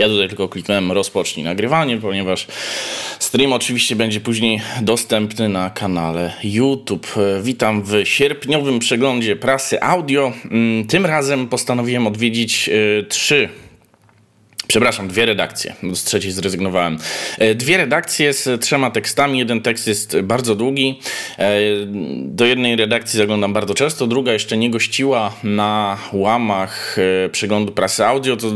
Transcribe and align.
Ja 0.00 0.08
tutaj 0.08 0.28
tylko 0.28 0.48
kliknąłem 0.48 0.92
rozpocznij 0.92 1.44
nagrywanie, 1.44 1.96
ponieważ 1.96 2.46
stream 3.18 3.52
oczywiście 3.52 3.96
będzie 3.96 4.20
później 4.20 4.60
dostępny 4.82 5.48
na 5.48 5.70
kanale 5.70 6.32
YouTube. 6.44 7.14
Witam 7.42 7.82
w 7.82 7.92
sierpniowym 8.04 8.78
przeglądzie 8.78 9.36
prasy 9.36 9.82
audio. 9.82 10.32
Mm, 10.50 10.86
tym 10.86 11.06
razem 11.06 11.48
postanowiłem 11.48 12.06
odwiedzić 12.06 12.68
y, 12.68 13.06
trzy 13.08 13.48
Przepraszam, 14.70 15.08
dwie 15.08 15.26
redakcje. 15.26 15.74
Z 15.94 16.04
trzeciej 16.04 16.32
zrezygnowałem. 16.32 16.98
E, 17.38 17.54
dwie 17.54 17.76
redakcje 17.76 18.32
z 18.32 18.60
trzema 18.60 18.90
tekstami. 18.90 19.38
Jeden 19.38 19.60
tekst 19.60 19.86
jest 19.86 20.20
bardzo 20.20 20.54
długi. 20.54 21.00
E, 21.38 21.60
do 22.24 22.46
jednej 22.46 22.76
redakcji 22.76 23.16
zaglądam 23.16 23.52
bardzo 23.52 23.74
często, 23.74 24.06
druga 24.06 24.32
jeszcze 24.32 24.56
nie 24.56 24.70
gościła 24.70 25.32
na 25.44 25.98
łamach 26.12 26.96
e, 26.98 27.28
przeglądu 27.28 27.72
prasy 27.72 28.06
audio. 28.06 28.36
To 28.36 28.46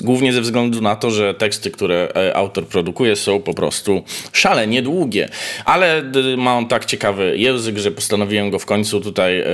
głównie 0.00 0.32
ze 0.32 0.40
względu 0.40 0.80
na 0.80 0.96
to, 0.96 1.10
że 1.10 1.34
teksty, 1.34 1.70
które 1.70 2.08
autor 2.34 2.66
produkuje, 2.66 3.16
są 3.16 3.40
po 3.40 3.54
prostu 3.54 4.02
szalenie 4.32 4.82
długie. 4.82 5.28
Ale 5.64 6.02
ma 6.36 6.56
on 6.56 6.68
tak 6.68 6.84
ciekawy 6.84 7.34
język, 7.38 7.78
że 7.78 7.90
postanowiłem 7.90 8.50
go 8.50 8.58
w 8.58 8.66
końcu 8.66 9.00
tutaj 9.00 9.44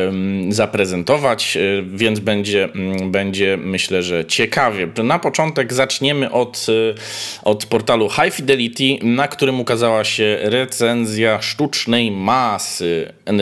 zaprezentować, 0.48 1.58
więc 1.86 2.20
będzie, 2.20 2.68
będzie 3.04 3.56
myślę, 3.56 4.02
że 4.02 4.24
ciekawie. 4.24 4.88
Na 5.02 5.18
początek 5.18 5.72
zacznę 5.72 5.91
zaczniemy 5.92 6.30
od, 6.30 6.66
y, 6.68 6.94
od 7.42 7.66
portalu 7.66 8.10
High 8.10 8.34
Fidelity, 8.34 8.98
na 9.02 9.28
którym 9.28 9.60
ukazała 9.60 10.04
się 10.04 10.38
recenzja 10.40 11.42
sztucznej 11.42 12.10
masy, 12.10 13.12
y, 13.28 13.32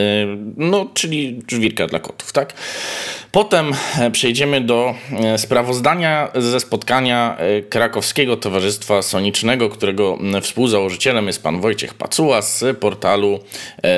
no 0.57 0.89
czyli 0.93 1.41
żwirka 1.47 1.87
dla 1.87 1.99
kotów, 1.99 2.33
tak? 2.33 2.53
Potem 3.31 3.71
e, 3.99 4.11
przejdziemy 4.11 4.61
do 4.61 4.95
e, 5.11 5.37
sprawozdania 5.37 6.31
ze 6.35 6.59
spotkania 6.59 7.37
e, 7.37 7.61
Krakowskiego 7.61 8.37
Towarzystwa 8.37 9.01
Sonicznego, 9.01 9.69
którego 9.69 10.17
współzałożycielem 10.41 11.27
jest 11.27 11.43
pan 11.43 11.61
Wojciech 11.61 11.93
Pacuła 11.93 12.41
z 12.41 12.77
portalu, 12.77 13.39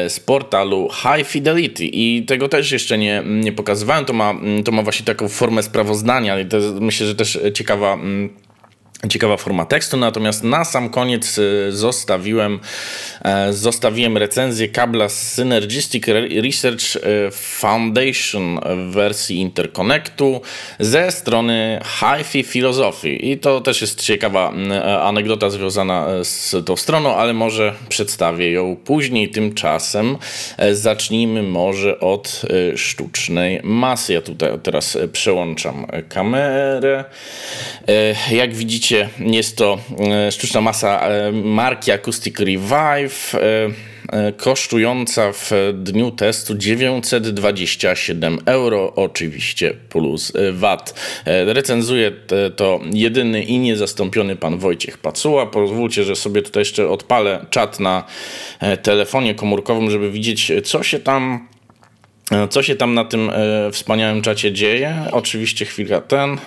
z 0.07 0.19
portalu 0.19 0.89
High 1.01 1.27
Fidelity. 1.27 1.85
I 1.85 2.25
tego 2.25 2.49
też 2.49 2.71
jeszcze 2.71 2.97
nie, 2.97 3.23
nie 3.25 3.51
pokazywałem. 3.51 4.05
To 4.05 4.13
ma, 4.13 4.33
to 4.65 4.71
ma 4.71 4.81
właśnie 4.81 5.05
taką 5.05 5.27
formę 5.27 5.63
sprawozdania 5.63 6.39
i 6.39 6.45
to 6.45 6.57
myślę, 6.79 7.07
że 7.07 7.15
też 7.15 7.39
ciekawa 7.53 7.97
Ciekawa 9.09 9.37
forma 9.37 9.65
tekstu, 9.65 9.97
natomiast 9.97 10.43
na 10.43 10.65
sam 10.65 10.89
koniec 10.89 11.37
y, 11.37 11.71
zostawiłem, 11.71 12.59
e, 13.25 13.53
zostawiłem 13.53 14.17
recenzję 14.17 14.67
kabla 14.67 15.09
Synergistic 15.09 16.07
Research 16.43 16.95
y, 16.95 16.99
Foundation 17.31 18.59
w 18.59 18.93
wersji 18.93 19.37
Interconnectu 19.37 20.41
ze 20.79 21.11
strony 21.11 21.79
HiFi 21.99 22.43
Philosophy. 22.43 23.15
I 23.15 23.37
to 23.37 23.61
też 23.61 23.81
jest 23.81 24.03
ciekawa 24.03 24.53
e, 24.71 25.01
anegdota 25.01 25.49
związana 25.49 26.07
e, 26.07 26.25
z 26.25 26.55
tą 26.65 26.75
stroną, 26.75 27.15
ale 27.15 27.33
może 27.33 27.73
przedstawię 27.89 28.51
ją 28.51 28.75
później. 28.75 29.29
Tymczasem 29.29 30.17
zacznijmy 30.71 31.43
może 31.43 31.99
od 31.99 32.41
sztucznej 32.75 33.59
masy. 33.63 34.13
Ja 34.13 34.21
tutaj 34.21 34.49
teraz 34.63 34.97
przełączam 35.11 35.87
kamerę. 36.09 37.05
Jak 38.31 38.53
widzicie, 38.55 38.92
jest 39.19 39.57
to 39.57 39.79
e, 39.99 40.31
sztuczna 40.31 40.61
masa 40.61 40.99
e, 40.99 41.31
marki 41.31 41.91
Acoustic 41.91 42.39
Revive 42.39 43.35
e, 43.35 44.31
kosztująca 44.37 45.31
w 45.31 45.51
dniu 45.73 46.11
testu 46.11 46.55
927 46.55 48.39
euro, 48.45 48.93
oczywiście 48.95 49.73
plus 49.89 50.33
VAT. 50.51 50.93
Recenzuje 51.25 52.11
to 52.55 52.79
jedyny 52.93 53.43
i 53.43 53.59
niezastąpiony 53.59 54.35
pan 54.35 54.57
Wojciech 54.57 54.97
Pacuła. 54.97 55.45
Pozwólcie, 55.45 56.03
że 56.03 56.15
sobie 56.15 56.41
tutaj 56.41 56.61
jeszcze 56.61 56.89
odpalę 56.89 57.45
czat 57.49 57.79
na 57.79 58.03
telefonie 58.83 59.35
komórkowym, 59.35 59.91
żeby 59.91 60.11
widzieć, 60.11 60.51
co 60.63 60.83
się 60.83 60.99
tam 60.99 61.47
co 62.49 62.63
się 62.63 62.75
tam 62.75 62.93
na 62.93 63.05
tym 63.05 63.29
e, 63.29 63.71
wspaniałym 63.71 64.21
czacie 64.21 64.53
dzieje? 64.53 64.95
Oczywiście 65.11 65.65
chwilka 65.65 66.01
ten. 66.01 66.37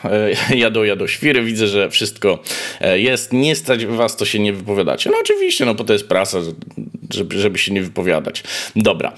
E, 0.51 0.57
jadą, 0.65 0.83
jadą 0.83 1.07
świry, 1.07 1.43
widzę, 1.43 1.67
że 1.67 1.91
wszystko 1.91 2.39
e, 2.81 2.99
jest. 2.99 3.33
Nie 3.33 3.57
stać 3.57 3.87
was, 3.87 4.17
to 4.17 4.25
się 4.25 4.39
nie 4.39 4.53
wypowiadacie. 4.53 5.11
No 5.11 5.17
oczywiście, 5.21 5.65
no 5.65 5.75
bo 5.75 5.85
to 5.85 5.93
jest 5.93 6.09
prasa, 6.09 6.39
żeby, 7.15 7.39
żeby 7.39 7.59
się 7.59 7.73
nie 7.73 7.83
wypowiadać. 7.83 8.43
Dobra, 8.77 9.13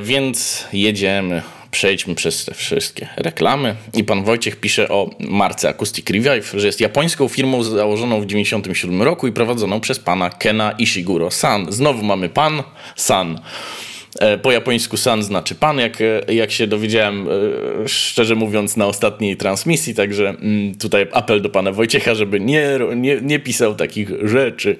więc 0.00 0.64
jedziemy. 0.72 1.42
Przejdźmy 1.70 2.14
przez 2.14 2.44
te 2.44 2.54
wszystkie 2.54 3.08
reklamy. 3.16 3.76
I 3.94 4.04
pan 4.04 4.24
Wojciech 4.24 4.56
pisze 4.56 4.88
o 4.88 5.10
marce 5.20 5.68
Acoustic 5.68 6.10
Revive, 6.10 6.52
że 6.54 6.66
jest 6.66 6.80
japońską 6.80 7.28
firmą 7.28 7.62
założoną 7.62 8.20
w 8.20 8.26
1997 8.26 9.02
roku 9.02 9.26
i 9.26 9.32
prowadzoną 9.32 9.80
przez 9.80 9.98
pana 9.98 10.30
Kena 10.30 10.72
Ishiguro 10.72 11.30
San. 11.30 11.72
Znowu 11.72 12.04
mamy 12.04 12.28
pan 12.28 12.62
San. 12.96 13.40
E, 14.18 14.38
po 14.38 14.52
japońsku 14.52 14.96
san 14.96 15.22
znaczy 15.22 15.54
pan, 15.54 15.78
jak, 15.78 16.00
e, 16.00 16.34
jak 16.34 16.50
się 16.50 16.66
dowiedziałem, 16.66 17.28
e, 17.84 17.88
szczerze 17.88 18.34
mówiąc, 18.34 18.76
na 18.76 18.86
ostatniej 18.86 19.36
transmisji. 19.36 19.94
Także 19.94 20.28
mm, 20.28 20.74
tutaj 20.74 21.06
apel 21.12 21.42
do 21.42 21.48
pana 21.48 21.72
Wojciecha, 21.72 22.14
żeby 22.14 22.40
nie, 22.40 22.78
nie, 22.96 23.20
nie 23.20 23.38
pisał 23.38 23.74
takich 23.74 24.28
rzeczy. 24.28 24.76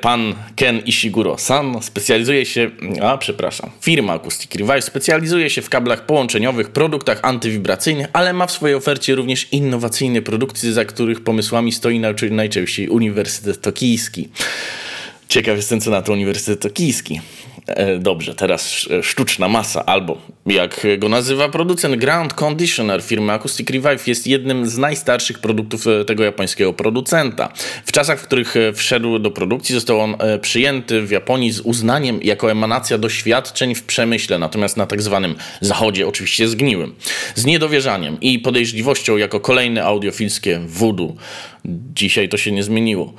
Pan 0.00 0.34
Ken 0.56 0.78
Ishiguro 0.78 1.38
san 1.38 1.82
specjalizuje 1.82 2.46
się, 2.46 2.70
a 3.02 3.18
przepraszam, 3.18 3.70
firma 3.80 4.12
Acoustic 4.12 4.54
Revive 4.54 4.84
specjalizuje 4.84 5.50
się 5.50 5.62
w 5.62 5.68
kablach 5.68 6.06
połączeniowych, 6.06 6.70
produktach 6.70 7.18
antywibracyjnych, 7.22 8.06
ale 8.12 8.32
ma 8.32 8.46
w 8.46 8.52
swojej 8.52 8.76
ofercie 8.76 9.14
również 9.14 9.52
innowacyjne 9.52 10.22
produkty, 10.22 10.72
za 10.72 10.84
których 10.84 11.20
pomysłami 11.24 11.72
stoi 11.72 12.00
najczęściej 12.30 12.88
Uniwersytet 12.88 13.60
Tokijski. 13.60 14.28
Ciekaw 15.30 15.56
jestem, 15.56 15.80
co 15.80 15.90
na 15.90 16.02
to 16.02 16.12
Uniwersytet 16.12 16.60
Tokijski. 16.60 17.20
E, 17.66 17.98
dobrze, 17.98 18.34
teraz 18.34 18.88
sztuczna 19.02 19.48
masa, 19.48 19.86
albo 19.86 20.18
jak 20.46 20.86
go 20.98 21.08
nazywa 21.08 21.48
producent, 21.48 21.96
Ground 21.96 22.34
Conditioner 22.34 23.02
firmy 23.02 23.32
Acoustic 23.32 23.70
Revive 23.70 24.08
jest 24.08 24.26
jednym 24.26 24.66
z 24.66 24.78
najstarszych 24.78 25.38
produktów 25.38 25.86
e, 25.86 26.04
tego 26.04 26.24
japońskiego 26.24 26.72
producenta. 26.72 27.52
W 27.84 27.92
czasach, 27.92 28.20
w 28.20 28.22
których 28.22 28.56
e, 28.56 28.72
wszedł 28.72 29.18
do 29.18 29.30
produkcji, 29.30 29.74
został 29.74 30.00
on 30.00 30.16
przyjęty 30.40 31.02
w 31.02 31.10
Japonii 31.10 31.52
z 31.52 31.60
uznaniem 31.60 32.22
jako 32.22 32.50
emanacja 32.50 32.98
doświadczeń 32.98 33.74
w 33.74 33.82
przemyśle, 33.82 34.38
natomiast 34.38 34.76
na 34.76 34.86
tak 34.86 35.02
zwanym 35.02 35.34
zachodzie 35.60 36.08
oczywiście 36.08 36.48
zgniłym. 36.48 36.94
Z 37.34 37.44
niedowierzaniem 37.44 38.20
i 38.20 38.38
podejrzliwością 38.38 39.16
jako 39.16 39.40
kolejne 39.40 39.84
audiofilskie 39.84 40.60
voodoo. 40.66 41.14
Dzisiaj 41.94 42.28
to 42.28 42.36
się 42.36 42.52
nie 42.52 42.62
zmieniło. 42.62 43.14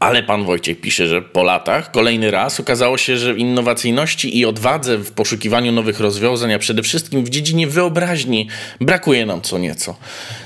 Ale 0.00 0.22
pan 0.22 0.44
Wojciech 0.44 0.80
pisze, 0.80 1.06
że 1.06 1.22
po 1.22 1.42
latach 1.42 1.90
kolejny 1.90 2.30
raz 2.30 2.60
okazało 2.60 2.98
się, 2.98 3.16
że 3.16 3.34
innowacyjności 3.34 4.38
i 4.38 4.46
odwadze 4.46 4.98
w 4.98 5.12
poszukiwaniu 5.12 5.72
nowych 5.72 6.00
rozwiązań, 6.00 6.52
a 6.52 6.58
przede 6.58 6.82
wszystkim 6.82 7.24
w 7.24 7.28
dziedzinie 7.28 7.66
wyobraźni 7.66 8.48
brakuje 8.80 9.26
nam 9.26 9.40
co 9.40 9.58
nieco. 9.58 9.96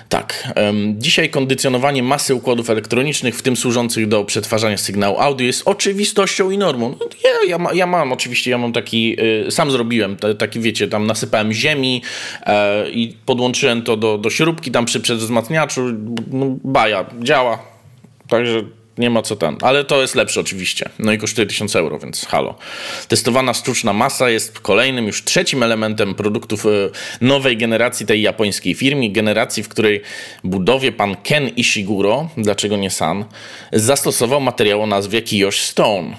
Tak, 0.08 0.52
um, 0.56 0.94
dzisiaj 0.98 1.30
kondycjonowanie 1.30 2.02
masy 2.02 2.34
układów 2.34 2.70
elektronicznych, 2.70 3.36
w 3.36 3.42
tym 3.42 3.56
służących 3.56 4.08
do 4.08 4.24
przetwarzania 4.24 4.76
sygnału 4.76 5.18
audio, 5.18 5.46
jest 5.46 5.68
oczywistością 5.68 6.50
i 6.50 6.58
normą. 6.58 6.96
No, 7.00 7.06
ja, 7.24 7.48
ja, 7.48 7.58
ma, 7.58 7.72
ja 7.72 7.86
mam 7.86 8.12
oczywiście, 8.12 8.50
ja 8.50 8.58
mam 8.58 8.72
taki, 8.72 9.16
y, 9.46 9.50
sam 9.50 9.70
zrobiłem, 9.70 10.16
t, 10.16 10.34
taki 10.34 10.60
wiecie, 10.60 10.88
tam 10.88 11.06
nasypałem 11.06 11.52
ziemi 11.52 12.02
y, 12.40 12.90
i 12.90 13.16
podłączyłem 13.26 13.82
to 13.82 13.96
do, 13.96 14.18
do 14.18 14.30
śrubki 14.30 14.70
tam 14.70 14.84
przy 14.84 15.00
przedwzmacniaczu. 15.00 15.82
No, 16.30 16.56
baja, 16.64 17.04
działa. 17.22 17.58
Także 18.28 18.64
nie 18.98 19.10
ma 19.10 19.22
co 19.22 19.36
tam. 19.36 19.58
Ale 19.62 19.84
to 19.84 20.00
jest 20.00 20.14
lepsze 20.14 20.40
oczywiście. 20.40 20.88
No 20.98 21.12
i 21.12 21.18
kosztuje 21.18 21.46
1000 21.46 21.76
euro, 21.76 21.98
więc 21.98 22.26
halo. 22.26 22.54
Testowana 23.08 23.54
sztuczna 23.54 23.92
masa 23.92 24.30
jest 24.30 24.60
kolejnym, 24.60 25.06
już 25.06 25.24
trzecim 25.24 25.62
elementem 25.62 26.14
produktów 26.14 26.66
e, 26.66 26.68
nowej 27.20 27.56
generacji 27.56 28.06
tej 28.06 28.22
japońskiej 28.22 28.74
firmy. 28.74 29.08
Generacji, 29.08 29.62
w 29.62 29.68
której 29.68 30.02
budowie 30.44 30.92
pan 30.92 31.16
Ken 31.16 31.48
Ishiguro, 31.48 32.28
dlaczego 32.36 32.76
nie 32.76 32.90
San, 32.90 33.24
zastosował 33.72 34.40
materiał 34.40 34.82
o 34.82 34.86
nazwie 34.86 35.22
Kiyosh 35.22 35.60
Stone 35.60 36.16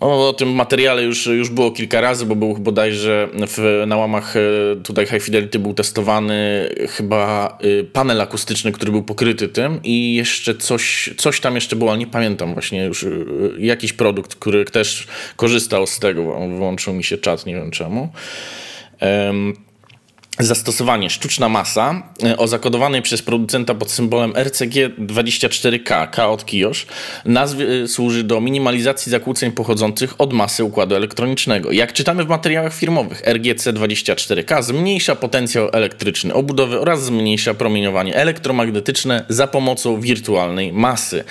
o, 0.00 0.28
o, 0.28 0.32
tym 0.32 0.48
materiale 0.52 1.02
już, 1.02 1.26
już 1.26 1.50
było 1.50 1.70
kilka 1.70 2.00
razy, 2.00 2.26
bo 2.26 2.36
był 2.36 2.54
bodajże 2.58 3.28
w, 3.48 3.84
na 3.86 3.96
łamach 3.96 4.34
e, 4.36 4.40
tutaj 4.82 5.06
High 5.06 5.22
Fidelity 5.22 5.58
był 5.58 5.74
testowany 5.74 6.68
chyba 6.88 7.58
e, 7.80 7.84
panel 7.84 8.20
akustyczny, 8.20 8.72
który 8.72 8.92
był 8.92 9.02
pokryty 9.02 9.48
tym 9.48 9.80
i 9.84 10.14
jeszcze 10.14 10.54
coś, 10.54 11.10
coś 11.16 11.40
tam 11.40 11.54
jeszcze 11.54 11.76
było, 11.76 11.90
ale 11.90 11.98
nie 11.98 12.06
pamiętam 12.06 12.52
właśnie 12.52 12.84
już 12.84 13.04
e, 13.04 13.08
jakiś 13.58 13.92
produkt, 13.92 14.34
który 14.34 14.64
też 14.64 15.06
korzystał 15.36 15.86
z 15.86 15.98
tego, 15.98 16.22
włączył 16.48 16.94
mi 16.94 17.04
się 17.04 17.18
czat, 17.18 17.46
nie 17.46 17.54
wiem 17.54 17.70
czemu. 17.70 18.08
Um, 19.00 19.71
zastosowanie 20.38 21.10
sztuczna 21.10 21.48
masa 21.48 22.02
e, 22.24 22.36
o 22.36 22.48
zakodowanej 22.48 23.02
przez 23.02 23.22
producenta 23.22 23.74
pod 23.74 23.90
symbolem 23.90 24.32
RCG24K, 24.32 26.10
K 26.10 26.28
od 26.28 26.44
nazwy 27.24 27.82
e, 27.84 27.88
służy 27.88 28.24
do 28.24 28.40
minimalizacji 28.40 29.10
zakłóceń 29.10 29.52
pochodzących 29.52 30.14
od 30.18 30.32
masy 30.32 30.64
układu 30.64 30.94
elektronicznego. 30.94 31.72
Jak 31.72 31.92
czytamy 31.92 32.24
w 32.24 32.28
materiałach 32.28 32.74
firmowych, 32.74 33.22
RGC24K 33.22 34.62
zmniejsza 34.62 35.16
potencjał 35.16 35.68
elektryczny 35.72 36.34
obudowy 36.34 36.80
oraz 36.80 37.04
zmniejsza 37.04 37.54
promieniowanie 37.54 38.16
elektromagnetyczne 38.16 39.24
za 39.28 39.46
pomocą 39.46 40.00
wirtualnej 40.00 40.72
masy. 40.72 41.24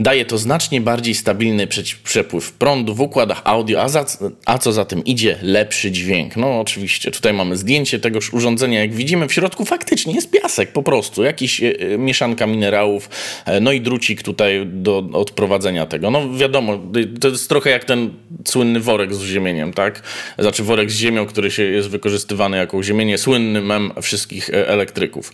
Daje 0.00 0.24
to 0.24 0.38
znacznie 0.38 0.80
bardziej 0.80 1.14
stabilny 1.14 1.66
przepływ 2.04 2.52
prądu 2.52 2.94
w 2.94 3.00
układach 3.00 3.42
audio, 3.44 3.82
a, 3.82 3.88
za, 3.88 4.06
a 4.46 4.58
co 4.58 4.72
za 4.72 4.84
tym 4.84 5.04
idzie, 5.04 5.38
lepszy 5.42 5.90
dźwięk. 5.90 6.36
No 6.36 6.60
oczywiście, 6.60 7.10
tutaj 7.10 7.34
mamy 7.34 7.56
zdjęcie 7.56 7.98
tegoż 7.98 8.32
urządzenia. 8.32 8.80
Jak 8.80 8.94
widzimy, 8.94 9.28
w 9.28 9.32
środku 9.32 9.64
faktycznie 9.64 10.14
jest 10.14 10.30
piasek 10.30 10.72
po 10.72 10.82
prostu, 10.82 11.22
jakiś 11.22 11.62
e, 11.62 11.80
e, 11.80 11.98
mieszanka 11.98 12.46
minerałów, 12.46 13.10
e, 13.46 13.60
no 13.60 13.72
i 13.72 13.80
drucik 13.80 14.22
tutaj 14.22 14.66
do 14.66 15.04
odprowadzenia 15.12 15.86
tego. 15.86 16.10
No 16.10 16.34
wiadomo, 16.34 16.78
to 17.20 17.28
jest 17.28 17.48
trochę 17.48 17.70
jak 17.70 17.84
ten 17.84 18.10
słynny 18.44 18.80
worek 18.80 19.14
z 19.14 19.22
ziemieniem, 19.22 19.72
tak? 19.72 20.02
Znaczy 20.38 20.62
worek 20.62 20.90
z 20.90 20.96
ziemią, 20.96 21.26
który 21.26 21.50
się 21.50 21.62
jest 21.62 21.88
wykorzystywany 21.88 22.56
jako 22.56 22.82
ziemienie, 22.82 23.18
słynny 23.18 23.60
mem 23.60 23.92
wszystkich 24.02 24.50
elektryków. 24.52 25.32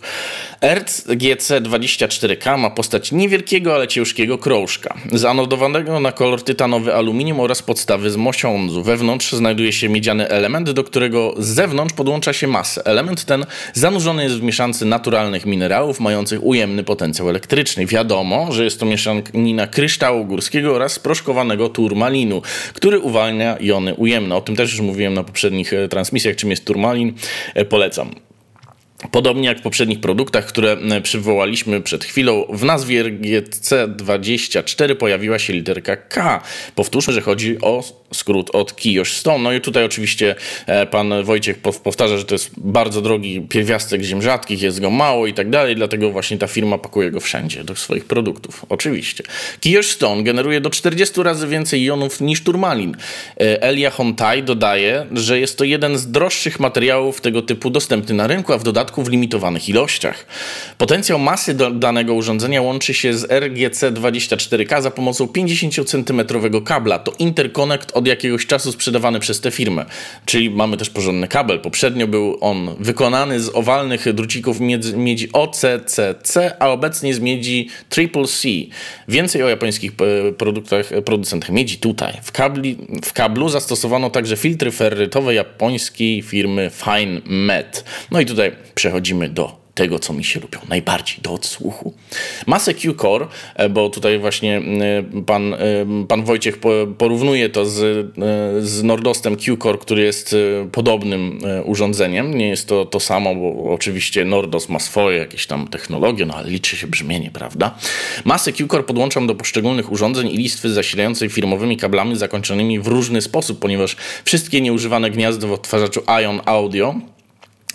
ERC 0.61 1.07
GC24K 1.07 2.57
ma 2.57 2.69
postać 2.69 3.11
niewielkiego, 3.11 3.75
ale 3.75 3.87
ciężkiego 3.87 4.37
kroku 4.37 4.54
zanodowanego 5.11 5.99
na 5.99 6.11
kolor 6.11 6.43
tytanowy 6.43 6.95
aluminium 6.95 7.39
oraz 7.39 7.61
podstawy 7.61 8.11
z 8.11 8.15
mosiądzu. 8.15 8.83
Wewnątrz 8.83 9.31
znajduje 9.31 9.73
się 9.73 9.89
miedziany 9.89 10.29
element, 10.29 10.71
do 10.71 10.83
którego 10.83 11.33
z 11.37 11.47
zewnątrz 11.47 11.93
podłącza 11.93 12.33
się 12.33 12.47
masę. 12.47 12.81
Element 12.85 13.25
ten 13.25 13.45
zanurzony 13.73 14.23
jest 14.23 14.35
w 14.35 14.41
mieszance 14.43 14.85
naturalnych 14.85 15.45
minerałów 15.45 15.99
mających 15.99 16.43
ujemny 16.43 16.83
potencjał 16.83 17.29
elektryczny. 17.29 17.85
Wiadomo, 17.85 18.51
że 18.51 18.63
jest 18.63 18.79
to 18.79 18.85
mieszanina 18.85 19.67
kryształu 19.67 20.25
górskiego 20.25 20.75
oraz 20.75 20.99
proszkowanego 20.99 21.69
turmalinu, 21.69 22.41
który 22.73 22.99
uwalnia 22.99 23.57
jony 23.59 23.95
ujemne. 23.95 24.35
O 24.35 24.41
tym 24.41 24.55
też 24.55 24.71
już 24.71 24.81
mówiłem 24.81 25.13
na 25.13 25.23
poprzednich 25.23 25.73
e, 25.73 25.87
transmisjach, 25.87 26.35
czym 26.35 26.49
jest 26.49 26.65
turmalin. 26.65 27.13
E, 27.53 27.65
polecam. 27.65 28.24
Podobnie 29.11 29.47
jak 29.47 29.59
w 29.59 29.61
poprzednich 29.61 29.99
produktach, 29.99 30.45
które 30.45 30.77
przywołaliśmy 31.03 31.81
przed 31.81 32.05
chwilą, 32.05 32.45
w 32.49 32.63
nazwie 32.63 33.03
RGC24 33.03 34.95
pojawiła 34.95 35.39
się 35.39 35.53
literka 35.53 35.95
K. 35.95 36.41
Powtórzmy, 36.75 37.13
że 37.13 37.21
chodzi 37.21 37.61
o 37.61 37.83
skrót 38.13 38.49
od 38.53 38.75
Kiyosh 38.75 39.13
Stone. 39.13 39.43
No 39.43 39.53
i 39.53 39.61
tutaj 39.61 39.85
oczywiście 39.85 40.35
e, 40.65 40.85
pan 40.85 41.23
Wojciech 41.23 41.57
powtarza, 41.83 42.17
że 42.17 42.25
to 42.25 42.35
jest 42.35 42.51
bardzo 42.57 43.01
drogi 43.01 43.41
pierwiastek 43.41 44.01
ziem 44.01 44.21
rzadkich, 44.21 44.61
jest 44.61 44.81
go 44.81 44.89
mało 44.89 45.27
i 45.27 45.33
tak 45.33 45.49
dalej, 45.49 45.75
dlatego 45.75 46.11
właśnie 46.11 46.37
ta 46.37 46.47
firma 46.47 46.77
pakuje 46.77 47.11
go 47.11 47.19
wszędzie 47.19 47.63
do 47.63 47.75
swoich 47.75 48.05
produktów. 48.05 48.65
Oczywiście. 48.69 49.23
Kiyosh 49.59 49.87
Stone 49.87 50.23
generuje 50.23 50.61
do 50.61 50.69
40 50.69 51.23
razy 51.23 51.47
więcej 51.47 51.83
jonów 51.83 52.21
niż 52.21 52.43
turmalin. 52.43 52.97
E, 53.41 53.61
Elia 53.61 53.89
Hontai 53.89 54.43
dodaje, 54.43 55.05
że 55.11 55.39
jest 55.39 55.57
to 55.57 55.63
jeden 55.63 55.97
z 55.97 56.11
droższych 56.11 56.59
materiałów 56.59 57.21
tego 57.21 57.41
typu 57.41 57.69
dostępny 57.69 58.15
na 58.15 58.27
rynku, 58.27 58.53
a 58.53 58.57
w 58.57 58.63
dodatku 58.63 58.94
w 59.03 59.09
limitowanych 59.09 59.69
ilościach. 59.69 60.25
Potencjał 60.77 61.19
masy 61.19 61.53
danego 61.73 62.13
urządzenia 62.13 62.61
łączy 62.61 62.93
się 62.93 63.13
z 63.13 63.27
RGC24K 63.27 64.81
za 64.81 64.91
pomocą 64.91 65.27
50 65.27 65.89
cm 65.89 66.21
kabla. 66.65 66.99
To 66.99 67.13
interkonekt 67.19 67.91
od 67.91 68.07
jakiegoś 68.07 68.45
czasu 68.45 68.71
sprzedawany 68.71 69.19
przez 69.19 69.41
tę 69.41 69.51
firmę. 69.51 69.85
Czyli 70.25 70.49
mamy 70.49 70.77
też 70.77 70.89
porządny 70.89 71.27
kabel. 71.27 71.59
Poprzednio 71.59 72.07
był 72.07 72.37
on 72.41 72.75
wykonany 72.79 73.39
z 73.39 73.55
owalnych 73.55 74.13
drucików 74.13 74.59
miedzi 74.95 75.29
OCCC, 75.33 76.37
a 76.59 76.69
obecnie 76.69 77.13
z 77.13 77.19
miedzi 77.19 77.69
Triple 77.89 78.25
C. 78.25 78.47
Więcej 79.07 79.43
o 79.43 79.49
japońskich 79.49 79.91
e, 79.91 80.31
produktach, 80.31 80.91
e, 80.91 81.01
producentach 81.01 81.49
miedzi 81.49 81.77
tutaj. 81.77 82.13
W, 82.23 82.31
kabli, 82.31 82.77
w 83.03 83.13
kablu 83.13 83.49
zastosowano 83.49 84.09
także 84.09 84.37
filtry 84.37 84.71
ferrytowe 84.71 85.33
japońskiej 85.33 86.21
firmy 86.21 86.71
Fine 86.73 87.21
Met. 87.25 87.83
No 88.11 88.19
i 88.19 88.25
tutaj 88.25 88.51
przechodzimy 88.85 89.29
do 89.29 89.65
tego, 89.75 89.99
co 89.99 90.13
mi 90.13 90.23
się 90.23 90.39
lubią 90.39 90.59
najbardziej, 90.69 91.17
do 91.21 91.33
odsłuchu. 91.33 91.93
Masę 92.47 92.73
Q-Core, 92.73 93.27
e, 93.55 93.69
bo 93.69 93.89
tutaj 93.89 94.19
właśnie 94.19 94.57
e, 94.57 95.21
pan, 95.21 95.53
e, 95.53 95.57
pan 96.07 96.23
Wojciech 96.23 96.59
porównuje 96.97 97.49
to 97.49 97.65
z, 97.65 98.07
z 98.65 98.83
Nordostem 98.83 99.35
Q-Core, 99.35 99.77
który 99.77 100.03
jest 100.03 100.35
podobnym 100.71 101.39
urządzeniem. 101.65 102.37
Nie 102.37 102.47
jest 102.47 102.67
to 102.67 102.85
to 102.85 102.99
samo, 102.99 103.35
bo 103.35 103.73
oczywiście 103.73 104.25
Nordos 104.25 104.69
ma 104.69 104.79
swoje 104.79 105.17
jakieś 105.17 105.47
tam 105.47 105.67
technologie, 105.67 106.25
no 106.25 106.33
ale 106.35 106.49
liczy 106.49 106.77
się 106.77 106.87
brzmienie, 106.87 107.31
prawda? 107.33 107.77
Masę 108.25 108.51
Q-Core 108.51 108.83
podłączam 108.83 109.27
do 109.27 109.35
poszczególnych 109.35 109.91
urządzeń 109.91 110.27
i 110.27 110.37
listwy 110.37 110.69
zasilającej 110.69 111.29
firmowymi 111.29 111.77
kablami 111.77 112.15
zakończonymi 112.15 112.79
w 112.79 112.87
różny 112.87 113.21
sposób, 113.21 113.59
ponieważ 113.59 113.95
wszystkie 114.25 114.61
nieużywane 114.61 115.11
gniazda 115.11 115.47
w 115.47 115.51
odtwarzaczu 115.51 116.01
Ion 116.21 116.41
Audio 116.45 117.14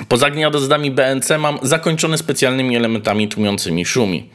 Poza 0.09 0.31
gniazdami 0.31 0.91
BNC 0.91 1.39
mam 1.39 1.59
zakończone 1.63 2.19
specjalnymi 2.19 2.77
elementami 2.77 3.29
tłumiącymi 3.29 3.87
szumi. 3.87 4.29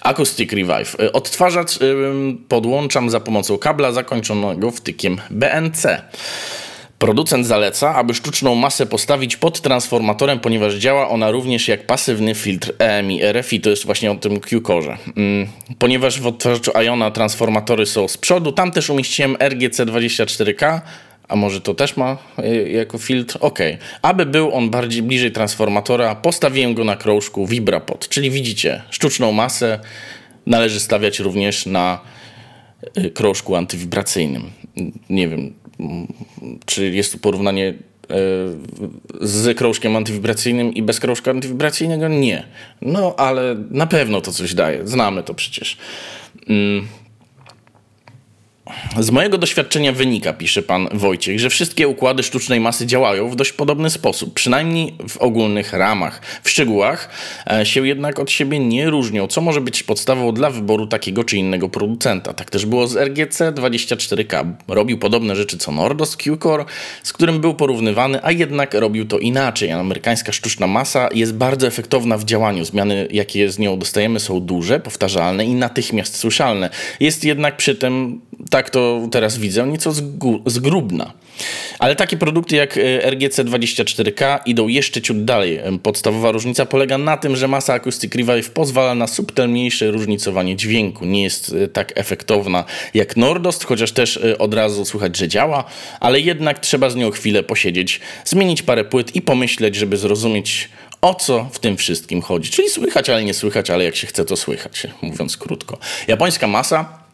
Acoustic 0.00 0.52
Revive. 0.52 0.96
Odtwarzacz 1.12 1.78
podłączam 2.48 3.10
za 3.10 3.20
pomocą 3.20 3.58
kabla 3.58 3.92
zakończonego 3.92 4.70
wtykiem 4.70 5.20
BNC. 5.30 6.02
Producent 6.98 7.46
zaleca, 7.46 7.94
aby 7.94 8.14
sztuczną 8.14 8.54
masę 8.54 8.86
postawić 8.86 9.36
pod 9.36 9.60
transformatorem, 9.60 10.40
ponieważ 10.40 10.74
działa 10.74 11.08
ona 11.08 11.30
również 11.30 11.68
jak 11.68 11.86
pasywny 11.86 12.34
filtr 12.34 12.72
EMI 12.78 13.20
RFI, 13.32 13.60
to 13.60 13.70
jest 13.70 13.86
właśnie 13.86 14.10
o 14.10 14.14
tym 14.14 14.40
Q-Core. 14.40 14.96
Mm, 15.16 15.46
ponieważ 15.78 16.20
w 16.20 16.26
odtwarzaczu 16.26 16.72
Iona 16.84 17.10
transformatory 17.10 17.86
są 17.86 18.08
z 18.08 18.16
przodu, 18.16 18.52
tam 18.52 18.72
też 18.72 18.90
umieściłem 18.90 19.34
RGC24K, 19.34 20.80
a 21.28 21.36
może 21.36 21.60
to 21.60 21.74
też 21.74 21.96
ma 21.96 22.16
y, 22.38 22.70
jako 22.70 22.98
filtr? 22.98 23.38
Ok. 23.40 23.58
Aby 24.02 24.26
był 24.26 24.54
on 24.54 24.70
bardziej 24.70 25.02
bliżej 25.02 25.32
transformatora, 25.32 26.14
postawiłem 26.14 26.74
go 26.74 26.84
na 26.84 26.96
krążku 26.96 27.46
VibraPod, 27.46 28.08
czyli 28.08 28.30
widzicie, 28.30 28.82
sztuczną 28.90 29.32
masę 29.32 29.80
należy 30.46 30.80
stawiać 30.80 31.18
również 31.18 31.66
na 31.66 32.00
y, 32.98 33.10
krążku 33.10 33.56
antywibracyjnym. 33.56 34.50
Nie 35.10 35.28
wiem, 35.28 35.54
czy 36.66 36.90
jest 36.90 37.12
tu 37.12 37.18
porównanie 37.18 37.68
y, 37.68 37.74
z 39.20 39.58
krążkiem 39.58 39.96
antywibracyjnym 39.96 40.74
i 40.74 40.82
bez 40.82 41.00
krążka 41.00 41.30
antywibracyjnego? 41.30 42.08
Nie. 42.08 42.46
No, 42.82 43.14
ale 43.16 43.56
na 43.70 43.86
pewno 43.86 44.20
to 44.20 44.32
coś 44.32 44.54
daje. 44.54 44.88
Znamy 44.88 45.22
to 45.22 45.34
przecież. 45.34 45.76
Mm. 46.48 46.88
Z 49.00 49.10
mojego 49.10 49.38
doświadczenia 49.38 49.92
wynika, 49.92 50.32
pisze 50.32 50.62
pan 50.62 50.88
Wojciech, 50.92 51.40
że 51.40 51.50
wszystkie 51.50 51.88
układy 51.88 52.22
sztucznej 52.22 52.60
masy 52.60 52.86
działają 52.86 53.28
w 53.28 53.36
dość 53.36 53.52
podobny 53.52 53.90
sposób, 53.90 54.34
przynajmniej 54.34 54.94
w 55.08 55.16
ogólnych 55.16 55.72
ramach. 55.72 56.20
W 56.42 56.50
szczegółach 56.50 57.08
e, 57.50 57.66
się 57.66 57.86
jednak 57.86 58.18
od 58.18 58.30
siebie 58.30 58.58
nie 58.58 58.90
różnią, 58.90 59.26
co 59.26 59.40
może 59.40 59.60
być 59.60 59.82
podstawą 59.82 60.32
dla 60.32 60.50
wyboru 60.50 60.86
takiego 60.86 61.24
czy 61.24 61.36
innego 61.36 61.68
producenta. 61.68 62.32
Tak 62.32 62.50
też 62.50 62.66
było 62.66 62.86
z 62.86 62.96
RGC 62.96 63.52
24K. 63.52 64.52
Robił 64.68 64.98
podobne 64.98 65.36
rzeczy 65.36 65.58
co 65.58 65.72
Nordos 65.72 66.16
Q-Core, 66.16 66.64
z 67.02 67.12
którym 67.12 67.40
był 67.40 67.54
porównywany, 67.54 68.18
a 68.22 68.32
jednak 68.32 68.74
robił 68.74 69.06
to 69.06 69.18
inaczej. 69.18 69.72
Amerykańska 69.72 70.32
sztuczna 70.32 70.66
masa 70.66 71.08
jest 71.14 71.34
bardzo 71.34 71.66
efektowna 71.66 72.18
w 72.18 72.24
działaniu. 72.24 72.64
Zmiany, 72.64 73.08
jakie 73.10 73.50
z 73.50 73.58
nią 73.58 73.78
dostajemy, 73.78 74.20
są 74.20 74.40
duże, 74.40 74.80
powtarzalne 74.80 75.44
i 75.44 75.54
natychmiast 75.54 76.16
słyszalne. 76.16 76.70
Jest 77.00 77.24
jednak 77.24 77.56
przy 77.56 77.74
tym 77.74 78.20
tak 78.56 78.70
to 78.70 79.08
teraz 79.10 79.38
widzę, 79.38 79.66
nieco 79.66 79.92
zgrubna. 80.46 81.12
Ale 81.78 81.96
takie 81.96 82.16
produkty 82.16 82.56
jak 82.56 82.76
e, 82.76 83.10
RGC24K 83.10 84.38
idą 84.46 84.68
jeszcze 84.68 85.02
ciut 85.02 85.24
dalej. 85.24 85.60
Podstawowa 85.82 86.32
różnica 86.32 86.66
polega 86.66 86.98
na 86.98 87.16
tym, 87.16 87.36
że 87.36 87.48
masa 87.48 87.74
Acoustic 87.74 88.14
Revive 88.14 88.50
pozwala 88.50 88.94
na 88.94 89.06
subtelniejsze 89.06 89.90
różnicowanie 89.90 90.56
dźwięku. 90.56 91.04
Nie 91.04 91.22
jest 91.22 91.54
e, 91.64 91.68
tak 91.68 91.92
efektowna 91.94 92.64
jak 92.94 93.16
Nordost, 93.16 93.64
chociaż 93.64 93.92
też 93.92 94.16
e, 94.16 94.38
od 94.38 94.54
razu 94.54 94.84
słychać, 94.84 95.16
że 95.16 95.28
działa, 95.28 95.64
ale 96.00 96.20
jednak 96.20 96.58
trzeba 96.58 96.90
z 96.90 96.96
nią 96.96 97.10
chwilę 97.10 97.42
posiedzieć, 97.42 98.00
zmienić 98.24 98.62
parę 98.62 98.84
płyt 98.84 99.16
i 99.16 99.22
pomyśleć, 99.22 99.74
żeby 99.74 99.96
zrozumieć 99.96 100.68
o 101.00 101.14
co 101.14 101.48
w 101.52 101.58
tym 101.58 101.76
wszystkim 101.76 102.22
chodzi. 102.22 102.50
Czyli 102.50 102.70
słychać, 102.70 103.10
ale 103.10 103.24
nie 103.24 103.34
słychać, 103.34 103.70
ale 103.70 103.84
jak 103.84 103.96
się 103.96 104.06
chce, 104.06 104.24
to 104.24 104.36
słychać, 104.36 104.86
mówiąc 105.02 105.36
krótko. 105.36 105.78
Japońska 106.08 106.46
masa 106.46 107.05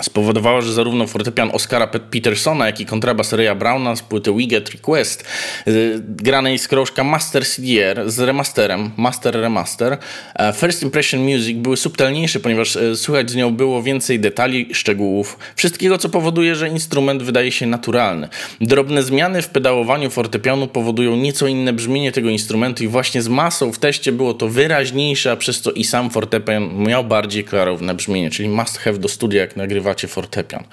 spowodowała, 0.00 0.60
że 0.60 0.72
zarówno 0.72 1.06
fortepian 1.06 1.50
Oscara 1.52 1.86
Petersona, 1.86 2.66
jak 2.66 2.80
i 2.80 2.86
kontrabas 2.86 3.32
Raya 3.32 3.54
Browna 3.54 3.96
z 3.96 4.02
płyty 4.02 4.32
We 4.32 4.42
Get 4.42 4.70
Request, 4.70 5.24
y, 5.68 6.00
granej 6.08 6.58
z 6.58 6.68
krążka 6.68 7.04
Master 7.04 7.46
CDR 7.46 8.10
z 8.10 8.18
remasterem, 8.18 8.90
Master 8.96 9.34
Remaster, 9.34 9.98
e, 10.34 10.52
First 10.52 10.82
Impression 10.82 11.20
Music 11.20 11.58
były 11.58 11.76
subtelniejsze, 11.76 12.40
ponieważ 12.40 12.76
e, 12.76 12.96
słychać 12.96 13.30
z 13.30 13.34
nią 13.34 13.50
było 13.50 13.82
więcej 13.82 14.20
detali, 14.20 14.74
szczegółów, 14.74 15.38
wszystkiego, 15.56 15.98
co 15.98 16.08
powoduje, 16.08 16.54
że 16.54 16.68
instrument 16.68 17.22
wydaje 17.22 17.52
się 17.52 17.66
naturalny. 17.66 18.28
Drobne 18.60 19.02
zmiany 19.02 19.42
w 19.42 19.48
pedałowaniu 19.48 20.10
fortepianu 20.10 20.66
powodują 20.66 21.16
nieco 21.16 21.46
inne 21.46 21.72
brzmienie 21.72 22.12
tego 22.12 22.30
instrumentu 22.30 22.84
i 22.84 22.88
właśnie 22.88 23.22
z 23.22 23.28
masą 23.28 23.72
w 23.72 23.78
teście 23.78 24.12
było 24.12 24.34
to 24.34 24.48
wyraźniejsze, 24.48 25.32
a 25.32 25.36
przez 25.36 25.62
to 25.62 25.72
i 25.72 25.84
sam 25.84 26.10
fortepian 26.10 26.76
miał 26.76 27.04
bardziej 27.04 27.44
klarowne 27.44 27.94
brzmienie, 27.94 28.30
czyli 28.30 28.48
must 28.48 28.78
have 28.78 28.98
do 28.98 29.08
studia, 29.08 29.40
jak 29.40 29.56
nagrywa 29.56 29.81
fortepian. 30.08 30.64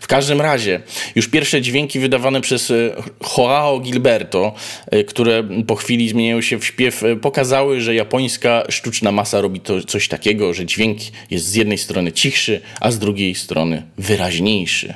W 0.00 0.06
każdym 0.06 0.40
razie, 0.40 0.80
już 1.14 1.28
pierwsze 1.28 1.62
dźwięki 1.62 1.98
wydawane 1.98 2.40
przez 2.40 2.70
e, 2.70 2.74
Joao 3.38 3.80
Gilberto, 3.80 4.54
e, 4.90 5.04
które 5.04 5.44
po 5.66 5.74
chwili 5.74 6.08
zmieniają 6.08 6.40
się 6.40 6.58
w 6.58 6.64
śpiew, 6.64 7.02
e, 7.02 7.16
pokazały, 7.16 7.80
że 7.80 7.94
japońska 7.94 8.64
sztuczna 8.68 9.12
masa 9.12 9.40
robi 9.40 9.60
to 9.60 9.84
coś 9.84 10.08
takiego, 10.08 10.54
że 10.54 10.66
dźwięk 10.66 10.98
jest 11.30 11.46
z 11.46 11.54
jednej 11.54 11.78
strony 11.78 12.12
cichszy, 12.12 12.60
a 12.80 12.90
z 12.90 12.98
drugiej 12.98 13.34
strony 13.34 13.82
wyraźniejszy. 13.98 14.94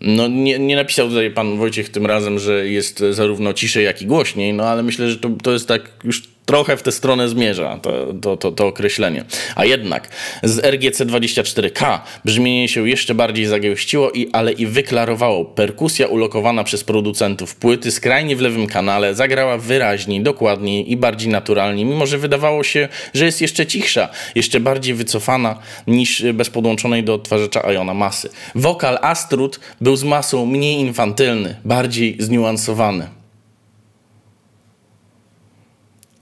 No 0.00 0.28
nie, 0.28 0.58
nie, 0.58 0.76
napisał 0.76 1.08
tutaj 1.08 1.30
pan 1.30 1.56
Wojciech 1.56 1.88
tym 1.88 2.06
razem, 2.06 2.38
że 2.38 2.68
jest 2.68 3.04
zarówno 3.10 3.52
ciszej, 3.52 3.84
jak 3.84 4.02
i 4.02 4.06
głośniej, 4.06 4.52
no 4.52 4.64
ale 4.64 4.82
myślę, 4.82 5.10
że 5.10 5.16
to, 5.16 5.30
to 5.42 5.52
jest 5.52 5.68
tak 5.68 5.90
już 6.04 6.22
trochę 6.48 6.76
w 6.76 6.82
tę 6.82 6.92
stronę 6.92 7.28
zmierza 7.28 7.78
to, 7.82 8.14
to, 8.20 8.36
to, 8.36 8.52
to 8.52 8.66
określenie. 8.66 9.24
A 9.56 9.64
jednak 9.64 10.08
z 10.42 10.58
RGC 10.64 11.06
24K 11.06 11.98
brzmienie 12.24 12.68
się 12.68 12.88
jeszcze 12.88 13.14
bardziej 13.14 13.46
zagęściło, 13.46 14.10
i, 14.10 14.30
ale 14.32 14.52
i 14.52 14.66
wyklarowało. 14.66 15.44
Perkusja 15.44 16.06
ulokowana 16.06 16.64
przez 16.64 16.84
producentów 16.84 17.54
płyty 17.54 17.90
skrajnie 17.90 18.36
w 18.36 18.40
lewym 18.40 18.66
kanale 18.66 19.14
zagrała 19.14 19.58
wyraźniej, 19.58 20.20
dokładniej 20.20 20.92
i 20.92 20.96
bardziej 20.96 21.28
naturalnie, 21.28 21.84
mimo 21.84 22.06
że 22.06 22.18
wydawało 22.18 22.64
się, 22.64 22.88
że 23.14 23.24
jest 23.24 23.40
jeszcze 23.40 23.66
cichsza, 23.66 24.08
jeszcze 24.34 24.60
bardziej 24.60 24.94
wycofana 24.94 25.58
niż 25.86 26.22
bez 26.34 26.50
podłączonej 26.50 27.04
do 27.04 27.14
odtwarzacza 27.14 27.72
Iona 27.72 27.94
masy. 27.94 28.28
Wokal 28.54 28.98
Astrud 29.02 29.60
był 29.80 29.96
z 29.96 30.04
masą 30.04 30.46
mniej 30.46 30.80
infantylny, 30.80 31.56
bardziej 31.64 32.16
zniuansowany. 32.18 33.17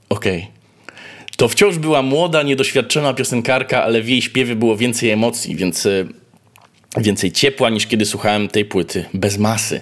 Okej. 0.09 0.37
Okay. 0.37 0.57
To 1.37 1.47
wciąż 1.47 1.77
była 1.77 2.01
młoda, 2.01 2.43
niedoświadczona 2.43 3.13
piosenkarka, 3.13 3.83
ale 3.83 4.01
w 4.01 4.09
jej 4.09 4.21
śpiewie 4.21 4.55
było 4.55 4.77
więcej 4.77 5.09
emocji, 5.09 5.55
więc 5.55 5.85
e, 5.85 6.05
więcej 6.97 7.31
ciepła 7.31 7.69
niż 7.69 7.87
kiedy 7.87 8.05
słuchałem 8.05 8.47
tej 8.47 8.65
płyty 8.65 9.05
bez 9.13 9.37
masy. 9.37 9.81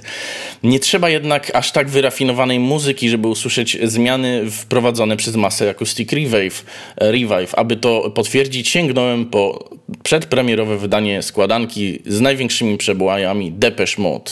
Nie 0.64 0.80
trzeba 0.80 1.10
jednak 1.10 1.56
aż 1.56 1.72
tak 1.72 1.90
wyrafinowanej 1.90 2.60
muzyki, 2.60 3.10
żeby 3.10 3.28
usłyszeć 3.28 3.78
zmiany 3.84 4.52
wprowadzone 4.52 5.18
przez 5.18 5.36
masę 5.36 5.70
Acoustic 5.70 6.12
Revive. 6.12 6.66
E, 6.98 7.12
Revive. 7.12 7.56
Aby 7.56 7.76
to 7.76 8.12
potwierdzić, 8.12 8.70
sięgnąłem 8.70 9.26
po 9.26 9.70
przedpremierowe 10.04 10.78
wydanie 10.78 11.22
składanki 11.22 12.00
z 12.06 12.22
największymi 12.22 12.78
przebłajami 12.78 13.52
Depeche 13.52 14.02
Mode. 14.02 14.32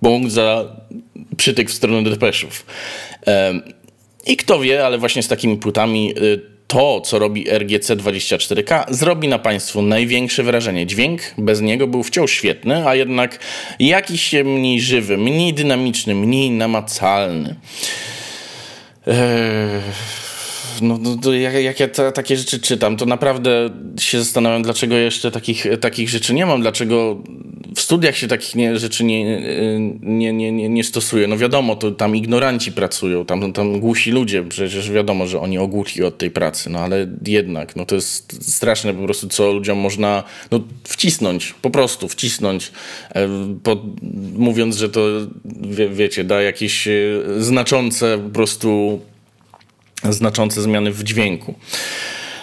Punkt 0.00 0.32
za 0.32 0.76
przytyk 1.36 1.70
w 1.70 1.74
stronę 1.74 2.10
Depeszów. 2.10 2.66
I 4.26 4.36
kto 4.36 4.60
wie, 4.60 4.86
ale 4.86 4.98
właśnie 4.98 5.22
z 5.22 5.28
takimi 5.28 5.56
płytami 5.56 6.14
y, 6.18 6.40
to, 6.66 7.00
co 7.00 7.18
robi 7.18 7.50
RGC 7.50 7.96
24K, 7.96 8.84
zrobi 8.88 9.28
na 9.28 9.38
Państwu 9.38 9.82
największe 9.82 10.42
wrażenie. 10.42 10.86
Dźwięk 10.86 11.20
bez 11.38 11.60
niego 11.60 11.86
był 11.86 12.02
wciąż 12.02 12.30
świetny, 12.30 12.88
a 12.88 12.94
jednak 12.94 13.38
jakiś 13.78 14.32
mniej 14.44 14.80
żywy, 14.80 15.18
mniej 15.18 15.54
dynamiczny, 15.54 16.14
mniej 16.14 16.50
namacalny. 16.50 17.56
Eee 19.06 19.16
no, 20.82 20.98
no 21.24 21.32
jak, 21.32 21.54
jak 21.54 21.80
ja 21.80 21.88
ta, 21.88 22.12
takie 22.12 22.36
rzeczy 22.36 22.60
czytam, 22.60 22.96
to 22.96 23.06
naprawdę 23.06 23.70
się 24.00 24.18
zastanawiam, 24.18 24.62
dlaczego 24.62 24.96
jeszcze 24.96 25.30
takich, 25.30 25.66
takich 25.80 26.08
rzeczy 26.08 26.34
nie 26.34 26.46
mam, 26.46 26.60
dlaczego 26.60 27.22
w 27.76 27.80
studiach 27.80 28.16
się 28.16 28.28
takich 28.28 28.54
nie, 28.54 28.78
rzeczy 28.78 29.04
nie, 29.04 29.40
nie, 30.00 30.32
nie, 30.32 30.52
nie, 30.52 30.68
nie 30.68 30.84
stosuje. 30.84 31.26
No 31.26 31.38
wiadomo, 31.38 31.76
to 31.76 31.90
tam 31.90 32.16
ignoranci 32.16 32.72
pracują, 32.72 33.24
tam, 33.24 33.52
tam 33.52 33.80
głusi 33.80 34.10
ludzie, 34.10 34.42
przecież 34.42 34.90
wiadomo, 34.90 35.26
że 35.26 35.40
oni 35.40 35.58
ogłuchli 35.58 36.04
od 36.04 36.18
tej 36.18 36.30
pracy, 36.30 36.70
no 36.70 36.78
ale 36.78 37.06
jednak, 37.26 37.76
no 37.76 37.86
to 37.86 37.94
jest 37.94 38.50
straszne 38.52 38.94
po 38.94 39.02
prostu, 39.02 39.28
co 39.28 39.52
ludziom 39.52 39.78
można 39.78 40.24
no, 40.50 40.60
wcisnąć, 40.84 41.54
po 41.62 41.70
prostu 41.70 42.08
wcisnąć, 42.08 42.72
e, 43.14 43.28
pod, 43.62 43.80
mówiąc, 44.36 44.76
że 44.76 44.88
to, 44.88 45.06
wie, 45.44 45.88
wiecie, 45.88 46.24
da 46.24 46.42
jakieś 46.42 46.88
e, 46.88 46.92
znaczące 47.38 48.18
po 48.18 48.30
prostu 48.30 49.00
znaczące 50.10 50.62
zmiany 50.62 50.92
w 50.92 51.02
dźwięku. 51.02 51.54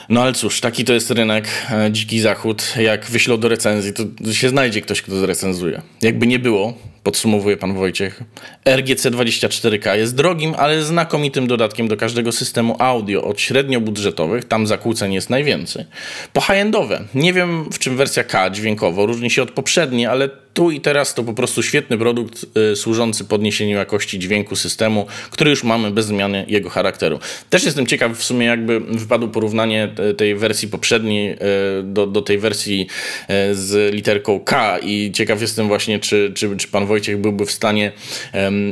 No 0.10 0.22
ale 0.22 0.34
cóż, 0.34 0.62
taki 0.62 0.86
to 0.86 0.94
jest 0.94 1.12
rynek, 1.12 1.48
e, 1.72 1.92
dziki 1.92 2.20
zachód. 2.20 2.74
Jak 2.78 3.06
wyślą 3.06 3.38
do 3.38 3.48
recenzji, 3.48 3.94
to 3.94 4.34
się 4.34 4.50
znajdzie 4.50 4.82
ktoś, 4.82 5.02
kto 5.02 5.16
zrecenzuje. 5.20 5.82
Jakby 6.02 6.28
nie 6.28 6.40
było, 6.40 6.74
podsumowuje 7.04 7.58
pan 7.58 7.74
Wojciech, 7.74 8.24
RGC 8.66 9.12
24K 9.12 9.98
jest 9.98 10.16
drogim, 10.16 10.54
ale 10.58 10.84
znakomitym 10.84 11.48
dodatkiem 11.48 11.88
do 11.88 11.98
każdego 11.98 12.32
systemu 12.32 12.76
audio 12.80 13.24
od 13.24 13.42
średnio 13.42 13.82
budżetowych, 13.82 14.46
tam 14.46 14.68
zakłóceń 14.68 15.14
jest 15.14 15.30
najwięcej, 15.30 15.86
po 16.34 16.42
high-endowe. 16.42 17.04
Nie 17.16 17.34
wiem, 17.34 17.70
w 17.72 17.80
czym 17.80 17.98
wersja 17.98 18.24
K 18.24 18.50
dźwiękowo 18.50 19.06
różni 19.06 19.30
się 19.30 19.44
od 19.44 19.52
poprzedniej, 19.52 20.06
ale 20.06 20.30
tu 20.54 20.72
i 20.72 20.82
teraz 20.82 21.14
to 21.14 21.24
po 21.24 21.34
prostu 21.34 21.64
świetny 21.64 21.98
produkt 21.98 22.46
y, 22.72 22.76
służący 22.76 23.26
podniesieniu 23.26 23.78
jakości 23.78 24.20
dźwięku 24.20 24.56
systemu, 24.56 25.06
który 25.32 25.50
już 25.50 25.64
mamy 25.64 25.92
bez 25.92 26.06
zmiany 26.06 26.46
jego 26.48 26.70
charakteru. 26.70 27.20
Też 27.50 27.64
jestem 27.64 27.86
ciekaw 27.86 28.18
w 28.18 28.24
sumie 28.24 28.46
jakby 28.46 28.80
wypadło 28.80 29.28
porównanie 29.28 29.90
tej 30.18 30.36
wersji 30.36 30.68
poprzedniej 30.68 31.32
y, 31.32 31.38
do, 31.84 32.08
do 32.08 32.22
tej 32.22 32.38
wersji 32.38 32.88
y, 33.52 33.56
z 33.56 33.94
literką 33.94 34.40
K 34.40 34.78
i 34.78 35.12
ciekaw 35.12 35.42
jestem 35.42 35.68
właśnie, 35.68 36.00
czy, 36.00 36.32
czy, 36.36 36.58
czy 36.58 36.68
pan 36.68 36.86
Wojciech 36.86 36.93
byłby 37.18 37.46
w 37.46 37.52
stanie 37.52 37.92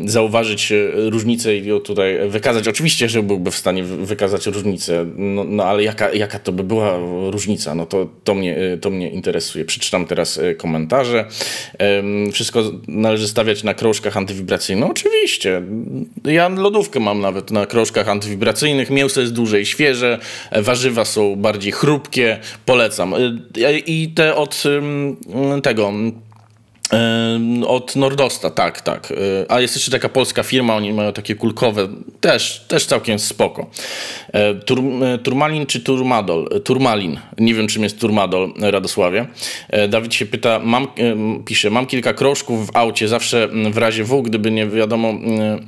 zauważyć 0.05 0.73
różnicę 0.95 1.55
i 1.55 1.81
tutaj 1.83 2.29
wykazać. 2.29 2.67
Oczywiście, 2.67 3.09
że 3.09 3.23
byłby 3.23 3.51
w 3.51 3.55
stanie 3.55 3.83
wykazać 3.83 4.45
różnicę, 4.45 5.05
no, 5.15 5.43
no 5.43 5.63
ale 5.63 5.83
jaka, 5.83 6.13
jaka 6.13 6.39
to 6.39 6.51
by 6.51 6.63
była 6.63 6.99
różnica? 7.31 7.75
No 7.75 7.85
to, 7.85 8.09
to, 8.23 8.35
mnie, 8.35 8.57
to 8.81 8.89
mnie 8.89 9.09
interesuje. 9.09 9.65
Przeczytam 9.65 10.05
teraz 10.05 10.39
komentarze. 10.57 11.25
Wszystko 12.31 12.71
należy 12.87 13.27
stawiać 13.27 13.63
na 13.63 13.73
krążkach 13.73 14.17
antywibracyjnych. 14.17 14.85
No 14.85 14.91
oczywiście. 14.91 15.61
Ja 16.23 16.49
lodówkę 16.49 16.99
mam 16.99 17.21
nawet 17.21 17.51
na 17.51 17.65
krążkach 17.65 18.09
antywibracyjnych. 18.09 18.89
Mięso 18.89 19.21
jest 19.21 19.33
dłużej 19.33 19.65
świeże, 19.65 20.19
warzywa 20.51 21.05
są 21.05 21.35
bardziej 21.35 21.71
chrupkie. 21.71 22.39
Polecam. 22.65 23.13
E, 23.13 23.17
I 23.79 24.09
te 24.15 24.35
od 24.35 24.63
tego 25.63 25.91
od 27.67 27.95
Nordosta, 27.95 28.49
tak, 28.49 28.81
tak. 28.81 29.13
A 29.49 29.61
jest 29.61 29.75
jeszcze 29.75 29.91
taka 29.91 30.09
polska 30.09 30.43
firma, 30.43 30.75
oni 30.75 30.93
mają 30.93 31.13
takie 31.13 31.35
kulkowe, 31.35 31.87
też, 32.21 32.65
też 32.67 32.85
całkiem 32.85 33.19
spoko. 33.19 33.69
Tur, 34.65 34.81
turmalin 35.23 35.65
czy 35.65 35.79
Turmadol? 35.79 36.61
Turmalin. 36.63 37.19
Nie 37.39 37.53
wiem, 37.53 37.67
czym 37.67 37.83
jest 37.83 37.99
Turmadol, 37.99 38.53
Radosławie. 38.61 39.27
Dawid 39.89 40.13
się 40.13 40.25
pyta, 40.25 40.59
mam, 40.63 40.87
pisze, 41.45 41.69
mam 41.69 41.85
kilka 41.85 42.13
krążków 42.13 42.67
w 42.67 42.75
aucie, 42.75 43.07
zawsze 43.07 43.49
w 43.71 43.77
razie 43.77 44.03
W, 44.03 44.21
gdyby 44.21 44.51
nie 44.51 44.67
wiadomo, 44.67 45.13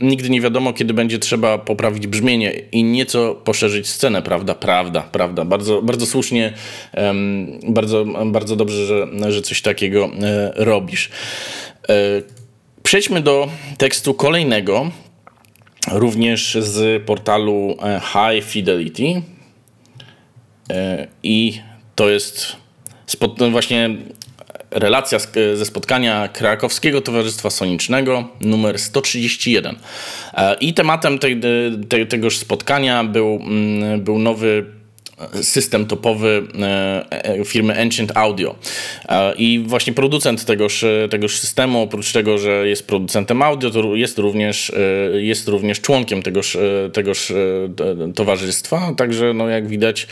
nigdy 0.01 0.29
nie 0.29 0.41
wiadomo, 0.41 0.73
kiedy 0.73 0.93
będzie 0.93 1.19
trzeba 1.19 1.57
poprawić 1.57 2.07
brzmienie 2.07 2.51
i 2.71 2.83
nieco 2.83 3.35
poszerzyć 3.35 3.87
scenę, 3.87 4.21
prawda? 4.21 4.55
Prawda, 4.55 5.01
prawda. 5.01 5.45
Bardzo, 5.45 5.81
bardzo 5.81 6.05
słusznie, 6.05 6.53
bardzo, 7.67 8.05
bardzo 8.25 8.55
dobrze, 8.55 8.85
że, 8.85 9.07
że 9.31 9.41
coś 9.41 9.61
takiego 9.61 10.09
e, 10.21 10.51
robisz. 10.55 11.09
E, 11.89 11.93
przejdźmy 12.83 13.21
do 13.21 13.49
tekstu 13.77 14.13
kolejnego, 14.13 14.91
również 15.91 16.57
z 16.59 17.03
portalu 17.03 17.77
e, 17.83 18.01
High 18.01 18.45
Fidelity. 18.45 19.21
E, 20.69 21.07
I 21.23 21.61
to 21.95 22.09
jest 22.09 22.55
no 23.39 23.49
właśnie 23.49 23.89
relacja 24.71 25.19
ze 25.55 25.65
spotkania 25.65 26.27
Krakowskiego 26.27 27.01
Towarzystwa 27.01 27.49
Sonicznego 27.49 28.27
numer 28.41 28.79
131. 28.79 29.75
I 30.61 30.73
tematem 30.73 31.19
tegoż 32.09 32.37
spotkania 32.37 33.03
był, 33.03 33.35
mm, 33.35 34.01
był 34.01 34.19
nowy 34.19 34.65
system 35.41 35.85
topowy 35.85 36.47
firmy 37.45 37.81
Ancient 37.81 38.17
Audio. 38.17 38.55
I 39.37 39.63
właśnie 39.67 39.93
producent 39.93 40.45
tegoż, 40.45 40.85
tegoż 41.09 41.39
systemu, 41.39 41.81
oprócz 41.81 42.11
tego, 42.11 42.37
że 42.37 42.67
jest 42.67 42.87
producentem 42.87 43.41
audio, 43.41 43.69
to 43.69 43.95
jest 43.95 44.19
również, 44.19 44.71
jest 45.13 45.47
również 45.47 45.81
członkiem 45.81 46.23
tegoż, 46.23 46.57
tegoż 46.93 47.33
towarzystwa, 48.15 48.93
także 48.97 49.33
no 49.33 49.49
jak 49.49 49.67
widać 49.67 50.07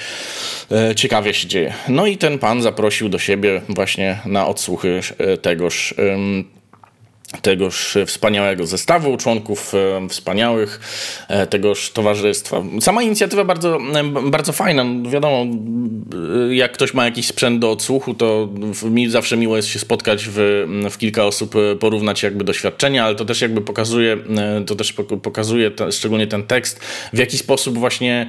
ciekawie 0.95 1.33
się 1.33 1.47
dzieje. 1.47 1.73
No 1.89 2.05
i 2.05 2.17
ten 2.17 2.39
pan 2.39 2.61
zaprosił 2.61 3.09
do 3.09 3.19
siebie 3.19 3.61
właśnie 3.69 4.19
na 4.25 4.47
odsłuchy 4.47 4.99
tegoż 5.41 5.93
tegoż 7.41 7.97
wspaniałego 8.05 8.65
zestawu 8.65 9.17
członków 9.17 9.73
e, 9.73 10.07
wspaniałych 10.09 10.79
e, 11.27 11.47
tegoż 11.47 11.91
towarzystwa. 11.91 12.63
Sama 12.81 13.03
inicjatywa 13.03 13.45
bardzo, 13.45 13.77
e, 13.95 14.03
bardzo 14.03 14.51
fajna. 14.53 14.83
No, 14.83 15.09
wiadomo, 15.09 15.45
jak 16.49 16.71
ktoś 16.71 16.93
ma 16.93 17.05
jakiś 17.05 17.27
sprzęt 17.27 17.59
do 17.59 17.71
odsłuchu, 17.71 18.13
to 18.13 18.49
mi 18.83 19.09
zawsze 19.09 19.37
miło 19.37 19.55
jest 19.55 19.67
się 19.67 19.79
spotkać 19.79 20.25
w, 20.27 20.65
w 20.91 20.97
kilka 20.97 21.25
osób, 21.25 21.55
porównać 21.79 22.23
jakby 22.23 22.43
doświadczenia, 22.43 23.05
ale 23.05 23.15
to 23.15 23.25
też 23.25 23.41
jakby 23.41 23.61
pokazuje, 23.61 24.17
to 24.67 24.75
też 24.75 24.93
pokazuje 25.23 25.71
te, 25.71 25.91
szczególnie 25.91 26.27
ten 26.27 26.43
tekst, 26.43 26.79
w 27.13 27.17
jaki 27.17 27.37
sposób 27.37 27.77
właśnie 27.77 28.27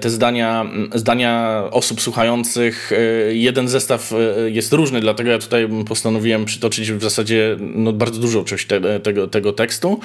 te 0.00 0.10
zdania, 0.10 0.66
zdania 0.94 1.62
osób 1.70 2.00
słuchających, 2.00 2.92
jeden 3.30 3.68
zestaw 3.68 4.12
jest 4.46 4.72
różny, 4.72 5.00
dlatego 5.00 5.30
ja 5.30 5.38
tutaj 5.38 5.68
postanowiłem 5.88 6.44
przytoczyć 6.44 6.92
w 6.92 7.02
zasadzie 7.02 7.56
no, 7.60 7.92
bardzo 7.92 8.20
dużo 8.20 8.41
część 8.44 8.66
te, 8.66 9.00
tego, 9.00 9.28
tego 9.28 9.52
tekstu, 9.52 10.00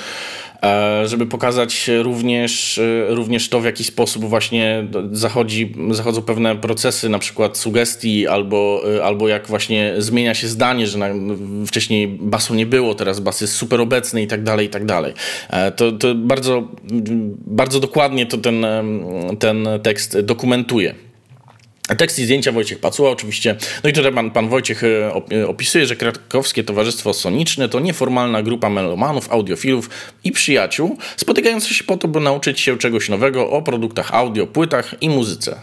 e, 0.64 1.08
żeby 1.08 1.26
pokazać 1.26 1.90
również, 2.02 2.78
e, 2.78 3.16
również 3.16 3.50
to, 3.50 3.60
w 3.60 3.66
jaki 3.66 3.84
sposób 3.84 4.26
właśnie 4.26 4.88
zachodzi, 5.12 5.76
zachodzą 5.92 6.22
pewne 6.22 6.56
procesy, 6.56 7.10
na 7.10 7.20
przykład 7.20 7.58
sugestii, 7.58 8.28
albo, 8.28 8.82
e, 8.98 9.04
albo 9.04 9.28
jak 9.28 9.48
właśnie 9.48 9.94
zmienia 9.98 10.34
się 10.34 10.48
zdanie, 10.48 10.88
że 10.88 10.98
na, 10.98 11.08
wcześniej 11.68 12.08
basu 12.08 12.56
nie 12.56 12.66
było, 12.66 12.96
teraz 12.96 13.20
bas 13.20 13.42
jest 13.42 13.54
super 13.54 13.82
obecny 13.82 14.22
i 14.22 14.28
tak 14.28 14.44
dalej, 14.44 14.68
i 14.68 14.70
tak 14.70 14.86
dalej. 14.86 15.14
To, 15.76 15.92
to 15.92 16.16
bardzo, 16.16 16.68
bardzo 17.48 17.80
dokładnie 17.80 18.26
to 18.26 18.38
ten, 18.38 18.66
ten 19.40 19.68
tekst 19.84 20.20
dokumentuje. 20.20 21.07
Tekst 21.96 22.20
i 22.20 22.24
zdjęcia 22.24 22.52
Wojciech 22.52 22.80
Pacuła 22.80 23.12
oczywiście. 23.12 23.56
No 23.84 23.90
i 23.90 23.94
tutaj 23.94 24.14
pan, 24.14 24.32
pan 24.32 24.50
Wojciech 24.50 24.84
e, 24.84 25.12
e, 25.32 25.48
opisuje, 25.48 25.86
że 25.86 25.96
Krakowskie 25.96 26.64
Towarzystwo 26.64 27.14
Soniczne 27.14 27.70
to 27.70 27.80
nieformalna 27.80 28.44
grupa 28.44 28.70
melomanów, 28.70 29.32
audiofilów 29.32 29.90
i 30.24 30.32
przyjaciół 30.32 30.98
spotykających 31.18 31.72
się 31.72 31.84
po 31.84 31.98
to, 31.98 32.08
by 32.08 32.20
nauczyć 32.20 32.60
się 32.60 32.78
czegoś 32.78 33.10
nowego 33.10 33.50
o 33.50 33.62
produktach 33.62 34.14
audio, 34.14 34.48
płytach 34.48 34.96
i 35.02 35.10
muzyce. 35.10 35.60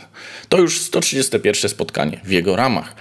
To 0.49 0.59
już 0.59 0.81
131 0.81 1.71
spotkanie 1.71 2.21
w 2.25 2.31
jego 2.31 2.57
ramach. 2.57 2.95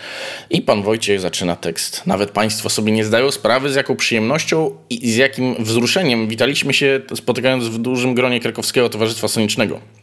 I 0.50 0.62
pan 0.62 0.84
Wojciech 0.84 1.20
zaczyna 1.20 1.56
tekst. 1.56 2.02
Nawet 2.06 2.32
państwo 2.32 2.70
sobie 2.70 2.92
nie 2.92 3.06
zdają 3.06 3.32
sprawy, 3.32 3.72
z 3.72 3.76
jaką 3.76 3.96
przyjemnością 3.96 4.72
i 4.90 5.12
z 5.12 5.16
jakim 5.16 5.56
wzruszeniem 5.60 6.28
witaliśmy 6.28 6.74
się 6.74 7.02
spotykając 7.16 7.68
w 7.68 7.78
dużym 7.78 8.16
gronie 8.16 8.40
Krakowskiego 8.40 8.90
Towarzystwa 8.90 9.28
Sonicznego. 9.28 10.03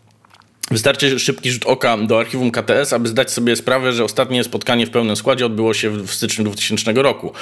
Wystarczy 0.71 1.19
szybki 1.19 1.51
rzut 1.51 1.67
oka 1.67 1.97
do 1.97 2.21
archiwum 2.21 2.51
KTS, 2.51 2.93
aby 2.93 3.09
zdać 3.09 3.31
sobie 3.31 3.57
sprawę, 3.57 3.93
że 3.93 4.05
ostatnie 4.05 4.45
spotkanie 4.45 4.87
w 4.87 4.91
pełnym 4.91 5.17
składzie 5.17 5.47
odbyło 5.47 5.75
się 5.75 5.91
w 5.91 6.13
styczniu 6.13 6.45
2000 6.45 6.93
roku. 6.93 7.33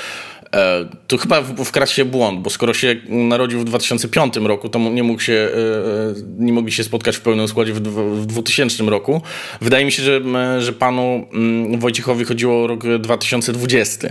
E, 0.55 0.89
tu 1.07 1.19
chyba 1.19 1.43
wkradł 1.43 1.93
się 1.93 2.05
błąd, 2.05 2.41
bo 2.41 2.51
skoro 2.51 2.75
się 2.75 2.97
narodził 3.09 3.61
w 3.61 3.65
2005 3.65 4.37
roku, 4.37 4.69
to 4.69 4.79
nie, 4.79 5.03
mógł 5.03 5.21
się, 5.21 5.33
e, 5.33 5.57
e, 5.57 6.15
nie 6.39 6.53
mogli 6.53 6.73
się 6.73 6.85
spotkać 6.85 7.17
w 7.17 7.21
pełnym 7.21 7.49
składzie 7.49 7.73
w, 7.73 7.81
w 8.21 8.27
2000 8.27 8.85
roku. 8.85 9.23
Wydaje 9.61 9.85
mi 9.85 9.93
się, 9.93 10.03
że, 10.03 10.21
że 10.59 10.73
panu 10.73 11.27
mm, 11.33 11.81
Wojciechowi 11.81 12.25
chodziło 12.25 12.65
o 12.65 12.67
rok 12.67 12.85
2020, 12.99 14.09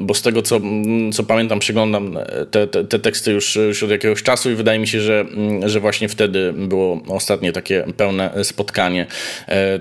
bo 0.00 0.14
z 0.14 0.22
tego, 0.22 0.42
co, 0.42 0.60
co 1.12 1.22
pamiętam, 1.22 1.58
przeglądam 1.58 2.18
te, 2.50 2.66
te, 2.66 2.84
te 2.84 2.98
teksty 2.98 3.32
już, 3.32 3.56
już 3.56 3.82
od 3.82 3.90
jakiegoś 3.90 4.22
czasu 4.22 4.50
i 4.50 4.54
wydaje 4.54 4.78
mi 4.78 4.88
się, 4.88 5.00
że, 5.00 5.26
że 5.66 5.80
właśnie 5.80 6.08
wtedy 6.08 6.52
było 6.56 7.00
ostatnie 7.08 7.52
takie 7.52 7.84
pełne 7.96 8.30
spotkanie 8.42 9.06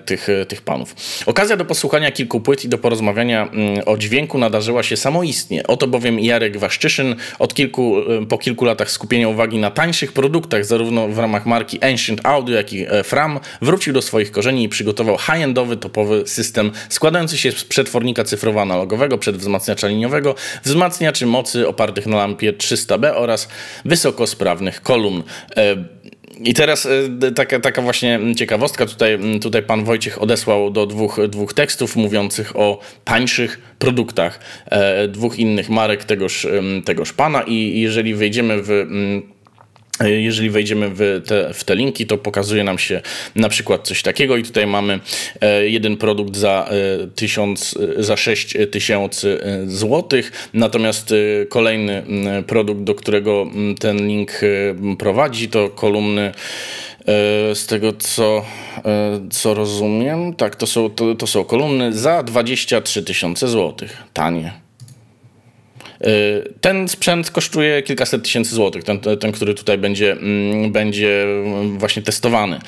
tych, 0.05 0.27
tych 0.47 0.61
panów. 0.61 0.95
Okazja 1.25 1.57
do 1.57 1.65
posłuchania 1.65 2.11
kilku 2.11 2.39
płyt 2.39 2.65
i 2.65 2.69
do 2.69 2.77
porozmawiania 2.77 3.49
o 3.85 3.97
dźwięku 3.97 4.37
nadarzyła 4.37 4.83
się 4.83 4.97
samoistnie. 4.97 5.58
Oto 5.67 5.87
bowiem 5.87 6.19
Jarek 6.19 6.57
Waszczyszyn 6.57 7.15
od 7.39 7.53
kilku, 7.53 7.97
e, 7.99 8.25
po 8.25 8.37
kilku 8.37 8.65
latach 8.65 8.91
skupienia 8.91 9.29
uwagi 9.29 9.57
na 9.57 9.71
tańszych 9.71 10.13
produktach, 10.13 10.65
zarówno 10.65 11.07
w 11.07 11.19
ramach 11.19 11.45
marki 11.45 11.83
Ancient 11.83 12.25
Audio, 12.25 12.55
jak 12.55 12.73
i 12.73 12.85
e, 12.89 13.03
Fram, 13.03 13.39
wrócił 13.61 13.93
do 13.93 14.01
swoich 14.01 14.31
korzeni 14.31 14.63
i 14.63 14.69
przygotował 14.69 15.17
high-endowy, 15.17 15.77
topowy 15.77 16.23
system 16.27 16.71
składający 16.89 17.37
się 17.37 17.51
z 17.51 17.63
przetwornika 17.63 18.23
cyfrowo-analogowego, 18.23 19.17
przedwzmacniacza 19.17 19.87
liniowego, 19.87 20.35
wzmacniaczy 20.63 21.25
mocy 21.25 21.67
opartych 21.67 22.05
na 22.07 22.17
lampie 22.17 22.53
300B 22.53 23.11
oraz 23.15 23.47
wysokosprawnych 23.85 24.81
kolumn. 24.81 25.23
I 26.43 26.53
teraz 26.53 26.85
e, 26.85 27.31
taka, 27.31 27.59
taka 27.59 27.81
właśnie 27.81 28.19
ciekawostka. 28.35 28.85
Tutaj, 28.85 29.19
tutaj 29.41 29.63
pan 29.63 29.83
Wojciech 29.83 30.21
odesłał 30.21 30.71
do 30.71 30.85
dwóch, 30.85 31.19
dwóch 31.29 31.53
tekstów 31.53 31.95
mówiących 31.95 32.55
o 32.55 32.79
tańszych 33.03 33.59
produktach 33.79 34.39
e, 34.65 35.07
dwóch 35.07 35.39
innych 35.39 35.69
marek 35.69 36.03
tegoż, 36.03 36.47
tegoż 36.85 37.13
pana. 37.13 37.41
I 37.41 37.81
jeżeli 37.81 38.15
wejdziemy 38.15 38.61
w 38.61 38.87
jeżeli 40.07 40.49
wejdziemy 40.49 40.89
w 40.93 41.21
te, 41.27 41.53
w 41.53 41.63
te 41.63 41.75
linki, 41.75 42.05
to 42.05 42.17
pokazuje 42.17 42.63
nam 42.63 42.79
się 42.79 43.01
na 43.35 43.49
przykład 43.49 43.87
coś 43.87 44.01
takiego 44.01 44.37
i 44.37 44.43
tutaj 44.43 44.67
mamy 44.67 44.99
e, 45.41 45.69
jeden 45.69 45.97
produkt 45.97 46.35
za, 46.35 46.69
e, 46.71 47.07
tysiąc, 47.07 47.75
e, 47.97 48.03
za 48.03 48.17
6 48.17 48.57
tysięcy 48.71 49.39
złotych, 49.67 50.49
natomiast 50.53 51.13
kolejny 51.49 52.03
produkt, 52.47 52.81
do 52.81 52.95
którego 52.95 53.47
ten 53.79 54.07
link 54.07 54.31
prowadzi, 54.99 55.49
to 55.49 55.69
kolumny 55.69 56.31
z 57.53 57.65
tego 57.65 57.93
co, 57.93 58.45
co 59.31 59.53
rozumiem, 59.53 60.33
tak, 60.35 60.55
to 60.55 60.67
są, 60.67 60.89
to, 60.89 61.15
to 61.15 61.27
są 61.27 61.43
kolumny 61.43 61.93
za 61.93 62.23
23 62.23 63.03
tysiące 63.03 63.47
złotych. 63.47 64.03
Tanie. 64.13 64.68
Y, 66.07 66.53
ten 66.61 66.87
sprzęt 66.87 67.31
kosztuje 67.31 67.81
kilkaset 67.81 68.23
tysięcy 68.23 68.55
złotych, 68.55 68.83
ten, 68.83 68.99
ten 68.99 69.31
który 69.31 69.53
tutaj 69.53 69.77
będzie, 69.77 70.11
mm, 70.11 70.71
będzie 70.71 71.25
właśnie 71.77 72.01
testowany. 72.01 72.59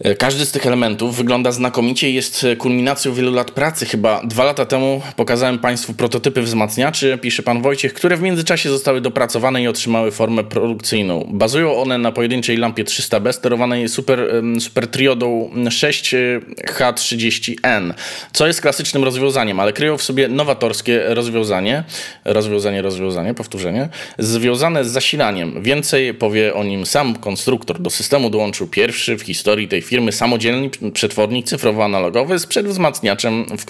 E, 0.00 0.14
każdy 0.14 0.46
z 0.46 0.52
tych 0.52 0.66
elementów 0.66 1.16
wygląda 1.16 1.52
znakomicie 1.52 2.10
i 2.10 2.14
jest 2.14 2.46
kulminacją 2.58 3.14
wielu 3.14 3.32
lat 3.32 3.50
pracy. 3.50 3.86
Chyba 3.86 4.22
dwa 4.24 4.44
lata 4.44 4.66
temu 4.66 5.02
pokazałem 5.16 5.58
Państwu 5.58 5.94
prototypy 5.94 6.42
wzmacniaczy, 6.42 7.18
pisze 7.22 7.42
Pan 7.42 7.62
Wojciech, 7.62 7.94
które 7.94 8.16
w 8.16 8.22
międzyczasie 8.22 8.70
zostały 8.70 9.00
dopracowane 9.00 9.62
i 9.62 9.68
otrzymały 9.68 10.10
formę 10.10 10.44
produkcyjną. 10.44 11.28
Bazują 11.32 11.76
one 11.76 11.98
na 11.98 12.12
pojedynczej 12.12 12.56
lampie 12.56 12.84
300B 12.84 13.32
sterowanej 13.32 13.88
super, 13.88 14.42
super 14.60 14.88
triodą 14.88 15.50
6H30N, 15.54 17.94
co 18.32 18.46
jest 18.46 18.60
klasycznym 18.60 19.04
rozwiązaniem, 19.04 19.60
ale 19.60 19.72
kryją 19.72 19.96
w 19.96 20.02
sobie 20.02 20.28
nowatorskie 20.28 21.02
rozwiązanie, 21.06 21.84
rozwiązanie, 22.24 22.82
rozwiązanie, 22.82 23.34
powtórzenie, 23.34 23.88
związane 24.18 24.84
z 24.84 24.88
zasilaniem. 24.88 25.62
Więcej 25.62 26.14
powie 26.14 26.54
o 26.54 26.64
nim 26.64 26.86
sam 26.86 27.16
konstruktor. 27.16 27.80
Do 27.80 27.90
systemu 27.90 28.30
dołączył 28.30 28.66
pierwszy 28.66 29.16
w 29.16 29.22
historii 29.22 29.68
tej 29.68 29.82
firmy 29.88 30.12
samodzielny 30.12 30.70
przetwornik 30.92 31.46
cyfrowo-analogowy 31.46 32.38
z 32.38 32.46
przedwzmacniaczem, 32.46 33.44
w, 33.58 33.64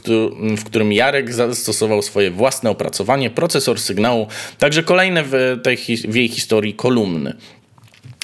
w 0.57 0.65
którym 0.65 0.93
Jarek 0.93 1.35
zastosował 1.35 2.03
swoje 2.03 2.31
własne 2.31 2.71
opracowanie, 2.71 3.31
procesor 3.31 3.81
sygnału, 3.81 4.27
także 4.59 4.83
kolejne 4.83 5.25
w, 5.27 5.61
tej, 5.63 5.77
w 6.09 6.15
jej 6.15 6.29
historii 6.29 6.75
kolumny. 6.75 7.35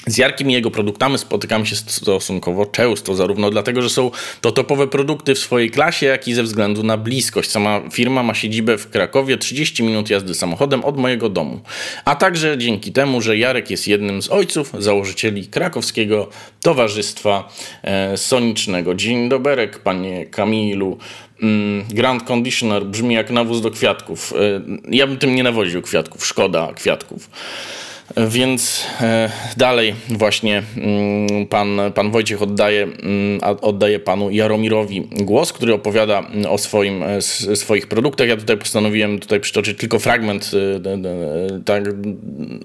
Z 0.07 0.17
Jarkiem 0.17 0.51
i 0.51 0.53
jego 0.53 0.71
produktami 0.71 1.17
spotykamy 1.17 1.65
się 1.65 1.75
stosunkowo 1.75 2.65
często, 2.65 3.15
zarówno 3.15 3.49
dlatego, 3.49 3.81
że 3.81 3.89
są 3.89 4.11
to 4.41 4.51
topowe 4.51 4.87
produkty 4.87 5.35
w 5.35 5.39
swojej 5.39 5.71
klasie, 5.71 6.05
jak 6.05 6.27
i 6.27 6.33
ze 6.33 6.43
względu 6.43 6.83
na 6.83 6.97
bliskość. 6.97 7.49
Sama 7.49 7.81
firma 7.91 8.23
ma 8.23 8.33
siedzibę 8.33 8.77
w 8.77 8.89
Krakowie, 8.89 9.37
30 9.37 9.83
minut 9.83 10.09
jazdy 10.09 10.35
samochodem 10.35 10.83
od 10.83 10.97
mojego 10.97 11.29
domu. 11.29 11.59
A 12.05 12.15
także 12.15 12.57
dzięki 12.57 12.91
temu, 12.91 13.21
że 13.21 13.37
Jarek 13.37 13.71
jest 13.71 13.87
jednym 13.87 14.21
z 14.21 14.29
ojców 14.29 14.71
założycieli 14.79 15.47
krakowskiego 15.47 16.29
Towarzystwa 16.61 17.49
e, 17.83 18.17
Sonicznego. 18.17 18.95
Dzień 18.95 19.29
doberek, 19.29 19.79
panie 19.79 20.25
Kamilu. 20.25 20.97
Mm, 21.41 21.85
Grand 21.89 22.23
Conditioner 22.31 22.85
brzmi 22.85 23.15
jak 23.15 23.31
nawóz 23.31 23.61
do 23.61 23.71
kwiatków. 23.71 24.33
E, 24.33 24.61
ja 24.89 25.07
bym 25.07 25.17
tym 25.17 25.35
nie 25.35 25.43
nawoził 25.43 25.81
kwiatków, 25.81 26.25
szkoda 26.25 26.73
kwiatków. 26.73 27.29
Więc 28.17 28.85
e, 29.01 29.29
dalej 29.57 29.95
właśnie 30.09 30.63
mm, 30.77 31.47
pan, 31.47 31.79
pan 31.95 32.11
Wojciech 32.11 32.41
oddaje, 32.41 32.83
mm, 32.83 33.39
oddaje 33.61 33.99
panu 33.99 34.29
Jaromirowi 34.29 35.07
głos, 35.11 35.53
który 35.53 35.73
opowiada 35.73 36.23
o 36.49 36.57
swoim, 36.57 37.03
e, 37.03 37.21
swoich 37.55 37.87
produktach. 37.87 38.27
Ja 38.27 38.37
tutaj 38.37 38.57
postanowiłem 38.57 39.19
tutaj 39.19 39.39
przytoczyć 39.39 39.77
tylko 39.77 39.99
fragment 39.99 40.51
e, 40.53 41.61
tak, 41.65 41.83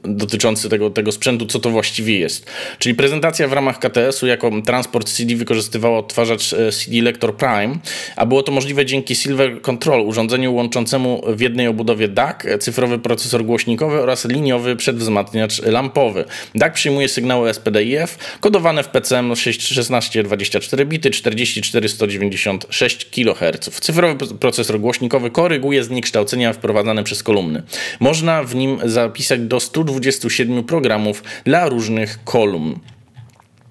dotyczący 0.03 0.69
tego, 0.69 0.91
tego 0.91 1.13
sprzętu, 1.13 1.47
co 1.47 1.59
to 1.59 1.71
właściwie 1.71 2.19
jest. 2.19 2.47
Czyli 2.79 2.95
prezentacja 2.95 3.49
w 3.49 3.53
ramach 3.53 3.79
KTS-u 3.79 4.27
jako 4.27 4.51
transport 4.67 5.09
CD 5.09 5.35
wykorzystywała 5.37 5.99
odtwarzacz 5.99 6.49
CD 6.49 7.03
Lector 7.03 7.37
Prime, 7.37 7.79
a 8.17 8.27
było 8.27 8.43
to 8.43 8.53
możliwe 8.53 8.87
dzięki 8.87 9.15
Silver 9.15 9.63
Control, 9.63 10.01
urządzeniu 10.01 10.55
łączącemu 10.55 11.23
w 11.27 11.41
jednej 11.41 11.67
obudowie 11.67 12.09
DAC, 12.09 12.37
cyfrowy 12.61 12.99
procesor 12.99 13.45
głośnikowy 13.45 14.01
oraz 14.01 14.25
liniowy 14.25 14.77
przedwzmacniacz 14.77 15.30
lampowy. 15.63 16.25
DAC 16.55 16.75
przyjmuje 16.75 17.09
sygnały 17.09 17.55
SPDIF 17.55 18.19
kodowane 18.41 18.83
w 18.83 18.89
PCM 18.89 19.37
16 19.37 20.23
24 20.23 20.87
bity 20.87 21.11
44 21.11 21.89
196 21.89 23.05
kHz. 23.05 23.81
Cyfrowy 23.81 24.27
procesor 24.35 24.81
głośnikowy 24.81 25.31
koryguje 25.31 25.85
zniekształcenia 25.85 26.53
wprowadzane 26.53 27.05
przez 27.05 27.23
kolumny. 27.23 27.63
Można 28.01 28.43
w 28.43 28.55
nim 28.55 28.79
zapisać 28.85 29.41
do 29.41 29.61
127 29.61 30.65
programów 30.65 31.23
dla 31.45 31.69
różnych 31.69 32.25
kolumn. 32.25 32.79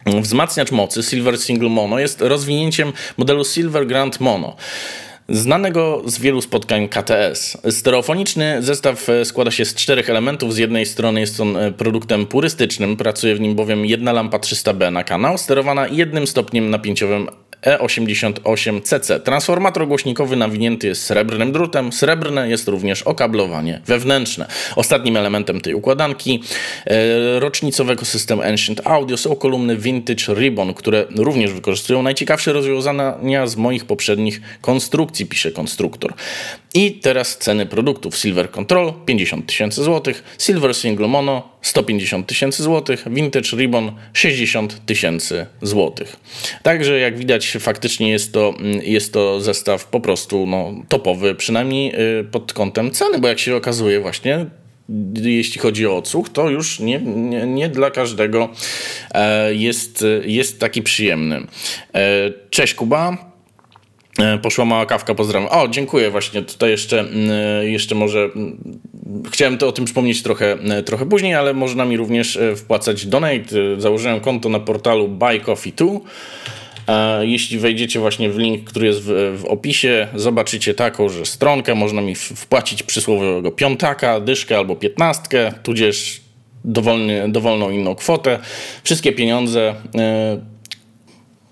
Wzmacniacz 0.05 0.71
mocy 0.71 1.03
Silver 1.03 1.37
Single 1.37 1.69
Mono 1.69 1.99
jest 1.99 2.21
rozwinięciem 2.21 2.93
modelu 3.17 3.45
Silver 3.45 3.87
Grand 3.87 4.19
Mono 4.19 4.55
znanego 5.29 6.01
z 6.05 6.19
wielu 6.19 6.41
spotkań 6.41 6.89
KTS. 6.89 7.57
Stereofoniczny 7.69 8.63
zestaw 8.63 9.09
e, 9.09 9.25
składa 9.25 9.51
się 9.51 9.65
z 9.65 9.75
czterech 9.75 10.09
elementów. 10.09 10.53
Z 10.53 10.57
jednej 10.57 10.85
strony 10.85 11.19
jest 11.19 11.39
on 11.39 11.57
e, 11.57 11.71
produktem 11.71 12.25
purystycznym, 12.25 12.97
pracuje 12.97 13.35
w 13.35 13.39
nim 13.39 13.55
bowiem 13.55 13.85
jedna 13.85 14.13
lampa 14.13 14.37
300B 14.37 14.91
na 14.91 15.03
kanał, 15.03 15.37
sterowana 15.37 15.87
jednym 15.87 16.27
stopniem 16.27 16.69
napięciowym 16.69 17.27
E88CC. 17.61 19.19
Transformator 19.19 19.87
głośnikowy 19.87 20.35
nawinięty 20.35 20.87
jest 20.87 21.03
srebrnym 21.03 21.51
drutem. 21.51 21.93
Srebrne 21.93 22.49
jest 22.49 22.67
również 22.67 23.03
okablowanie 23.03 23.81
wewnętrzne. 23.85 24.47
Ostatnim 24.75 25.17
elementem 25.17 25.61
tej 25.61 25.73
układanki 25.73 26.43
e, 26.85 27.39
rocznicowego 27.39 28.05
systemu 28.05 28.41
Ancient 28.41 28.87
Audio 28.87 29.17
są 29.17 29.35
kolumny 29.35 29.77
Vintage 29.77 30.33
Ribbon, 30.33 30.73
które 30.73 31.05
również 31.15 31.53
wykorzystują 31.53 32.03
najciekawsze 32.03 32.53
rozwiązania 32.53 33.47
z 33.47 33.55
moich 33.55 33.85
poprzednich 33.85 34.41
konstrukcji, 34.61 35.25
pisze 35.25 35.51
konstruktor. 35.51 36.13
I 36.73 36.91
teraz 36.91 37.37
ceny 37.37 37.65
produktów. 37.65 38.17
Silver 38.17 38.51
Control 38.51 38.93
50 39.05 39.45
tysięcy 39.45 39.83
złotych, 39.83 40.23
Silver 40.37 40.75
Single 40.75 41.07
Mono 41.07 41.49
150 41.61 42.27
tysięcy 42.27 42.63
złotych, 42.63 43.05
Vintage 43.07 43.49
Ribbon 43.57 43.91
60 44.13 44.85
tysięcy 44.85 45.45
złotych. 45.61 46.15
Także 46.63 46.99
jak 46.99 47.17
widać 47.17 47.48
faktycznie 47.57 48.09
jest 48.09 48.33
to, 48.33 48.53
jest 48.83 49.13
to 49.13 49.41
zestaw 49.41 49.85
po 49.85 49.99
prostu 49.99 50.45
no, 50.47 50.73
topowy, 50.89 51.35
przynajmniej 51.35 51.95
y, 52.19 52.23
pod 52.23 52.53
kątem 52.53 52.91
ceny, 52.91 53.19
bo 53.19 53.27
jak 53.27 53.39
się 53.39 53.55
okazuje 53.55 53.99
właśnie 53.99 54.45
jeśli 55.21 55.61
chodzi 55.61 55.87
o 55.87 55.97
odsłuch, 55.97 56.29
to 56.29 56.49
już 56.49 56.79
nie, 56.79 56.99
nie, 56.99 57.45
nie, 57.45 57.69
dla 57.69 57.91
każdego 57.91 58.49
e, 59.11 59.53
jest, 59.53 60.05
jest 60.23 60.59
taki 60.59 60.81
przyjemny. 60.81 61.41
E, 61.95 62.31
cześć 62.49 62.73
Kuba. 62.73 63.29
E, 64.19 64.37
poszła 64.37 64.65
mała 64.65 64.85
kawka, 64.85 65.15
pozdrawiam. 65.15 65.49
O, 65.51 65.67
dziękuję 65.67 66.11
właśnie. 66.11 66.41
Tutaj 66.41 66.69
jeszcze, 66.69 66.99
mm, 66.99 67.29
e, 67.31 67.69
jeszcze 67.69 67.95
może 67.95 68.19
mm, 68.19 68.79
chciałem 69.31 69.57
to 69.57 69.67
o 69.67 69.71
tym 69.71 69.85
przypomnieć 69.85 70.23
trochę, 70.23 70.57
trochę 70.85 71.05
później, 71.05 71.33
ale 71.33 71.53
można 71.53 71.85
mi 71.85 71.97
również 71.97 72.39
wpłacać 72.55 73.05
donate. 73.05 73.55
Założyłem 73.77 74.19
konto 74.19 74.49
na 74.49 74.59
portalu 74.59 75.07
Buy 75.07 75.39
Coffee 75.39 75.73
2. 75.73 75.87
Jeśli 77.21 77.59
wejdziecie 77.59 77.99
właśnie 77.99 78.29
w 78.29 78.37
link, 78.37 78.63
który 78.63 78.87
jest 78.87 79.01
w, 79.01 79.37
w, 79.41 79.45
opisie, 79.45 80.07
zobaczycie 80.15 80.73
taką, 80.73 81.09
że 81.09 81.25
stronkę 81.25 81.75
można 81.75 82.01
mi 82.01 82.15
wpłacić 82.15 82.83
przysłowiowego 82.83 83.51
piątaka, 83.51 84.19
dyszkę 84.19 84.57
albo 84.57 84.75
piętnastkę, 84.75 85.53
tudzież 85.63 86.21
dowolny, 86.65 87.31
dowolną 87.31 87.69
inną 87.69 87.95
kwotę. 87.95 88.39
Wszystkie 88.83 89.11
pieniądze 89.11 89.75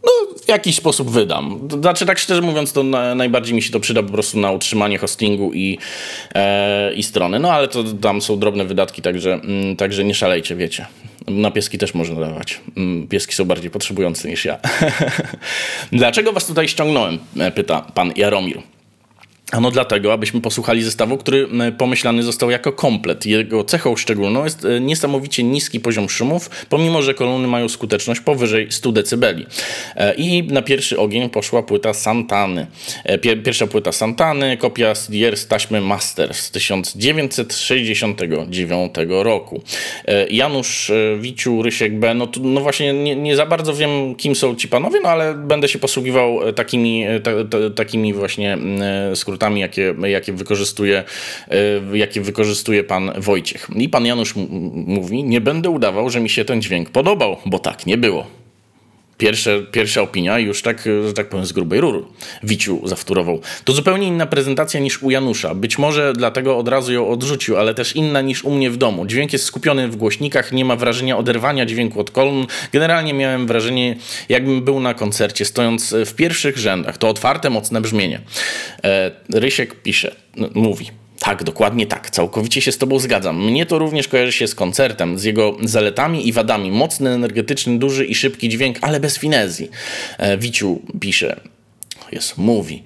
no, 0.08 0.12
w 0.46 0.50
jakiś 0.50 0.76
sposób 0.76 1.10
wydam. 1.10 1.68
Znaczy, 1.82 2.06
tak 2.06 2.20
szczerze 2.20 2.42
mówiąc, 2.42 2.74
to 2.74 2.84
na, 2.84 3.16
najbardziej 3.16 3.56
mi 3.56 3.62
się 3.62 3.72
to 3.72 3.80
przyda 3.80 4.04
po 4.04 4.12
prostu 4.12 4.40
na 4.40 4.52
utrzymanie 4.52 4.98
hostingu 4.98 5.52
i, 5.54 5.78
e, 6.36 6.94
i 6.94 7.04
strony. 7.04 7.40
No, 7.40 7.52
ale 7.52 7.68
to 7.68 7.84
tam 7.84 8.22
są 8.22 8.40
drobne 8.40 8.66
wydatki, 8.66 9.02
także, 9.02 9.34
mm, 9.34 9.76
także 9.76 10.04
nie 10.04 10.16
szalejcie, 10.16 10.56
wiecie. 10.56 10.86
Na 11.28 11.52
pieski 11.52 11.78
też 11.78 11.94
można 11.94 12.20
dawać. 12.20 12.60
Mm, 12.78 13.08
pieski 13.08 13.36
są 13.36 13.46
bardziej 13.46 13.72
potrzebujące 13.72 14.30
niż 14.30 14.46
ja. 14.46 14.58
Dlaczego 15.92 16.34
was 16.34 16.46
tutaj 16.46 16.68
ściągnąłem? 16.68 17.20
E, 17.40 17.52
pyta 17.52 17.82
pan 17.82 18.14
Jaromir. 18.16 18.62
Ano 19.52 19.72
dlatego, 19.72 20.14
abyśmy 20.14 20.42
posłuchali 20.42 20.84
zestawu, 20.84 21.18
który 21.18 21.48
pomyślany 21.78 22.24
został 22.24 22.50
jako 22.50 22.72
komplet. 22.72 23.26
Jego 23.26 23.64
cechą 23.64 23.96
szczególną 23.96 24.44
jest 24.44 24.66
e, 24.66 24.80
niesamowicie 24.80 25.44
niski 25.44 25.80
poziom 25.80 26.10
szumów, 26.10 26.50
pomimo 26.70 27.02
że 27.02 27.14
kolumny 27.14 27.48
mają 27.48 27.70
skuteczność 27.70 28.22
powyżej 28.22 28.68
100 28.70 28.92
dB. 28.92 29.36
E, 29.96 30.14
I 30.14 30.44
na 30.44 30.62
pierwszy 30.62 31.00
ogień 31.00 31.30
poszła 31.30 31.64
płyta 31.64 31.94
Santany. 31.94 32.68
E, 33.04 33.18
pierwsza 33.18 33.68
płyta 33.68 33.92
Santany, 33.92 34.58
kopia 34.58 34.94
CDR 34.94 35.38
z 35.38 35.48
taśmy 35.48 35.82
Master 35.82 36.34
z 36.34 36.52
1969 36.52 38.94
roku. 39.10 39.62
Janusz 40.30 40.92
Wiciu, 41.20 41.62
Rysiek 41.62 42.00
B, 42.00 42.14
no, 42.14 42.28
no 42.42 42.62
właśnie 42.62 42.94
nie, 42.94 43.16
nie, 43.16 43.36
za 43.36 43.46
bardzo 43.46 43.74
wiem, 43.74 44.16
kim 44.16 44.36
są 44.36 44.56
ci 44.56 44.68
panowie, 44.68 45.00
no 45.04 45.10
ale 45.10 45.34
będę 45.34 45.68
się 45.68 45.80
posługiwał 45.80 46.54
takimi, 46.54 47.06
ta, 47.24 47.32
ta, 47.50 47.58
takimi 47.76 48.14
właśnie 48.14 48.58
skrótami 49.16 49.37
skrótami, 49.38 49.62
jakie, 49.62 49.96
jakie, 50.04 50.34
wykorzystuje, 50.34 51.04
e, 51.92 51.98
jakie 51.98 52.22
wykorzystuje 52.22 52.84
pan 52.84 53.12
Wojciech. 53.18 53.68
I 53.76 53.90
pan 53.90 54.06
Janusz 54.06 54.34
mówi, 54.88 55.24
nie 55.24 55.42
będę 55.42 55.70
udawał, 55.70 56.10
że 56.10 56.20
mi 56.20 56.30
się 56.30 56.46
ten 56.46 56.62
dźwięk 56.62 56.90
podobał, 56.90 57.38
bo 57.46 57.60
tak 57.60 57.86
nie 57.86 57.98
było. 57.98 58.28
Pierwsze, 59.18 59.62
pierwsza 59.72 60.02
opinia 60.02 60.40
już 60.40 60.62
tak, 60.62 60.84
że 61.08 61.14
tak 61.14 61.30
powiem, 61.30 61.46
z 61.46 61.52
grubej 61.52 61.82
rury 61.82 62.04
Wiciu 62.44 62.88
zawtórował. 62.88 63.42
To 63.64 63.74
zupełnie 63.74 64.08
inna 64.08 64.26
prezentacja 64.26 64.80
niż 64.80 65.04
u 65.04 65.12
Janusza. 65.12 65.56
Być 65.56 65.78
może 65.78 66.14
dlatego 66.14 66.58
od 66.58 66.68
razu 66.68 66.94
ją 66.94 67.10
odrzucił, 67.10 67.58
ale 67.58 67.74
też 67.74 67.96
inna 67.96 68.22
niż 68.22 68.44
u 68.44 68.52
mnie 68.52 68.72
w 68.72 68.78
domu. 68.78 69.06
Dźwięk 69.06 69.34
jest 69.34 69.46
skupiony 69.46 69.88
w 69.88 69.96
głośnikach, 69.96 70.52
nie 70.52 70.66
ma 70.66 70.76
wrażenia 70.76 71.18
oderwania 71.18 71.66
dźwięku 71.66 72.00
od 72.00 72.12
kolumn. 72.12 72.46
Generalnie 72.72 73.14
miałem 73.14 73.48
wrażenie, 73.48 73.96
jakbym 74.30 74.62
był 74.62 74.80
na 74.80 74.94
koncercie, 74.94 75.46
stojąc 75.46 75.96
w 76.06 76.14
pierwszych 76.14 76.58
rzędach. 76.58 76.98
To 76.98 77.10
otwarte, 77.10 77.50
mocne 77.50 77.82
brzmienie. 77.82 78.22
E, 78.84 79.12
Rysiek 79.34 79.82
pisze, 79.82 80.16
mówi. 80.54 80.92
Tak, 81.20 81.44
dokładnie 81.44 81.88
tak. 81.88 82.10
Całkowicie 82.10 82.62
się 82.62 82.72
z 82.72 82.78
Tobą 82.78 83.00
zgadzam. 83.00 83.46
Mnie 83.46 83.66
to 83.66 83.80
również 83.80 84.08
kojarzy 84.08 84.32
się 84.32 84.48
z 84.48 84.56
koncertem, 84.56 85.20
z 85.20 85.24
jego 85.24 85.58
zaletami 85.64 86.28
i 86.28 86.32
wadami. 86.32 86.72
Mocny, 86.72 87.10
energetyczny, 87.10 87.80
duży 87.80 88.06
i 88.06 88.16
szybki 88.16 88.50
dźwięk, 88.50 88.78
ale 88.82 89.00
bez 89.00 89.18
finezji. 89.18 89.70
E, 90.18 90.38
Wiciu 90.38 90.82
pisze, 91.00 91.40
jest, 92.12 92.38
mówi. 92.38 92.84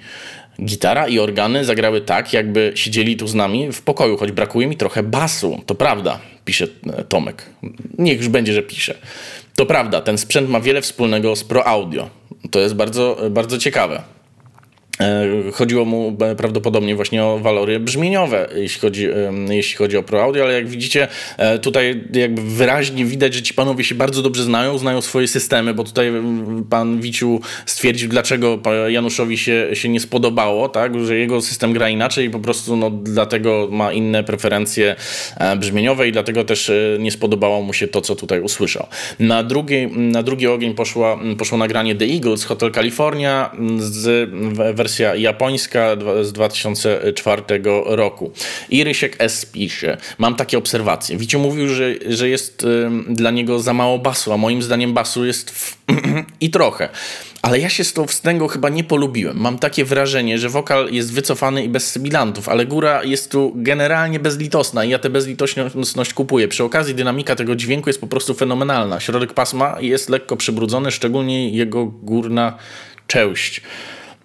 Gitara 0.64 1.08
i 1.08 1.20
organy 1.20 1.66
zagrały 1.66 2.02
tak, 2.02 2.34
jakby 2.34 2.72
siedzieli 2.76 3.18
tu 3.18 3.28
z 3.28 3.34
nami 3.34 3.72
w 3.72 3.82
pokoju, 3.82 4.18
choć 4.18 4.32
brakuje 4.32 4.68
mi 4.68 4.78
trochę 4.78 5.04
basu. 5.04 5.62
To 5.66 5.76
prawda, 5.76 6.20
pisze 6.46 6.68
e, 6.94 7.04
Tomek. 7.04 7.46
Niech 7.98 8.18
już 8.18 8.28
będzie, 8.28 8.54
że 8.54 8.64
pisze. 8.64 8.96
To 9.56 9.66
prawda, 9.66 10.02
ten 10.02 10.18
sprzęt 10.18 10.50
ma 10.50 10.60
wiele 10.60 10.82
wspólnego 10.82 11.36
z 11.36 11.44
Pro 11.44 11.68
Audio. 11.68 12.10
To 12.52 12.60
jest 12.60 12.76
bardzo, 12.76 13.18
bardzo 13.30 13.58
ciekawe. 13.58 14.02
E, 15.02 15.52
chodziło 15.52 15.86
mu 15.86 16.18
prawdopodobnie 16.38 16.96
właśnie 16.96 17.24
o 17.24 17.40
walory 17.40 17.80
brzmieniowe, 17.80 18.50
jeśli 18.56 18.82
chodzi, 18.82 19.08
jeśli 19.50 19.78
chodzi 19.78 19.98
o 19.98 20.04
Pro 20.04 20.24
Audio, 20.24 20.44
ale 20.44 20.54
jak 20.54 20.68
widzicie, 20.68 21.08
e, 21.38 21.60
tutaj 21.60 22.04
jakby 22.14 22.42
wyraźnie 22.42 23.06
widać, 23.06 23.34
że 23.34 23.42
ci 23.42 23.54
panowie 23.54 23.84
się 23.84 23.96
bardzo 23.96 24.22
dobrze 24.22 24.44
znają, 24.44 24.78
znają 24.78 25.02
swoje 25.02 25.28
systemy, 25.28 25.74
bo 25.74 25.84
tutaj 25.84 26.12
pan 26.70 27.02
Wiciu 27.02 27.42
stwierdził, 27.66 28.10
dlaczego 28.10 28.60
Januszowi 28.88 29.38
się, 29.38 29.68
się 29.74 29.90
nie 29.90 30.00
spodobało, 30.00 30.70
tak, 30.70 31.06
że 31.06 31.18
jego 31.18 31.42
system 31.42 31.74
gra 31.74 31.90
inaczej 31.90 32.28
i 32.28 32.30
po 32.30 32.40
prostu 32.40 32.76
no, 32.76 32.90
dlatego 32.90 33.68
ma 33.72 33.94
inne 33.94 34.24
preferencje 34.24 34.96
e, 35.38 35.56
brzmieniowe 35.56 36.08
i 36.08 36.12
dlatego 36.12 36.44
też 36.44 36.72
nie 37.00 37.12
spodobało 37.12 37.62
mu 37.62 37.74
się 37.74 37.88
to, 37.88 38.02
co 38.02 38.16
tutaj 38.16 38.42
usłyszał. 38.42 38.88
Na 39.20 39.44
drugi, 39.44 39.88
na 39.96 40.24
drugi 40.24 40.48
ogień 40.48 40.74
poszło, 40.74 41.20
poszło 41.38 41.58
nagranie 41.58 41.96
The 41.96 42.06
Eagles, 42.06 42.44
Hotel 42.44 42.72
California 42.72 43.52
z 43.78 44.30
wersji 44.76 44.91
wersja 44.92 45.16
japońska 45.16 45.96
z 46.22 46.34
2004 46.34 47.42
roku. 47.86 48.32
I 48.70 48.84
Rysiek 48.84 49.16
S. 49.20 49.46
pisze, 49.46 49.98
mam 50.18 50.36
takie 50.36 50.58
obserwacje. 50.58 51.18
Wiciu 51.18 51.40
mówił, 51.40 51.68
że, 51.68 51.94
że 52.08 52.30
jest 52.30 52.66
dla 53.10 53.32
niego 53.32 53.60
za 53.60 53.74
mało 53.74 54.00
basu, 54.00 54.34
a 54.34 54.38
moim 54.38 54.62
zdaniem 54.62 54.94
basu 54.94 55.26
jest 55.26 55.52
w, 55.52 55.78
i 56.42 56.50
trochę. 56.50 56.90
ale 57.42 57.60
ja 57.60 57.70
się 57.70 57.84
z 57.84 57.94
tą 57.94 58.08
wstęgą 58.08 58.48
chyba 58.48 58.70
nie 58.70 58.84
polubiłem. 58.84 59.38
Mam 59.38 59.60
takie 59.60 59.86
wrażenie, 59.86 60.38
że 60.38 60.50
wokal 60.50 60.90
jest 60.92 61.14
wycofany 61.14 61.64
i 61.64 61.70
bez 61.70 61.92
sybilantów, 61.92 62.50
ale 62.50 62.66
góra 62.66 63.04
jest 63.04 63.32
tu 63.32 63.54
generalnie 63.56 64.20
bezlitosna 64.20 64.86
i 64.86 64.90
ja 64.90 65.00
tę 65.00 65.10
bezlitosność 65.10 66.14
kupuję. 66.14 66.48
Przy 66.48 66.64
okazji 66.64 66.96
dynamika 66.96 67.36
tego 67.36 67.56
dźwięku 67.56 67.90
jest 67.90 68.02
po 68.02 68.08
prostu 68.08 68.34
fenomenalna. 68.34 69.00
Środek 69.00 69.34
pasma 69.34 69.78
jest 69.80 70.10
lekko 70.10 70.38
przybrudzony, 70.38 70.92
szczególnie 70.92 71.50
jego 71.50 71.86
górna 71.86 72.58
część. 73.08 73.62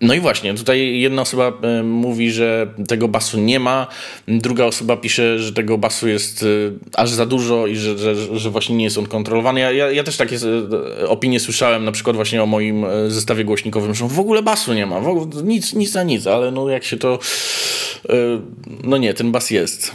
No 0.00 0.14
i 0.14 0.20
właśnie, 0.20 0.54
tutaj 0.54 1.00
jedna 1.00 1.22
osoba 1.22 1.52
e, 1.62 1.82
mówi, 1.82 2.30
że 2.30 2.74
tego 2.88 3.08
basu 3.08 3.40
nie 3.40 3.60
ma, 3.60 3.86
druga 4.28 4.64
osoba 4.64 4.96
pisze, 4.96 5.38
że 5.38 5.52
tego 5.52 5.78
basu 5.78 6.08
jest 6.08 6.42
e, 6.42 6.46
aż 6.94 7.10
za 7.10 7.26
dużo 7.26 7.66
i 7.66 7.76
że, 7.76 7.98
że, 7.98 8.38
że 8.38 8.50
właśnie 8.50 8.76
nie 8.76 8.84
jest 8.84 8.98
on 8.98 9.06
kontrolowany. 9.06 9.60
Ja, 9.60 9.72
ja, 9.72 9.90
ja, 9.90 10.04
też 10.04 10.16
takie 10.16 10.36
e, 11.02 11.08
opinie 11.08 11.40
słyszałem, 11.40 11.84
na 11.84 11.92
przykład 11.92 12.16
właśnie 12.16 12.42
o 12.42 12.46
moim 12.46 12.86
zestawie 13.08 13.44
głośnikowym, 13.44 13.94
że 13.94 14.08
w 14.08 14.20
ogóle 14.20 14.42
basu 14.42 14.74
nie 14.74 14.86
ma, 14.86 15.00
nic, 15.44 15.74
nic 15.74 15.90
za 15.90 16.02
nic, 16.02 16.26
ale 16.26 16.50
no 16.50 16.70
jak 16.70 16.84
się 16.84 16.96
to... 16.96 17.18
No 18.84 18.96
nie, 18.96 19.14
ten 19.14 19.32
bas 19.32 19.50
jest 19.50 19.92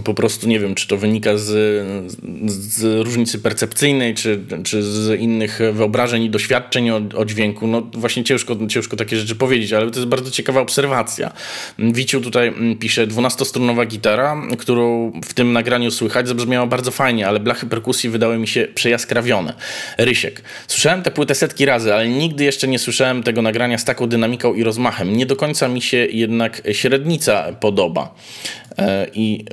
po 0.00 0.14
prostu 0.14 0.48
nie 0.48 0.60
wiem, 0.60 0.74
czy 0.74 0.88
to 0.88 0.96
wynika 0.96 1.36
z, 1.36 1.46
z 2.46 3.04
różnicy 3.04 3.38
percepcyjnej, 3.38 4.14
czy, 4.14 4.40
czy 4.64 4.82
z 4.82 5.20
innych 5.20 5.60
wyobrażeń 5.72 6.22
i 6.22 6.30
doświadczeń 6.30 6.90
o, 6.90 7.00
o, 7.16 7.24
dźwięku. 7.24 7.66
No 7.66 7.82
właśnie 7.94 8.24
ciężko, 8.24 8.56
ciężko 8.68 8.96
takie 8.96 9.16
rzeczy 9.16 9.34
powiedzieć, 9.34 9.72
ale 9.72 9.90
to 9.90 9.98
jest 9.98 10.08
bardzo 10.08 10.30
ciekawa 10.30 10.60
obserwacja. 10.60 11.32
Wiciu 11.78 12.20
tutaj 12.20 12.48
mm, 12.48 12.78
pisze, 12.78 13.06
12-strunowa 13.06 13.86
gitara, 13.86 14.42
którą 14.58 15.12
w 15.24 15.34
tym 15.34 15.52
nagraniu 15.52 15.90
słychać, 15.90 16.28
zabrzmiała 16.28 16.66
bardzo 16.66 16.90
fajnie, 16.90 17.28
ale 17.28 17.40
blachy 17.40 17.66
perkusji 17.66 18.10
wydały 18.10 18.38
mi 18.38 18.48
się 18.48 18.68
przejaskrawione. 18.74 19.54
Rysiek. 19.98 20.42
Słyszałem 20.68 21.02
tę 21.02 21.10
płytę 21.10 21.34
setki 21.34 21.64
razy, 21.64 21.94
ale 21.94 22.08
nigdy 22.08 22.44
jeszcze 22.44 22.68
nie 22.68 22.78
słyszałem 22.78 23.22
tego 23.22 23.42
nagrania 23.42 23.78
z 23.78 23.84
taką 23.84 24.06
dynamiką 24.06 24.54
i 24.54 24.62
rozmachem. 24.62 25.16
Nie 25.16 25.26
do 25.26 25.36
końca 25.36 25.68
mi 25.68 25.82
się 25.82 25.96
jednak 25.96 26.62
średnica 26.72 27.52
podoba. 27.60 28.14
E, 28.78 29.06
I 29.14 29.44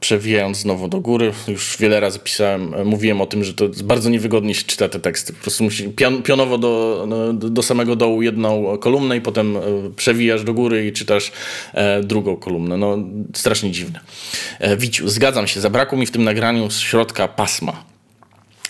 przewijając 0.00 0.56
znowu 0.56 0.88
do 0.88 1.00
góry, 1.00 1.32
już 1.48 1.76
wiele 1.80 2.00
razy 2.00 2.18
pisałem, 2.18 2.74
mówiłem 2.84 3.20
o 3.20 3.26
tym, 3.26 3.44
że 3.44 3.54
to 3.54 3.68
bardzo 3.84 4.10
niewygodnie 4.10 4.54
się 4.54 4.64
czyta 4.64 4.88
te 4.88 5.00
teksty. 5.00 5.32
Po 5.32 5.40
prostu 5.42 5.64
musi 5.64 5.88
pion, 5.88 6.22
pionowo 6.22 6.58
do, 6.58 7.06
do, 7.32 7.50
do, 7.50 7.62
samego 7.62 7.96
dołu 7.96 8.22
jedną 8.22 8.78
kolumnę 8.78 9.16
i 9.16 9.20
potem 9.20 9.56
e, 9.56 9.60
przewijasz 9.96 10.44
do 10.44 10.54
góry 10.54 10.86
i 10.86 10.92
czytasz 10.92 11.32
e, 11.74 12.02
drugą 12.02 12.36
kolumnę. 12.36 12.76
No, 12.76 12.98
strasznie 13.34 13.70
dziwne. 13.70 14.00
E, 14.58 14.76
Wiciu, 14.76 15.08
zgadzam 15.08 15.46
się, 15.46 15.60
zabrakło 15.60 15.98
mi 15.98 16.06
w 16.06 16.10
tym 16.10 16.24
nagraniu 16.24 16.70
z 16.70 16.78
środka 16.78 17.28
pasma. 17.28 17.90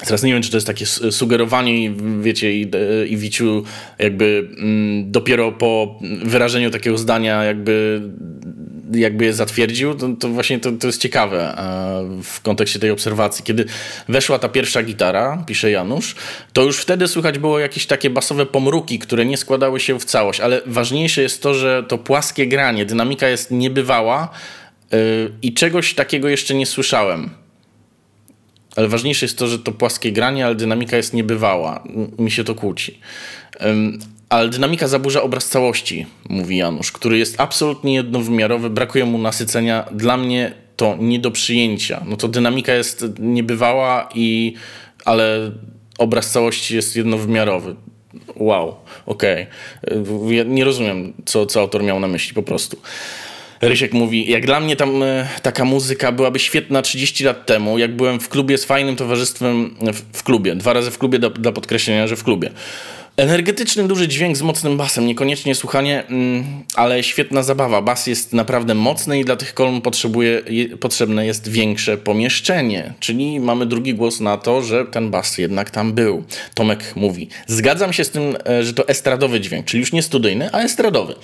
Teraz 0.06 0.22
nie 0.22 0.32
wiem, 0.32 0.42
czy 0.42 0.50
to 0.50 0.56
jest 0.56 0.66
takie 0.66 0.86
sugerowanie, 0.86 1.92
wiecie, 2.20 2.52
i, 2.52 2.70
i 3.08 3.16
Wiciu 3.16 3.64
jakby 3.98 4.48
mm, 4.58 5.12
dopiero 5.12 5.52
po 5.52 5.98
wyrażeniu 6.24 6.70
takiego 6.70 6.98
zdania 6.98 7.44
jakby 7.44 8.02
jakby 8.94 9.24
je 9.24 9.32
zatwierdził, 9.32 9.94
to, 9.94 10.08
to 10.20 10.28
właśnie 10.28 10.60
to, 10.60 10.72
to 10.72 10.86
jest 10.86 11.00
ciekawe 11.00 11.58
e, 11.58 12.22
w 12.22 12.40
kontekście 12.40 12.78
tej 12.78 12.90
obserwacji. 12.90 13.44
Kiedy 13.44 13.64
weszła 14.08 14.38
ta 14.38 14.48
pierwsza 14.48 14.82
gitara, 14.82 15.44
pisze 15.46 15.70
Janusz, 15.70 16.14
to 16.52 16.62
już 16.62 16.78
wtedy 16.78 17.08
słychać 17.08 17.38
było 17.38 17.58
jakieś 17.58 17.86
takie 17.86 18.10
basowe 18.10 18.46
pomruki, 18.46 18.98
które 18.98 19.26
nie 19.26 19.36
składały 19.36 19.80
się 19.80 20.00
w 20.00 20.04
całość, 20.04 20.40
ale 20.40 20.62
ważniejsze 20.66 21.22
jest 21.22 21.42
to, 21.42 21.54
że 21.54 21.84
to 21.88 21.98
płaskie 21.98 22.46
granie, 22.46 22.86
dynamika 22.86 23.28
jest 23.28 23.50
niebywała 23.50 24.28
e, 24.92 24.96
i 25.42 25.54
czegoś 25.54 25.94
takiego 25.94 26.28
jeszcze 26.28 26.54
nie 26.54 26.66
słyszałem. 26.66 27.30
Ale 28.76 28.88
ważniejsze 28.88 29.26
jest 29.26 29.38
to, 29.38 29.46
że 29.46 29.58
to 29.58 29.72
płaskie 29.72 30.12
granie, 30.12 30.46
ale 30.46 30.54
dynamika 30.54 30.96
jest 30.96 31.14
niebywała. 31.14 31.84
Mi 32.18 32.30
się 32.30 32.44
to 32.44 32.54
kłóci. 32.54 33.00
Ale 34.30 34.48
dynamika 34.48 34.88
zaburza 34.88 35.22
obraz 35.22 35.48
całości, 35.48 36.06
mówi 36.28 36.56
Janusz, 36.56 36.92
który 36.92 37.18
jest 37.18 37.40
absolutnie 37.40 37.94
jednowymiarowy, 37.94 38.70
brakuje 38.70 39.04
mu 39.04 39.18
nasycenia. 39.18 39.84
Dla 39.92 40.16
mnie 40.16 40.52
to 40.76 40.96
nie 41.00 41.18
do 41.18 41.30
przyjęcia. 41.30 42.02
No 42.06 42.16
to 42.16 42.28
dynamika 42.28 42.74
jest 42.74 43.04
niebywała, 43.18 44.08
i, 44.14 44.54
ale 45.04 45.50
obraz 45.98 46.30
całości 46.30 46.76
jest 46.76 46.96
jednowymiarowy. 46.96 47.76
Wow, 48.36 48.74
okej. 49.06 49.46
Okay. 49.86 50.34
Ja 50.34 50.44
nie 50.44 50.64
rozumiem, 50.64 51.12
co, 51.24 51.46
co 51.46 51.60
autor 51.60 51.82
miał 51.82 52.00
na 52.00 52.08
myśli 52.08 52.34
po 52.34 52.42
prostu. 52.42 52.76
Rysiek 53.60 53.92
mówi, 53.92 54.30
jak 54.30 54.46
dla 54.46 54.60
mnie 54.60 54.76
tam 54.76 55.02
e, 55.02 55.28
taka 55.42 55.64
muzyka 55.64 56.12
byłaby 56.12 56.38
świetna 56.38 56.82
30 56.82 57.24
lat 57.24 57.46
temu, 57.46 57.78
jak 57.78 57.96
byłem 57.96 58.20
w 58.20 58.28
klubie 58.28 58.58
z 58.58 58.64
fajnym 58.64 58.96
towarzystwem 58.96 59.76
w, 59.80 60.18
w 60.18 60.22
klubie. 60.22 60.54
Dwa 60.54 60.72
razy 60.72 60.90
w 60.90 60.98
klubie 60.98 61.18
dla 61.18 61.52
podkreślenia, 61.52 62.06
że 62.06 62.16
w 62.16 62.24
klubie. 62.24 62.50
Energetyczny, 63.20 63.88
duży 63.88 64.08
dźwięk 64.08 64.36
z 64.36 64.42
mocnym 64.42 64.76
basem, 64.76 65.06
niekoniecznie 65.06 65.54
słuchanie, 65.54 66.06
mm, 66.06 66.44
ale 66.74 67.02
świetna 67.02 67.42
zabawa. 67.42 67.82
Bas 67.82 68.06
jest 68.06 68.32
naprawdę 68.32 68.74
mocny 68.74 69.20
i 69.20 69.24
dla 69.24 69.36
tych 69.36 69.54
kolumn 69.54 69.80
potrzebuje, 69.80 70.42
potrzebne 70.80 71.26
jest 71.26 71.48
większe 71.48 71.96
pomieszczenie. 71.96 72.94
Czyli 73.00 73.40
mamy 73.40 73.66
drugi 73.66 73.94
głos 73.94 74.20
na 74.20 74.36
to, 74.36 74.62
że 74.62 74.84
ten 74.84 75.10
bas 75.10 75.38
jednak 75.38 75.70
tam 75.70 75.92
był. 75.92 76.24
Tomek 76.54 76.96
mówi, 76.96 77.28
zgadzam 77.46 77.92
się 77.92 78.04
z 78.04 78.10
tym, 78.10 78.36
e, 78.46 78.62
że 78.64 78.72
to 78.72 78.88
estradowy 78.88 79.40
dźwięk, 79.40 79.66
czyli 79.66 79.80
już 79.80 79.92
nie 79.92 80.02
studyjny, 80.02 80.48
a 80.52 80.58
estradowy. 80.60 81.14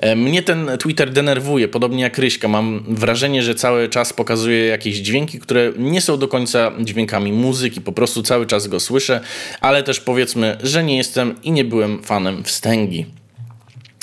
E, 0.00 0.16
mnie 0.16 0.42
ten 0.42 0.70
Twitter 0.78 1.12
denerwuje, 1.12 1.68
podobnie 1.68 2.02
jak 2.02 2.18
Ryśka. 2.18 2.48
Mam 2.48 2.84
wrażenie, 2.88 3.42
że 3.42 3.54
cały 3.54 3.88
czas 3.88 4.12
pokazuje 4.12 4.66
jakieś 4.66 4.96
dźwięki, 4.96 5.38
które 5.38 5.72
nie 5.78 6.00
są 6.00 6.18
do 6.18 6.28
końca 6.28 6.72
dźwiękami 6.80 7.32
muzyki. 7.32 7.80
Po 7.80 7.92
prostu 7.92 8.22
cały 8.22 8.46
czas 8.46 8.66
go 8.66 8.80
słyszę, 8.80 9.20
ale 9.60 9.82
też 9.82 10.00
powiedzmy, 10.00 10.56
że 10.62 10.84
nie 10.84 10.96
jestem 10.96 11.45
i 11.46 11.52
nie 11.52 11.64
byłem 11.64 12.02
fanem 12.02 12.44
wstęgi. 12.44 13.06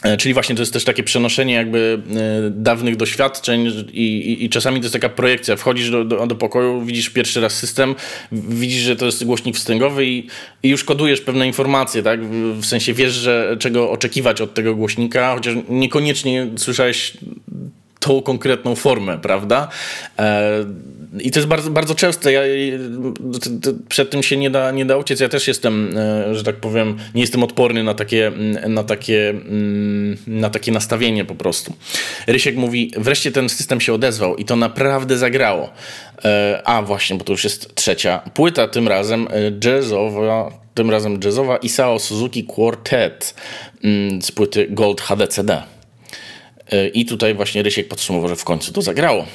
E, 0.03 0.17
czyli 0.17 0.33
właśnie 0.33 0.55
to 0.55 0.61
jest 0.61 0.73
też 0.73 0.83
takie 0.83 1.03
przenoszenie 1.03 1.53
jakby 1.53 2.01
e, 2.09 2.49
dawnych 2.49 2.95
doświadczeń 2.95 3.85
i, 3.93 4.01
i, 4.01 4.45
i 4.45 4.49
czasami 4.49 4.79
to 4.79 4.83
jest 4.83 4.93
taka 4.93 5.09
projekcja. 5.09 5.55
Wchodzisz 5.55 5.89
do, 5.89 6.05
do, 6.05 6.27
do, 6.27 6.35
pokoju, 6.35 6.81
widzisz 6.81 7.09
pierwszy 7.09 7.41
raz 7.41 7.53
system, 7.53 7.95
widzisz, 8.31 8.81
że 8.81 8.95
to 8.95 9.05
jest 9.05 9.25
głośnik 9.25 9.55
wstęgowy 9.55 10.05
i, 10.05 10.27
i 10.63 10.69
już 10.69 10.83
kodujesz 10.83 11.21
pewne 11.21 11.47
informacje, 11.47 12.03
tak? 12.03 12.25
W 12.55 12.65
sensie 12.65 12.93
wiesz, 12.93 13.13
że 13.13 13.55
czego 13.59 13.91
oczekiwać 13.91 14.41
od 14.41 14.53
tego 14.53 14.75
głośnika, 14.75 15.33
chociaż 15.35 15.55
niekoniecznie 15.69 16.47
słyszałeś 16.57 17.13
tą 17.99 18.21
konkretną 18.21 18.75
formę, 18.75 19.17
prawda? 19.17 19.67
E, 21.13 21.21
I 21.21 21.31
to 21.31 21.39
jest 21.39 21.47
bardzo, 21.47 21.69
bardzo 21.69 21.95
częste. 21.95 22.31
Ja, 22.31 22.41
przed 23.89 24.09
tym 24.09 24.23
się 24.23 24.37
nie 24.37 24.49
da, 24.49 24.71
nie 24.71 24.85
da 24.85 24.97
uciec. 24.97 25.19
Ja 25.19 25.29
też 25.29 25.47
jestem, 25.47 25.97
e, 25.97 26.35
że 26.35 26.43
tak 26.43 26.55
powiem, 26.55 26.97
nie 27.15 27.21
jestem 27.21 27.43
odporny 27.43 27.83
na 27.83 27.93
takie, 27.93 28.31
na 28.67 28.83
takie, 28.83 29.29
mm, 29.29 30.17
na 30.27 30.49
takie 30.49 30.71
nastawienie 30.71 31.25
po 31.25 31.35
prostu. 31.35 31.73
Rysiek 32.27 32.55
mówi, 32.55 32.91
wreszcie 32.97 33.31
ten 33.31 33.49
system 33.49 33.81
się 33.81 33.93
odezwał 33.93 34.35
i 34.35 34.45
to 34.45 34.55
naprawdę 34.55 35.17
zagrało. 35.17 35.69
E, 36.25 36.61
a 36.65 36.81
właśnie, 36.81 37.17
bo 37.17 37.23
to 37.23 37.33
już 37.33 37.43
jest 37.43 37.75
trzecia 37.75 38.21
płyta, 38.33 38.67
tym 38.67 38.87
razem 38.87 39.27
jazzowa, 39.65 40.63
tym 40.73 40.89
razem 40.89 41.19
jazzowa 41.23 41.57
Isao 41.57 41.99
Suzuki 41.99 42.43
Quartet 42.43 43.35
mm, 43.83 44.21
z 44.21 44.31
płyty 44.31 44.67
Gold 44.69 45.01
HDCD. 45.01 45.63
E, 46.71 46.87
I 46.87 47.05
tutaj 47.05 47.35
właśnie 47.35 47.63
Rysiek 47.63 47.87
podsumował, 47.87 48.29
że 48.29 48.35
w 48.35 48.43
końcu 48.43 48.73
to 48.73 48.81
zagrało. 48.81 49.25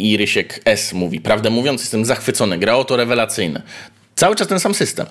I 0.00 0.16
Rysiek 0.16 0.60
S 0.64 0.92
mówi, 0.92 1.20
prawdę 1.20 1.50
mówiąc, 1.50 1.80
jestem 1.80 2.04
zachwycony, 2.04 2.58
grało 2.58 2.84
to 2.84 2.96
rewelacyjne. 2.96 3.62
Cały 4.16 4.36
czas 4.36 4.48
ten 4.48 4.60
sam 4.60 4.74
system. 4.74 5.06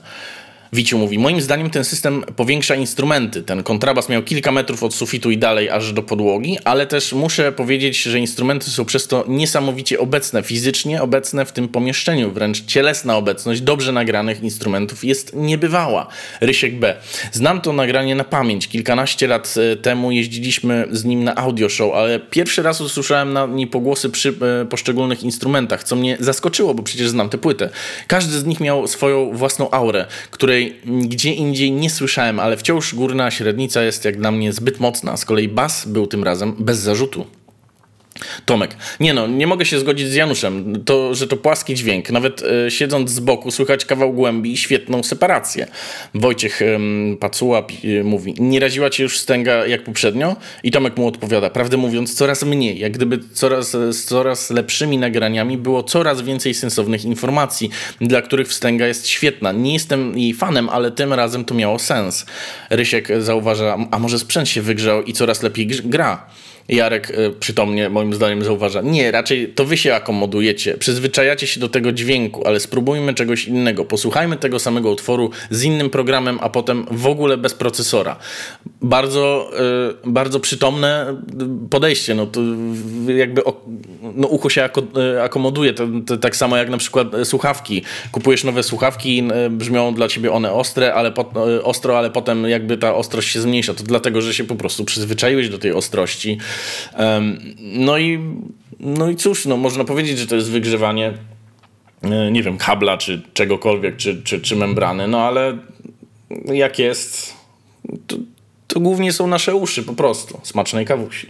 Wiciu 0.73 0.97
mówi, 0.97 1.19
moim 1.19 1.41
zdaniem 1.41 1.69
ten 1.69 1.83
system 1.83 2.23
powiększa 2.35 2.75
instrumenty. 2.75 3.43
Ten 3.43 3.63
kontrabas 3.63 4.09
miał 4.09 4.23
kilka 4.23 4.51
metrów 4.51 4.83
od 4.83 4.95
sufitu 4.95 5.31
i 5.31 5.37
dalej 5.37 5.69
aż 5.69 5.93
do 5.93 6.03
podłogi, 6.03 6.57
ale 6.65 6.87
też 6.87 7.13
muszę 7.13 7.51
powiedzieć, 7.51 8.01
że 8.01 8.19
instrumenty 8.19 8.69
są 8.69 8.85
przez 8.85 9.07
to 9.07 9.25
niesamowicie 9.27 9.99
obecne, 9.99 10.43
fizycznie 10.43 11.01
obecne 11.01 11.45
w 11.45 11.51
tym 11.51 11.67
pomieszczeniu. 11.67 12.31
Wręcz 12.31 12.65
cielesna 12.65 13.17
obecność 13.17 13.61
dobrze 13.61 13.91
nagranych 13.91 14.43
instrumentów 14.43 15.03
jest 15.03 15.35
niebywała. 15.35 16.07
Rysiek 16.41 16.79
B. 16.79 16.95
Znam 17.31 17.61
to 17.61 17.73
nagranie 17.73 18.15
na 18.15 18.23
pamięć. 18.23 18.67
Kilkanaście 18.67 19.27
lat 19.27 19.55
e, 19.57 19.75
temu 19.75 20.11
jeździliśmy 20.11 20.87
z 20.91 21.05
nim 21.05 21.23
na 21.23 21.35
audio 21.35 21.69
show, 21.69 21.93
ale 21.93 22.19
pierwszy 22.19 22.63
raz 22.63 22.81
usłyszałem 22.81 23.33
na 23.33 23.45
niej 23.45 23.67
pogłosy 23.67 24.09
przy 24.09 24.33
e, 24.61 24.65
poszczególnych 24.65 25.23
instrumentach, 25.23 25.83
co 25.83 25.95
mnie 25.95 26.17
zaskoczyło, 26.19 26.73
bo 26.73 26.83
przecież 26.83 27.09
znam 27.09 27.29
tę 27.29 27.37
płytę. 27.37 27.69
Każdy 28.07 28.39
z 28.39 28.45
nich 28.45 28.59
miał 28.59 28.87
swoją 28.87 29.31
własną 29.33 29.71
aurę, 29.71 30.05
której 30.31 30.58
której 30.59 31.07
gdzie 31.07 31.33
indziej 31.33 31.71
nie 31.71 31.89
słyszałem, 31.89 32.39
ale 32.39 32.57
wciąż 32.57 32.95
górna 32.95 33.31
średnica 33.31 33.83
jest 33.83 34.05
jak 34.05 34.17
dla 34.17 34.31
mnie 34.31 34.53
zbyt 34.53 34.79
mocna. 34.79 35.17
Z 35.17 35.25
kolei 35.25 35.47
bas 35.47 35.87
był 35.87 36.07
tym 36.07 36.23
razem 36.23 36.55
bez 36.59 36.79
zarzutu. 36.79 37.25
Tomek, 38.45 38.75
nie 38.99 39.13
no, 39.13 39.27
nie 39.27 39.47
mogę 39.47 39.65
się 39.65 39.79
zgodzić 39.79 40.07
z 40.07 40.15
Januszem, 40.15 40.83
to, 40.85 41.15
że 41.15 41.27
to 41.27 41.37
płaski 41.37 41.75
dźwięk. 41.75 42.09
Nawet 42.09 42.41
e, 42.41 42.71
siedząc 42.71 43.11
z 43.11 43.19
boku 43.19 43.51
słychać 43.51 43.85
kawał 43.85 44.13
głębi 44.13 44.51
i 44.51 44.57
świetną 44.57 45.03
separację. 45.03 45.67
Wojciech 46.13 46.61
e, 46.61 46.79
Pacuła 47.19 47.59
e, 47.59 48.03
mówi, 48.03 48.33
nie 48.39 48.59
raziła 48.59 48.89
cię 48.89 49.03
już 49.03 49.19
stęga 49.19 49.65
jak 49.65 49.83
poprzednio? 49.83 50.35
I 50.63 50.71
Tomek 50.71 50.97
mu 50.97 51.07
odpowiada, 51.07 51.49
prawdę 51.49 51.77
mówiąc, 51.77 52.13
coraz 52.15 52.43
mniej. 52.43 52.79
Jak 52.79 52.91
gdyby 52.91 53.19
coraz, 53.33 53.71
z 53.71 54.05
coraz 54.05 54.49
lepszymi 54.49 54.97
nagraniami 54.97 55.57
było 55.57 55.83
coraz 55.83 56.21
więcej 56.21 56.53
sensownych 56.53 57.05
informacji, 57.05 57.69
dla 58.01 58.21
których 58.21 58.47
wstęga 58.47 58.87
jest 58.87 59.07
świetna. 59.07 59.51
Nie 59.51 59.73
jestem 59.73 60.17
jej 60.17 60.33
fanem, 60.33 60.69
ale 60.69 60.91
tym 60.91 61.13
razem 61.13 61.45
to 61.45 61.53
miało 61.55 61.79
sens. 61.79 62.25
Rysiek 62.69 63.07
zauważa, 63.19 63.77
a 63.91 63.99
może 63.99 64.19
sprzęt 64.19 64.49
się 64.49 64.61
wygrzał 64.61 65.03
i 65.03 65.13
coraz 65.13 65.43
lepiej 65.43 65.67
gra. 65.67 66.25
Jarek 66.69 67.09
y, 67.09 67.31
przytomnie 67.39 67.89
moim 67.89 68.13
zdaniem 68.13 68.43
zauważa, 68.43 68.81
nie, 68.81 69.11
raczej 69.11 69.47
to 69.47 69.65
wy 69.65 69.77
się 69.77 69.95
akomodujecie, 69.95 70.77
przyzwyczajacie 70.77 71.47
się 71.47 71.59
do 71.59 71.69
tego 71.69 71.91
dźwięku, 71.91 72.47
ale 72.47 72.59
spróbujmy 72.59 73.13
czegoś 73.13 73.45
innego. 73.45 73.85
Posłuchajmy 73.85 74.37
tego 74.37 74.59
samego 74.59 74.91
utworu 74.91 75.29
z 75.49 75.63
innym 75.63 75.89
programem, 75.89 76.39
a 76.41 76.49
potem 76.49 76.85
w 76.91 77.07
ogóle 77.07 77.37
bez 77.37 77.53
procesora. 77.53 78.15
Bardzo, 78.81 79.51
y, 80.05 80.09
bardzo 80.09 80.39
przytomne 80.39 81.21
podejście, 81.69 82.15
no 82.15 82.25
to 82.25 82.41
jakby 83.17 83.41
no, 84.15 84.27
ucho 84.27 84.49
się 84.49 84.69
y, 85.15 85.21
akomoduje, 85.21 85.73
to, 85.73 85.87
to 86.05 86.17
tak 86.17 86.35
samo 86.35 86.57
jak 86.57 86.69
na 86.69 86.77
przykład 86.77 87.07
słuchawki. 87.23 87.83
Kupujesz 88.11 88.43
nowe 88.43 88.63
słuchawki, 88.63 89.23
brzmią 89.49 89.93
dla 89.93 90.07
ciebie 90.07 90.31
one 90.31 90.51
ostre, 90.51 90.93
ale 90.93 91.11
po, 91.11 91.31
ostro, 91.63 91.97
ale 91.97 92.09
potem 92.09 92.49
jakby 92.49 92.77
ta 92.77 92.95
ostrość 92.95 93.29
się 93.29 93.41
zmniejsza. 93.41 93.73
To 93.73 93.83
dlatego, 93.83 94.21
że 94.21 94.33
się 94.33 94.43
po 94.43 94.55
prostu 94.55 94.85
przyzwyczaiłeś 94.85 95.49
do 95.49 95.59
tej 95.59 95.71
ostrości 95.71 96.37
no 97.57 97.97
i, 97.97 98.19
no 98.79 99.09
i 99.09 99.15
cóż, 99.15 99.45
no 99.45 99.57
można 99.57 99.83
powiedzieć, 99.83 100.19
że 100.19 100.27
to 100.27 100.35
jest 100.35 100.51
wygrzewanie 100.51 101.13
e, 102.01 102.31
nie 102.31 102.43
wiem, 102.43 102.57
kabla 102.57 102.97
czy 102.97 103.21
czegokolwiek, 103.33 103.97
czy, 103.97 104.23
czy, 104.23 104.41
czy 104.41 104.55
membrany, 104.55 105.07
no 105.07 105.21
ale 105.21 105.57
jak 106.45 106.79
jest, 106.79 107.33
to, 108.07 108.17
to 108.67 108.79
głównie 108.79 109.13
są 109.13 109.27
nasze 109.27 109.55
uszy 109.55 109.83
po 109.83 109.93
prostu, 109.93 110.39
smacznej 110.43 110.85
kawusi. 110.85 111.27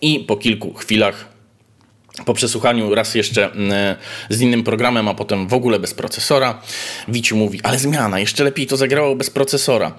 I 0.00 0.20
po 0.20 0.36
kilku 0.36 0.74
chwilach, 0.74 1.28
po 2.24 2.34
przesłuchaniu 2.34 2.94
raz 2.94 3.14
jeszcze 3.14 3.54
e, 3.54 3.96
z 4.28 4.40
innym 4.40 4.64
programem, 4.64 5.08
a 5.08 5.14
potem 5.14 5.48
w 5.48 5.54
ogóle 5.54 5.78
bez 5.78 5.94
procesora, 5.94 6.62
Wiciu 7.08 7.36
mówi, 7.36 7.60
ale 7.62 7.78
zmiana, 7.78 8.20
jeszcze 8.20 8.44
lepiej 8.44 8.66
to 8.66 8.76
zagrało 8.76 9.16
bez 9.16 9.30
procesora. 9.30 9.92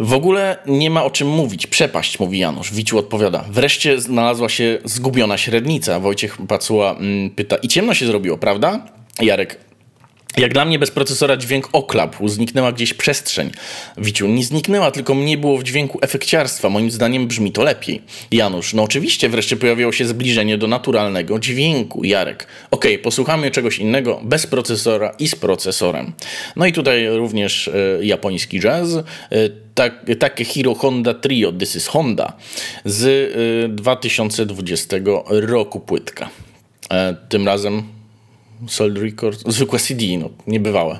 W 0.00 0.12
ogóle 0.12 0.56
nie 0.66 0.90
ma 0.90 1.04
o 1.04 1.10
czym 1.10 1.28
mówić. 1.28 1.66
Przepaść, 1.66 2.18
mówi 2.20 2.38
Janusz. 2.38 2.72
Wiciu 2.72 2.98
odpowiada. 2.98 3.44
Wreszcie 3.50 4.00
znalazła 4.00 4.48
się 4.48 4.78
zgubiona 4.84 5.38
średnica. 5.38 6.00
Wojciech 6.00 6.38
Pacuła 6.48 6.90
mm, 6.92 7.30
pyta. 7.30 7.56
I 7.56 7.68
ciemno 7.68 7.94
się 7.94 8.06
zrobiło, 8.06 8.38
prawda? 8.38 8.86
Jarek. 9.20 9.69
Jak 10.36 10.52
dla 10.52 10.64
mnie 10.64 10.78
bez 10.78 10.90
procesora 10.90 11.36
dźwięk 11.36 11.68
oklapł, 11.72 12.28
zniknęła 12.28 12.72
gdzieś 12.72 12.94
przestrzeń. 12.94 13.50
Wiciu, 13.98 14.28
nie 14.28 14.44
zniknęła, 14.44 14.90
tylko 14.90 15.14
mniej 15.14 15.38
było 15.38 15.58
w 15.58 15.62
dźwięku 15.62 15.98
efekciarstwa. 16.02 16.68
Moim 16.68 16.90
zdaniem 16.90 17.26
brzmi 17.26 17.52
to 17.52 17.62
lepiej. 17.62 18.02
Janusz, 18.32 18.74
no 18.74 18.82
oczywiście 18.82 19.28
wreszcie 19.28 19.56
pojawiło 19.56 19.92
się 19.92 20.06
zbliżenie 20.06 20.58
do 20.58 20.66
naturalnego 20.66 21.38
dźwięku. 21.38 22.04
Jarek, 22.04 22.46
okej, 22.70 22.94
okay, 22.94 23.04
posłuchamy 23.04 23.50
czegoś 23.50 23.78
innego 23.78 24.20
bez 24.24 24.46
procesora 24.46 25.12
i 25.18 25.28
z 25.28 25.34
procesorem. 25.34 26.12
No 26.56 26.66
i 26.66 26.72
tutaj 26.72 27.08
również 27.08 27.68
e, 27.68 27.72
japoński 28.04 28.60
jazz. 28.60 28.94
E, 28.94 29.02
tak, 29.74 30.06
takie 30.18 30.44
Hero 30.44 30.74
Honda 30.74 31.14
Trio, 31.14 31.52
This 31.52 31.76
is 31.76 31.86
Honda 31.86 32.32
z 32.84 33.32
e, 33.64 33.68
2020 33.68 34.96
roku 35.28 35.80
płytka. 35.80 36.30
Tym 37.28 37.46
razem 37.46 37.99
Soul 38.68 38.94
Record, 38.94 39.52
zwykłe 39.52 39.78
CD, 39.78 40.04
no, 40.18 40.30
niebywałe. 40.46 40.98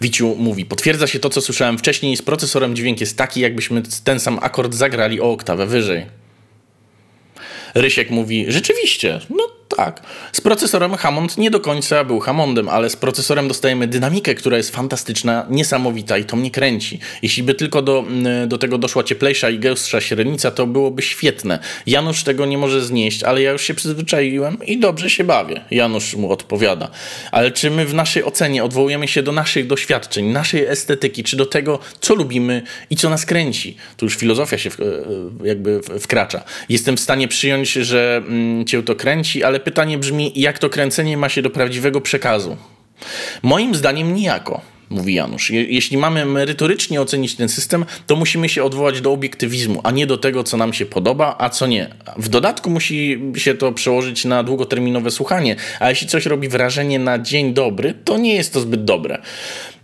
Wiciu 0.00 0.34
mówi, 0.38 0.64
potwierdza 0.64 1.06
się 1.06 1.18
to, 1.18 1.30
co 1.30 1.40
słyszałem 1.40 1.78
wcześniej, 1.78 2.16
z 2.16 2.22
procesorem 2.22 2.76
dźwięk 2.76 3.00
jest 3.00 3.16
taki, 3.16 3.40
jakbyśmy 3.40 3.82
ten 4.04 4.20
sam 4.20 4.38
akord 4.42 4.74
zagrali 4.74 5.20
o 5.20 5.32
oktawę 5.32 5.66
wyżej. 5.66 6.06
Rysiek 7.74 8.10
mówi, 8.10 8.46
rzeczywiście, 8.48 9.20
no 9.30 9.57
tak. 9.78 10.02
Z 10.32 10.40
procesorem 10.40 10.96
Hammond 10.96 11.38
nie 11.38 11.50
do 11.50 11.60
końca 11.60 12.04
był 12.04 12.20
Hammondem, 12.20 12.68
ale 12.68 12.90
z 12.90 12.96
procesorem 12.96 13.48
dostajemy 13.48 13.86
dynamikę, 13.86 14.34
która 14.34 14.56
jest 14.56 14.70
fantastyczna, 14.70 15.46
niesamowita 15.50 16.18
i 16.18 16.24
to 16.24 16.36
mnie 16.36 16.50
kręci. 16.50 16.98
Jeśli 17.22 17.42
by 17.42 17.54
tylko 17.54 17.82
do, 17.82 18.04
mm, 18.08 18.48
do 18.48 18.58
tego 18.58 18.78
doszła 18.78 19.04
cieplejsza 19.04 19.50
i 19.50 19.58
gęstsza 19.58 20.00
średnica, 20.00 20.50
to 20.50 20.66
byłoby 20.66 21.02
świetne. 21.02 21.58
Janusz 21.86 22.22
tego 22.22 22.46
nie 22.46 22.58
może 22.58 22.80
znieść, 22.80 23.22
ale 23.22 23.42
ja 23.42 23.52
już 23.52 23.62
się 23.62 23.74
przyzwyczaiłem 23.74 24.58
i 24.66 24.78
dobrze 24.78 25.10
się 25.10 25.24
bawię. 25.24 25.60
Janusz 25.70 26.14
mu 26.14 26.32
odpowiada. 26.32 26.90
Ale 27.32 27.50
czy 27.50 27.70
my 27.70 27.86
w 27.86 27.94
naszej 27.94 28.24
ocenie 28.24 28.64
odwołujemy 28.64 29.08
się 29.08 29.22
do 29.22 29.32
naszych 29.32 29.66
doświadczeń, 29.66 30.26
naszej 30.26 30.66
estetyki, 30.66 31.24
czy 31.24 31.36
do 31.36 31.46
tego, 31.46 31.78
co 32.00 32.14
lubimy 32.14 32.62
i 32.90 32.96
co 32.96 33.10
nas 33.10 33.26
kręci? 33.26 33.76
Tu 33.96 34.06
już 34.06 34.16
filozofia 34.16 34.58
się 34.58 34.70
w, 34.70 34.80
e, 34.80 34.84
jakby 35.44 35.80
wkracza. 36.00 36.44
Jestem 36.68 36.96
w 36.96 37.00
stanie 37.00 37.28
przyjąć, 37.28 37.72
że 37.72 38.16
mm, 38.16 38.66
cię 38.66 38.82
to 38.82 38.94
kręci, 38.94 39.44
ale 39.44 39.60
pytanie 39.68 39.98
brzmi, 39.98 40.32
jak 40.36 40.58
to 40.58 40.70
kręcenie 40.70 41.16
ma 41.16 41.28
się 41.28 41.42
do 41.42 41.50
prawdziwego 41.50 42.00
przekazu? 42.00 42.56
Moim 43.42 43.74
zdaniem 43.74 44.14
nijako 44.14 44.60
mówi 44.90 45.14
Janusz. 45.14 45.50
Je 45.50 45.64
jeśli 45.64 45.96
mamy 45.96 46.24
merytorycznie 46.24 47.00
ocenić 47.00 47.34
ten 47.34 47.48
system, 47.48 47.84
to 48.06 48.16
musimy 48.16 48.48
się 48.48 48.64
odwołać 48.64 49.00
do 49.00 49.12
obiektywizmu, 49.12 49.80
a 49.84 49.90
nie 49.90 50.06
do 50.06 50.18
tego, 50.18 50.44
co 50.44 50.56
nam 50.56 50.72
się 50.72 50.86
podoba, 50.86 51.36
a 51.38 51.48
co 51.48 51.66
nie. 51.66 51.88
W 52.16 52.28
dodatku 52.28 52.70
musi 52.70 53.20
się 53.36 53.54
to 53.54 53.72
przełożyć 53.72 54.24
na 54.24 54.42
długoterminowe 54.42 55.10
słuchanie, 55.10 55.56
a 55.80 55.90
jeśli 55.90 56.08
coś 56.08 56.26
robi 56.26 56.48
wrażenie 56.48 56.98
na 56.98 57.18
dzień 57.18 57.54
dobry, 57.54 57.94
to 58.04 58.18
nie 58.18 58.34
jest 58.34 58.52
to 58.52 58.60
zbyt 58.60 58.84
dobre. 58.84 59.22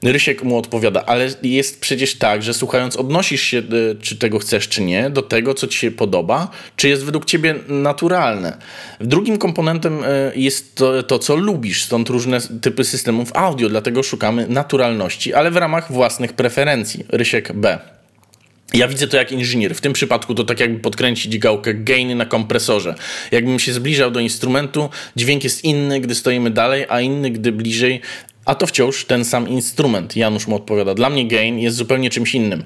Rysiek 0.04 0.42
mu 0.42 0.58
odpowiada, 0.58 1.04
ale 1.06 1.28
jest 1.42 1.80
przecież 1.80 2.14
tak, 2.14 2.42
że 2.42 2.54
słuchając 2.54 2.96
odnosisz 2.96 3.42
się, 3.42 3.58
e, 3.58 3.62
czy 4.02 4.16
tego 4.16 4.38
chcesz, 4.38 4.68
czy 4.68 4.82
nie, 4.82 5.10
do 5.10 5.22
tego, 5.22 5.54
co 5.54 5.66
ci 5.66 5.78
się 5.78 5.90
podoba, 5.90 6.50
czy 6.76 6.88
jest 6.88 7.04
według 7.04 7.24
ciebie 7.24 7.54
naturalne. 7.68 8.58
Drugim 9.00 9.38
komponentem 9.38 10.04
e, 10.04 10.32
jest 10.36 10.74
to, 10.74 11.02
to 11.02 11.18
co 11.18 11.36
lubisz, 11.36 11.84
stąd 11.84 12.08
różne 12.08 12.38
typy 12.60 12.84
systemów 12.84 13.30
audio, 13.34 13.68
dlatego 13.68 14.02
szukamy 14.02 14.46
naturalności, 14.48 15.34
ale 15.34 15.50
w 15.50 15.56
ramach 15.56 15.92
własnych 15.92 16.32
preferencji. 16.32 17.04
Rysiek 17.08 17.52
B. 17.52 17.78
Ja 18.74 18.88
widzę 18.88 19.08
to 19.08 19.16
jak 19.16 19.32
inżynier. 19.32 19.74
W 19.74 19.80
tym 19.80 19.92
przypadku 19.92 20.34
to 20.34 20.44
tak 20.44 20.60
jakby 20.60 20.80
podkręcić 20.80 21.38
gałkę 21.38 21.74
gain 21.74 22.16
na 22.16 22.26
kompresorze. 22.26 22.94
Jakbym 23.30 23.58
się 23.58 23.72
zbliżał 23.72 24.10
do 24.10 24.20
instrumentu, 24.20 24.90
dźwięk 25.16 25.44
jest 25.44 25.64
inny, 25.64 26.00
gdy 26.00 26.14
stoimy 26.14 26.50
dalej, 26.50 26.86
a 26.88 27.00
inny, 27.00 27.30
gdy 27.30 27.52
bliżej, 27.52 28.00
a 28.44 28.54
to 28.54 28.66
wciąż 28.66 29.04
ten 29.04 29.24
sam 29.24 29.48
instrument. 29.48 30.16
Janusz 30.16 30.46
mu 30.46 30.57
odpowiada. 30.57 30.94
Dla 30.94 31.11
mnie 31.11 31.28
gain 31.28 31.59
jest 31.59 31.76
zupełnie 31.76 32.11
czymś 32.11 32.35
innym. 32.35 32.64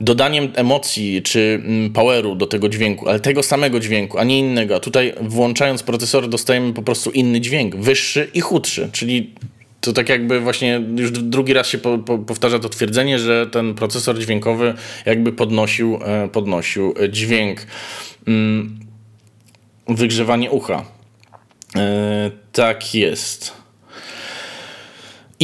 Dodaniem 0.00 0.52
emocji 0.54 1.22
czy 1.22 1.62
mm, 1.64 1.92
poweru 1.92 2.34
do 2.34 2.46
tego 2.46 2.68
dźwięku, 2.68 3.08
ale 3.08 3.20
tego 3.20 3.42
samego 3.42 3.80
dźwięku, 3.80 4.18
a 4.18 4.24
nie 4.24 4.38
innego. 4.38 4.76
A 4.76 4.80
tutaj 4.80 5.14
włączając 5.20 5.82
procesor 5.82 6.28
dostajemy 6.28 6.72
po 6.72 6.82
prostu 6.82 7.10
inny 7.10 7.40
dźwięk, 7.40 7.76
wyższy 7.76 8.30
i 8.34 8.40
chudszy, 8.40 8.88
czyli 8.92 9.34
to 9.80 9.92
tak 9.92 10.08
jakby 10.08 10.40
właśnie 10.40 10.82
już 10.96 11.10
drugi 11.10 11.52
raz 11.52 11.68
się 11.68 11.78
po, 11.78 11.98
po, 11.98 12.18
powtarza 12.18 12.58
to 12.58 12.68
twierdzenie, 12.68 13.18
że 13.18 13.46
ten 13.46 13.74
procesor 13.74 14.18
dźwiękowy 14.18 14.74
jakby 15.06 15.32
podnosił, 15.32 15.98
e, 16.04 16.28
podnosił 16.28 16.94
dźwięk. 17.08 17.66
Mm, 18.26 18.80
wygrzewanie 19.88 20.50
ucha. 20.50 20.84
E, 21.76 22.30
tak 22.52 22.94
jest. 22.94 23.63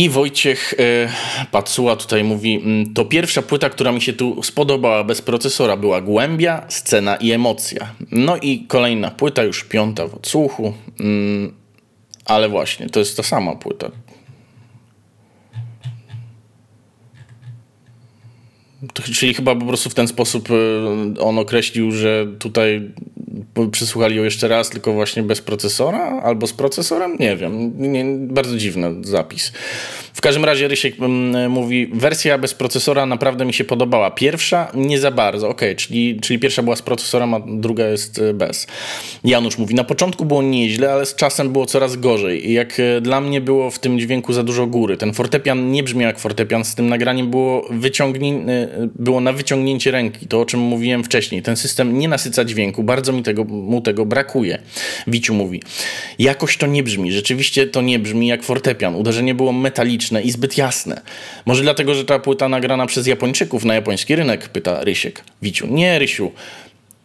I 0.00 0.08
Wojciech 0.08 0.74
e, 0.78 1.08
Pacuła 1.50 1.96
tutaj 1.96 2.24
mówi, 2.24 2.54
mm, 2.54 2.94
to 2.94 3.04
pierwsza 3.04 3.42
płyta, 3.42 3.70
która 3.70 3.92
mi 3.92 4.00
się 4.00 4.12
tu 4.12 4.42
spodobała 4.42 5.04
bez 5.04 5.22
procesora, 5.22 5.76
była 5.76 6.00
głębia, 6.00 6.66
scena 6.68 7.16
i 7.16 7.32
emocja. 7.32 7.94
No 8.10 8.36
i 8.36 8.64
kolejna 8.68 9.10
płyta, 9.10 9.42
już 9.42 9.64
piąta 9.64 10.08
w 10.08 10.14
odsłuchu, 10.14 10.72
mm, 11.00 11.54
ale 12.24 12.48
właśnie, 12.48 12.88
to 12.88 13.00
jest 13.00 13.16
ta 13.16 13.22
sama 13.22 13.56
płyta. 13.56 13.90
Czyli 19.14 19.34
chyba 19.34 19.56
po 19.56 19.66
prostu 19.66 19.90
w 19.90 19.94
ten 19.94 20.08
sposób 20.08 20.48
e, 20.50 21.20
on 21.20 21.38
określił, 21.38 21.92
że 21.92 22.26
tutaj 22.38 22.90
przesłuchali 23.70 24.16
ją 24.16 24.24
jeszcze 24.24 24.48
raz, 24.48 24.70
tylko 24.70 24.92
właśnie 24.92 25.22
bez 25.22 25.40
procesora 25.40 26.20
albo 26.22 26.46
z 26.46 26.52
procesorem? 26.52 27.16
Nie 27.20 27.36
wiem. 27.36 27.72
Nie, 27.92 28.04
bardzo 28.18 28.56
dziwny 28.56 28.94
zapis. 29.02 29.52
W 30.20 30.22
każdym 30.22 30.44
razie 30.44 30.68
Rysiek 30.68 30.94
mm, 31.00 31.50
mówi, 31.50 31.86
wersja 31.92 32.38
bez 32.38 32.54
procesora 32.54 33.06
naprawdę 33.06 33.44
mi 33.44 33.52
się 33.52 33.64
podobała. 33.64 34.10
Pierwsza 34.10 34.72
nie 34.74 34.98
za 34.98 35.10
bardzo, 35.10 35.48
ok, 35.48 35.60
czyli, 35.76 36.20
czyli 36.20 36.38
pierwsza 36.38 36.62
była 36.62 36.76
z 36.76 36.82
procesorem, 36.82 37.34
a 37.34 37.40
druga 37.46 37.86
jest 37.86 38.18
e, 38.18 38.34
bez. 38.34 38.66
Janusz 39.24 39.58
mówi, 39.58 39.74
na 39.74 39.84
początku 39.84 40.24
było 40.24 40.42
nieźle, 40.42 40.92
ale 40.92 41.06
z 41.06 41.14
czasem 41.14 41.52
było 41.52 41.66
coraz 41.66 41.96
gorzej. 41.96 42.52
Jak 42.52 42.80
e, 42.80 43.00
dla 43.00 43.20
mnie 43.20 43.40
było 43.40 43.70
w 43.70 43.78
tym 43.78 44.00
dźwięku 44.00 44.32
za 44.32 44.42
dużo 44.42 44.66
góry. 44.66 44.96
Ten 44.96 45.12
fortepian 45.14 45.72
nie 45.72 45.82
brzmiał 45.82 46.06
jak 46.06 46.18
fortepian, 46.18 46.64
z 46.64 46.74
tym 46.74 46.88
nagraniem 46.88 47.30
było, 47.30 47.68
wyciągnię, 47.70 48.34
e, 48.34 48.68
było 48.98 49.20
na 49.20 49.32
wyciągnięcie 49.32 49.90
ręki, 49.90 50.26
to 50.26 50.40
o 50.40 50.44
czym 50.44 50.60
mówiłem 50.60 51.04
wcześniej. 51.04 51.42
Ten 51.42 51.56
system 51.56 51.98
nie 51.98 52.08
nasyca 52.08 52.44
dźwięku, 52.44 52.82
bardzo 52.82 53.12
mi 53.12 53.22
tego, 53.22 53.44
mu 53.44 53.80
tego 53.80 54.06
brakuje. 54.06 54.58
Wiciu 55.06 55.34
mówi, 55.34 55.62
jakoś 56.18 56.56
to 56.56 56.66
nie 56.66 56.82
brzmi, 56.82 57.12
rzeczywiście 57.12 57.66
to 57.66 57.82
nie 57.82 57.98
brzmi 57.98 58.26
jak 58.26 58.42
fortepian. 58.42 58.94
Uderzenie 58.94 59.34
było 59.34 59.52
metaliczne 59.52 60.09
i 60.18 60.30
zbyt 60.30 60.58
jasne. 60.58 61.00
Może 61.46 61.62
dlatego, 61.62 61.94
że 61.94 62.04
ta 62.04 62.18
płyta 62.18 62.48
nagrana 62.48 62.86
przez 62.86 63.06
Japończyków 63.06 63.64
na 63.64 63.74
japoński 63.74 64.16
rynek, 64.16 64.48
pyta 64.48 64.84
Rysiek. 64.84 65.24
Wiciu, 65.42 65.66
nie 65.66 65.98
Rysiu, 65.98 66.32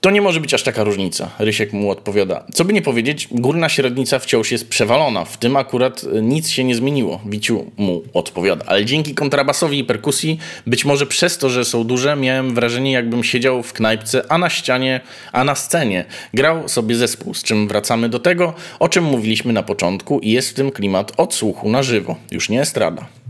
to 0.05 0.11
nie 0.11 0.21
może 0.21 0.39
być 0.39 0.53
aż 0.53 0.63
taka 0.63 0.83
różnica, 0.83 1.29
Rysiek 1.39 1.73
mu 1.73 1.91
odpowiada. 1.91 2.43
Co 2.53 2.65
by 2.65 2.73
nie 2.73 2.81
powiedzieć, 2.81 3.27
górna 3.31 3.69
średnica 3.69 4.19
wciąż 4.19 4.51
jest 4.51 4.69
przewalona. 4.69 5.25
W 5.25 5.37
tym 5.37 5.57
akurat 5.57 6.01
e, 6.03 6.21
nic 6.21 6.49
się 6.49 6.63
nie 6.63 6.75
zmieniło, 6.75 7.21
Wiciu 7.25 7.71
mu 7.77 8.03
odpowiada. 8.13 8.65
Ale 8.67 8.85
dzięki 8.85 9.15
kontrabasowi 9.15 9.79
i 9.79 9.83
perkusji, 9.83 10.39
być 10.67 10.85
może 10.85 11.05
przez 11.05 11.37
to, 11.37 11.49
że 11.49 11.65
są 11.65 11.83
duże, 11.83 12.15
miałem 12.15 12.55
wrażenie, 12.55 12.91
jakbym 12.91 13.23
siedział 13.23 13.63
w 13.63 13.73
knajpce, 13.73 14.23
a 14.29 14.37
na 14.37 14.49
ścianie, 14.49 15.01
a 15.31 15.43
na 15.43 15.55
scenie 15.55 16.05
grał 16.33 16.69
sobie 16.69 16.95
zespół. 16.95 17.33
Z 17.33 17.43
czym 17.43 17.67
wracamy 17.67 18.09
do 18.09 18.19
tego, 18.19 18.53
o 18.79 18.89
czym 18.89 19.03
mówiliśmy 19.03 19.53
na 19.53 19.63
początku, 19.63 20.19
i 20.19 20.31
jest 20.31 20.49
w 20.49 20.53
tym 20.53 20.71
klimat 20.71 21.11
odsłuchu 21.17 21.69
na 21.69 21.83
żywo, 21.83 22.15
już 22.31 22.49
nie 22.49 22.61
estrada. 22.61 23.24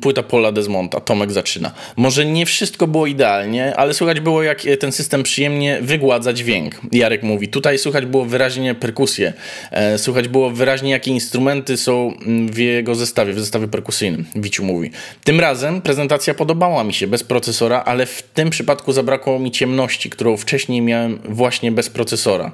Płyta 0.00 0.22
Paula 0.22 0.52
Desmonta, 0.52 1.00
Tomek 1.00 1.32
zaczyna. 1.32 1.72
Może 1.96 2.24
nie 2.24 2.46
wszystko 2.46 2.86
było 2.86 3.06
idealnie, 3.06 3.76
ale 3.76 3.94
słychać 3.94 4.20
było, 4.20 4.42
jak 4.42 4.62
ten 4.80 4.92
system 4.92 5.22
przyjemnie 5.22 5.78
wygładza 5.82 6.32
dźwięk. 6.32 6.80
Jarek 6.92 7.22
mówi, 7.22 7.48
tutaj 7.48 7.78
słychać 7.78 8.06
było 8.06 8.24
wyraźnie 8.24 8.74
perkusję, 8.74 9.32
e, 9.70 9.98
słychać 9.98 10.28
było 10.28 10.50
wyraźnie, 10.50 10.90
jakie 10.90 11.10
instrumenty 11.10 11.76
są 11.76 12.14
w 12.50 12.58
jego 12.58 12.94
zestawie, 12.94 13.32
w 13.32 13.40
zestawie 13.40 13.68
perkusyjnym. 13.68 14.26
Wiciu 14.36 14.64
mówi. 14.64 14.90
Tym 15.24 15.40
razem 15.40 15.82
prezentacja 15.82 16.34
podobała 16.34 16.84
mi 16.84 16.94
się 16.94 17.06
bez 17.06 17.24
procesora, 17.24 17.82
ale 17.86 18.06
w 18.06 18.22
tym 18.22 18.50
przypadku 18.50 18.92
zabrakło 18.92 19.38
mi 19.38 19.50
ciemności, 19.50 20.10
którą 20.10 20.36
wcześniej 20.36 20.80
miałem 20.80 21.18
właśnie 21.24 21.72
bez 21.72 21.90
procesora. 21.90 22.52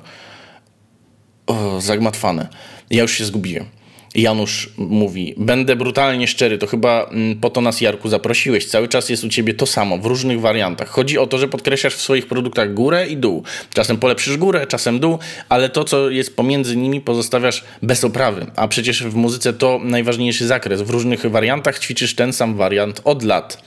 O, 1.47 1.81
zagmatwane. 1.81 2.49
Ja 2.90 3.03
już 3.03 3.13
się 3.13 3.25
zgubiłem. 3.25 3.75
Janusz 4.17 4.71
mówi: 4.77 5.35
Będę 5.37 5.77
brutalnie 5.77 6.27
szczery, 6.27 6.58
to 6.58 6.67
chyba 6.67 7.04
mm, 7.04 7.40
po 7.40 7.50
to 7.50 7.60
nas, 7.60 7.81
Jarku, 7.81 8.08
zaprosiłeś. 8.08 8.67
Cały 8.67 8.88
czas 8.88 9.08
jest 9.08 9.25
u 9.25 9.29
ciebie 9.29 9.54
to 9.54 9.67
samo, 9.67 9.98
w 9.98 10.06
różnych 10.06 10.40
wariantach. 10.40 10.88
Chodzi 10.88 11.19
o 11.19 11.27
to, 11.27 11.38
że 11.38 11.48
podkreślasz 11.48 11.94
w 11.94 12.00
swoich 12.00 12.27
produktach 12.27 12.75
górę 12.75 13.06
i 13.06 13.17
dół. 13.17 13.42
Czasem 13.75 13.96
polepszysz 13.96 14.37
górę, 14.37 14.67
czasem 14.67 15.00
dół, 15.00 15.19
ale 15.48 15.69
to, 15.69 15.85
co 15.85 16.10
jest 16.10 16.37
pomiędzy 16.37 16.77
nimi, 16.77 17.00
pozostawiasz 17.00 17.64
bez 17.83 18.04
oprawy. 18.04 18.46
A 18.56 18.69
przecież 18.69 19.02
w 19.02 19.14
muzyce 19.14 19.52
to 19.52 19.81
najważniejszy 19.83 20.46
zakres. 20.46 20.83
W 20.83 20.90
różnych 20.90 21.27
wariantach 21.27 21.79
ćwiczysz 21.79 22.14
ten 22.14 22.33
sam 22.33 22.56
wariant 22.56 23.00
od 23.04 23.23
lat. 23.23 23.62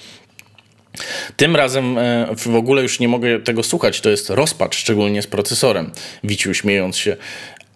Tym 1.37 1.55
razem 1.55 1.97
e, 1.97 2.27
w 2.35 2.55
ogóle 2.55 2.81
już 2.81 2.99
nie 2.99 3.07
mogę 3.07 3.39
tego 3.39 3.63
słuchać. 3.63 4.01
To 4.01 4.09
jest 4.09 4.29
rozpacz, 4.29 4.75
szczególnie 4.75 5.21
z 5.21 5.27
procesorem. 5.27 5.91
Wiciu 6.23 6.53
śmiejąc 6.53 6.97
się. 6.97 7.17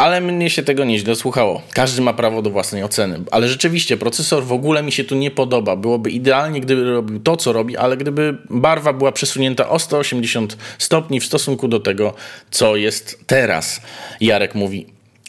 Ale 0.04 0.22
mnie 0.22 0.49
się 0.49 0.64
tego 0.64 0.86
nieźle 0.86 1.16
słuchało. 1.16 1.62
Każdy 1.74 2.01
ma 2.01 2.14
prawo 2.14 2.41
do 2.41 2.49
własnej 2.49 2.84
oceny. 2.84 3.20
Ale 3.32 3.47
rzeczywiście 3.47 3.97
procesor 3.97 4.43
w 4.43 4.51
ogóle 4.51 4.84
mi 4.84 4.91
się 4.91 5.04
tu 5.04 5.16
nie 5.16 5.32
podoba. 5.32 5.76
Byłoby 5.76 6.12
idealnie, 6.12 6.62
gdyby 6.62 6.91
robił 6.91 7.20
to, 7.20 7.38
co 7.38 7.54
robi, 7.54 7.78
ale 7.78 7.97
gdyby 7.97 8.38
barwa 8.49 8.93
była 8.93 9.12
przesunięta 9.12 9.70
o 9.70 9.80
180 9.80 10.58
stopni 10.78 11.20
w 11.20 11.26
stosunku 11.26 11.68
do 11.68 11.80
tego, 11.80 12.14
co 12.51 12.76
jest 12.76 13.20
teraz. 13.28 13.82
Jarek 14.22 14.56
mówi, 14.56 14.86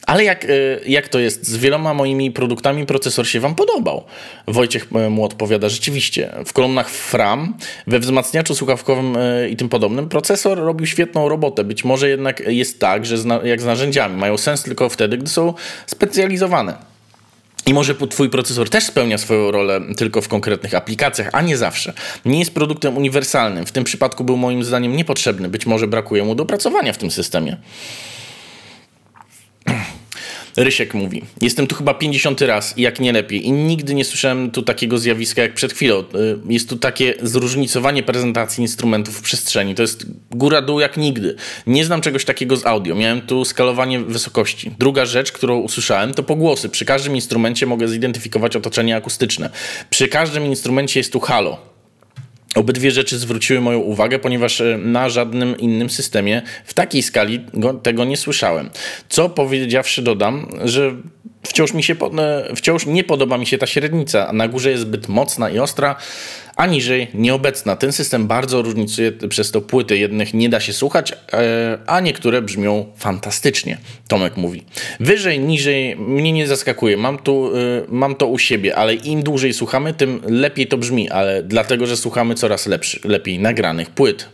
ale 0.06 0.24
jak, 0.24 0.44
e, 0.44 0.48
jak 0.86 1.08
to 1.08 1.18
jest? 1.18 1.48
Z 1.48 1.56
wieloma 1.56 1.94
moimi 1.94 2.30
produktami 2.30 2.86
procesor 2.86 3.26
się 3.26 3.40
Wam 3.40 3.54
podobał. 3.54 4.04
Wojciech 4.46 4.86
e, 4.94 5.10
mu 5.10 5.24
odpowiada, 5.24 5.68
rzeczywiście. 5.68 6.30
W 6.46 6.52
kolumnach 6.52 6.90
FRAM, 6.90 7.54
we 7.86 7.98
wzmacniaczu 7.98 8.54
słuchawkowym 8.54 9.16
e, 9.16 9.48
i 9.48 9.56
tym 9.56 9.68
podobnym 9.68 10.08
procesor 10.08 10.58
robił 10.58 10.86
świetną 10.86 11.28
robotę. 11.28 11.64
Być 11.64 11.84
może 11.84 12.08
jednak 12.08 12.40
jest 12.46 12.80
tak, 12.80 13.06
że 13.06 13.16
jak 13.44 13.60
z 13.60 13.64
narzędziami 13.64 14.16
mają 14.16 14.38
sens 14.38 14.62
tylko 14.62 14.88
wtedy, 14.88 15.18
gdy 15.18 15.28
są 15.28 15.54
specjalizowane. 15.86 16.94
I 17.66 17.74
może 17.74 17.94
Twój 17.94 18.30
procesor 18.30 18.70
też 18.70 18.84
spełnia 18.84 19.18
swoją 19.18 19.50
rolę 19.50 19.80
tylko 19.96 20.22
w 20.22 20.28
konkretnych 20.28 20.74
aplikacjach, 20.74 21.28
a 21.32 21.42
nie 21.42 21.56
zawsze. 21.56 21.92
Nie 22.24 22.38
jest 22.38 22.54
produktem 22.54 22.96
uniwersalnym. 22.96 23.66
W 23.66 23.72
tym 23.72 23.84
przypadku 23.84 24.24
był 24.24 24.36
moim 24.36 24.64
zdaniem 24.64 24.96
niepotrzebny. 24.96 25.48
Być 25.48 25.66
może 25.66 25.86
brakuje 25.86 26.24
mu 26.24 26.34
dopracowania 26.34 26.92
w 26.92 26.98
tym 26.98 27.10
systemie. 27.10 27.56
Rysiek 30.56 30.94
mówi, 30.94 31.22
jestem 31.40 31.66
tu 31.66 31.74
chyba 31.74 31.94
50 31.94 32.40
raz, 32.40 32.74
jak 32.76 33.00
nie 33.00 33.12
lepiej 33.12 33.46
i 33.46 33.52
nigdy 33.52 33.94
nie 33.94 34.04
słyszałem 34.04 34.50
tu 34.50 34.62
takiego 34.62 34.98
zjawiska 34.98 35.42
jak 35.42 35.54
przed 35.54 35.72
chwilą. 35.72 36.00
Y, 36.00 36.04
jest 36.48 36.68
tu 36.68 36.76
takie 36.76 37.14
zróżnicowanie 37.22 38.02
prezentacji 38.02 38.62
instrumentów 38.62 39.18
w 39.18 39.22
przestrzeni. 39.22 39.74
To 39.74 39.82
jest 39.82 40.06
góra-dół 40.30 40.80
jak 40.80 40.96
nigdy. 40.96 41.34
Nie 41.66 41.84
znam 41.84 42.00
czegoś 42.00 42.24
takiego 42.24 42.56
z 42.56 42.66
audio. 42.66 42.94
Miałem 42.94 43.20
tu 43.20 43.44
skalowanie 43.44 44.00
wysokości. 44.00 44.70
Druga 44.78 45.06
rzecz, 45.06 45.32
którą 45.32 45.58
usłyszałem, 45.58 46.14
to 46.14 46.22
pogłosy. 46.22 46.68
Przy 46.68 46.84
każdym 46.84 47.14
instrumencie 47.14 47.66
mogę 47.66 47.88
zidentyfikować 47.88 48.56
otoczenie 48.56 48.96
akustyczne. 48.96 49.50
Przy 49.90 50.08
każdym 50.08 50.46
instrumencie 50.46 51.00
jest 51.00 51.12
tu 51.12 51.20
halo. 51.20 51.73
Obydwie 52.54 52.90
rzeczy 52.90 53.18
zwróciły 53.18 53.60
moją 53.60 53.78
uwagę, 53.78 54.18
ponieważ 54.18 54.60
e, 54.60 54.78
na 54.78 55.08
żadnym 55.08 55.58
innym 55.58 55.90
systemie 55.90 56.42
w 56.64 56.74
takiej 56.74 57.02
skali 57.02 57.44
go, 57.54 57.74
tego 57.74 58.04
nie 58.04 58.16
słyszałem. 58.16 58.70
Co 59.08 59.28
powiedziawszy 59.28 60.02
dodam, 60.02 60.46
że 60.64 60.94
wciąż, 61.42 61.72
mi 61.74 61.82
się, 61.82 61.96
e, 62.18 62.56
wciąż 62.56 62.86
nie 62.86 63.04
podoba 63.04 63.38
mi 63.38 63.46
się 63.46 63.58
ta 63.58 63.66
średnica. 63.66 64.32
Na 64.32 64.48
górze 64.48 64.70
jest 64.70 64.82
zbyt 64.82 65.08
mocna 65.08 65.50
i 65.50 65.58
ostra, 65.58 65.96
a 66.56 66.66
niżej 66.66 67.08
nieobecna. 67.14 67.76
Ten 67.76 67.92
system 67.92 68.26
bardzo 68.26 68.62
różnicuje 68.62 69.12
przez 69.12 69.50
to 69.50 69.60
płyty. 69.60 69.98
Jednych 69.98 70.34
nie 70.34 70.48
da 70.48 70.60
się 70.60 70.72
słuchać, 70.72 71.12
e, 71.12 71.78
a 71.86 72.00
niektóre 72.00 72.42
brzmią 72.42 72.86
fantastycznie. 72.96 73.78
Tomek 74.08 74.36
mówi. 74.36 74.62
Wyżej, 75.00 75.40
niżej 75.40 75.96
mnie 75.96 76.32
nie 76.32 76.46
zaskakuje. 76.46 76.96
Mam, 76.96 77.18
tu, 77.18 77.56
e, 77.56 77.60
mam 77.88 78.14
to 78.14 78.26
u 78.26 78.38
siebie, 78.38 78.76
ale 78.76 78.94
im 78.94 79.22
dłużej 79.22 79.52
słuchamy, 79.52 79.94
tym 79.94 80.20
lepiej 80.28 80.66
to 80.66 80.78
brzmi, 80.78 81.10
ale 81.10 81.42
dlatego, 81.42 81.86
że 81.86 81.96
słuchamy 81.96 82.34
coraz 82.34 82.66
lepszy, 82.66 83.00
lepiej 83.04 83.38
nagranych 83.38 83.90
płyt. 83.90 84.28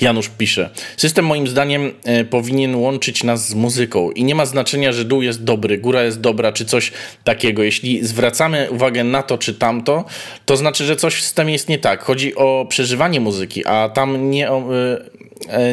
Janusz 0.00 0.28
pisze: 0.28 0.70
System 0.96 1.26
moim 1.26 1.48
zdaniem 1.48 1.92
e, 2.04 2.24
powinien 2.24 2.74
łączyć 2.74 3.24
nas 3.24 3.48
z 3.48 3.54
muzyką 3.54 4.10
i 4.10 4.24
nie 4.24 4.34
ma 4.34 4.46
znaczenia, 4.46 4.92
że 4.92 5.04
dół 5.04 5.22
jest 5.22 5.44
dobry, 5.44 5.78
góra 5.78 6.02
jest 6.02 6.20
dobra, 6.20 6.52
czy 6.52 6.64
coś 6.64 6.92
takiego. 7.24 7.62
Jeśli 7.62 8.06
zwracamy 8.06 8.68
uwagę 8.70 9.04
na 9.04 9.22
to 9.22 9.38
czy 9.38 9.54
tamto, 9.54 10.04
to 10.46 10.56
znaczy, 10.56 10.84
że 10.84 10.96
coś 10.96 11.14
w 11.14 11.22
systemie 11.22 11.52
jest 11.52 11.68
nie 11.68 11.78
tak. 11.78 12.02
Chodzi 12.02 12.34
o 12.34 12.66
przeżywanie 12.68 13.20
muzyki, 13.20 13.66
a 13.66 13.88
tam 13.88 14.30
nie 14.30 14.50
o, 14.50 14.58
e, 14.58 15.21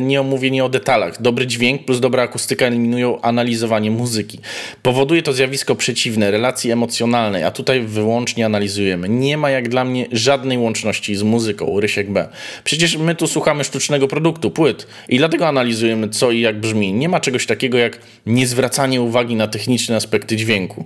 nie 0.01 0.21
omówienie 0.21 0.65
o 0.65 0.69
detalach. 0.69 1.21
Dobry 1.21 1.47
dźwięk 1.47 1.85
plus 1.85 1.99
dobra 1.99 2.23
akustyka 2.23 2.65
eliminują 2.65 3.21
analizowanie 3.21 3.91
muzyki. 3.91 4.39
Powoduje 4.83 5.21
to 5.21 5.33
zjawisko 5.33 5.75
przeciwne, 5.75 6.31
relacji 6.31 6.71
emocjonalnej, 6.71 7.43
a 7.43 7.51
tutaj 7.51 7.81
wyłącznie 7.81 8.45
analizujemy. 8.45 9.09
Nie 9.09 9.37
ma 9.37 9.49
jak 9.49 9.69
dla 9.69 9.85
mnie 9.85 10.05
żadnej 10.11 10.57
łączności 10.57 11.15
z 11.15 11.23
muzyką, 11.23 11.79
Rysiek 11.79 12.11
B. 12.11 12.27
Przecież 12.63 12.97
my 12.97 13.15
tu 13.15 13.27
słuchamy 13.27 13.63
sztucznego 13.63 14.07
produktu, 14.07 14.51
płyt 14.51 14.87
i 15.09 15.17
dlatego 15.17 15.47
analizujemy 15.47 16.09
co 16.09 16.31
i 16.31 16.39
jak 16.39 16.59
brzmi. 16.59 16.93
Nie 16.93 17.09
ma 17.09 17.19
czegoś 17.19 17.45
takiego 17.45 17.77
jak 17.77 17.99
niezwracanie 18.25 19.01
uwagi 19.01 19.35
na 19.35 19.47
techniczne 19.47 19.95
aspekty 19.95 20.35
dźwięku. 20.35 20.85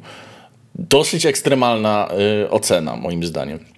Dosyć 0.75 1.25
ekstremalna 1.25 2.09
y, 2.43 2.49
ocena, 2.49 2.95
moim 2.95 3.23
zdaniem. 3.23 3.72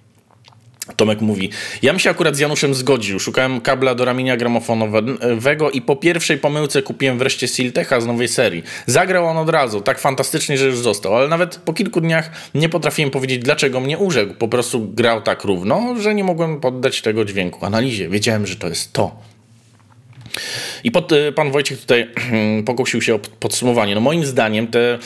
Tomek 0.96 1.20
mówi, 1.20 1.50
ja 1.82 1.92
bym 1.92 1.98
się 1.98 2.10
akurat 2.10 2.36
z 2.36 2.38
Januszem 2.38 2.74
zgodził. 2.74 3.20
Szukałem 3.20 3.60
kabla 3.60 3.94
do 3.94 4.04
ramienia 4.04 4.36
gramofonowego 4.36 5.70
i 5.70 5.82
po 5.82 5.96
pierwszej 5.96 6.38
pomyłce 6.38 6.82
kupiłem 6.82 7.18
wreszcie 7.18 7.48
Siltecha 7.48 8.00
z 8.00 8.06
nowej 8.06 8.28
serii. 8.28 8.62
Zagrał 8.86 9.26
on 9.26 9.36
od 9.36 9.48
razu, 9.48 9.80
tak 9.80 9.98
fantastycznie, 9.98 10.58
że 10.58 10.66
już 10.66 10.78
został, 10.78 11.16
ale 11.16 11.28
nawet 11.28 11.56
po 11.56 11.72
kilku 11.72 12.00
dniach 12.00 12.30
nie 12.54 12.68
potrafiłem 12.68 13.10
powiedzieć, 13.10 13.38
dlaczego 13.38 13.80
mnie 13.80 13.98
urzekł. 13.98 14.34
Po 14.34 14.48
prostu 14.48 14.88
grał 14.88 15.22
tak 15.22 15.44
równo, 15.44 15.94
że 16.00 16.14
nie 16.14 16.24
mogłem 16.24 16.60
poddać 16.60 17.02
tego 17.02 17.24
dźwięku 17.24 17.66
analizie. 17.66 18.08
Wiedziałem, 18.08 18.46
że 18.46 18.56
to 18.56 18.68
jest 18.68 18.92
to. 18.92 19.16
I 20.84 20.90
pod, 20.90 21.12
y, 21.12 21.32
pan 21.32 21.50
Wojciech 21.50 21.80
tutaj 21.80 22.10
pokusił 22.66 23.02
się 23.02 23.14
o 23.14 23.18
podsumowanie. 23.18 23.94
No 23.94 24.00
moim 24.00 24.26
zdaniem 24.26 24.66
te, 24.66 24.98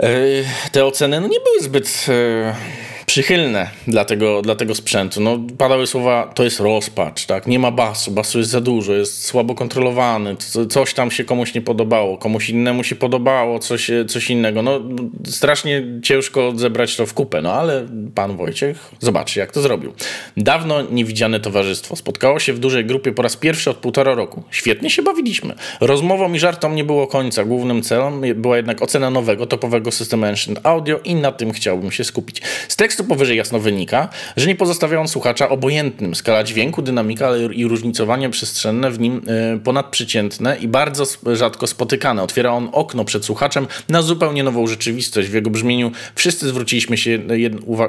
y, 0.00 0.44
te 0.72 0.84
oceny 0.84 1.20
no 1.20 1.28
nie 1.28 1.40
były 1.40 1.60
zbyt 1.62 2.06
y, 2.08 2.80
przychylne 3.10 3.70
dla 3.86 4.04
tego, 4.04 4.42
dla 4.42 4.54
tego 4.54 4.74
sprzętu. 4.74 5.20
No, 5.20 5.38
padały 5.58 5.86
słowa, 5.86 6.32
to 6.34 6.44
jest 6.44 6.60
rozpacz, 6.60 7.26
tak? 7.26 7.46
Nie 7.46 7.58
ma 7.58 7.70
basu, 7.70 8.10
basu 8.10 8.38
jest 8.38 8.50
za 8.50 8.60
dużo, 8.60 8.92
jest 8.92 9.24
słabo 9.24 9.54
kontrolowany, 9.54 10.36
coś 10.70 10.94
tam 10.94 11.10
się 11.10 11.24
komuś 11.24 11.54
nie 11.54 11.60
podobało, 11.60 12.18
komuś 12.18 12.50
innemu 12.50 12.84
się 12.84 12.96
podobało, 12.96 13.58
coś, 13.58 13.90
coś 14.08 14.30
innego. 14.30 14.62
No, 14.62 14.80
strasznie 15.26 15.84
ciężko 16.02 16.52
zebrać 16.56 16.96
to 16.96 17.06
w 17.06 17.14
kupę, 17.14 17.42
no 17.42 17.52
ale 17.52 17.86
pan 18.14 18.36
Wojciech, 18.36 18.90
zobaczcie 19.00 19.40
jak 19.40 19.52
to 19.52 19.60
zrobił. 19.60 19.92
Dawno 20.36 20.82
niewidziane 20.82 21.40
towarzystwo 21.40 21.96
spotkało 21.96 22.38
się 22.38 22.52
w 22.52 22.58
dużej 22.58 22.84
grupie 22.84 23.12
po 23.12 23.22
raz 23.22 23.36
pierwszy 23.36 23.70
od 23.70 23.76
półtora 23.76 24.14
roku. 24.14 24.42
Świetnie 24.50 24.90
się 24.90 25.02
bawiliśmy. 25.02 25.54
Rozmową 25.80 26.32
i 26.32 26.38
żartom 26.38 26.74
nie 26.74 26.84
było 26.84 27.06
końca. 27.06 27.44
Głównym 27.44 27.82
celem 27.82 28.22
była 28.34 28.56
jednak 28.56 28.82
ocena 28.82 29.10
nowego, 29.10 29.46
topowego 29.46 29.92
systemu 29.92 30.24
Ancient 30.24 30.60
Audio 30.66 31.00
i 31.04 31.14
na 31.14 31.32
tym 31.32 31.52
chciałbym 31.52 31.90
się 31.90 32.04
skupić. 32.04 32.42
Z 32.68 32.76
tekstu 32.76 32.99
powyżej 33.04 33.36
jasno 33.36 33.58
wynika, 33.58 34.08
że 34.36 34.46
nie 34.46 34.54
pozostawia 34.54 35.00
on 35.00 35.08
słuchacza 35.08 35.48
obojętnym. 35.48 36.14
Skala 36.14 36.44
dźwięku, 36.44 36.82
dynamika 36.82 37.36
i 37.36 37.64
różnicowanie 37.64 38.30
przestrzenne 38.30 38.90
w 38.90 39.00
nim 39.00 39.22
e, 39.26 39.58
ponadprzeciętne 39.58 40.56
i 40.60 40.68
bardzo 40.68 41.04
rzadko 41.32 41.66
spotykane. 41.66 42.22
Otwiera 42.22 42.52
on 42.52 42.68
okno 42.72 43.04
przed 43.04 43.24
słuchaczem 43.24 43.66
na 43.88 44.02
zupełnie 44.02 44.42
nową 44.42 44.66
rzeczywistość. 44.66 45.28
W 45.28 45.34
jego 45.34 45.50
brzmieniu 45.50 45.92
wszyscy 46.14 46.48
zwróciliśmy 46.48 46.96
się 46.96 47.18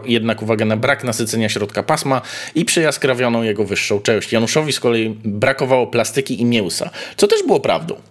jednak 0.05 0.41
uwagę 0.41 0.65
na 0.65 0.77
brak 0.77 1.03
nasycenia 1.03 1.49
środka 1.49 1.83
pasma 1.83 2.21
i 2.55 2.65
przejaskrawioną 2.65 3.43
jego 3.43 3.65
wyższą 3.65 3.99
część. 3.99 4.31
Januszowi 4.31 4.73
z 4.73 4.79
kolei 4.79 5.17
brakowało 5.23 5.87
plastyki 5.87 6.41
i 6.41 6.45
mięsa, 6.45 6.89
co 7.17 7.27
też 7.27 7.43
było 7.43 7.59
prawdą. 7.59 8.10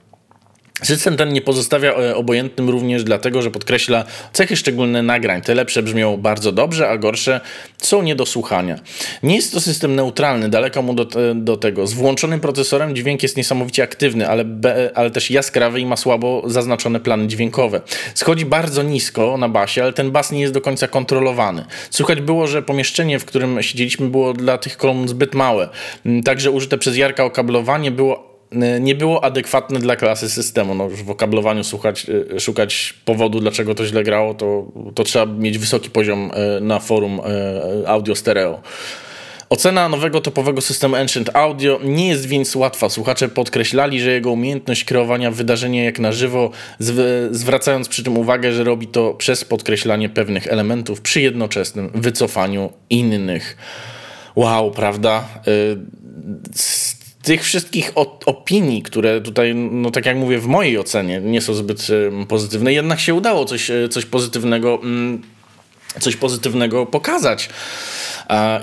System 0.82 1.16
ten 1.16 1.32
nie 1.32 1.40
pozostawia 1.40 1.92
e, 1.92 2.16
obojętnym 2.16 2.70
również 2.70 3.04
dlatego, 3.04 3.42
że 3.42 3.50
podkreśla 3.50 4.04
cechy 4.32 4.56
szczególne 4.56 5.02
nagrań. 5.02 5.42
Te 5.42 5.54
lepsze 5.54 5.82
brzmią 5.82 6.16
bardzo 6.16 6.52
dobrze, 6.52 6.88
a 6.88 6.98
gorsze 6.98 7.40
są 7.78 8.02
nie 8.02 8.14
do 8.14 8.26
słuchania. 8.26 8.78
Nie 9.22 9.36
jest 9.36 9.52
to 9.52 9.60
system 9.60 9.94
neutralny, 9.94 10.48
daleko 10.48 10.82
mu 10.82 10.94
do, 10.94 11.06
do 11.34 11.56
tego. 11.56 11.86
Z 11.86 11.92
włączonym 11.92 12.40
procesorem 12.40 12.96
dźwięk 12.96 13.22
jest 13.22 13.36
niesamowicie 13.36 13.82
aktywny, 13.82 14.28
ale, 14.28 14.44
be, 14.44 14.90
ale 14.94 15.10
też 15.10 15.30
jaskrawy 15.30 15.80
i 15.80 15.86
ma 15.86 15.96
słabo 15.96 16.42
zaznaczone 16.46 17.00
plany 17.00 17.26
dźwiękowe. 17.26 17.80
Schodzi 18.14 18.46
bardzo 18.46 18.82
nisko 18.82 19.36
na 19.36 19.48
basie, 19.48 19.82
ale 19.82 19.92
ten 19.92 20.10
bas 20.10 20.32
nie 20.32 20.40
jest 20.40 20.54
do 20.54 20.60
końca 20.60 20.88
kontrolowany. 20.88 21.64
Słychać 21.90 22.20
było, 22.20 22.46
że 22.46 22.62
pomieszczenie, 22.62 23.18
w 23.18 23.24
którym 23.24 23.62
siedzieliśmy 23.62 24.08
było 24.08 24.32
dla 24.32 24.58
tych 24.58 24.76
kolumn 24.76 25.08
zbyt 25.08 25.34
małe. 25.34 25.68
Także 26.24 26.50
użyte 26.50 26.78
przez 26.78 26.96
Jarka 26.96 27.24
okablowanie 27.24 27.90
było 27.90 28.29
nie 28.80 28.94
było 28.94 29.24
adekwatne 29.24 29.80
dla 29.80 29.96
klasy 29.96 30.30
systemu. 30.30 30.74
No, 30.74 30.84
już 30.84 31.02
w 31.02 31.10
okablowaniu 31.10 31.64
słuchać, 31.64 32.06
y, 32.34 32.40
szukać 32.40 32.94
powodu, 33.04 33.40
dlaczego 33.40 33.74
to 33.74 33.86
źle 33.86 34.02
grało, 34.02 34.34
to, 34.34 34.72
to 34.94 35.04
trzeba 35.04 35.26
mieć 35.26 35.58
wysoki 35.58 35.90
poziom 35.90 36.30
y, 36.58 36.60
na 36.60 36.78
forum 36.78 37.20
audio 37.86 38.14
stereo. 38.14 38.62
Ocena 39.50 39.88
nowego 39.88 40.20
topowego 40.20 40.60
systemu 40.60 40.96
Ancient 40.96 41.30
Audio 41.36 41.80
nie 41.84 42.08
jest 42.08 42.26
więc 42.26 42.56
łatwa. 42.56 42.88
Słuchacze 42.88 43.28
podkreślali, 43.28 44.00
że 44.00 44.10
jego 44.10 44.30
umiejętność 44.30 44.84
kreowania 44.84 45.30
wydarzenia 45.30 45.84
jak 45.84 45.98
na 45.98 46.12
żywo, 46.12 46.50
zwracając 47.30 47.88
przy 47.88 48.04
tym 48.04 48.18
uwagę, 48.18 48.52
że 48.52 48.64
robi 48.64 48.86
to 48.86 49.14
przez 49.14 49.44
podkreślanie 49.44 50.08
pewnych 50.08 50.46
elementów 50.46 51.00
przy 51.00 51.20
jednoczesnym 51.20 51.90
wycofaniu 51.94 52.72
innych. 52.90 53.56
Wow, 54.36 54.70
prawda? 54.70 55.28
Tych 57.22 57.44
wszystkich 57.44 57.92
opinii, 58.26 58.82
które 58.82 59.20
tutaj, 59.20 59.54
no 59.54 59.90
tak 59.90 60.06
jak 60.06 60.16
mówię, 60.16 60.38
w 60.38 60.46
mojej 60.46 60.78
ocenie 60.78 61.20
nie 61.20 61.40
są 61.40 61.54
zbyt 61.54 61.86
pozytywne, 62.28 62.72
jednak 62.72 63.00
się 63.00 63.14
udało 63.14 63.44
coś, 63.44 63.70
e, 63.70 63.88
coś 63.88 64.04
pozytywnego 64.04 64.78
mm, 64.82 65.22
coś 65.98 66.16
pozytywnego 66.16 66.86
pokazać. 66.86 67.48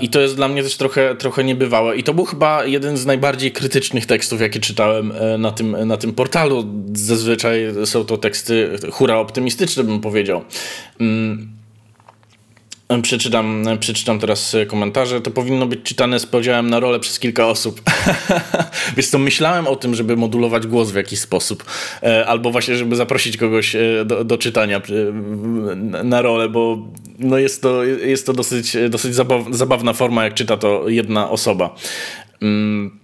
I 0.02 0.10
to 0.10 0.22
jest 0.22 0.36
dla 0.36 0.48
mnie 0.48 0.64
też 0.64 0.78
trochę, 0.78 1.16
trochę 1.16 1.44
niebywałe. 1.44 1.98
I 1.98 2.04
to 2.04 2.14
był 2.14 2.26
chyba 2.26 2.66
jeden 2.66 2.98
z 2.98 3.06
najbardziej 3.06 3.52
krytycznych 3.52 4.06
tekstów, 4.06 4.42
jakie 4.42 4.60
czytałem 4.60 5.12
e, 5.12 5.38
na 5.38 5.52
tym, 5.52 5.88
na 5.88 5.98
tym 5.98 6.14
portalu. 6.14 6.66
Zazwyczaj 6.94 7.66
są 7.86 8.06
to 8.06 8.18
teksty 8.18 8.70
hura 8.92 9.18
optymistyczne, 9.18 9.84
bym 9.84 10.02
powiedział. 10.02 10.42
Przeczytam, 13.02 13.64
przeczytam 13.80 14.20
teraz 14.20 14.56
komentarze. 14.68 15.22
To 15.22 15.32
powinno 15.32 15.66
być 15.66 15.84
czytane 15.84 16.20
z 16.20 16.26
podziałem 16.26 16.70
na 16.70 16.80
rolę 16.80 17.00
przez 17.00 17.20
kilka 17.20 17.48
osób. 17.48 17.82
Więc 18.98 19.12
to 19.12 19.18
myślałem 19.18 19.68
o 19.68 19.76
tym, 19.76 19.96
żeby 19.96 20.18
modulować 20.18 20.68
głos 20.68 20.92
w 20.92 20.96
jakiś 20.96 21.20
sposób. 21.20 21.66
E, 22.04 22.26
albo 22.26 22.52
właśnie, 22.52 22.76
żeby 22.76 22.96
zaprosić 22.96 23.38
kogoś 23.38 23.76
e, 23.76 24.06
do, 24.06 24.24
do 24.24 24.38
czytania 24.38 24.78
e, 24.78 25.14
na 26.04 26.22
rolę, 26.22 26.50
bo 26.50 26.88
no 27.20 27.38
jest 27.38 27.62
to, 27.62 27.84
jest 27.84 28.26
to 28.26 28.34
dosyć, 28.34 28.78
dosyć 28.90 29.16
zabawna 29.52 29.94
forma, 29.94 30.24
jak 30.24 30.34
czyta 30.34 30.58
to 30.58 30.90
jedna 30.90 31.30
osoba. 31.30 31.76
Mm. 32.42 33.00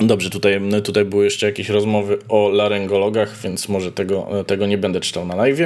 Dobrze, 0.00 0.30
tutaj, 0.30 0.60
tutaj 0.84 1.04
były 1.04 1.24
jeszcze 1.24 1.46
jakieś 1.46 1.68
rozmowy 1.68 2.18
o 2.28 2.48
laryngologach, 2.48 3.36
więc 3.44 3.68
może 3.68 3.92
tego, 3.92 4.44
tego 4.46 4.66
nie 4.66 4.78
będę 4.78 5.00
czytał 5.00 5.26
na 5.26 5.34
live. 5.34 5.58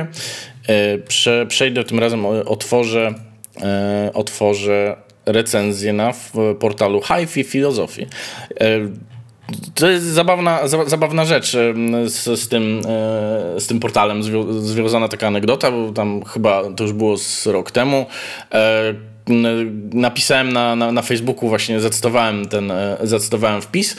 E, 0.71 0.99
prze, 0.99 1.47
przejdę 1.47 1.85
tym 1.85 1.99
razem, 1.99 2.27
otworzę, 2.27 3.15
e, 3.63 4.11
otworzę 4.15 4.97
recenzję 5.27 5.93
na 5.93 6.13
portalu 6.59 7.01
HiFi 7.03 7.45
Filozofii. 7.45 8.07
E, 8.61 8.67
to 9.75 9.91
jest 9.91 10.05
zabawna, 10.05 10.69
zabawna 10.87 11.25
rzecz 11.25 11.51
z, 12.07 12.41
z, 12.41 12.49
tym, 12.49 12.83
z 13.59 13.67
tym 13.67 13.81
portalem 13.81 14.23
związana 14.63 15.09
taka 15.09 15.27
anegdota, 15.27 15.71
bo 15.71 15.93
tam 15.93 16.25
chyba 16.25 16.63
to 16.77 16.85
już 16.85 16.93
było 16.93 17.17
z 17.17 17.47
rok 17.47 17.71
temu 17.71 18.07
napisałem 19.93 20.53
na, 20.53 20.77
na, 20.77 20.93
na 20.93 21.03
Facebooku, 21.03 21.49
właśnie 21.49 21.81
zacytowałem 21.81 22.49
ten, 22.49 22.71
e, 22.71 22.97
zacytowałem 23.03 23.63
wpis. 23.63 23.97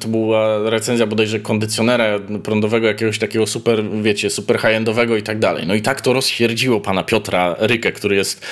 To 0.00 0.08
była 0.08 0.70
recenzja 0.70 1.06
bodajże 1.06 1.40
kondycjonera 1.40 2.18
prądowego, 2.42 2.86
jakiegoś 2.86 3.18
takiego 3.18 3.46
super, 3.46 3.84
wiecie, 4.02 4.30
super 4.30 4.58
high-endowego 4.58 5.16
i 5.16 5.22
tak 5.22 5.38
dalej. 5.38 5.66
No 5.66 5.74
i 5.74 5.82
tak 5.82 6.00
to 6.00 6.12
rozsierdziło 6.12 6.80
pana 6.80 7.02
Piotra 7.02 7.56
Rykę, 7.58 7.92
który 7.92 8.16
jest, 8.16 8.46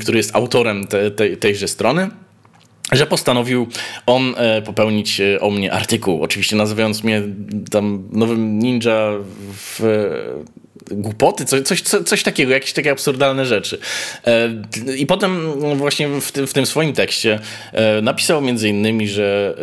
który 0.00 0.18
jest 0.18 0.36
autorem 0.36 0.86
te, 0.86 1.10
te, 1.10 1.36
tejże 1.36 1.68
strony 1.68 2.10
że 2.92 3.06
postanowił 3.06 3.66
on 4.06 4.34
e, 4.36 4.62
popełnić 4.62 5.20
e, 5.20 5.40
o 5.40 5.50
mnie 5.50 5.72
artykuł. 5.72 6.22
Oczywiście 6.22 6.56
nazywając 6.56 7.04
mnie 7.04 7.22
tam 7.70 8.08
nowym 8.12 8.58
ninja 8.58 9.10
w 9.52 9.80
głupoty, 10.90 11.44
coś, 11.44 11.62
coś, 11.62 11.82
coś 11.82 12.22
takiego, 12.22 12.52
jakieś 12.52 12.72
takie 12.72 12.90
absurdalne 12.90 13.46
rzeczy. 13.46 13.78
E, 14.26 14.48
I 14.96 15.06
potem 15.06 15.52
właśnie 15.76 16.08
w, 16.08 16.32
tym, 16.32 16.46
w 16.46 16.52
tym 16.52 16.66
swoim 16.66 16.92
tekście 16.92 17.38
e, 17.72 18.02
napisał 18.02 18.42
między 18.42 18.68
innymi, 18.68 19.08
że, 19.08 19.54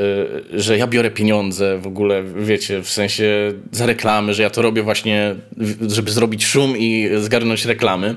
e, 0.53 0.59
że 0.59 0.77
ja 0.77 0.87
biorę 0.87 1.11
pieniądze 1.11 1.77
w 1.77 1.87
ogóle, 1.87 2.23
wiecie, 2.23 2.81
w 2.81 2.89
sensie 2.89 3.53
za 3.71 3.85
reklamy, 3.85 4.33
że 4.33 4.43
ja 4.43 4.49
to 4.49 4.61
robię 4.61 4.83
właśnie, 4.83 5.35
żeby 5.87 6.11
zrobić 6.11 6.45
szum 6.45 6.77
i 6.77 7.09
zgarnąć 7.19 7.65
reklamy. 7.65 8.15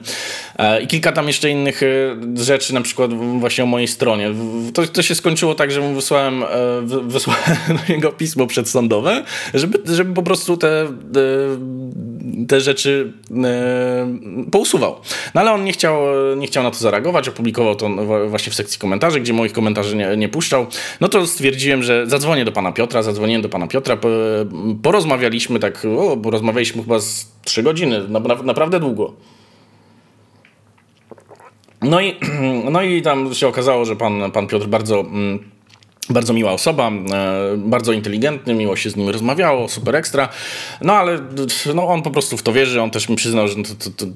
I 0.82 0.86
kilka 0.86 1.12
tam 1.12 1.26
jeszcze 1.26 1.50
innych 1.50 1.80
rzeczy, 2.34 2.74
na 2.74 2.80
przykład 2.80 3.14
właśnie 3.14 3.64
o 3.64 3.66
mojej 3.66 3.88
stronie. 3.88 4.30
To, 4.74 4.86
to 4.86 5.02
się 5.02 5.14
skończyło 5.14 5.54
tak, 5.54 5.72
że 5.72 5.80
mu 5.80 5.94
wysłałem, 5.94 6.44
wysłałem 7.02 7.42
do 7.86 7.92
niego 7.92 8.12
pismo 8.12 8.46
przedsądowe, 8.46 9.24
żeby, 9.54 9.94
żeby 9.94 10.14
po 10.14 10.22
prostu 10.22 10.56
te, 10.56 10.86
te 12.48 12.60
rzeczy 12.60 13.12
e, 13.44 14.18
pousuwał. 14.50 14.96
No 15.34 15.40
ale 15.40 15.52
on 15.52 15.64
nie 15.64 15.72
chciał, 15.72 16.00
nie 16.36 16.46
chciał 16.46 16.62
na 16.62 16.70
to 16.70 16.76
zareagować, 16.76 17.28
opublikował 17.28 17.76
to 17.76 17.88
właśnie 18.28 18.52
w 18.52 18.54
sekcji 18.54 18.78
komentarzy, 18.78 19.20
gdzie 19.20 19.32
moich 19.32 19.52
komentarzy 19.52 19.96
nie, 19.96 20.16
nie 20.16 20.28
puszczał. 20.28 20.66
No 21.00 21.08
to 21.08 21.26
stwierdziłem, 21.26 21.82
że 21.82 22.06
zadzwonię 22.06 22.44
do 22.44 22.52
pana 22.52 22.72
Piotra, 22.72 23.02
zadzwoniłem 23.02 23.42
do 23.42 23.48
pana 23.48 23.66
Piotra, 23.66 23.98
porozmawialiśmy 24.82 25.58
tak, 25.58 25.86
o, 25.98 26.16
bo 26.16 26.30
rozmawialiśmy 26.30 26.82
chyba 26.82 26.98
z 26.98 27.32
trzy 27.44 27.62
godziny, 27.62 28.00
naprawdę 28.44 28.80
długo. 28.80 29.12
No 31.82 32.00
i, 32.00 32.16
no 32.72 32.82
i 32.82 33.02
tam 33.02 33.34
się 33.34 33.48
okazało, 33.48 33.84
że 33.84 33.96
pan, 33.96 34.30
pan 34.30 34.46
Piotr 34.46 34.66
bardzo 34.66 35.00
mm, 35.00 35.59
bardzo 36.10 36.32
miła 36.32 36.52
osoba, 36.52 36.90
e, 36.90 37.56
bardzo 37.56 37.92
inteligentny, 37.92 38.54
miło 38.54 38.76
się 38.76 38.90
z 38.90 38.96
nim 38.96 39.08
rozmawiało, 39.08 39.68
super 39.68 39.96
ekstra. 39.96 40.28
No 40.80 40.92
ale 40.92 41.18
no, 41.74 41.88
on 41.88 42.02
po 42.02 42.10
prostu 42.10 42.36
w 42.36 42.42
to 42.42 42.52
wierzy, 42.52 42.82
on 42.82 42.90
też 42.90 43.08
mi 43.08 43.16
przyznał, 43.16 43.48
że 43.48 43.54
no, 43.56 43.64
to, 43.64 43.90
to, 43.90 44.06
to, 44.06 44.12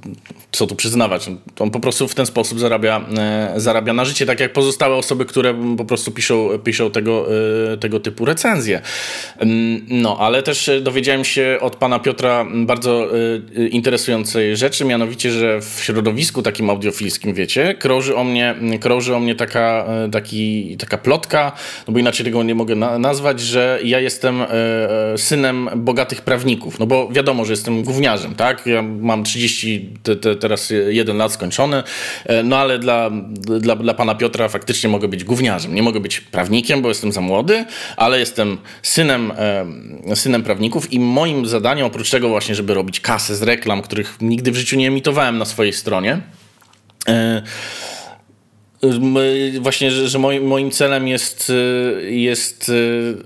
co 0.52 0.66
tu 0.66 0.76
przyznawać. 0.76 1.30
On 1.58 1.70
po 1.70 1.80
prostu 1.80 2.08
w 2.08 2.14
ten 2.14 2.26
sposób 2.26 2.60
zarabia, 2.60 3.06
e, 3.18 3.52
zarabia 3.56 3.92
na 3.92 4.04
życie, 4.04 4.26
tak 4.26 4.40
jak 4.40 4.52
pozostałe 4.52 4.96
osoby, 4.96 5.24
które 5.24 5.76
po 5.76 5.84
prostu 5.84 6.12
piszą, 6.12 6.58
piszą 6.64 6.90
tego, 6.90 7.26
e, 7.72 7.76
tego 7.76 8.00
typu 8.00 8.24
recenzje. 8.24 8.80
Mm, 9.38 9.86
no, 9.88 10.16
ale 10.20 10.42
też 10.42 10.70
dowiedziałem 10.82 11.24
się 11.24 11.58
od 11.60 11.76
pana 11.76 11.98
Piotra 11.98 12.46
bardzo 12.54 13.08
interesującej 13.70 14.56
rzeczy, 14.56 14.84
mianowicie, 14.84 15.30
że 15.30 15.60
w 15.60 15.80
środowisku 15.82 16.42
takim 16.42 16.70
audiofilskim, 16.70 17.34
wiecie, 17.34 17.74
krąży 17.74 18.16
o 18.16 18.24
mnie, 18.24 18.54
krąży 18.80 19.16
o 19.16 19.20
mnie 19.20 19.34
taka, 19.34 19.86
taki, 20.12 20.76
taka 20.76 20.98
plotka, 20.98 21.52
no 21.88 21.92
bo 21.92 21.98
inaczej 21.98 22.24
tego 22.24 22.42
nie 22.42 22.54
mogę 22.54 22.74
na 22.74 22.98
nazwać, 22.98 23.40
że 23.40 23.78
ja 23.84 24.00
jestem 24.00 24.42
e, 24.42 24.48
e, 25.12 25.18
synem 25.18 25.70
bogatych 25.76 26.22
prawników. 26.22 26.78
No 26.78 26.86
bo 26.86 27.08
wiadomo, 27.08 27.44
że 27.44 27.52
jestem 27.52 27.82
gówniarzem, 27.82 28.34
tak? 28.34 28.66
Ja 28.66 28.82
mam 28.82 29.24
30, 29.24 29.90
te, 30.02 30.16
te, 30.16 30.36
teraz 30.36 30.72
jeden 30.88 31.16
lat 31.16 31.32
skończony, 31.32 31.82
e, 32.24 32.42
no 32.42 32.56
ale 32.56 32.78
dla, 32.78 33.10
dla, 33.60 33.76
dla 33.76 33.94
pana 33.94 34.14
Piotra 34.14 34.48
faktycznie 34.48 34.88
mogę 34.90 35.08
być 35.08 35.24
gówniarzem. 35.24 35.74
Nie 35.74 35.82
mogę 35.82 36.00
być 36.00 36.20
prawnikiem, 36.20 36.82
bo 36.82 36.88
jestem 36.88 37.12
za 37.12 37.20
młody, 37.20 37.64
ale 37.96 38.18
jestem 38.18 38.58
synem, 38.82 39.32
e, 40.10 40.16
synem 40.16 40.42
prawników 40.42 40.92
i 40.92 41.00
moim 41.00 41.46
zadaniem, 41.46 41.86
oprócz 41.86 42.10
tego 42.10 42.28
właśnie, 42.28 42.54
żeby 42.54 42.74
robić 42.74 43.00
kasę 43.00 43.36
z 43.36 43.42
reklam, 43.42 43.82
których 43.82 44.16
nigdy 44.20 44.52
w 44.52 44.56
życiu 44.56 44.76
nie 44.76 44.88
emitowałem 44.88 45.38
na 45.38 45.44
swojej 45.44 45.72
stronie, 45.72 46.20
e, 47.08 47.42
właśnie, 49.60 49.90
że, 49.90 50.18
moim, 50.18 50.46
moim 50.46 50.70
celem 50.70 51.08
jest, 51.08 51.50
y, 51.50 52.10
jest 52.10 52.68
y, 52.68 53.16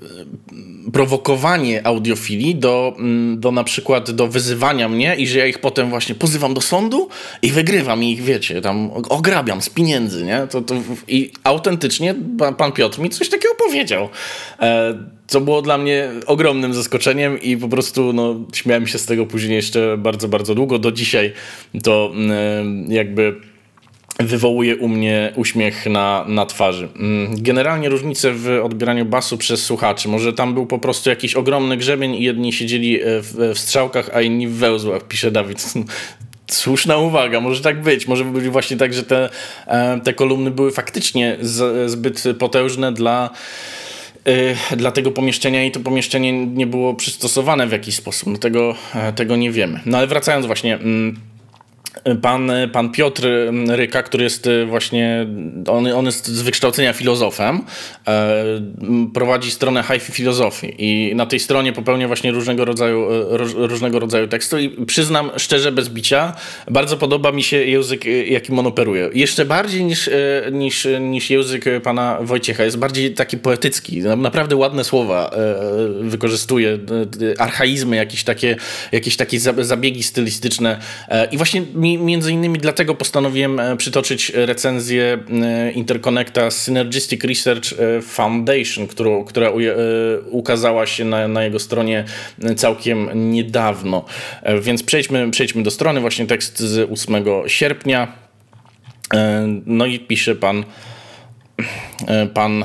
prowokowanie 0.92 1.86
audiofili 1.86 2.56
do, 2.56 2.94
mm, 2.98 3.40
do 3.40 3.52
na 3.52 3.64
przykład 3.64 4.10
do 4.10 4.28
wyzywania 4.28 4.88
mnie 4.88 5.16
i 5.16 5.26
że 5.26 5.38
ja 5.38 5.46
ich 5.46 5.58
potem 5.58 5.90
właśnie 5.90 6.14
pozywam 6.14 6.54
do 6.54 6.60
sądu 6.60 7.08
i 7.42 7.50
wygrywam 7.50 8.02
ich, 8.02 8.22
wiecie, 8.22 8.60
tam 8.60 8.90
ograbiam 8.90 9.62
z 9.62 9.70
pieniędzy, 9.70 10.24
nie? 10.24 10.46
To, 10.50 10.62
to, 10.62 10.74
I 11.08 11.32
autentycznie 11.44 12.14
pan, 12.56 12.72
Piotr 12.72 12.98
mi 12.98 13.10
coś 13.10 13.28
takiego 13.28 13.54
powiedział. 13.54 14.08
E, 14.60 14.94
co 15.26 15.40
było 15.40 15.62
dla 15.62 15.78
mnie 15.78 16.08
ogromnym 16.26 16.74
zaskoczeniem 16.74 17.40
i 17.42 17.56
po 17.56 17.68
prostu 17.68 18.12
no, 18.12 18.34
śmiałem 18.52 18.86
się 18.86 18.98
z 18.98 19.06
tego 19.06 19.26
później 19.26 19.56
jeszcze 19.56 19.96
bardzo, 19.98 20.28
bardzo 20.28 20.54
długo. 20.54 20.78
Do 20.78 20.92
dzisiaj 20.92 21.32
to 21.82 22.12
mm, 22.14 22.92
jakby 22.92 23.40
wywołuje 24.18 24.76
u 24.76 24.88
mnie 24.88 25.32
uśmiech 25.36 25.86
na, 25.86 26.24
na 26.28 26.46
twarzy. 26.46 26.88
Mm, 26.96 27.42
generalnie 27.42 27.88
różnice 27.88 28.32
w 28.32 28.60
odbieraniu 28.64 29.04
basu 29.04 29.38
przez 29.38 29.64
słuchaczy. 29.64 30.08
Może 30.08 30.32
tam 30.32 30.54
był 30.54 30.66
po 30.66 30.78
prostu 30.78 31.10
jakiś 31.10 31.34
ogromny 31.34 31.76
grzebień 31.76 32.14
i 32.14 32.22
jedni 32.22 32.52
siedzieli 32.52 33.02
e, 33.02 33.04
w, 33.04 33.52
w 33.54 33.58
strzałkach, 33.58 34.10
a 34.14 34.20
inni 34.20 34.48
w 34.48 34.52
wełzłach, 34.52 35.08
pisze 35.08 35.30
Dawid. 35.30 35.64
Słuszna 36.50 36.96
uwaga, 36.96 37.40
może 37.40 37.62
tak 37.62 37.82
być. 37.82 38.08
Może 38.08 38.24
być 38.24 38.48
właśnie 38.48 38.76
tak, 38.76 38.94
że 38.94 39.02
te, 39.02 39.28
e, 39.66 40.00
te 40.00 40.14
kolumny 40.14 40.50
były 40.50 40.72
faktycznie 40.72 41.36
z, 41.40 41.90
zbyt 41.90 42.24
potężne 42.38 42.92
dla 42.92 43.30
e, 44.24 44.76
dla 44.76 44.92
tego 44.92 45.10
pomieszczenia 45.10 45.64
i 45.64 45.70
to 45.70 45.80
pomieszczenie 45.80 46.46
nie 46.46 46.66
było 46.66 46.94
przystosowane 46.94 47.66
w 47.66 47.72
jakiś 47.72 47.94
sposób. 47.94 48.28
No 48.28 48.38
tego, 48.38 48.74
tego 49.16 49.36
nie 49.36 49.50
wiemy. 49.50 49.80
No 49.86 49.98
ale 49.98 50.06
wracając 50.06 50.46
właśnie 50.46 50.74
mm, 50.74 51.27
Pan, 52.22 52.50
pan 52.72 52.90
Piotr 52.90 53.28
Ryka, 53.68 54.02
który 54.02 54.24
jest 54.24 54.46
e, 54.46 54.66
właśnie, 54.66 55.26
on, 55.68 55.86
on 55.86 56.06
jest 56.06 56.28
z 56.28 56.42
wykształcenia 56.42 56.92
filozofem, 56.92 57.60
e, 58.08 58.44
prowadzi 59.14 59.50
stronę 59.50 59.82
HiFi 59.82 60.12
Filozofii 60.12 60.74
i 60.78 61.14
na 61.14 61.26
tej 61.26 61.40
stronie 61.40 61.72
popełnia 61.72 62.06
właśnie 62.06 62.32
różnego 62.32 62.64
rodzaju, 62.64 63.08
e, 63.10 63.36
różnego 63.66 63.98
rodzaju 63.98 64.28
teksty. 64.28 64.62
I 64.62 64.86
przyznam 64.86 65.30
szczerze, 65.36 65.72
bez 65.72 65.88
bicia, 65.88 66.34
bardzo 66.70 66.96
podoba 66.96 67.32
mi 67.32 67.42
się 67.42 67.56
język, 67.56 68.04
jakim 68.26 68.58
on 68.58 68.66
operuje. 68.66 69.10
Jeszcze 69.14 69.44
bardziej 69.44 69.84
niż, 69.84 70.10
niż, 70.52 70.88
niż 71.00 71.30
język 71.30 71.64
pana 71.82 72.18
Wojciecha, 72.20 72.64
jest 72.64 72.78
bardziej 72.78 73.14
taki 73.14 73.38
poetycki, 73.38 74.00
naprawdę 74.00 74.56
ładne 74.56 74.84
słowa 74.84 75.30
wykorzystuje, 76.00 76.78
archaizmy, 77.38 77.96
jakieś 77.96 78.24
takie, 78.24 78.56
jakieś 78.92 79.16
takie 79.16 79.40
zabiegi 79.40 80.02
stylistyczne. 80.02 80.78
I 81.30 81.36
właśnie 81.36 81.62
mi, 81.74 81.87
między 81.96 82.32
innymi 82.32 82.58
dlatego 82.58 82.94
postanowiłem 82.94 83.60
e, 83.60 83.76
przytoczyć 83.76 84.32
recenzję 84.34 85.18
e, 85.42 85.72
Interconnecta 85.72 86.50
Synergistic 86.50 87.24
Research 87.24 87.72
e, 87.72 88.02
Foundation, 88.02 88.86
którą, 88.86 89.24
która 89.24 89.52
ukazała 90.30 90.86
się 90.86 91.04
na, 91.04 91.28
na 91.28 91.44
jego 91.44 91.58
stronie 91.58 92.04
całkiem 92.56 93.30
niedawno. 93.30 94.04
Więc 94.62 94.82
przejdźmy, 94.82 95.30
przejdźmy 95.30 95.62
do 95.62 95.70
strony, 95.70 96.00
właśnie 96.00 96.26
tekst 96.26 96.58
z 96.58 96.90
8 96.92 97.24
sierpnia. 97.46 98.12
No 99.66 99.86
i 99.86 100.00
pisze 100.00 100.34
pan, 100.34 100.64
pan 102.34 102.64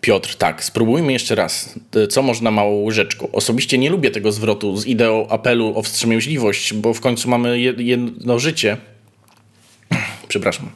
Piotr, 0.00 0.34
tak, 0.34 0.64
spróbujmy 0.64 1.12
jeszcze 1.12 1.34
raz. 1.34 1.74
Co 2.10 2.22
można 2.22 2.50
małą 2.50 2.82
łyżeczką? 2.82 3.32
Osobiście 3.32 3.78
nie 3.78 3.90
lubię 3.90 4.10
tego 4.10 4.32
zwrotu 4.32 4.76
z 4.76 4.86
ideą 4.86 5.28
apelu 5.28 5.72
o 5.78 5.82
wstrzemięźliwość, 5.82 6.74
bo 6.74 6.94
w 6.94 7.00
końcu 7.00 7.28
mamy 7.28 7.60
jedno 7.60 8.38
życie. 8.38 8.76
Przepraszam. 10.28 10.70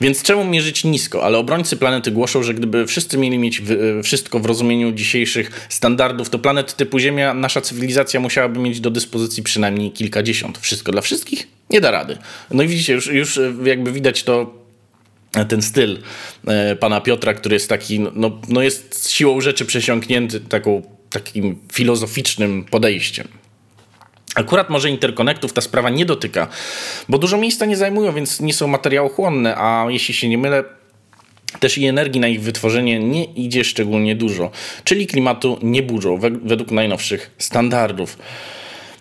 Więc 0.00 0.22
czemu 0.22 0.44
mierzyć 0.44 0.84
nisko? 0.84 1.24
Ale 1.24 1.38
obrońcy 1.38 1.76
planety 1.76 2.10
głoszą, 2.10 2.42
że 2.42 2.54
gdyby 2.54 2.86
wszyscy 2.86 3.18
mieli 3.18 3.38
mieć 3.38 3.62
wszystko 4.02 4.38
w 4.38 4.46
rozumieniu 4.46 4.92
dzisiejszych 4.92 5.66
standardów, 5.68 6.30
to 6.30 6.38
planet 6.38 6.76
typu 6.76 6.98
Ziemia, 6.98 7.34
nasza 7.34 7.60
cywilizacja 7.60 8.20
musiałaby 8.20 8.60
mieć 8.60 8.80
do 8.80 8.90
dyspozycji 8.90 9.42
przynajmniej 9.42 9.90
kilkadziesiąt. 9.90 10.58
Wszystko 10.58 10.92
dla 10.92 11.02
wszystkich? 11.02 11.48
Nie 11.70 11.80
da 11.80 11.90
rady. 11.90 12.18
No 12.50 12.62
i 12.62 12.68
widzicie, 12.68 12.92
już, 12.92 13.06
już 13.06 13.40
jakby 13.64 13.92
widać 13.92 14.22
to 14.22 14.61
ten 15.48 15.62
styl 15.62 15.98
e, 16.46 16.76
pana 16.76 17.00
Piotra, 17.00 17.34
który 17.34 17.54
jest 17.54 17.68
taki, 17.68 18.00
no, 18.00 18.40
no 18.48 18.62
jest 18.62 19.10
siłą 19.10 19.40
rzeczy 19.40 19.64
przesiąknięty 19.64 20.40
taką, 20.40 20.82
takim 21.10 21.58
filozoficznym 21.72 22.64
podejściem. 22.64 23.28
Akurat 24.34 24.70
może 24.70 24.90
interkonektów 24.90 25.52
ta 25.52 25.60
sprawa 25.60 25.90
nie 25.90 26.04
dotyka, 26.04 26.48
bo 27.08 27.18
dużo 27.18 27.38
miejsca 27.38 27.66
nie 27.66 27.76
zajmują, 27.76 28.12
więc 28.12 28.40
nie 28.40 28.54
są 28.54 28.66
materiałochłonne, 28.66 29.56
a 29.56 29.86
jeśli 29.88 30.14
się 30.14 30.28
nie 30.28 30.38
mylę, 30.38 30.64
też 31.60 31.78
i 31.78 31.86
energii 31.86 32.20
na 32.20 32.28
ich 32.28 32.42
wytworzenie 32.42 32.98
nie 32.98 33.24
idzie 33.24 33.64
szczególnie 33.64 34.16
dużo, 34.16 34.50
czyli 34.84 35.06
klimatu 35.06 35.58
nie 35.62 35.82
burzą 35.82 36.18
według 36.44 36.70
najnowszych 36.70 37.30
standardów. 37.38 38.18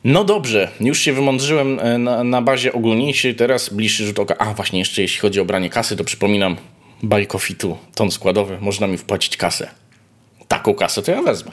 No 0.04 0.24
dobrze, 0.24 0.72
już 0.80 1.00
się 1.00 1.14
wymądrzyłem 1.14 1.80
e, 1.80 1.98
na, 1.98 2.24
na 2.24 2.42
bazie 2.42 2.74
ogólniejszej, 2.74 3.36
teraz 3.36 3.70
bliższy 3.70 4.06
rzut 4.06 4.20
oka. 4.20 4.38
A 4.38 4.54
właśnie, 4.54 4.80
jeszcze 4.80 5.02
jeśli 5.02 5.20
chodzi 5.20 5.40
o 5.40 5.46
branie 5.46 5.70
kasy, 5.70 5.96
to 5.96 6.04
przypominam, 6.04 6.58
buy 7.04 7.26
coffee 7.26 7.56
tu, 7.56 7.78
ton 7.96 8.12
składowy, 8.12 8.58
można 8.62 8.88
mi 8.88 8.98
wpłacić 8.98 9.38
kasę. 9.38 9.70
Taką 10.48 10.74
kasę 10.74 11.02
to 11.02 11.12
ja 11.12 11.22
wezmę. 11.22 11.52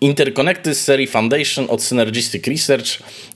Interconnecty 0.00 0.74
z 0.74 0.84
serii 0.84 1.06
Foundation 1.06 1.66
od 1.68 1.82
Synergistic 1.82 2.46
Research 2.46 2.86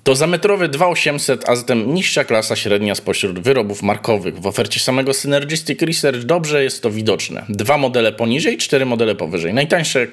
to 0.04 0.14
zametrowy 0.14 0.68
2800, 0.68 1.48
a 1.48 1.56
zatem 1.56 1.94
niższa 1.94 2.24
klasa 2.24 2.56
średnia 2.56 2.94
spośród 2.94 3.38
wyrobów 3.38 3.82
markowych. 3.82 4.40
W 4.40 4.46
ofercie 4.46 4.80
samego 4.80 5.14
Synergistic 5.14 5.82
Research 5.82 6.18
dobrze 6.22 6.64
jest 6.64 6.82
to 6.82 6.90
widoczne. 6.90 7.44
Dwa 7.48 7.78
modele 7.78 8.12
poniżej, 8.12 8.58
cztery 8.58 8.86
modele 8.86 9.14
powyżej. 9.14 9.54
Najtańsze 9.54 10.02
e, 10.02 10.08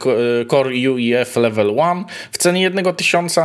Core 0.46 0.92
UEF 0.92 1.36
Level 1.36 1.68
1 1.68 2.06
w 2.32 2.38
cenie 2.38 2.72
1000 2.98 3.40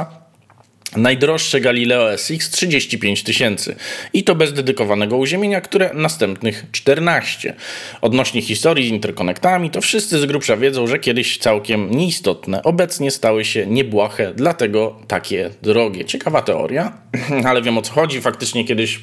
Najdroższe 0.96 1.60
Galileo 1.60 2.18
SX 2.18 2.50
35 2.50 3.22
tysięcy 3.22 3.76
i 4.12 4.24
to 4.24 4.34
bez 4.34 4.52
dedykowanego 4.52 5.16
uziemienia, 5.16 5.60
które 5.60 5.90
następnych 5.94 6.64
14. 6.72 7.54
Odnośnie 8.00 8.42
historii 8.42 8.88
z 8.88 8.90
interkonektami, 8.90 9.70
to 9.70 9.80
wszyscy 9.80 10.18
z 10.18 10.26
grubsza 10.26 10.56
wiedzą, 10.56 10.86
że 10.86 10.98
kiedyś 10.98 11.38
całkiem 11.38 11.90
nieistotne, 11.90 12.62
obecnie 12.62 13.10
stały 13.10 13.44
się 13.44 13.66
niebłahe, 13.66 14.32
dlatego 14.36 15.00
takie 15.08 15.50
drogie. 15.62 16.04
Ciekawa 16.04 16.42
teoria, 16.42 16.92
ale 17.48 17.62
wiem 17.62 17.78
o 17.78 17.82
co 17.82 17.92
chodzi. 17.92 18.20
Faktycznie 18.20 18.64
kiedyś 18.64 19.00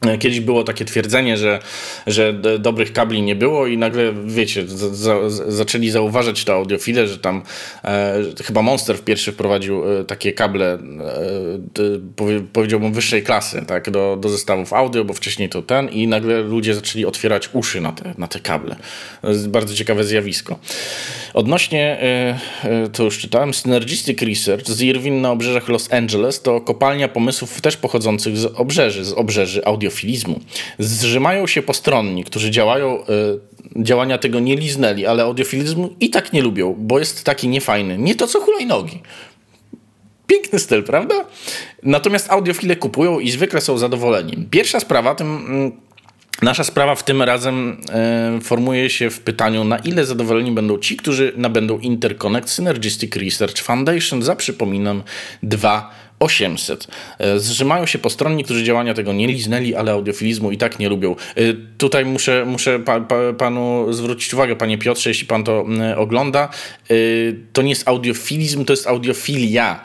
Kiedyś 0.00 0.40
było 0.40 0.64
takie 0.64 0.84
twierdzenie, 0.84 1.36
że, 1.36 1.58
że 2.06 2.32
dobrych 2.58 2.92
kabli 2.92 3.22
nie 3.22 3.36
było 3.36 3.66
i 3.66 3.78
nagle, 3.78 4.12
wiecie, 4.26 4.68
za, 4.68 5.30
zaczęli 5.30 5.90
zauważać 5.90 6.44
to 6.44 6.54
audiofile, 6.54 7.06
że 7.06 7.18
tam 7.18 7.42
e, 7.84 8.14
chyba 8.44 8.62
Monster 8.62 8.96
w 8.96 9.02
pierwszy 9.02 9.32
wprowadził 9.32 10.00
e, 10.00 10.04
takie 10.04 10.32
kable, 10.32 10.72
e, 10.72 10.78
powie, 12.16 12.40
powiedziałbym, 12.52 12.92
wyższej 12.92 13.22
klasy, 13.22 13.64
tak, 13.66 13.90
do, 13.90 14.18
do 14.20 14.28
zestawów 14.28 14.72
audio, 14.72 15.04
bo 15.04 15.14
wcześniej 15.14 15.48
to 15.48 15.62
ten 15.62 15.88
i 15.88 16.08
nagle 16.08 16.40
ludzie 16.40 16.74
zaczęli 16.74 17.04
otwierać 17.04 17.50
uszy 17.52 17.80
na 17.80 17.92
te, 17.92 18.14
na 18.18 18.28
te 18.28 18.40
kable. 18.40 18.76
Bardzo 19.48 19.74
ciekawe 19.74 20.04
zjawisko. 20.04 20.58
Odnośnie, 21.34 21.98
e, 22.02 22.38
e, 22.64 22.88
to 22.88 23.04
już 23.04 23.18
czytałem, 23.18 23.54
Synergistic 23.54 24.22
Research 24.22 24.66
z 24.66 24.82
Irvine 24.82 25.20
na 25.20 25.30
obrzeżach 25.30 25.68
Los 25.68 25.92
Angeles 25.92 26.42
to 26.42 26.60
kopalnia 26.60 27.08
pomysłów 27.08 27.60
też 27.60 27.76
pochodzących 27.76 28.36
z 28.36 28.44
obrzeży, 28.44 29.04
z 29.04 29.12
obrzeży 29.12 29.64
audiofilizmu. 29.90 30.40
Zrzymają 30.78 31.46
się 31.46 31.62
postronni, 31.62 32.24
którzy 32.24 32.50
działają, 32.50 33.06
e, 33.06 33.06
działania 33.76 34.18
tego 34.18 34.40
nie 34.40 34.56
liznęli, 34.56 35.06
ale 35.06 35.22
audiofilizmu 35.22 35.94
i 36.00 36.10
tak 36.10 36.32
nie 36.32 36.42
lubią, 36.42 36.74
bo 36.78 36.98
jest 36.98 37.24
taki 37.24 37.48
niefajny. 37.48 37.98
Nie 37.98 38.14
to 38.14 38.26
co 38.26 38.40
hulajnogi. 38.40 39.02
Piękny 40.26 40.58
styl, 40.58 40.82
prawda? 40.82 41.14
Natomiast 41.82 42.30
audiofile 42.30 42.76
kupują 42.76 43.20
i 43.20 43.30
zwykle 43.30 43.60
są 43.60 43.78
zadowoleni. 43.78 44.46
Pierwsza 44.50 44.80
sprawa, 44.80 45.14
tym 45.14 45.36
mm, 45.36 45.72
Nasza 46.42 46.64
sprawa 46.64 46.94
w 46.94 47.04
tym 47.04 47.22
razem 47.22 47.80
e, 47.92 48.38
formuje 48.42 48.90
się 48.90 49.10
w 49.10 49.20
pytaniu, 49.20 49.64
na 49.64 49.78
ile 49.78 50.06
zadowoleni 50.06 50.52
będą 50.52 50.78
ci, 50.78 50.96
którzy 50.96 51.32
nabędą 51.36 51.78
Interconnect 51.78 52.50
Synergistic 52.50 53.16
Research 53.16 53.62
Foundation 53.62 54.22
za, 54.22 54.36
przypominam, 54.36 55.02
2 55.42 55.90
800. 56.20 56.86
E, 57.18 57.38
zrzymają 57.38 57.86
się 57.86 57.98
postronni, 57.98 58.44
którzy 58.44 58.64
działania 58.64 58.94
tego 58.94 59.12
nie 59.12 59.26
liznęli, 59.26 59.74
ale 59.74 59.92
audiofilizmu 59.92 60.52
i 60.52 60.58
tak 60.58 60.78
nie 60.78 60.88
lubią. 60.88 61.16
E, 61.36 61.42
tutaj 61.78 62.04
muszę, 62.04 62.44
muszę 62.44 62.78
pa, 62.78 63.00
pa, 63.00 63.16
panu 63.38 63.92
zwrócić 63.92 64.34
uwagę, 64.34 64.56
panie 64.56 64.78
Piotrze, 64.78 65.10
jeśli 65.10 65.26
pan 65.26 65.44
to 65.44 65.66
ogląda, 65.96 66.48
e, 66.90 66.94
to 67.52 67.62
nie 67.62 67.70
jest 67.70 67.88
audiofilizm, 67.88 68.64
to 68.64 68.72
jest 68.72 68.86
audiofilia. 68.86 69.80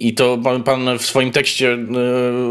I 0.00 0.14
to 0.14 0.38
pan 0.64 0.98
w 0.98 1.02
swoim 1.02 1.30
tekście 1.30 1.78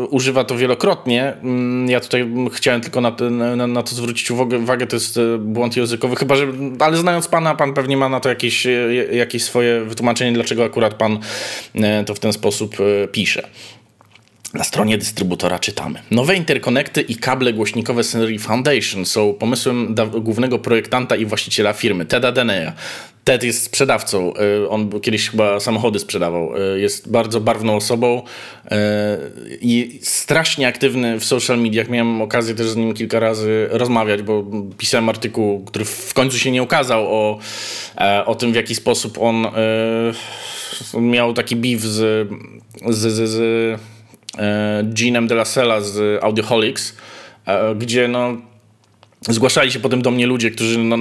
używa 0.09 0.43
to 0.43 0.57
wielokrotnie. 0.57 1.33
Mm, 1.43 1.89
ja 1.89 1.99
tutaj 1.99 2.27
chciałem 2.53 2.81
tylko 2.81 3.01
na 3.01 3.15
na, 3.55 3.67
na 3.67 3.83
to 3.83 3.95
zwrócić 3.95 4.31
uwagę, 4.31 4.87
to 4.87 4.95
jest 4.95 5.19
błąd 5.39 5.77
językowy, 5.77 6.15
chyba 6.15 6.35
że, 6.35 6.47
ale 6.79 6.97
znając 6.97 7.27
pana, 7.27 7.55
pan 7.55 7.73
pewnie 7.73 7.97
ma 7.97 8.09
na 8.09 8.19
to 8.19 8.29
jakieś, 8.29 8.67
jakieś 9.11 9.43
swoje 9.43 9.85
wytłumaczenie, 9.85 10.31
dlaczego 10.31 10.63
akurat 10.63 10.93
pan 10.93 11.19
to 12.05 12.15
w 12.15 12.19
ten 12.19 12.33
sposób 12.33 12.75
pisze. 13.11 13.47
Na 14.53 14.63
stronie 14.63 14.97
dystrybutora 14.97 15.59
czytamy. 15.59 16.01
Nowe 16.11 16.35
interkonekty 16.35 17.01
i 17.01 17.15
kable 17.15 17.53
głośnikowe 17.53 18.03
Scenery 18.03 18.39
Foundation 18.39 19.05
są 19.05 19.33
pomysłem 19.33 19.95
głównego 20.21 20.59
projektanta 20.59 21.15
i 21.15 21.25
właściciela 21.25 21.73
firmy, 21.73 22.05
Teda 22.05 22.31
Denea. 22.31 22.73
Ted 23.29 23.43
jest 23.43 23.63
sprzedawcą. 23.63 24.33
Y, 24.63 24.69
on 24.69 25.01
kiedyś 25.01 25.29
chyba 25.29 25.59
samochody 25.59 25.99
sprzedawał. 25.99 26.57
Y, 26.75 26.79
jest 26.79 27.11
bardzo 27.11 27.41
barwną 27.41 27.75
osobą 27.75 28.21
y, 28.21 28.69
i 29.61 29.99
strasznie 30.01 30.67
aktywny 30.67 31.19
w 31.19 31.25
social 31.25 31.59
mediach. 31.59 31.89
Miałem 31.89 32.21
okazję 32.21 32.55
też 32.55 32.69
z 32.69 32.75
nim 32.75 32.93
kilka 32.93 33.19
razy 33.19 33.67
rozmawiać, 33.71 34.21
bo 34.21 34.43
pisałem 34.77 35.09
artykuł, 35.09 35.65
który 35.65 35.85
w 35.85 36.13
końcu 36.13 36.39
się 36.39 36.51
nie 36.51 36.63
ukazał 36.63 37.05
o, 37.07 37.39
e, 37.97 38.25
o 38.25 38.35
tym, 38.35 38.51
w 38.51 38.55
jaki 38.55 38.75
sposób 38.75 39.17
on, 39.21 39.47
miał 40.93 41.33
taki 41.33 41.55
beef 41.55 41.81
z, 41.81 42.29
z, 42.89 42.97
z, 42.97 43.29
z 43.29 43.79
E, 44.37 44.83
Jeanem 44.97 45.27
de 45.27 45.35
la 45.35 45.45
Sella 45.45 45.81
z 45.81 46.23
Audioholics, 46.23 46.95
e, 47.45 47.75
gdzie 47.75 48.07
no, 48.07 48.37
zgłaszali 49.21 49.71
się 49.71 49.79
potem 49.79 50.01
do 50.01 50.11
mnie 50.11 50.27
ludzie, 50.27 50.51
którzy 50.51 50.79
no, 50.79 50.97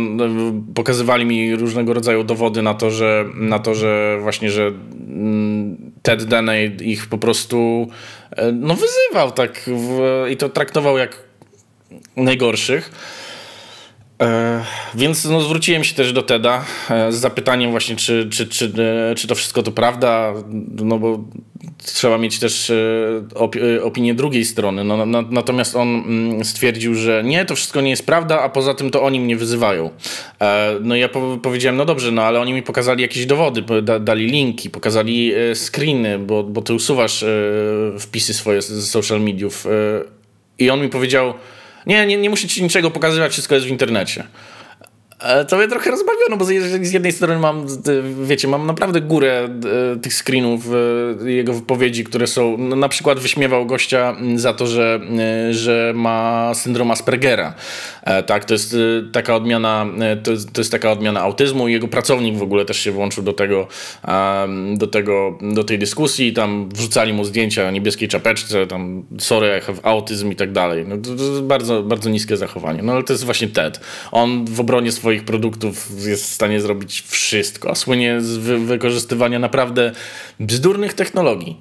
pokazywali 0.75 1.25
mi 1.25 1.57
różnego 1.57 1.95
rodzaju 1.95 2.25
dowody 2.25 2.63
na 2.63 2.75
to, 2.75 2.91
że, 2.91 3.25
na 3.35 3.59
to, 3.59 3.75
że 3.75 4.19
właśnie, 4.23 4.51
że 4.51 4.67
mm, 4.67 5.93
Ted 6.03 6.25
Deney 6.25 6.77
ich 6.81 7.07
po 7.07 7.19
prostu 7.19 7.89
e, 8.31 8.53
no, 8.53 8.75
wyzywał 8.75 9.31
tak 9.31 9.63
w, 9.67 10.27
i 10.31 10.37
to 10.37 10.49
traktował 10.49 10.99
jak 10.99 11.23
najgorszych. 12.17 12.91
E, 14.23 14.65
więc 14.95 15.25
no, 15.25 15.41
zwróciłem 15.41 15.85
się 15.85 15.95
też 15.95 16.13
do 16.13 16.23
Teda 16.23 16.65
e, 16.91 17.13
z 17.13 17.17
zapytaniem 17.17 17.71
właśnie, 17.71 17.97
czy, 17.97 18.29
czy, 18.31 18.47
czy, 18.47 18.73
e, 19.11 19.15
czy 19.15 19.29
to 19.29 19.35
wszystko 19.35 19.63
to 19.63 19.73
prawda, 19.73 20.35
no 20.71 20.99
bo 20.99 21.25
trzeba 21.85 22.19
mieć 22.19 22.39
też 22.39 22.73
opinię 23.83 24.15
drugiej 24.15 24.45
strony. 24.45 24.85
No, 24.85 25.07
na, 25.07 25.23
natomiast 25.23 25.77
on 25.77 25.89
mm, 25.89 26.45
stwierdził, 26.45 26.95
że 26.95 27.23
nie, 27.25 27.45
to 27.45 27.55
wszystko 27.55 27.81
nie 27.81 27.91
jest 27.91 28.07
prawda, 28.07 28.43
a 28.43 28.49
poza 28.49 28.75
tym 28.75 28.91
to 28.91 29.03
oni 29.03 29.21
mnie 29.21 29.37
wyzywają. 29.37 29.91
No 30.81 30.97
i 30.97 31.01
ja 31.01 31.09
po 31.09 31.39
powiedziałem, 31.43 31.77
no 31.77 31.85
dobrze, 31.85 32.11
no 32.13 32.23
ale 32.23 32.41
oni 32.41 32.53
mi 32.53 32.63
pokazali 32.63 33.03
jakieś 33.03 33.27
dowody, 33.27 33.83
da, 33.83 33.99
dali 33.99 34.27
linki, 34.27 34.71
pokazali 34.71 35.33
screeny, 35.55 36.19
bo, 36.19 36.43
bo 36.43 36.63
ty 36.63 36.75
usuwasz 36.75 37.25
wpisy 37.99 38.35
swoje 38.35 38.63
z 38.63 38.91
social 38.91 39.21
mediów. 39.21 39.67
I 40.59 40.71
on 40.71 40.81
mi 40.81 40.89
powiedział, 40.89 41.35
nie, 41.87 42.07
nie, 42.07 42.17
nie 42.17 42.31
muszę 42.31 42.49
ci 42.49 42.63
niczego 42.63 42.91
pokazywać, 42.91 43.33
wszystko 43.33 43.55
jest 43.55 43.67
w 43.67 43.71
internecie. 43.71 44.25
E, 45.21 45.45
to 45.45 45.57
mnie 45.57 45.69
trochę 45.69 45.91
rozbawiono, 45.91 46.37
bo 46.37 46.45
z 46.45 46.93
jednej 46.93 47.13
strony 47.13 47.39
mam, 47.39 47.67
wiecie, 48.23 48.49
mam 48.49 48.67
naprawdę 48.67 49.01
górę 49.01 49.49
e, 49.95 49.97
tych 49.97 50.15
screenów, 50.15 50.69
e, 51.25 51.31
jego 51.31 51.53
wypowiedzi, 51.55 52.05
które 52.05 52.27
są, 52.27 52.57
no, 52.59 52.77
na 52.77 52.89
przykład 52.89 53.19
wyśmiewał 53.19 53.67
gościa 53.67 54.17
za 54.35 54.55
to, 54.55 54.67
że, 54.67 55.01
że 55.51 55.93
ma 55.95 56.51
syndrom 56.55 56.91
Aspergera. 56.91 57.55
Tak, 58.27 58.45
to 58.45 58.55
jest 58.55 58.77
taka 59.13 59.37
odmiana, 59.37 59.87
to 60.23 60.31
jest, 60.31 60.53
to 60.53 60.61
jest 60.61 60.73
taka 60.73 60.93
odmiana 60.93 61.21
autyzmu 61.21 61.69
i 61.69 61.73
jego 61.73 61.89
pracownik 61.89 62.37
w 62.37 62.43
ogóle 62.43 62.65
też 62.65 62.81
się 62.81 62.93
włączył 62.93 63.23
do 63.23 63.33
tego, 63.33 63.69
do 64.77 64.87
tego, 64.87 65.39
do 65.43 65.65
tej 65.65 65.79
dyskusji 65.79 66.33
tam 66.33 66.69
wrzucali 66.69 67.13
mu 67.13 67.25
zdjęcia 67.25 67.71
niebieskiej 67.71 68.09
czapeczce, 68.09 68.67
tam 68.67 69.05
sorry, 69.19 69.61
autyzm 69.83 70.33
i 70.33 70.37
tak 70.37 70.53
dalej. 70.53 70.85
No, 70.89 70.97
to, 70.97 71.11
to 71.17 71.43
bardzo, 71.43 71.83
bardzo 71.83 72.11
niskie 72.11 72.37
zachowanie. 72.37 72.83
No 72.83 72.93
ale 72.93 73.03
to 73.03 73.13
jest 73.13 73.25
właśnie 73.25 73.49
TED. 73.49 73.81
On 74.13 74.45
w 74.45 74.61
obronie 74.61 74.93
swojej 74.93 75.08
swoich 75.09 75.25
produktów 75.25 76.07
jest 76.07 76.25
w 76.25 76.33
stanie 76.33 76.61
zrobić 76.61 77.03
wszystko, 77.07 77.71
a 77.71 77.75
słynie 77.75 78.21
z 78.21 78.37
wy 78.37 78.59
wykorzystywania 78.59 79.39
naprawdę 79.39 79.93
bzdurnych 80.41 80.95
technologii. 80.95 81.57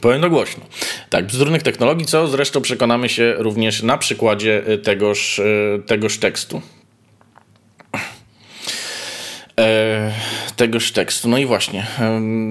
Powiem 0.00 0.20
to 0.20 0.30
głośno. 0.30 0.64
Tak, 1.10 1.26
bzdurnych 1.26 1.62
technologii, 1.62 2.06
co 2.06 2.28
zresztą 2.28 2.60
przekonamy 2.60 3.08
się 3.08 3.34
również 3.38 3.82
na 3.82 3.98
przykładzie 3.98 4.62
y, 4.68 4.78
tegoż, 4.78 5.38
y, 5.38 5.82
tegoż 5.86 6.18
tekstu. 6.18 6.62
E, 9.58 10.12
tegoż 10.56 10.92
tekstu. 10.92 11.28
No 11.28 11.38
i 11.38 11.46
właśnie, 11.46 11.86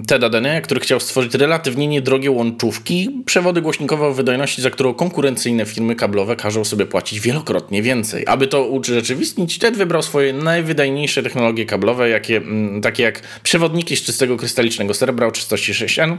Teda 0.08 0.30
Dene, 0.30 0.62
który 0.62 0.80
chciał 0.80 1.00
stworzyć 1.00 1.34
relatywnie 1.34 1.88
niedrogie 1.88 2.32
łączówki, 2.32 3.24
przewody 3.26 3.62
głośnikowe 3.62 4.08
o 4.08 4.14
wydajności, 4.14 4.62
za 4.62 4.70
którą 4.70 4.94
konkurencyjne 4.94 5.66
firmy 5.66 5.96
kablowe 5.96 6.36
każą 6.36 6.66
sobie 6.66 6.86
płacić 6.86 7.20
wielokrotnie 7.20 7.82
więcej. 7.82 8.24
Aby 8.28 8.48
to 8.48 8.64
urzeczywistnić, 8.64 9.60
Ted 9.60 9.78
wybrał 9.78 10.02
swoje 10.02 10.34
najwydajniejsze 10.34 11.24
technologie 11.24 11.66
kablowe, 11.66 12.10
jakie, 12.10 12.42
takie 12.82 13.04
jak 13.04 13.22
przewodniki 13.44 13.98
z 13.98 14.02
czystego 14.02 14.38
krystalicznego 14.38 14.94
srebra 14.94 15.28
o 15.28 15.32
czystości 15.32 15.74
6N, 15.74 16.18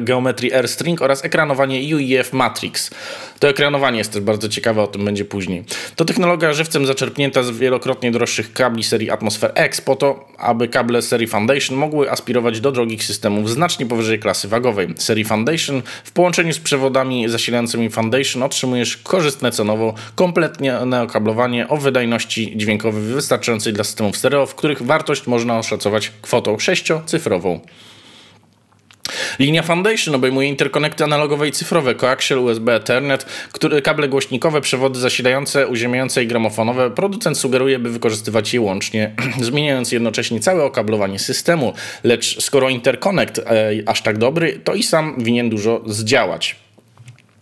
geometrii 0.00 0.52
AirString 0.52 1.02
oraz 1.02 1.24
ekranowanie 1.24 1.96
UEF 1.96 2.32
Matrix. 2.32 2.90
To 3.38 3.48
ekranowanie 3.48 3.98
jest 3.98 4.12
też 4.12 4.22
bardzo 4.22 4.48
ciekawe, 4.48 4.82
o 4.82 4.86
tym 4.86 5.04
będzie 5.04 5.24
później. 5.24 5.64
To 5.96 6.04
technologia 6.04 6.52
żywcem 6.52 6.86
zaczerpnięta 6.86 7.42
z 7.42 7.50
wielokrotnie 7.50 8.10
droższych 8.10 8.52
kabli 8.52 8.82
serii 8.82 9.10
Atmosphere 9.10 9.52
X 9.54 9.80
po 9.80 9.96
to, 9.96 10.28
aby 10.38 10.68
kable 10.68 11.02
serii 11.02 11.26
Foundation 11.26 11.78
mogły 11.78 12.10
aspirować 12.10 12.60
do 12.60 12.72
drogich 12.72 13.04
systemów 13.04 13.50
znacznie 13.50 13.86
powyżej 13.86 14.18
klasy 14.18 14.48
wagowej. 14.48 14.88
Serii 14.96 15.24
Foundation 15.24 15.82
w 16.04 16.12
połączeniu 16.12 16.52
z 16.52 16.58
przewodami 16.58 17.28
zasilającymi 17.28 17.90
Foundation 17.90 18.42
otrzymujesz 18.42 18.96
korzystne 18.96 19.52
cenowo, 19.52 19.94
kompletnie 20.14 20.78
neokablowanie 20.86 21.68
o 21.68 21.76
wydajności 21.76 22.52
dźwiękowej 22.56 23.02
wystarczającej 23.02 23.72
dla 23.72 23.84
systemów 23.84 24.16
stereo, 24.16 24.46
w 24.46 24.54
których 24.54 24.82
wartość 24.82 25.26
można 25.26 25.58
oszacować 25.58 26.12
kwotą 26.22 26.58
sześciocyfrową. 26.58 27.60
Linia 29.38 29.62
Foundation 29.62 30.14
obejmuje 30.14 30.48
interkonekty 30.48 31.04
analogowe 31.04 31.48
i 31.48 31.52
cyfrowe, 31.52 31.94
coaxial, 31.94 32.38
USB, 32.38 32.74
Ethernet, 32.74 33.24
które, 33.52 33.82
kable 33.82 34.08
głośnikowe, 34.08 34.60
przewody 34.60 35.00
zasilające, 35.00 35.68
uziemiające 35.68 36.22
i 36.22 36.26
gramofonowe. 36.26 36.90
Producent 36.90 37.38
sugeruje, 37.38 37.78
by 37.78 37.90
wykorzystywać 37.90 38.54
je 38.54 38.60
łącznie, 38.60 39.14
zmieniając 39.40 39.92
jednocześnie 39.92 40.40
całe 40.40 40.64
okablowanie 40.64 41.18
systemu. 41.18 41.72
Lecz 42.04 42.42
skoro 42.42 42.68
interkonekt 42.68 43.38
e, 43.38 43.72
aż 43.86 44.02
tak 44.02 44.18
dobry, 44.18 44.60
to 44.64 44.74
i 44.74 44.82
sam 44.82 45.14
winien 45.18 45.50
dużo 45.50 45.82
zdziałać. 45.86 46.56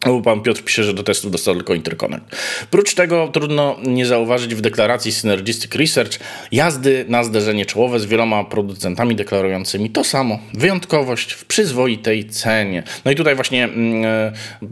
Bo 0.07 0.21
pan 0.23 0.41
Piotr 0.41 0.63
pisze, 0.65 0.85
że 0.85 0.95
do 0.95 1.03
testów 1.03 1.31
dostał 1.31 1.55
tylko 1.55 1.75
interconnect. 1.75 2.25
Prócz 2.71 2.95
tego 2.95 3.29
trudno 3.29 3.77
nie 3.87 4.07
zauważyć 4.07 4.55
w 4.55 4.61
deklaracji 4.61 5.13
Synergistic 5.13 5.75
Research 5.75 6.19
jazdy 6.53 7.05
na 7.09 7.25
zderzenie 7.25 7.67
czołowe 7.67 8.01
z 8.01 8.07
wieloma 8.07 8.45
producentami 8.45 9.17
deklarującymi 9.17 9.91
to 9.91 10.05
samo. 10.05 10.39
Wyjątkowość 10.55 11.33
w 11.33 11.45
przyzwoitej 11.45 12.29
cenie. 12.29 12.83
No 13.05 13.11
i 13.11 13.15
tutaj 13.15 13.35
właśnie 13.35 13.65
mm, 13.65 14.05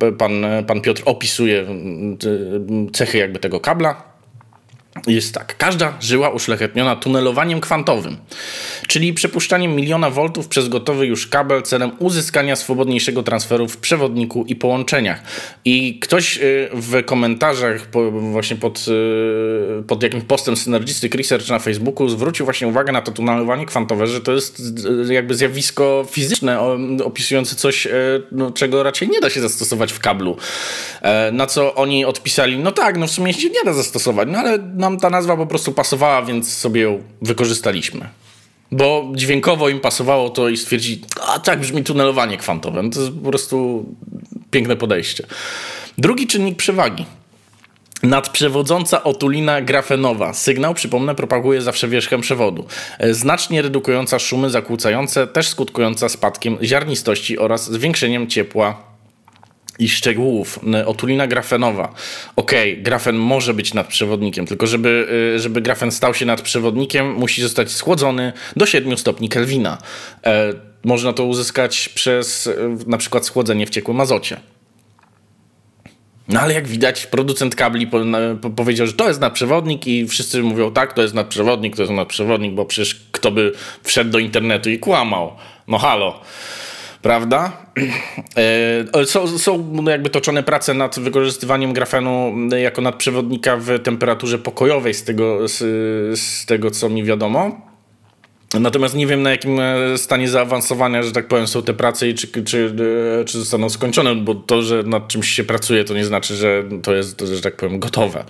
e, 0.02 0.12
pan, 0.12 0.46
pan 0.66 0.80
Piotr 0.80 1.02
opisuje 1.04 1.60
mm, 1.60 2.16
cechy 2.92 3.18
jakby 3.18 3.38
tego 3.38 3.60
kabla 3.60 4.15
jest 5.06 5.34
tak. 5.34 5.56
Każda 5.56 5.96
żyła 6.00 6.30
uszlachetniona 6.30 6.96
tunelowaniem 6.96 7.60
kwantowym, 7.60 8.16
czyli 8.88 9.14
przepuszczaniem 9.14 9.76
miliona 9.76 10.10
voltów 10.10 10.48
przez 10.48 10.68
gotowy 10.68 11.06
już 11.06 11.26
kabel 11.26 11.62
celem 11.62 11.90
uzyskania 11.98 12.56
swobodniejszego 12.56 13.22
transferu 13.22 13.68
w 13.68 13.76
przewodniku 13.76 14.44
i 14.48 14.56
połączeniach. 14.56 15.22
I 15.64 15.98
ktoś 16.00 16.38
y, 16.38 16.68
w 16.72 17.04
komentarzach 17.04 17.88
właśnie 18.12 18.56
pod, 18.56 18.86
y, 18.88 19.82
pod 19.82 20.02
jakimś 20.02 20.24
postem 20.24 20.56
Synergistic 20.56 21.14
Research 21.14 21.48
na 21.48 21.58
Facebooku 21.58 22.08
zwrócił 22.08 22.46
właśnie 22.46 22.68
uwagę 22.68 22.92
na 22.92 23.02
to 23.02 23.12
tunelowanie 23.12 23.66
kwantowe, 23.66 24.06
że 24.06 24.20
to 24.20 24.32
jest 24.32 24.62
y, 25.08 25.14
jakby 25.14 25.34
zjawisko 25.34 26.06
fizyczne 26.10 26.60
opisujące 27.04 27.56
coś, 27.56 27.88
no, 28.32 28.50
czego 28.50 28.82
raczej 28.82 29.08
nie 29.08 29.20
da 29.20 29.30
się 29.30 29.40
zastosować 29.40 29.92
w 29.92 30.00
kablu. 30.00 30.36
E, 31.02 31.32
na 31.32 31.46
co 31.46 31.74
oni 31.74 32.04
odpisali, 32.04 32.58
no 32.58 32.72
tak, 32.72 32.98
no 32.98 33.06
w 33.06 33.10
sumie 33.10 33.34
się 33.34 33.50
nie 33.50 33.64
da 33.64 33.72
zastosować, 33.72 34.28
no 34.32 34.38
ale 34.38 34.58
nam 34.58 34.95
ta 34.96 35.10
nazwa 35.10 35.36
po 35.36 35.46
prostu 35.46 35.72
pasowała, 35.72 36.22
więc 36.22 36.52
sobie 36.52 36.80
ją 36.80 37.02
wykorzystaliśmy. 37.22 38.08
Bo 38.72 39.12
dźwiękowo 39.14 39.68
im 39.68 39.80
pasowało 39.80 40.30
to 40.30 40.48
i 40.48 40.56
stwierdzili, 40.56 41.04
a 41.26 41.38
tak 41.38 41.60
brzmi 41.60 41.84
tunelowanie 41.84 42.36
kwantowe. 42.36 42.82
No 42.82 42.90
to 42.90 43.00
jest 43.00 43.12
po 43.12 43.28
prostu 43.28 43.86
piękne 44.50 44.76
podejście. 44.76 45.26
Drugi 45.98 46.26
czynnik 46.26 46.56
przewagi. 46.56 47.04
Nadprzewodząca 48.02 49.04
otulina 49.04 49.60
grafenowa. 49.60 50.32
Sygnał, 50.32 50.74
przypomnę, 50.74 51.14
propaguje 51.14 51.62
zawsze 51.62 51.88
wierzchem 51.88 52.20
przewodu. 52.20 52.66
E, 52.98 53.14
znacznie 53.14 53.62
redukująca 53.62 54.18
szumy 54.18 54.50
zakłócające, 54.50 55.26
też 55.26 55.48
skutkująca 55.48 56.08
spadkiem 56.08 56.58
ziarnistości 56.62 57.38
oraz 57.38 57.72
zwiększeniem 57.72 58.26
ciepła 58.26 58.95
i 59.78 59.88
szczegółów. 59.88 60.60
E, 60.74 60.86
otulina 60.86 61.26
grafenowa. 61.26 61.94
Okej, 62.36 62.72
okay, 62.72 62.82
grafen 62.82 63.16
może 63.16 63.54
być 63.54 63.74
nadprzewodnikiem, 63.74 64.46
tylko 64.46 64.66
żeby, 64.66 65.08
e, 65.36 65.38
żeby 65.38 65.60
grafen 65.60 65.90
stał 65.90 66.14
się 66.14 66.26
nadprzewodnikiem, 66.26 67.12
musi 67.14 67.42
zostać 67.42 67.72
schłodzony 67.72 68.32
do 68.56 68.66
7 68.66 68.98
stopni 68.98 69.28
Kelwina. 69.28 69.78
można 70.84 71.12
to 71.12 71.24
uzyskać 71.24 71.88
przez 71.88 72.50
na 72.86 72.98
przykład 72.98 73.26
schłodzenie 73.26 73.66
w 73.66 73.70
ciekłym 73.70 74.00
azocie. 74.00 74.40
No 76.28 76.40
ale 76.40 76.54
jak 76.54 76.68
widać, 76.68 77.06
producent 77.06 77.54
kabli 77.54 77.86
po, 77.86 78.00
po, 78.42 78.50
powiedział, 78.50 78.86
że 78.86 78.92
to 78.92 79.08
jest 79.08 79.20
nadprzewodnik 79.20 79.86
i 79.86 80.08
wszyscy 80.08 80.42
mówią, 80.42 80.72
tak, 80.72 80.92
to 80.92 81.02
jest 81.02 81.14
nadprzewodnik, 81.14 81.76
to 81.76 81.82
jest 81.82 81.92
nadprzewodnik, 81.92 82.52
bo 82.52 82.64
przecież 82.64 83.00
kto 83.12 83.30
by 83.30 83.52
wszedł 83.82 84.10
do 84.10 84.18
internetu 84.18 84.70
i 84.70 84.78
kłamał. 84.78 85.36
No 85.68 85.78
halo. 85.78 86.20
Prawda? 87.06 87.52
E, 88.96 89.06
są, 89.06 89.38
są 89.38 89.84
jakby 89.84 90.10
toczone 90.10 90.42
prace 90.42 90.74
nad 90.74 90.98
wykorzystywaniem 90.98 91.72
grafenu 91.72 92.34
jako 92.62 92.82
nadprzewodnika 92.82 93.56
w 93.56 93.82
temperaturze 93.82 94.38
pokojowej, 94.38 94.94
z 94.94 95.04
tego, 95.04 95.48
z, 95.48 95.58
z 96.18 96.46
tego 96.46 96.70
co 96.70 96.88
mi 96.88 97.04
wiadomo. 97.04 97.60
Natomiast 98.60 98.94
nie 98.94 99.06
wiem 99.06 99.22
na 99.22 99.30
jakim 99.30 99.60
e, 99.60 99.98
stanie 99.98 100.28
zaawansowania, 100.28 101.02
że 101.02 101.12
tak 101.12 101.28
powiem, 101.28 101.46
są 101.46 101.62
te 101.62 101.74
prace 101.74 102.08
i 102.08 102.14
czy, 102.14 102.44
czy, 102.44 102.74
e, 103.20 103.24
czy 103.24 103.38
zostaną 103.38 103.70
skończone, 103.70 104.14
bo 104.14 104.34
to, 104.34 104.62
że 104.62 104.82
nad 104.82 105.08
czymś 105.08 105.28
się 105.28 105.44
pracuje, 105.44 105.84
to 105.84 105.94
nie 105.94 106.04
znaczy, 106.04 106.34
że 106.36 106.64
to 106.82 106.94
jest, 106.94 107.20
że 107.20 107.40
tak 107.40 107.56
powiem, 107.56 107.78
gotowe. 107.78 108.24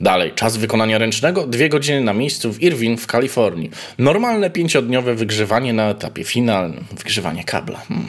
Dalej, 0.00 0.32
czas 0.34 0.56
wykonania 0.56 0.98
ręcznego, 0.98 1.46
dwie 1.46 1.68
godziny 1.68 2.00
na 2.00 2.12
miejscu 2.12 2.52
w 2.52 2.62
Irvine 2.62 2.96
w 2.96 3.06
Kalifornii. 3.06 3.70
Normalne 3.98 4.50
pięciodniowe 4.50 5.14
wygrzewanie 5.14 5.72
na 5.72 5.90
etapie 5.90 6.24
finalnym. 6.24 6.84
Wygrzewanie 6.98 7.44
kabla. 7.44 7.78
Hmm. 7.88 8.08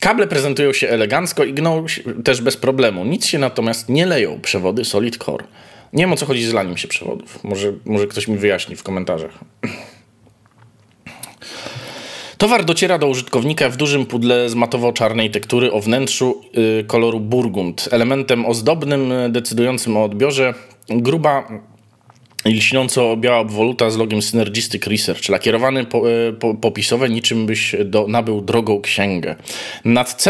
Kable 0.00 0.26
prezentują 0.26 0.72
się 0.72 0.88
elegancko 0.88 1.44
i 1.44 1.54
gną 1.54 1.86
też 2.24 2.40
bez 2.40 2.56
problemu. 2.56 3.04
Nic 3.04 3.26
się 3.26 3.38
natomiast 3.38 3.88
nie 3.88 4.06
leją. 4.06 4.40
Przewody 4.40 4.84
Solid 4.84 5.16
Core. 5.16 5.44
Nie 5.92 6.02
wiem 6.02 6.12
o 6.12 6.16
co 6.16 6.26
chodzi 6.26 6.44
z 6.44 6.52
laniem 6.52 6.76
się 6.76 6.88
przewodów. 6.88 7.44
Może, 7.44 7.72
może 7.84 8.06
ktoś 8.06 8.28
mi 8.28 8.38
wyjaśni 8.38 8.76
w 8.76 8.82
komentarzach. 8.82 9.38
Towar 12.38 12.64
dociera 12.64 12.98
do 12.98 13.08
użytkownika 13.08 13.68
w 13.68 13.76
dużym 13.76 14.06
pudle 14.06 14.48
z 14.48 14.54
matowo-czarnej 14.54 15.30
tektury 15.30 15.72
o 15.72 15.80
wnętrzu 15.80 16.42
yy, 16.52 16.84
koloru 16.84 17.20
burgund. 17.20 17.88
Elementem 17.92 18.46
ozdobnym 18.46 19.12
y, 19.12 19.30
decydującym 19.30 19.96
o 19.96 20.04
odbiorze 20.04 20.54
gruba 20.88 21.48
lśniąco 22.44 23.16
biała 23.16 23.38
obwoluta 23.38 23.90
z 23.90 23.96
logiem 23.96 24.22
Synergistic 24.22 24.86
Research, 24.86 25.28
lakierowany 25.28 25.84
po, 25.84 26.10
e, 26.10 26.32
po, 26.32 26.54
popisowe, 26.54 27.08
niczym 27.08 27.46
byś 27.46 27.76
do, 27.84 28.06
nabył 28.08 28.40
drogą 28.40 28.80
księgę. 28.80 29.36
Nad, 29.84 30.24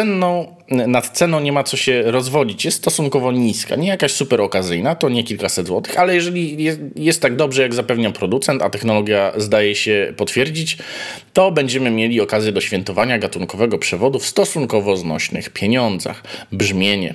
nad 0.68 1.09
ceną 1.09 1.40
nie 1.40 1.52
ma 1.52 1.64
co 1.64 1.76
się 1.76 2.02
rozwodzić, 2.02 2.64
jest 2.64 2.78
stosunkowo 2.78 3.32
niska, 3.32 3.76
nie 3.76 3.88
jakaś 3.88 4.12
super 4.12 4.40
okazyjna, 4.40 4.94
to 4.94 5.09
nie 5.09 5.24
kilkaset 5.24 5.66
złotych, 5.66 5.98
ale 5.98 6.14
jeżeli 6.14 6.64
jest, 6.64 6.80
jest 6.96 7.22
tak 7.22 7.36
dobrze, 7.36 7.62
jak 7.62 7.74
zapewnia 7.74 8.11
producent, 8.11 8.62
a 8.62 8.70
technologia 8.70 9.32
zdaje 9.36 9.74
się 9.74 10.12
potwierdzić, 10.16 10.78
to 11.32 11.50
będziemy 11.50 11.90
mieli 11.90 12.20
okazję 12.20 12.52
do 12.52 12.61
świętowania 12.61 13.18
gatunkowego 13.18 13.78
przewodu 13.78 14.18
w 14.18 14.26
stosunkowo 14.26 14.96
znośnych 14.96 15.50
pieniądzach. 15.50 16.22
Brzmienie, 16.52 17.14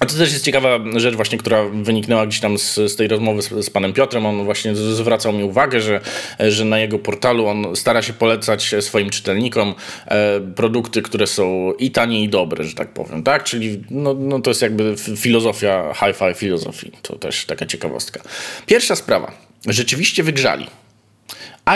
a 0.00 0.06
to 0.06 0.14
też 0.14 0.32
jest 0.32 0.44
ciekawa 0.44 0.78
rzecz 0.96 1.14
właśnie, 1.14 1.38
która 1.38 1.64
wyniknęła 1.64 2.26
gdzieś 2.26 2.40
tam 2.40 2.58
z, 2.58 2.74
z 2.74 2.96
tej 2.96 3.08
rozmowy 3.08 3.42
z, 3.42 3.48
z, 3.64 3.70
panem 3.70 3.92
Piotrem. 3.92 4.26
On 4.26 4.44
właśnie 4.44 4.76
zwracał 4.76 5.32
mi 5.32 5.44
uwagę, 5.44 5.80
że, 5.80 6.00
że 6.48 6.64
na 6.64 6.78
jego 6.78 6.98
portalu 6.98 7.46
on 7.46 7.76
stara 7.76 8.02
się 8.02 8.12
polecać 8.12 8.74
swoim 8.80 9.10
czytelnikom 9.10 9.74
e, 10.06 10.40
produkty, 10.40 11.02
które 11.02 11.26
są 11.26 11.72
i 11.78 11.90
tanie 11.90 12.22
i 12.22 12.28
dobre, 12.28 12.64
że 12.64 12.74
tak 12.74 12.88
powiem, 12.88 13.22
tak? 13.22 13.44
Czyli 13.44 13.82
no, 13.90 14.14
no 14.14 14.40
to 14.40 14.50
jest 14.50 14.62
jakby 14.62 14.94
filozofia, 15.16 15.94
hi-fi 15.94 16.34
filozofii. 16.34 16.92
To 17.02 17.16
też 17.16 17.44
taka 17.44 17.66
ciekawostka. 17.66 18.20
Pierwsza 18.66 18.96
sprawa. 18.96 19.32
Rzeczywiście 19.66 20.22
wygrzali. 20.22 20.66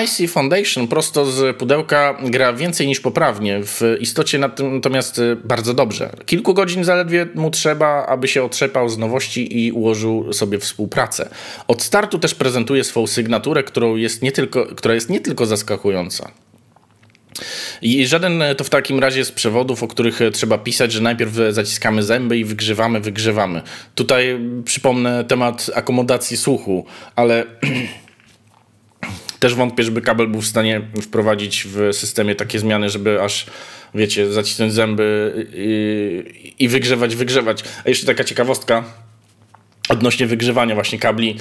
IC 0.04 0.30
Foundation 0.30 0.88
prosto 0.88 1.26
z 1.26 1.56
pudełka 1.56 2.18
gra 2.22 2.52
więcej 2.52 2.86
niż 2.86 3.00
poprawnie, 3.00 3.60
w 3.64 3.80
istocie 4.00 4.38
natomiast 4.38 5.18
y, 5.18 5.36
bardzo 5.44 5.74
dobrze. 5.74 6.10
Kilku 6.26 6.54
godzin 6.54 6.84
zaledwie 6.84 7.26
mu 7.34 7.50
trzeba, 7.50 8.06
aby 8.06 8.28
się 8.28 8.44
otrzepał 8.44 8.88
z 8.88 8.98
nowości 8.98 9.58
i 9.64 9.72
ułożył 9.72 10.32
sobie 10.32 10.58
współpracę. 10.58 11.28
Od 11.68 11.82
startu 11.82 12.18
też 12.18 12.34
prezentuje 12.34 12.84
swą 12.84 13.06
sygnaturę, 13.06 13.62
którą 13.62 13.96
jest 13.96 14.22
nie 14.22 14.32
tylko, 14.32 14.66
która 14.66 14.94
jest 14.94 15.10
nie 15.10 15.20
tylko 15.20 15.46
zaskakująca. 15.46 16.30
I 17.82 18.06
żaden 18.06 18.42
to 18.56 18.64
w 18.64 18.70
takim 18.70 18.98
razie 18.98 19.24
z 19.24 19.32
przewodów, 19.32 19.82
o 19.82 19.88
których 19.88 20.20
trzeba 20.32 20.58
pisać, 20.58 20.92
że 20.92 21.00
najpierw 21.00 21.32
zaciskamy 21.50 22.02
zęby 22.02 22.38
i 22.38 22.44
wygrzewamy, 22.44 23.00
wygrzewamy. 23.00 23.62
Tutaj 23.94 24.40
przypomnę 24.64 25.24
temat 25.24 25.70
akomodacji 25.74 26.36
słuchu, 26.36 26.86
ale 27.16 27.44
Też 29.42 29.54
wątpię, 29.54 29.82
żeby 29.82 30.00
kabel 30.00 30.28
był 30.28 30.40
w 30.40 30.46
stanie 30.46 30.80
wprowadzić 31.02 31.66
w 31.66 31.92
systemie 31.92 32.34
takie 32.34 32.58
zmiany, 32.58 32.90
żeby 32.90 33.22
aż, 33.22 33.46
wiecie, 33.94 34.32
zacisnąć 34.32 34.72
zęby 34.72 35.32
i, 35.54 36.54
i 36.58 36.68
wygrzewać, 36.68 37.16
wygrzewać. 37.16 37.64
A 37.84 37.88
jeszcze 37.88 38.06
taka 38.06 38.24
ciekawostka 38.24 38.84
odnośnie 39.88 40.26
wygrzewania 40.26 40.74
właśnie 40.74 40.98
kabli. 40.98 41.36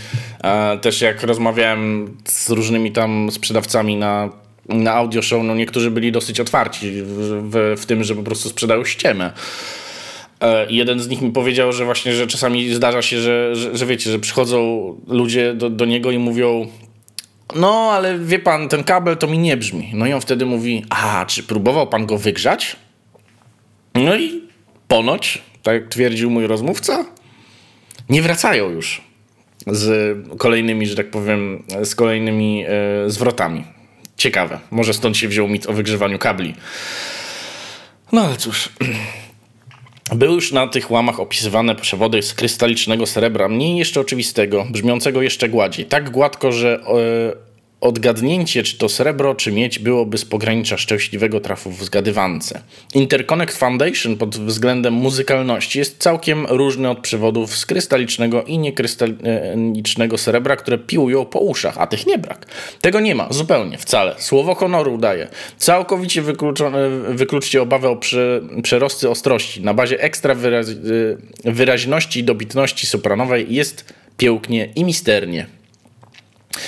Też 0.81 1.01
jak 1.01 1.23
rozmawiałem 1.23 2.17
z 2.25 2.49
różnymi 2.49 2.91
tam 2.91 3.31
sprzedawcami 3.31 3.95
na 3.95 4.29
na 4.69 4.93
audio 4.93 5.21
show, 5.21 5.43
no 5.43 5.55
niektórzy 5.55 5.91
byli 5.91 6.11
dosyć 6.11 6.39
otwarci 6.39 6.91
w, 6.91 7.07
w, 7.51 7.81
w 7.81 7.85
tym, 7.85 8.03
że 8.03 8.15
po 8.15 8.23
prostu 8.23 8.49
sprzedają 8.49 8.85
ściemę. 8.85 9.31
E, 10.41 10.67
jeden 10.69 10.99
z 10.99 11.07
nich 11.07 11.21
mi 11.21 11.31
powiedział, 11.31 11.73
że 11.73 11.85
właśnie, 11.85 12.13
że 12.13 12.27
czasami 12.27 12.73
zdarza 12.73 13.01
się, 13.01 13.19
że, 13.19 13.55
że, 13.55 13.77
że 13.77 13.85
wiecie, 13.85 14.11
że 14.11 14.19
przychodzą 14.19 14.57
ludzie 15.07 15.53
do, 15.53 15.69
do 15.69 15.85
niego 15.85 16.11
i 16.11 16.17
mówią 16.17 16.67
no, 17.55 17.91
ale 17.91 18.19
wie 18.19 18.39
pan, 18.39 18.69
ten 18.69 18.83
kabel 18.83 19.17
to 19.17 19.27
mi 19.27 19.37
nie 19.37 19.57
brzmi. 19.57 19.91
No 19.93 20.05
i 20.05 20.13
on 20.13 20.21
wtedy 20.21 20.45
mówi, 20.45 20.85
a, 20.89 21.25
czy 21.25 21.43
próbował 21.43 21.87
pan 21.87 22.05
go 22.05 22.17
wygrzać? 22.17 22.75
No 23.95 24.15
i 24.15 24.41
ponoć, 24.87 25.41
tak 25.63 25.87
twierdził 25.87 26.29
mój 26.29 26.47
rozmówca, 26.47 27.05
nie 28.09 28.21
wracają 28.21 28.69
już 28.69 29.01
z 29.67 30.17
kolejnymi, 30.37 30.87
że 30.87 30.95
tak 30.95 31.11
powiem, 31.11 31.63
z 31.83 31.95
kolejnymi 31.95 32.65
e, 32.67 33.09
zwrotami. 33.09 33.63
Ciekawe. 34.17 34.59
Może 34.71 34.93
stąd 34.93 35.17
się 35.17 35.27
wziął 35.27 35.47
mit 35.47 35.69
o 35.69 35.73
wygrzewaniu 35.73 36.19
kabli. 36.19 36.53
No 38.11 38.21
ale 38.21 38.37
cóż. 38.37 38.69
Były 40.15 40.35
już 40.35 40.51
na 40.51 40.67
tych 40.67 40.91
łamach 40.91 41.19
opisywane 41.19 41.75
przewody 41.75 42.21
z 42.21 42.33
krystalicznego 42.33 43.05
srebra, 43.05 43.47
mniej 43.47 43.77
jeszcze 43.77 43.99
oczywistego, 43.99 44.67
brzmiącego 44.71 45.21
jeszcze 45.21 45.49
gładziej. 45.49 45.85
Tak 45.85 46.09
gładko, 46.09 46.51
że 46.51 46.79
e, 46.79 47.50
Odgadnięcie, 47.81 48.63
czy 48.63 48.77
to 48.77 48.89
srebro, 48.89 49.35
czy 49.35 49.51
miedź, 49.51 49.79
byłoby 49.79 50.17
z 50.17 50.25
pogranicza 50.25 50.77
szczęśliwego 50.77 51.39
trafu 51.39 51.71
w 51.71 51.83
zgadywance. 51.83 52.61
Interconnect 52.93 53.57
Foundation 53.57 54.17
pod 54.17 54.37
względem 54.37 54.93
muzykalności 54.93 55.79
jest 55.79 55.97
całkiem 55.97 56.45
różny 56.45 56.89
od 56.89 56.99
przewodów 56.99 57.57
z 57.57 57.65
krystalicznego 57.65 58.43
i 58.43 58.57
niekrystalicznego 58.57 60.17
srebra, 60.17 60.55
które 60.55 60.77
piłują 60.77 61.25
po 61.25 61.39
uszach, 61.39 61.75
a 61.77 61.87
tych 61.87 62.07
nie 62.07 62.17
brak. 62.17 62.45
Tego 62.81 62.99
nie 62.99 63.15
ma, 63.15 63.27
zupełnie, 63.29 63.77
wcale. 63.77 64.15
Słowo 64.17 64.55
honoru 64.55 64.97
daje. 64.97 65.27
Całkowicie 65.57 66.21
wykluczcie 67.07 67.61
obawę 67.61 67.89
o 67.89 67.95
prze, 67.95 68.41
przerosty 68.63 69.09
ostrości. 69.09 69.61
Na 69.61 69.73
bazie 69.73 70.01
ekstra 70.01 70.35
wyraźności 71.45 72.19
i 72.19 72.23
dobitności 72.23 72.87
sopranowej 72.87 73.53
jest 73.53 73.93
pięknie 74.17 74.69
i 74.75 74.83
misternie. 74.83 75.60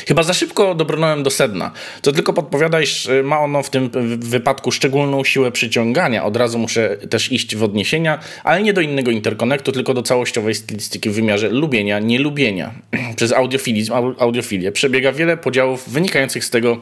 Chyba 0.08 0.24
za 0.24 0.34
szybko 0.34 0.76
dobrnąłem 0.76 1.24
do 1.24 1.30
sedna. 1.30 1.72
To 2.02 2.12
tylko 2.12 2.34
podpowiada, 2.34 2.82
iż 2.82 3.06
y, 3.06 3.24
ma 3.24 3.40
ono 3.40 3.64
w 3.64 3.70
tym 3.70 3.90
wypadku 4.20 4.72
szczególną 4.72 5.24
siłę 5.24 5.52
przyciągania. 5.52 6.24
Od 6.24 6.38
razu 6.38 6.60
muszę 6.60 6.98
też 7.10 7.32
iść 7.32 7.56
w 7.56 7.64
odniesienia, 7.64 8.20
ale 8.44 8.64
nie 8.64 8.74
do 8.74 8.82
innego 8.82 9.12
interkonektu, 9.12 9.72
tylko 9.72 9.94
do 9.94 10.02
całościowej 10.02 10.56
stylistyki 10.56 11.10
w 11.10 11.14
wymiarze 11.14 11.50
lubienia, 11.50 12.00
nielubienia. 12.00 12.74
Przez 13.18 13.32
audiofilizm, 13.32 13.94
audiofilię 14.20 14.72
przebiega 14.72 15.12
wiele 15.12 15.38
podziałów 15.38 15.90
wynikających 15.90 16.46
z 16.46 16.50
tego, 16.50 16.78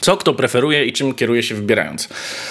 co 0.00 0.16
kto 0.16 0.34
preferuje 0.34 0.84
i 0.84 0.92
czym 0.92 1.14
kieruje 1.14 1.42
się 1.42 1.54
wybierając. 1.54 2.08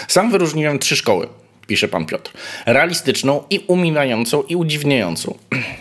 Sam 0.08 0.32
wyróżniłem 0.32 0.80
trzy 0.80 0.96
szkoły, 0.96 1.28
pisze 1.68 1.88
pan 1.88 2.06
Piotr. 2.06 2.32
Realistyczną 2.66 3.44
i 3.50 3.60
umilającą 3.68 4.44
i 4.44 4.56
udziwniającą. 4.56 5.38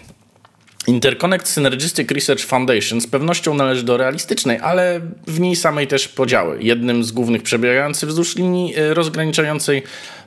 Interconnect 0.87 1.49
Synergistic 1.49 2.11
Research 2.11 2.45
Foundation 2.45 3.01
z 3.01 3.07
pewnością 3.07 3.55
należy 3.55 3.83
do 3.83 3.97
realistycznej, 3.97 4.59
ale 4.63 5.01
w 5.27 5.41
niej 5.41 5.57
samej 5.57 5.87
też 5.87 6.09
podziały. 6.09 6.59
Jednym 6.63 7.05
z 7.05 7.13
głównych 7.13 7.43
przebiegających 7.43 8.09
wzdłuż 8.09 8.37
linii 8.37 8.75
e, 8.77 8.95
rozgraniczającej 8.95 9.83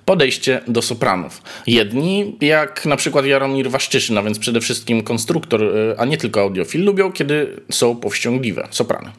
podejście 0.05 0.61
do 0.67 0.81
sopranów. 0.81 1.41
Jedni, 1.67 2.37
jak 2.41 2.85
na 2.85 2.95
przykład 2.95 3.25
Jaromir 3.25 3.71
Waszczyszyn, 3.71 4.17
a 4.17 4.23
więc 4.23 4.39
przede 4.39 4.61
wszystkim 4.61 5.03
konstruktor, 5.03 5.63
e, 5.63 5.99
a 5.99 6.05
nie 6.05 6.17
tylko 6.17 6.41
audiofil, 6.41 6.83
lubią, 6.83 7.11
kiedy 7.11 7.61
są 7.71 7.95
powściągliwe 7.95 8.67
soprany. 8.71 9.11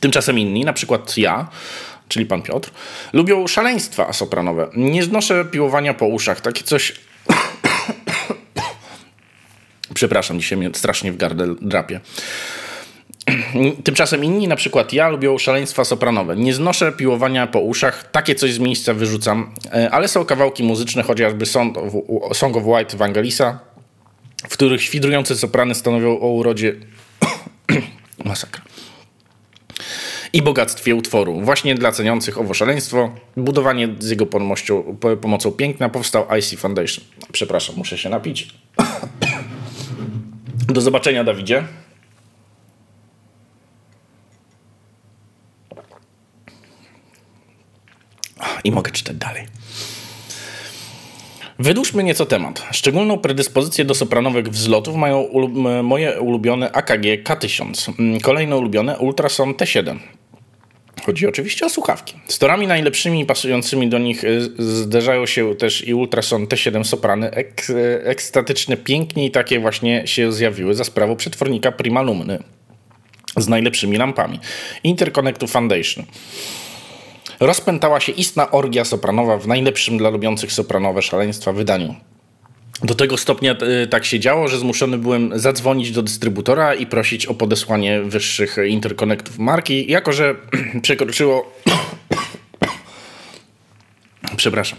Tymczasem 0.00 0.38
inni, 0.38 0.64
na 0.64 0.72
przykład 0.72 1.18
ja, 1.18 1.48
czyli 2.08 2.26
pan 2.26 2.42
Piotr, 2.42 2.70
lubią 3.12 3.46
szaleństwa 3.46 4.12
sopranowe. 4.12 4.68
Nie 4.76 5.02
znoszę 5.02 5.44
piłowania 5.44 5.94
po 5.94 6.06
uszach. 6.06 6.40
Takie 6.40 6.62
coś 6.62 6.92
Przepraszam, 9.94 10.40
dzisiaj 10.40 10.58
mnie 10.58 10.70
strasznie 10.74 11.12
w 11.12 11.16
gardle 11.16 11.54
drapie. 11.60 12.00
Tymczasem 13.84 14.24
inni, 14.24 14.48
na 14.48 14.56
przykład 14.56 14.92
ja, 14.92 15.08
lubią 15.08 15.38
szaleństwa 15.38 15.84
sopranowe. 15.84 16.36
Nie 16.36 16.54
znoszę 16.54 16.92
piłowania 16.92 17.46
po 17.46 17.60
uszach, 17.60 18.10
takie 18.10 18.34
coś 18.34 18.52
z 18.52 18.58
miejsca 18.58 18.94
wyrzucam, 18.94 19.54
e, 19.72 19.90
ale 19.90 20.08
są 20.08 20.24
kawałki 20.24 20.62
muzyczne, 20.62 21.02
chociażby 21.02 21.46
Song 21.46 22.56
of 22.56 22.64
White 22.64 22.94
Evangelisa, 22.94 23.58
w 24.48 24.52
których 24.52 24.82
świdrujące 24.82 25.36
soprany 25.36 25.74
stanowią 25.74 26.20
o 26.20 26.28
urodzie 26.28 26.74
masakra 28.24 28.62
i 30.32 30.42
bogactwie 30.42 30.94
utworu. 30.94 31.40
Właśnie 31.40 31.74
dla 31.74 31.92
ceniących 31.92 32.38
owo 32.38 32.54
szaleństwo, 32.54 33.14
budowanie 33.36 33.88
z 33.98 34.10
jego 34.10 34.26
pomocą, 34.26 34.96
pomocą 35.20 35.52
piękna 35.52 35.88
powstał 35.88 36.26
IC 36.38 36.60
Foundation. 36.60 37.04
Przepraszam, 37.32 37.76
muszę 37.76 37.98
się 37.98 38.08
napić. 38.08 38.48
Do 40.68 40.80
zobaczenia, 40.80 41.24
Dawidzie. 41.24 41.64
I 48.64 48.72
mogę 48.72 48.90
czytać 48.90 49.16
dalej. 49.16 49.46
Wydłużmy 51.58 52.04
nieco 52.04 52.26
temat. 52.26 52.66
Szczególną 52.72 53.18
predyspozycję 53.18 53.84
do 53.84 53.94
sopranowych 53.94 54.48
wzlotów 54.48 54.96
mają 54.96 55.28
moje 55.82 56.20
ulubione 56.20 56.72
AKG 56.72 57.04
K1000. 57.24 57.92
Kolejne 58.22 58.56
ulubione 58.56 58.98
Ultrason 58.98 59.52
T7. 59.52 59.98
Chodzi 61.06 61.26
oczywiście 61.26 61.66
o 61.66 61.68
słuchawki. 61.68 62.14
Z 62.28 62.38
torami 62.38 62.66
najlepszymi 62.66 63.26
pasującymi 63.26 63.88
do 63.88 63.98
nich 63.98 64.24
y, 64.24 64.40
zderzają 64.58 65.26
się 65.26 65.54
też 65.54 65.88
i 65.88 65.94
Ultrason 65.94 66.46
T7 66.46 66.84
Soprany, 66.84 67.30
ek, 67.30 67.66
ekstatyczne, 68.04 68.76
pięknie 68.76 69.26
i 69.26 69.30
takie 69.30 69.60
właśnie 69.60 70.06
się 70.06 70.32
zjawiły 70.32 70.74
za 70.74 70.84
sprawą 70.84 71.16
przetwornika 71.16 71.72
Prima 71.72 72.02
Lumny 72.02 72.38
z 73.36 73.48
najlepszymi 73.48 73.96
lampami. 73.96 74.40
Interconnectu 74.84 75.46
Foundation. 75.46 76.04
Rozpętała 77.40 78.00
się 78.00 78.12
istna 78.12 78.50
orgia 78.50 78.84
sopranowa 78.84 79.38
w 79.38 79.46
najlepszym 79.46 79.98
dla 79.98 80.10
lubiących 80.10 80.52
sopranowe 80.52 81.02
szaleństwa 81.02 81.52
wydaniu. 81.52 81.94
Do 82.82 82.94
tego 82.94 83.16
stopnia 83.16 83.56
y, 83.82 83.86
tak 83.86 84.04
się 84.04 84.20
działo, 84.20 84.48
że 84.48 84.58
zmuszony 84.58 84.98
byłem 84.98 85.38
zadzwonić 85.38 85.90
do 85.90 86.02
dystrybutora 86.02 86.74
i 86.74 86.86
prosić 86.86 87.26
o 87.26 87.34
podesłanie 87.34 88.02
wyższych 88.02 88.56
interkonektów 88.68 89.38
marki, 89.38 89.90
jako 89.90 90.12
że 90.12 90.34
przekroczyło. 90.82 91.52
Przepraszam. 94.36 94.78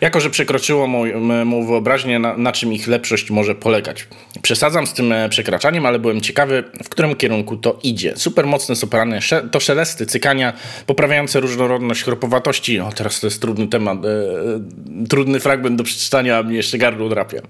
Jako, 0.00 0.20
że 0.20 0.30
przekroczyło 0.30 0.86
moją 0.86 1.66
wyobraźnię, 1.66 2.18
na, 2.18 2.36
na, 2.36 2.52
czym 2.52 2.72
ich 2.72 2.86
lepszość 2.86 3.30
może 3.30 3.54
polegać. 3.54 4.08
Przesadzam 4.42 4.86
z 4.86 4.92
tym 4.92 5.12
e, 5.12 5.28
przekraczaniem, 5.28 5.86
ale 5.86 5.98
byłem 5.98 6.20
ciekawy, 6.20 6.64
w 6.84 6.88
którym 6.88 7.16
kierunku 7.16 7.56
to 7.56 7.78
idzie. 7.82 8.12
Super 8.16 8.46
mocne 8.46 8.76
soprany, 8.76 9.20
to 9.50 9.60
szelesty, 9.60 10.06
cykania, 10.06 10.52
poprawiające 10.86 11.40
różnorodność 11.40 12.02
chropowatości. 12.02 12.80
O, 12.80 12.92
teraz 12.92 13.20
to 13.20 13.26
jest 13.26 13.40
trudny 13.40 13.68
temat, 13.68 13.98
e, 14.04 14.08
e 14.08 15.06
trudny 15.08 15.40
fragment 15.40 15.76
do 15.76 15.84
przeczytania, 15.84 16.38
a 16.38 16.42
mnie 16.42 16.56
jeszcze 16.56 16.78
gardło 16.78 17.08
drapie. 17.08 17.42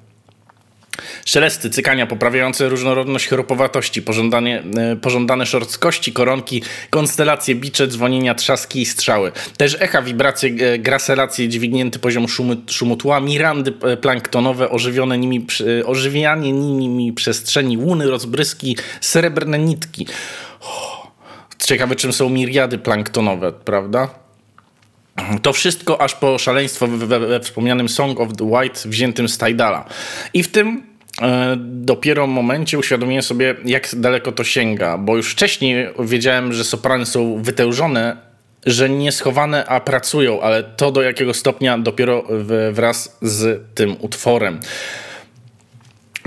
Szelesty, 1.28 1.70
cykania 1.70 2.06
poprawiające 2.06 2.68
różnorodność 2.68 3.28
chropowatości, 3.28 4.02
pożądane, 4.02 4.62
e, 4.76 4.96
pożądane 4.96 5.46
szorstkości, 5.46 6.12
koronki, 6.12 6.62
konstelacje, 6.90 7.54
bicze, 7.54 7.86
dzwonienia, 7.86 8.34
trzaski 8.34 8.82
i 8.82 8.86
strzały. 8.86 9.32
Też 9.56 9.76
echa, 9.80 10.02
wibracje, 10.02 10.50
e, 10.50 10.78
graselacje, 10.78 11.48
dźwignięty 11.48 11.98
poziom 11.98 12.28
szumu, 12.28 12.56
szumu 12.70 12.96
tła, 12.96 13.20
mirandy 13.20 13.72
e, 13.82 13.96
planktonowe, 13.96 14.70
ożywione 14.70 15.18
nimi, 15.18 15.46
ożywianie 15.86 16.52
nimi 16.52 17.12
przestrzeni, 17.12 17.78
łuny, 17.78 18.06
rozbryski, 18.06 18.76
srebrne 19.00 19.58
nitki. 19.58 20.06
Ciekawe, 21.58 21.96
czym 21.96 22.12
są 22.12 22.28
miriady 22.28 22.78
planktonowe, 22.78 23.52
prawda? 23.52 24.08
To 25.42 25.52
wszystko 25.52 26.00
aż 26.00 26.14
po 26.14 26.38
szaleństwo 26.38 26.86
we, 26.86 27.06
we, 27.06 27.20
we, 27.20 27.40
wspomnianym 27.40 27.88
Song 27.88 28.20
of 28.20 28.36
the 28.36 28.44
White 28.44 28.80
wziętym 28.88 29.28
z 29.28 29.38
Tidala. 29.38 29.84
I 30.34 30.42
w 30.42 30.48
tym 30.48 30.88
e, 31.22 31.56
dopiero 31.58 32.26
momencie 32.26 32.78
uświadomiłem 32.78 33.22
sobie, 33.22 33.54
jak 33.64 33.88
daleko 33.94 34.32
to 34.32 34.44
sięga, 34.44 34.98
bo 34.98 35.16
już 35.16 35.32
wcześniej 35.32 35.88
wiedziałem, 35.98 36.52
że 36.52 36.64
soprany 36.64 37.06
są 37.06 37.42
wytężone, 37.42 38.16
że 38.66 38.90
nie 38.90 39.12
schowane, 39.12 39.66
a 39.66 39.80
pracują, 39.80 40.40
ale 40.40 40.62
to 40.62 40.92
do 40.92 41.02
jakiego 41.02 41.34
stopnia 41.34 41.78
dopiero 41.78 42.24
wraz 42.72 43.18
z 43.22 43.62
tym 43.74 43.96
utworem. 44.00 44.60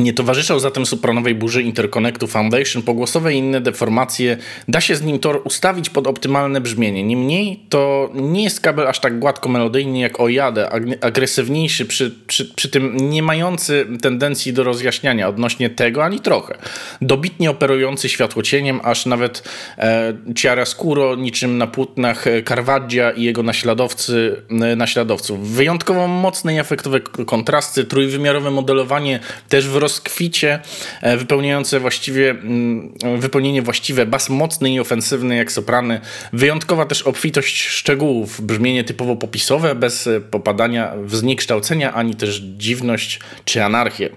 Nie 0.01 0.13
towarzyszą 0.13 0.59
zatem 0.59 0.85
sopranowej 0.85 1.35
burzy 1.35 1.61
Interconnectu 1.61 2.27
Foundation 2.27 2.83
pogłosowe 2.83 3.33
i 3.33 3.37
inne 3.37 3.61
deformacje. 3.61 4.37
Da 4.67 4.81
się 4.81 4.95
z 4.95 5.01
nim 5.01 5.19
tor 5.19 5.41
ustawić 5.43 5.89
pod 5.89 6.07
optymalne 6.07 6.61
brzmienie. 6.61 7.03
Niemniej 7.03 7.59
to 7.69 8.09
nie 8.13 8.43
jest 8.43 8.61
kabel 8.61 8.87
aż 8.87 8.99
tak 8.99 9.19
gładko 9.19 9.49
melodyjny 9.49 9.99
jak 9.99 10.19
Ojadę, 10.19 10.69
agresywniejszy, 11.01 11.85
przy, 11.85 12.15
przy, 12.27 12.45
przy 12.45 12.69
tym 12.69 13.09
nie 13.09 13.23
mający 13.23 13.87
tendencji 14.01 14.53
do 14.53 14.63
rozjaśniania 14.63 15.27
odnośnie 15.27 15.69
tego 15.69 16.03
ani 16.03 16.19
trochę. 16.19 16.57
Dobitnie 17.01 17.49
operujący 17.49 18.09
światłocieniem, 18.09 18.79
aż 18.83 19.05
nawet 19.05 19.43
e, 19.77 20.13
Chiaroscuro 20.37 21.15
niczym 21.15 21.57
na 21.57 21.67
płótnach 21.67 22.25
Carvaggia 22.47 23.11
i 23.11 23.23
jego 23.23 23.43
naśladowcy, 23.43 24.41
e, 24.49 24.75
naśladowców. 24.75 25.49
Wyjątkowo 25.49 26.07
mocne 26.07 26.55
i 26.55 26.59
efektowe 26.59 26.99
kontrasty, 26.99 27.83
trójwymiarowe 27.83 28.51
modelowanie 28.51 29.19
też 29.49 29.67
w 29.67 29.77
rozkwicie, 29.91 30.59
e, 31.01 31.17
wypełniające 31.17 31.79
właściwie, 31.79 32.29
mm, 32.29 32.93
wypełnienie 33.17 33.61
właściwe, 33.61 34.05
bas 34.05 34.29
mocny 34.29 34.73
i 34.73 34.79
ofensywny 34.79 35.35
jak 35.35 35.51
soprany, 35.51 35.99
wyjątkowa 36.33 36.85
też 36.85 37.01
obfitość 37.01 37.61
szczegółów, 37.61 38.41
brzmienie 38.41 38.83
typowo 38.83 39.15
popisowe, 39.15 39.75
bez 39.75 40.07
e, 40.07 40.21
popadania 40.21 40.93
w 41.03 41.15
zniekształcenia, 41.15 41.93
ani 41.93 42.15
też 42.15 42.41
dziwność 42.57 43.19
czy 43.45 43.63
anarchię. 43.63 44.09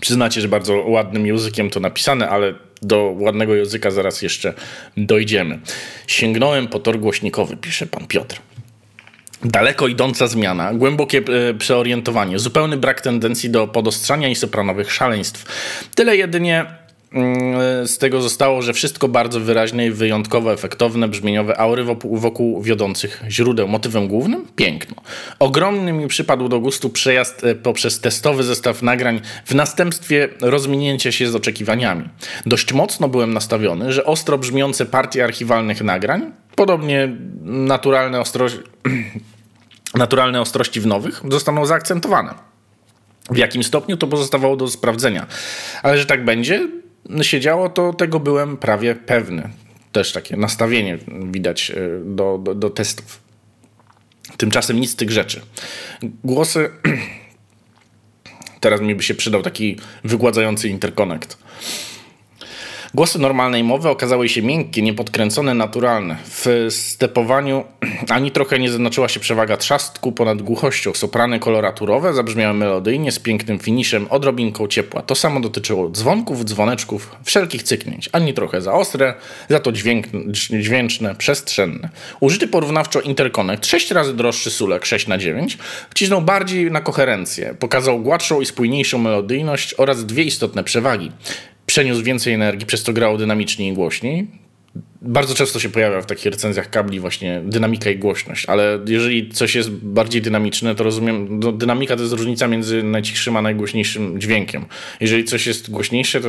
Przyznacie, 0.00 0.40
że 0.40 0.48
bardzo 0.48 0.74
ładnym 0.74 1.26
językiem 1.26 1.70
to 1.70 1.80
napisane, 1.80 2.28
ale 2.28 2.54
do 2.82 3.14
ładnego 3.18 3.54
języka 3.54 3.90
zaraz 3.90 4.22
jeszcze 4.22 4.54
dojdziemy. 4.96 5.58
Sięgnąłem 6.06 6.68
po 6.68 6.78
tor 6.78 6.98
głośnikowy, 6.98 7.56
pisze 7.56 7.86
pan 7.86 8.06
Piotr. 8.06 8.40
Daleko 9.46 9.88
idąca 9.88 10.26
zmiana, 10.26 10.74
głębokie 10.74 11.18
e, 11.18 11.54
przeorientowanie, 11.54 12.38
zupełny 12.38 12.76
brak 12.76 13.00
tendencji 13.00 13.50
do 13.50 13.68
podostrzania 13.68 14.28
i 14.28 14.34
sopranowych 14.34 14.92
szaleństw. 14.92 15.44
Tyle 15.94 16.16
jedynie 16.16 16.66
mm, 17.12 17.88
z 17.88 17.98
tego 17.98 18.22
zostało, 18.22 18.62
że 18.62 18.72
wszystko 18.72 19.08
bardzo 19.08 19.40
wyraźne 19.40 19.86
i 19.86 19.90
wyjątkowo 19.90 20.52
efektowne, 20.52 21.08
brzmieniowe 21.08 21.60
aury 21.60 21.84
wokół, 22.04 22.62
wiodących 22.62 23.22
źródeł. 23.28 23.68
Motywem 23.68 24.08
głównym? 24.08 24.46
Piękno. 24.56 24.96
Ogromny 25.38 25.92
mi 25.92 26.08
przypadł 26.08 26.48
do 26.48 26.60
gustu 26.60 26.90
przejazd 26.90 27.44
e, 27.44 27.54
poprzez 27.54 28.00
testowy 28.00 28.42
zestaw 28.42 28.82
nagrań 28.82 29.20
w 29.44 29.54
następstwie 29.54 30.28
rozminięcia 30.40 31.12
się 31.12 31.26
z 31.28 31.34
oczekiwaniami. 31.34 32.08
Dość 32.46 32.72
mocno 32.72 33.08
byłem 33.08 33.34
nastawiony, 33.34 33.92
że 33.92 34.04
ostro 34.04 34.38
brzmiące 34.38 34.86
partie 34.86 35.24
archiwalnych 35.24 35.82
nagrań 35.82 36.32
Podobnie 36.56 37.16
naturalne, 37.42 38.20
ostrości, 38.20 38.58
naturalne 39.94 40.40
ostrości 40.40 40.80
w 40.80 40.86
nowych 40.86 41.22
zostaną 41.30 41.66
zaakcentowane. 41.66 42.34
W 43.30 43.36
jakim 43.36 43.62
stopniu 43.62 43.96
to 43.96 44.06
pozostawało 44.06 44.56
do 44.56 44.68
sprawdzenia. 44.68 45.26
Ale 45.82 45.98
że 45.98 46.06
tak 46.06 46.24
będzie 46.24 46.68
się 47.22 47.40
działo, 47.40 47.68
to 47.68 47.92
tego 47.92 48.20
byłem 48.20 48.56
prawie 48.56 48.94
pewny. 48.94 49.50
Też 49.92 50.12
takie 50.12 50.36
nastawienie 50.36 50.98
widać 51.30 51.70
e, 51.70 51.74
do, 52.04 52.38
do, 52.38 52.54
do 52.54 52.70
testów. 52.70 53.20
Tymczasem 54.36 54.80
nic 54.80 54.90
z 54.90 54.96
tych 54.96 55.10
rzeczy. 55.10 55.40
Głosy. 56.24 56.70
Teraz 58.60 58.80
mi 58.80 58.94
by 58.94 59.02
się 59.02 59.14
przydał 59.14 59.42
taki 59.42 59.76
wygładzający 60.04 60.68
interkonekt. 60.68 61.38
Głosy 62.96 63.18
normalnej 63.18 63.64
mowy 63.64 63.88
okazały 63.88 64.28
się 64.28 64.42
miękkie, 64.42 64.82
niepodkręcone, 64.82 65.54
naturalne. 65.54 66.16
W 66.24 66.66
stepowaniu 66.70 67.64
ani 68.08 68.30
trochę 68.30 68.58
nie 68.58 68.70
zaznaczyła 68.70 69.08
się 69.08 69.20
przewaga 69.20 69.56
trzastku 69.56 70.12
ponad 70.12 70.42
głuchością. 70.42 70.94
Soprany 70.94 71.38
koloraturowe 71.38 72.14
zabrzmiały 72.14 72.54
melodyjnie, 72.54 73.12
z 73.12 73.18
pięknym 73.18 73.58
finiszem, 73.58 74.06
odrobinką 74.10 74.68
ciepła. 74.68 75.02
To 75.02 75.14
samo 75.14 75.40
dotyczyło 75.40 75.90
dzwonków, 75.90 76.44
dzwoneczków, 76.44 77.16
wszelkich 77.24 77.62
cyknięć. 77.62 78.08
Ani 78.12 78.34
trochę 78.34 78.60
za 78.60 78.72
ostre, 78.72 79.14
za 79.48 79.60
to 79.60 79.72
dźwięk, 79.72 80.06
dźwięczne, 80.60 81.14
przestrzenne. 81.14 81.88
Użyty 82.20 82.48
porównawczo 82.48 83.00
interconnect, 83.00 83.66
6 83.66 83.90
razy 83.90 84.14
droższy 84.14 84.50
Sulek 84.50 84.86
6 84.86 85.06
na 85.06 85.18
9 85.18 85.58
wcisnął 85.90 86.22
bardziej 86.22 86.70
na 86.70 86.80
koherencję. 86.80 87.54
Pokazał 87.58 88.00
gładszą 88.00 88.40
i 88.40 88.46
spójniejszą 88.46 88.98
melodyjność 88.98 89.74
oraz 89.78 90.06
dwie 90.06 90.22
istotne 90.22 90.64
przewagi 90.64 91.12
przeniósł 91.76 92.02
więcej 92.02 92.34
energii, 92.34 92.66
przez 92.66 92.82
to 92.82 92.92
grało 92.92 93.18
dynamiczniej 93.18 93.72
i 93.72 93.74
głośniej. 93.74 94.26
Bardzo 95.02 95.34
często 95.34 95.60
się 95.60 95.68
pojawia 95.68 96.00
w 96.00 96.06
takich 96.06 96.26
recenzjach 96.26 96.70
kabli 96.70 97.00
właśnie 97.00 97.42
dynamika 97.44 97.90
i 97.90 97.98
głośność, 97.98 98.46
ale 98.46 98.78
jeżeli 98.86 99.28
coś 99.28 99.54
jest 99.54 99.70
bardziej 99.70 100.22
dynamiczne, 100.22 100.74
to 100.74 100.84
rozumiem, 100.84 101.40
no, 101.40 101.52
dynamika 101.52 101.96
to 101.96 102.02
jest 102.02 102.14
różnica 102.14 102.48
między 102.48 102.82
najcichszym 102.82 103.36
a 103.36 103.42
najgłośniejszym 103.42 104.20
dźwiękiem. 104.20 104.64
Jeżeli 105.00 105.24
coś 105.24 105.46
jest 105.46 105.70
głośniejsze, 105.70 106.20
to 106.20 106.28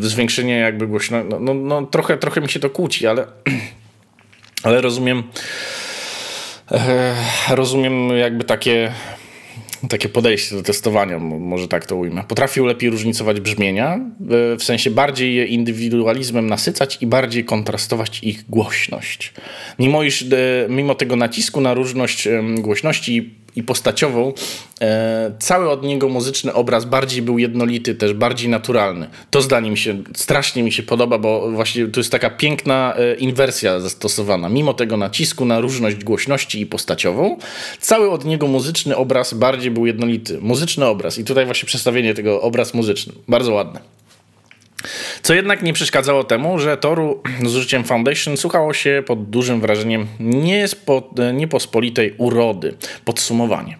zwiększenie 0.00 0.56
jakby 0.56 0.86
głośności, 0.86 1.30
no, 1.30 1.40
no, 1.40 1.54
no, 1.54 1.86
trochę, 1.86 2.16
trochę 2.16 2.40
mi 2.40 2.48
się 2.48 2.60
to 2.60 2.70
kłóci, 2.70 3.06
ale, 3.06 3.26
ale 4.62 4.80
rozumiem, 4.80 5.22
e, 6.70 7.14
rozumiem 7.50 8.08
jakby 8.08 8.44
takie 8.44 8.92
takie 9.88 10.08
podejście 10.08 10.56
do 10.56 10.62
testowania, 10.62 11.18
może 11.18 11.68
tak 11.68 11.86
to 11.86 11.96
ujmę. 11.96 12.24
Potrafił 12.28 12.66
lepiej 12.66 12.90
różnicować 12.90 13.40
brzmienia, 13.40 13.94
e, 13.94 14.56
w 14.56 14.64
sensie 14.64 14.90
bardziej 14.90 15.34
je 15.34 15.46
indywidualizmem 15.46 16.46
nasycać 16.46 16.98
i 17.00 17.06
bardziej 17.06 17.44
kontrastować 17.44 18.20
ich 18.22 18.50
głośność. 18.50 19.32
Mimo, 19.78 20.02
iż, 20.02 20.22
e, 20.22 20.26
mimo 20.68 20.94
tego 20.94 21.16
nacisku 21.16 21.60
na 21.60 21.74
różność 21.74 22.28
głośności 22.58 23.34
i 23.56 23.62
postaciową, 23.62 24.32
e, 24.80 25.32
cały 25.38 25.70
od 25.70 25.82
niego 25.82 26.08
muzyczny 26.08 26.54
obraz 26.54 26.84
bardziej 26.84 27.22
był 27.22 27.38
jednolity, 27.38 27.94
też 27.94 28.12
bardziej 28.14 28.48
naturalny. 28.48 29.08
To 29.30 29.42
zdanie 29.42 29.70
mi 29.70 29.78
się, 29.78 30.02
strasznie 30.14 30.62
mi 30.62 30.72
się 30.72 30.82
podoba, 30.82 31.18
bo 31.18 31.50
właśnie 31.50 31.86
to 31.86 32.00
jest 32.00 32.12
taka 32.12 32.30
piękna 32.30 32.94
e, 32.96 33.14
inwersja 33.14 33.80
zastosowana. 33.80 34.48
Mimo 34.48 34.74
tego 34.74 34.96
nacisku 34.96 35.44
na 35.44 35.60
różność 35.60 36.04
głośności 36.04 36.60
i 36.60 36.66
postaciową, 36.66 37.38
cały 37.80 38.10
od 38.10 38.24
niego 38.24 38.46
muzyczny 38.46 38.96
obraz 38.96 39.34
bardziej 39.34 39.70
był 39.70 39.86
jednolity. 39.86 40.38
Muzyczny 40.40 40.86
obraz 40.86 41.18
i 41.18 41.24
tutaj 41.24 41.46
właśnie 41.46 41.66
przedstawienie 41.66 42.14
tego 42.14 42.42
obraz 42.42 42.74
muzyczny. 42.74 43.12
Bardzo 43.28 43.52
ładne. 43.52 43.80
Co 45.22 45.34
jednak 45.34 45.62
nie 45.62 45.72
przeszkadzało 45.72 46.24
temu, 46.24 46.58
że 46.58 46.76
toru 46.76 47.22
z 47.44 47.56
użyciem 47.56 47.84
Foundation 47.84 48.36
słuchało 48.36 48.74
się 48.74 49.02
pod 49.06 49.30
dużym 49.30 49.60
wrażeniem 49.60 50.06
niepospolitej 51.34 52.14
urody. 52.18 52.74
Podsumowanie. 53.04 53.78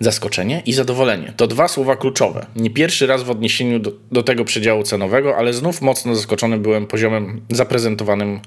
Zaskoczenie 0.00 0.62
i 0.66 0.72
zadowolenie 0.72 1.32
to 1.36 1.46
dwa 1.46 1.68
słowa 1.68 1.96
kluczowe. 1.96 2.46
Nie 2.56 2.70
pierwszy 2.70 3.06
raz 3.06 3.22
w 3.22 3.30
odniesieniu 3.30 3.78
do, 3.78 3.92
do 4.12 4.22
tego 4.22 4.44
przedziału 4.44 4.82
cenowego, 4.82 5.36
ale 5.36 5.52
znów 5.52 5.82
mocno 5.82 6.14
zaskoczony 6.14 6.58
byłem 6.58 6.86
poziomem 6.86 7.40
zaprezentowanym 7.50 8.40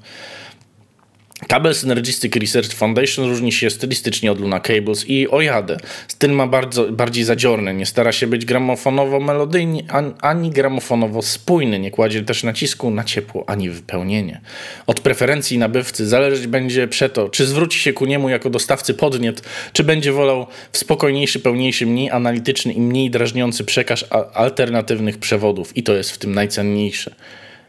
Kabel 1.47 1.75
Synergistic 1.75 2.35
Research 2.35 2.73
Foundation 2.73 3.29
różni 3.29 3.51
się 3.51 3.69
stylistycznie 3.69 4.31
od 4.31 4.39
Luna 4.39 4.59
Cables 4.59 5.09
i 5.09 5.27
Ojade. 5.29 5.77
Styl 6.07 6.31
ma 6.31 6.47
bardzo, 6.47 6.91
bardziej 6.91 7.23
zadziorny, 7.23 7.73
nie 7.73 7.85
stara 7.85 8.11
się 8.11 8.27
być 8.27 8.45
gramofonowo-melodyjny 8.45 9.83
ani 10.21 10.51
gramofonowo-spójny, 10.51 11.79
nie 11.79 11.91
kładzie 11.91 12.23
też 12.23 12.43
nacisku 12.43 12.91
na 12.91 13.03
ciepło 13.03 13.43
ani 13.47 13.69
wypełnienie. 13.69 14.41
Od 14.87 14.99
preferencji 14.99 15.57
nabywcy 15.57 16.07
zależeć 16.07 16.47
będzie 16.47 16.87
przeto, 16.87 17.29
czy 17.29 17.45
zwróci 17.45 17.79
się 17.79 17.93
ku 17.93 18.05
niemu 18.05 18.29
jako 18.29 18.49
dostawcy 18.49 18.93
podniet, 18.93 19.41
czy 19.73 19.83
będzie 19.83 20.11
wolał 20.11 20.47
w 20.71 20.77
spokojniejszy, 20.77 21.39
pełniejszy, 21.39 21.85
mniej 21.85 22.11
analityczny 22.11 22.73
i 22.73 22.81
mniej 22.81 23.09
drażniący 23.09 23.63
przekaz 23.63 24.05
alternatywnych 24.33 25.17
przewodów 25.17 25.77
i 25.77 25.83
to 25.83 25.93
jest 25.93 26.11
w 26.11 26.17
tym 26.17 26.33
najcenniejsze 26.33 27.15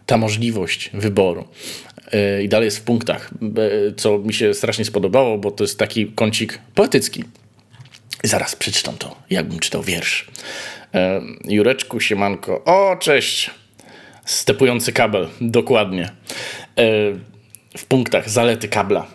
ta 0.07 0.17
możliwość 0.17 0.91
wyboru. 0.95 1.49
E, 2.13 2.43
i 2.43 2.49
dalej 2.49 2.65
jest 2.65 2.79
w 2.79 2.83
punktach, 2.83 3.31
co 3.97 4.19
mi 4.19 4.35
się 4.35 4.55
strasznie 4.55 4.85
spodobało, 4.85 5.39
bo 5.39 5.51
to 5.51 5.65
jest 5.65 5.79
taki 5.79 6.07
kącik 6.07 6.59
poetycki. 6.75 7.25
Zaraz 8.25 8.57
przeczytam 8.57 8.99
to, 8.99 9.17
jakbym 9.31 9.59
czytał 9.59 9.83
wiersz. 9.83 10.27
E, 10.95 11.21
Jureczku, 11.45 12.01
siemanko. 12.01 12.65
O, 12.65 12.97
cześć! 13.01 13.51
Stepujący 14.25 14.93
kabel, 14.93 15.29
dokładnie. 15.41 16.05
E, 16.05 16.11
w 17.79 17.85
punktach 17.89 18.31
zalety 18.31 18.69
kabla. 18.69 19.07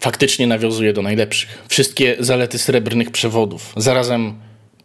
Faktycznie 0.00 0.46
nawiązuje 0.46 0.92
do 0.92 1.02
najlepszych. 1.02 1.64
Wszystkie 1.68 2.16
zalety 2.18 2.58
srebrnych 2.58 3.10
przewodów. 3.10 3.72
Zarazem 3.76 4.34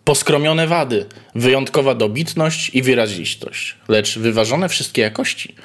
Poskromione 0.07 0.67
wady, 0.67 1.05
wyjątkowa 1.35 1.95
dobitność 1.95 2.69
i 2.73 2.81
wyrazistość, 2.81 3.75
lecz 3.87 4.19
wyważone 4.19 4.69
wszystkie 4.69 5.01
jakości. 5.01 5.55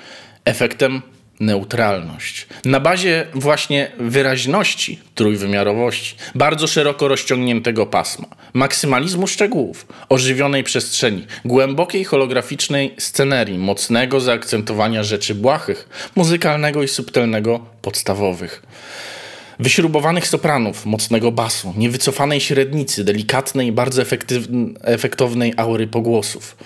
Efektem 0.44 1.02
neutralność. 1.40 2.46
Na 2.64 2.80
bazie 2.80 3.26
właśnie 3.34 3.90
wyraźności, 3.98 4.98
trójwymiarowości, 5.14 6.14
bardzo 6.34 6.66
szeroko 6.66 7.08
rozciągniętego 7.08 7.86
pasma, 7.86 8.26
maksymalizmu 8.52 9.26
szczegółów, 9.26 9.86
ożywionej 10.08 10.64
przestrzeni, 10.64 11.26
głębokiej 11.44 12.04
holograficznej 12.04 12.94
scenerii, 12.98 13.58
mocnego 13.58 14.20
zaakcentowania 14.20 15.02
rzeczy 15.02 15.34
błahych, 15.34 16.10
muzykalnego 16.16 16.82
i 16.82 16.88
subtelnego 16.88 17.66
podstawowych 17.82 18.62
wyśrubowanych 19.58 20.26
sopranów, 20.26 20.86
mocnego 20.86 21.32
basu, 21.32 21.74
niewycofanej 21.76 22.40
średnicy, 22.40 23.04
delikatnej, 23.04 23.72
bardzo 23.72 24.02
efektownej 24.82 25.54
aury 25.56 25.86
pogłosów, 25.86 26.56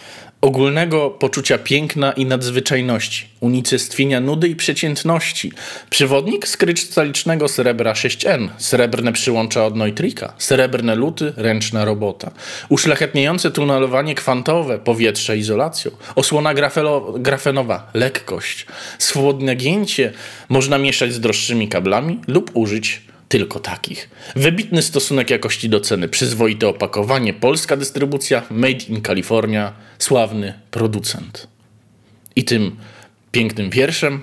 ogólnego 0.41 1.11
poczucia 1.11 1.59
piękna 1.59 2.12
i 2.12 2.26
nadzwyczajności, 2.26 3.26
unicestwienia 3.41 4.20
nudy 4.20 4.49
i 4.49 4.57
przeciętności, 4.57 5.53
przewodnik 5.91 6.49
z 6.49 6.57
krystalicznego 6.57 7.49
srebra 7.49 7.93
6N, 7.93 8.49
srebrne 8.59 9.12
przyłącza 9.12 9.66
od 9.66 9.76
Neutrika, 9.76 10.32
srebrne 10.39 10.95
luty, 10.95 11.32
ręczna 11.37 11.84
robota, 11.84 12.30
uszlachetniające 12.68 13.51
tunalowanie 13.51 14.14
kwantowe, 14.14 14.78
powietrze 14.78 15.39
izolacją, 15.39 15.91
osłona 16.14 16.55
grafelo, 16.55 17.14
grafenowa, 17.18 17.91
lekkość, 17.95 18.66
swobodne 18.99 19.55
gięcie 19.55 20.12
można 20.49 20.78
mieszać 20.78 21.12
z 21.12 21.20
droższymi 21.20 21.68
kablami 21.68 22.20
lub 22.28 22.51
użyć 22.55 23.07
tylko 23.28 23.60
takich. 23.60 24.10
Wybitny 24.36 24.82
stosunek 24.82 25.30
jakości 25.30 25.68
do 25.68 25.80
ceny, 25.80 26.08
przyzwoite 26.08 26.68
opakowanie, 26.68 27.34
polska 27.34 27.76
dystrybucja, 27.76 28.42
made 28.50 28.84
in 28.88 29.02
California, 29.02 29.72
sławny 29.98 30.54
producent. 30.70 31.48
I 32.36 32.44
tym 32.44 32.76
pięknym 33.32 33.70
wierszem 33.70 34.22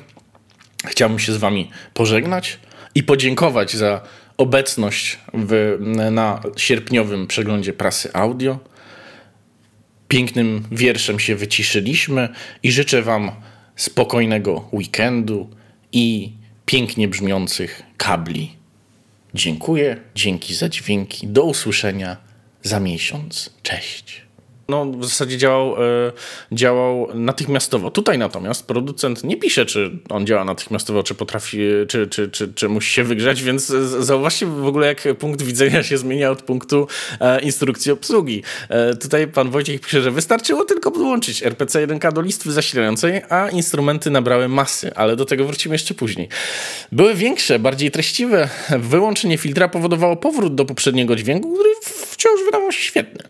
chciałbym 0.85 1.19
się 1.19 1.33
z 1.33 1.37
Wami 1.37 1.69
pożegnać 1.93 2.59
i 2.95 3.03
podziękować 3.03 3.75
za 3.75 4.01
obecność 4.37 5.19
w, 5.33 5.77
na 6.11 6.41
sierpniowym 6.57 7.27
przeglądzie 7.27 7.73
prasy 7.73 8.09
audio. 8.13 8.59
Pięknym 10.07 10.63
wierszem 10.71 11.19
się 11.19 11.35
wyciszyliśmy 11.35 12.29
i 12.63 12.71
życzę 12.71 13.01
Wam 13.01 13.31
spokojnego 13.75 14.69
weekendu 14.73 15.49
i 15.91 16.31
pięknie 16.65 17.07
brzmiących 17.07 17.81
kabli 17.97 18.62
Dziękuję, 19.33 19.97
dzięki 20.15 20.55
za 20.55 20.69
dźwięki. 20.69 21.27
Do 21.27 21.43
usłyszenia 21.43 22.17
za 22.63 22.79
miesiąc. 22.79 23.49
Cześć 23.63 24.22
no, 24.69 24.85
w 24.85 25.05
zasadzie 25.05 25.37
działał, 25.37 25.75
e, 25.75 26.11
działał 26.51 27.07
natychmiastowo. 27.13 27.91
Tutaj 27.91 28.17
natomiast 28.17 28.67
producent 28.67 29.23
nie 29.23 29.37
pisze, 29.37 29.65
czy 29.65 29.91
on 30.09 30.27
działa 30.27 30.45
natychmiastowo, 30.45 31.03
czy 31.03 31.15
potrafi, 31.15 31.59
czy, 31.87 32.07
czy, 32.07 32.29
czy, 32.29 32.53
czy 32.53 32.69
musi 32.69 32.93
się 32.93 33.03
wygrzać, 33.03 33.43
więc 33.43 33.65
zauważcie 33.99 34.45
w 34.45 34.67
ogóle, 34.67 34.87
jak 34.87 35.17
punkt 35.19 35.41
widzenia 35.41 35.83
się 35.83 35.97
zmienia 35.97 36.31
od 36.31 36.41
punktu 36.41 36.87
e, 37.19 37.41
instrukcji 37.41 37.91
obsługi. 37.91 38.43
E, 38.69 38.95
tutaj 38.95 39.27
pan 39.27 39.49
Wojciech 39.49 39.81
pisze, 39.81 40.01
że 40.01 40.11
wystarczyło 40.11 40.65
tylko 40.65 40.91
podłączyć 40.91 41.43
RPC 41.43 41.81
1 41.81 41.99
do 42.13 42.21
listwy 42.21 42.51
zasilającej, 42.51 43.21
a 43.29 43.49
instrumenty 43.49 44.09
nabrały 44.09 44.47
masy, 44.47 44.95
ale 44.95 45.15
do 45.15 45.25
tego 45.25 45.45
wrócimy 45.45 45.75
jeszcze 45.75 45.93
później. 45.93 46.29
Były 46.91 47.15
większe, 47.15 47.59
bardziej 47.59 47.91
treściwe. 47.91 48.49
Wyłączenie 48.79 49.37
filtra 49.37 49.67
powodowało 49.67 50.15
powrót 50.15 50.55
do 50.55 50.65
poprzedniego 50.65 51.15
dźwięku, 51.15 51.53
który 51.53 51.69
wciąż 52.23 52.45
wydawał 52.45 52.71
się 52.71 52.83
świetny. 52.83 53.23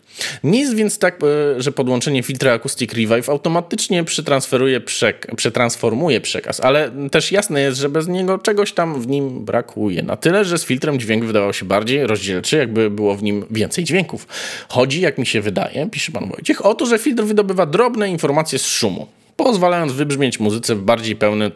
Nie 0.44 0.60
jest 0.60 0.74
więc 0.74 0.98
tak, 0.98 1.18
e, 1.22 1.62
że 1.62 1.72
podłączenie 1.72 2.22
filtra 2.22 2.52
Acoustic 2.52 2.92
Revive 2.92 3.28
automatycznie 3.28 4.04
przetransferuje 4.04 4.80
przek 4.80 5.26
przetransformuje 5.36 6.20
przekaz, 6.20 6.60
ale 6.60 6.90
też 7.10 7.32
jasne 7.32 7.60
jest, 7.60 7.78
że 7.78 7.88
bez 7.88 8.08
niego 8.08 8.38
czegoś 8.38 8.72
tam 8.72 9.00
w 9.00 9.06
nim 9.06 9.44
brakuje. 9.44 10.02
Na 10.02 10.16
tyle, 10.16 10.44
że 10.44 10.58
z 10.58 10.64
filtrem 10.64 10.98
dźwięk 10.98 11.24
wydawał 11.24 11.52
się 11.52 11.64
bardziej 11.64 12.06
rozdzielczy, 12.06 12.56
jakby 12.56 12.90
było 12.90 13.14
w 13.14 13.22
nim 13.22 13.44
więcej 13.50 13.84
dźwięków. 13.84 14.26
Chodzi, 14.68 15.00
jak 15.00 15.18
mi 15.18 15.26
się 15.26 15.40
wydaje, 15.40 15.88
pisze 15.90 16.12
pan 16.12 16.28
Wojciech, 16.28 16.66
o 16.66 16.74
to, 16.74 16.86
że 16.86 16.98
filtr 16.98 17.22
wydobywa 17.22 17.66
drobne 17.66 18.08
informacje 18.08 18.58
z 18.58 18.66
szumu, 18.66 19.06
pozwalając 19.36 19.92
wybrzmieć 19.92 20.40
muzyce 20.40 20.74
w 20.74 20.82
bardziej 20.82 21.16
pełny 21.16 21.50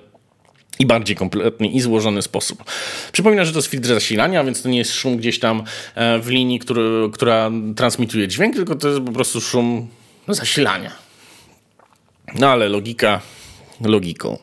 i 0.78 0.86
bardziej 0.86 1.16
kompletny 1.16 1.68
i 1.68 1.80
złożony 1.80 2.22
sposób. 2.22 2.64
Przypominam, 3.12 3.44
że 3.44 3.52
to 3.52 3.58
jest 3.58 3.68
filtr 3.68 3.88
zasilania, 3.88 4.44
więc 4.44 4.62
to 4.62 4.68
nie 4.68 4.78
jest 4.78 4.94
szum 4.94 5.16
gdzieś 5.16 5.38
tam 5.38 5.62
e, 5.94 6.18
w 6.18 6.28
linii, 6.28 6.58
który, 6.58 7.10
która 7.12 7.50
transmituje 7.76 8.28
dźwięk, 8.28 8.54
tylko 8.54 8.74
to 8.74 8.88
jest 8.88 9.00
po 9.00 9.12
prostu 9.12 9.40
szum 9.40 9.88
zasilania. 10.28 10.92
No 12.34 12.48
ale 12.48 12.68
logika 12.68 13.20
logiką. 13.80 14.38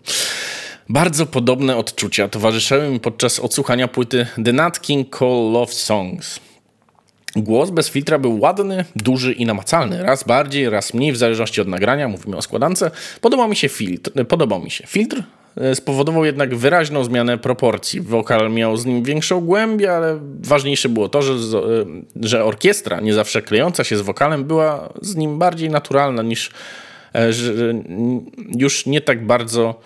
Bardzo 0.90 1.26
podobne 1.26 1.78
odczucia 1.78 2.28
towarzyszyły 2.28 2.90
mi 2.90 3.00
podczas 3.00 3.40
odsłuchania 3.40 3.88
płyty 3.88 4.28
The 4.46 4.54
Nat 4.54 4.82
King 4.82 5.10
Cole 5.10 5.52
Love 5.52 5.74
Songs. 5.74 6.40
Głos 7.36 7.70
bez 7.70 7.90
filtra 7.90 8.20
był 8.20 8.40
ładny, 8.40 8.86
duży 8.96 9.34
i 9.34 9.46
namacalny. 9.46 10.04
Raz 10.04 10.24
bardziej, 10.24 10.70
raz 10.70 10.94
mniej, 10.94 11.12
w 11.12 11.18
zależności 11.18 11.62
od 11.62 11.68
nagrania. 11.68 12.08
Mówimy 12.08 12.38
o 12.38 12.42
składance. 12.42 12.92
Podobał 13.22 13.48
mi 13.48 13.56
się 13.56 13.70
filtr. 13.70 14.26
Podobał 14.28 14.64
mi 14.64 14.72
się. 14.72 14.88
Filtr 14.88 15.24
spowodował 15.74 16.26
jednak 16.26 16.56
wyraźną 16.56 17.03
zmianę 17.03 17.38
proporcji. 17.38 18.01
Wokal 18.01 18.51
miał 18.51 18.78
z 18.78 18.86
nim 18.86 19.03
większą 19.03 19.41
głębię, 19.41 19.95
ale 19.95 20.20
ważniejsze 20.39 20.89
było 20.89 21.10
to, 21.10 21.22
że, 21.22 21.34
e, 21.34 21.62
że 22.22 22.45
orkiestra, 22.45 22.99
nie 22.99 23.14
zawsze 23.14 23.41
klejąca 23.41 23.84
się 23.84 23.97
z 23.97 24.01
wokalem, 24.01 24.43
była 24.43 24.93
z 25.01 25.16
nim 25.16 25.39
bardziej 25.39 25.70
naturalna 25.70 26.24
niż 26.24 26.51
e, 27.16 27.30
już 28.58 28.86
nie 28.86 29.01
tak 29.01 29.26
bardzo 29.26 29.82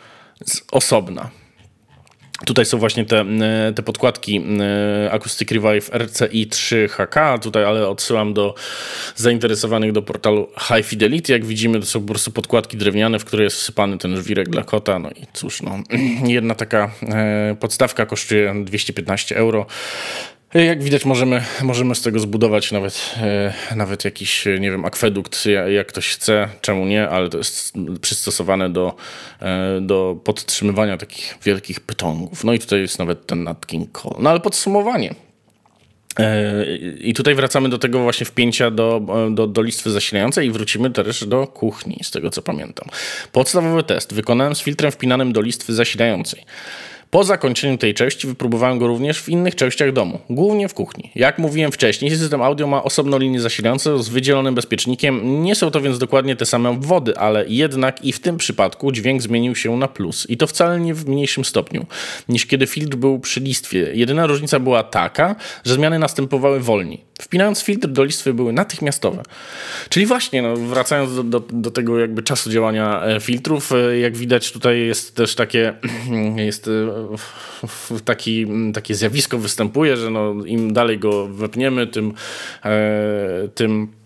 osobna. 0.71 1.29
Tutaj 2.45 2.65
są 2.65 2.77
właśnie 2.77 3.05
te, 3.05 3.21
e, 3.21 3.73
te 3.73 3.83
podkładki 3.83 4.41
e, 5.05 5.11
Acoustic 5.11 5.51
Revive 5.51 5.89
RCI 5.93 6.47
3HK, 6.47 7.39
tutaj 7.39 7.65
ale 7.65 7.87
odsyłam 7.87 8.33
do 8.33 8.55
zainteresowanych 9.15 9.91
do 9.91 10.01
portalu 10.01 10.47
High 10.67 10.85
Fidelity. 10.85 11.31
Jak 11.31 11.45
widzimy, 11.45 11.79
to 11.79 11.85
są 11.85 12.01
po 12.01 12.07
prostu 12.07 12.31
podkładki 12.31 12.77
drewniane, 12.77 13.19
w 13.19 13.25
które 13.25 13.43
jest 13.43 13.57
wsypany 13.57 13.97
ten 13.97 14.17
żwirek 14.17 14.49
dla 14.49 14.63
kota. 14.63 14.99
No 14.99 15.09
i 15.09 15.27
cóż, 15.33 15.61
no, 15.61 15.79
jedna 16.27 16.55
taka 16.55 16.91
e, 17.01 17.55
podstawka 17.59 18.05
kosztuje 18.05 18.53
215 18.65 19.35
euro. 19.37 19.65
Jak 20.53 20.83
widać, 20.83 21.05
możemy, 21.05 21.43
możemy 21.61 21.95
z 21.95 22.01
tego 22.01 22.19
zbudować 22.19 22.71
nawet, 22.71 23.15
e, 23.17 23.53
nawet 23.75 24.05
jakiś, 24.05 24.45
nie 24.59 24.71
wiem, 24.71 24.85
akwedukt, 24.85 25.45
jak 25.67 25.87
ktoś 25.87 26.07
chce, 26.07 26.49
czemu 26.61 26.85
nie, 26.85 27.09
ale 27.09 27.29
to 27.29 27.37
jest 27.37 27.73
przystosowane 28.01 28.69
do, 28.69 28.95
e, 29.41 29.81
do 29.81 30.19
podtrzymywania 30.23 30.97
takich 30.97 31.37
wielkich 31.43 31.79
pytongów. 31.79 32.43
No 32.43 32.53
i 32.53 32.59
tutaj 32.59 32.81
jest 32.81 32.99
nawet 32.99 33.27
ten 33.27 33.43
Nat 33.43 33.67
King 33.67 33.91
Cole. 33.91 34.15
No 34.19 34.29
ale 34.29 34.39
podsumowanie. 34.39 35.15
E, 36.19 36.65
I 36.99 37.13
tutaj 37.13 37.35
wracamy 37.35 37.69
do 37.69 37.77
tego 37.77 37.99
właśnie 37.99 38.25
wpięcia 38.25 38.71
do, 38.71 39.01
do, 39.31 39.47
do 39.47 39.61
listwy 39.61 39.91
zasilającej 39.91 40.47
i 40.47 40.51
wrócimy 40.51 40.89
też 40.91 41.25
do 41.25 41.47
kuchni, 41.47 41.99
z 42.03 42.11
tego 42.11 42.29
co 42.29 42.41
pamiętam. 42.41 42.87
Podstawowy 43.31 43.83
test 43.83 44.13
wykonałem 44.13 44.55
z 44.55 44.61
filtrem 44.61 44.91
wpinanym 44.91 45.33
do 45.33 45.41
listwy 45.41 45.73
zasilającej. 45.73 46.45
Po 47.11 47.23
zakończeniu 47.23 47.77
tej 47.77 47.93
części 47.93 48.27
wypróbowałem 48.27 48.79
go 48.79 48.87
również 48.87 49.21
w 49.21 49.29
innych 49.29 49.55
częściach 49.55 49.91
domu, 49.91 50.19
głównie 50.29 50.67
w 50.67 50.73
kuchni. 50.73 51.11
Jak 51.15 51.39
mówiłem 51.39 51.71
wcześniej, 51.71 52.11
system 52.11 52.41
audio 52.41 52.67
ma 52.67 52.83
osobną 52.83 53.17
linię 53.17 53.39
zasilającą 53.39 54.03
z 54.03 54.09
wydzielonym 54.09 54.55
bezpiecznikiem. 54.55 55.43
Nie 55.43 55.55
są 55.55 55.71
to 55.71 55.81
więc 55.81 55.97
dokładnie 55.97 56.35
te 56.35 56.45
same 56.45 56.69
obwody, 56.69 57.17
ale 57.17 57.45
jednak 57.47 58.05
i 58.05 58.13
w 58.13 58.19
tym 58.19 58.37
przypadku 58.37 58.91
dźwięk 58.91 59.21
zmienił 59.21 59.55
się 59.55 59.77
na 59.77 59.87
plus. 59.87 60.29
I 60.29 60.37
to 60.37 60.47
wcale 60.47 60.79
nie 60.79 60.93
w 60.93 61.07
mniejszym 61.07 61.45
stopniu 61.45 61.85
niż 62.29 62.45
kiedy 62.45 62.67
filtr 62.67 62.97
był 62.97 63.19
przy 63.19 63.39
listwie. 63.39 63.91
Jedyna 63.93 64.27
różnica 64.27 64.59
była 64.59 64.83
taka, 64.83 65.35
że 65.65 65.73
zmiany 65.73 65.99
następowały 65.99 66.59
wolniej. 66.59 67.08
Wpinając 67.21 67.61
filtr 67.61 67.87
do 67.87 68.03
listwy 68.03 68.33
były 68.33 68.53
natychmiastowe. 68.53 69.23
Czyli 69.89 70.05
właśnie, 70.05 70.41
no, 70.41 70.55
wracając 70.55 71.15
do, 71.15 71.23
do, 71.23 71.39
do, 71.39 71.71
tego 71.71 71.99
jakby 71.99 72.23
czasu 72.23 72.49
działania 72.49 73.03
e, 73.03 73.19
filtrów, 73.19 73.71
e, 73.71 73.99
jak 73.99 74.17
widać 74.17 74.51
tutaj 74.51 74.79
jest 74.79 75.15
też 75.15 75.35
takie, 75.35 75.73
jest 76.35 76.67
e, 76.67 78.01
taki, 78.05 78.47
takie 78.73 78.95
zjawisko 78.95 79.37
występuje, 79.37 79.97
że 79.97 80.09
no, 80.09 80.33
im 80.45 80.73
dalej 80.73 80.99
go 80.99 81.27
wepniemy, 81.27 81.87
tym, 81.87 82.13
tym 83.55 83.98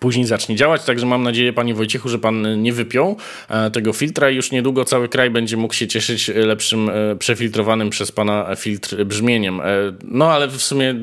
później 0.00 0.26
zacznie 0.26 0.56
działać. 0.56 0.84
Także 0.84 1.06
mam 1.06 1.22
nadzieję, 1.22 1.52
panie 1.52 1.74
Wojciechu, 1.74 2.08
że 2.08 2.18
pan 2.18 2.62
nie 2.62 2.72
wypiął 2.72 3.16
e, 3.48 3.70
tego 3.70 3.92
filtra 3.92 4.30
i 4.30 4.36
już 4.36 4.50
niedługo 4.50 4.84
cały 4.84 5.08
kraj 5.08 5.30
będzie 5.30 5.56
mógł 5.56 5.74
się 5.74 5.86
cieszyć 5.86 6.28
lepszym, 6.28 6.90
e, 6.90 7.16
przefiltrowanym 7.16 7.90
przez 7.90 8.12
pana 8.12 8.56
filtr 8.56 9.04
brzmieniem. 9.04 9.60
E, 9.60 9.64
no 10.04 10.32
ale 10.32 10.48
w 10.48 10.62
sumie 10.62 10.94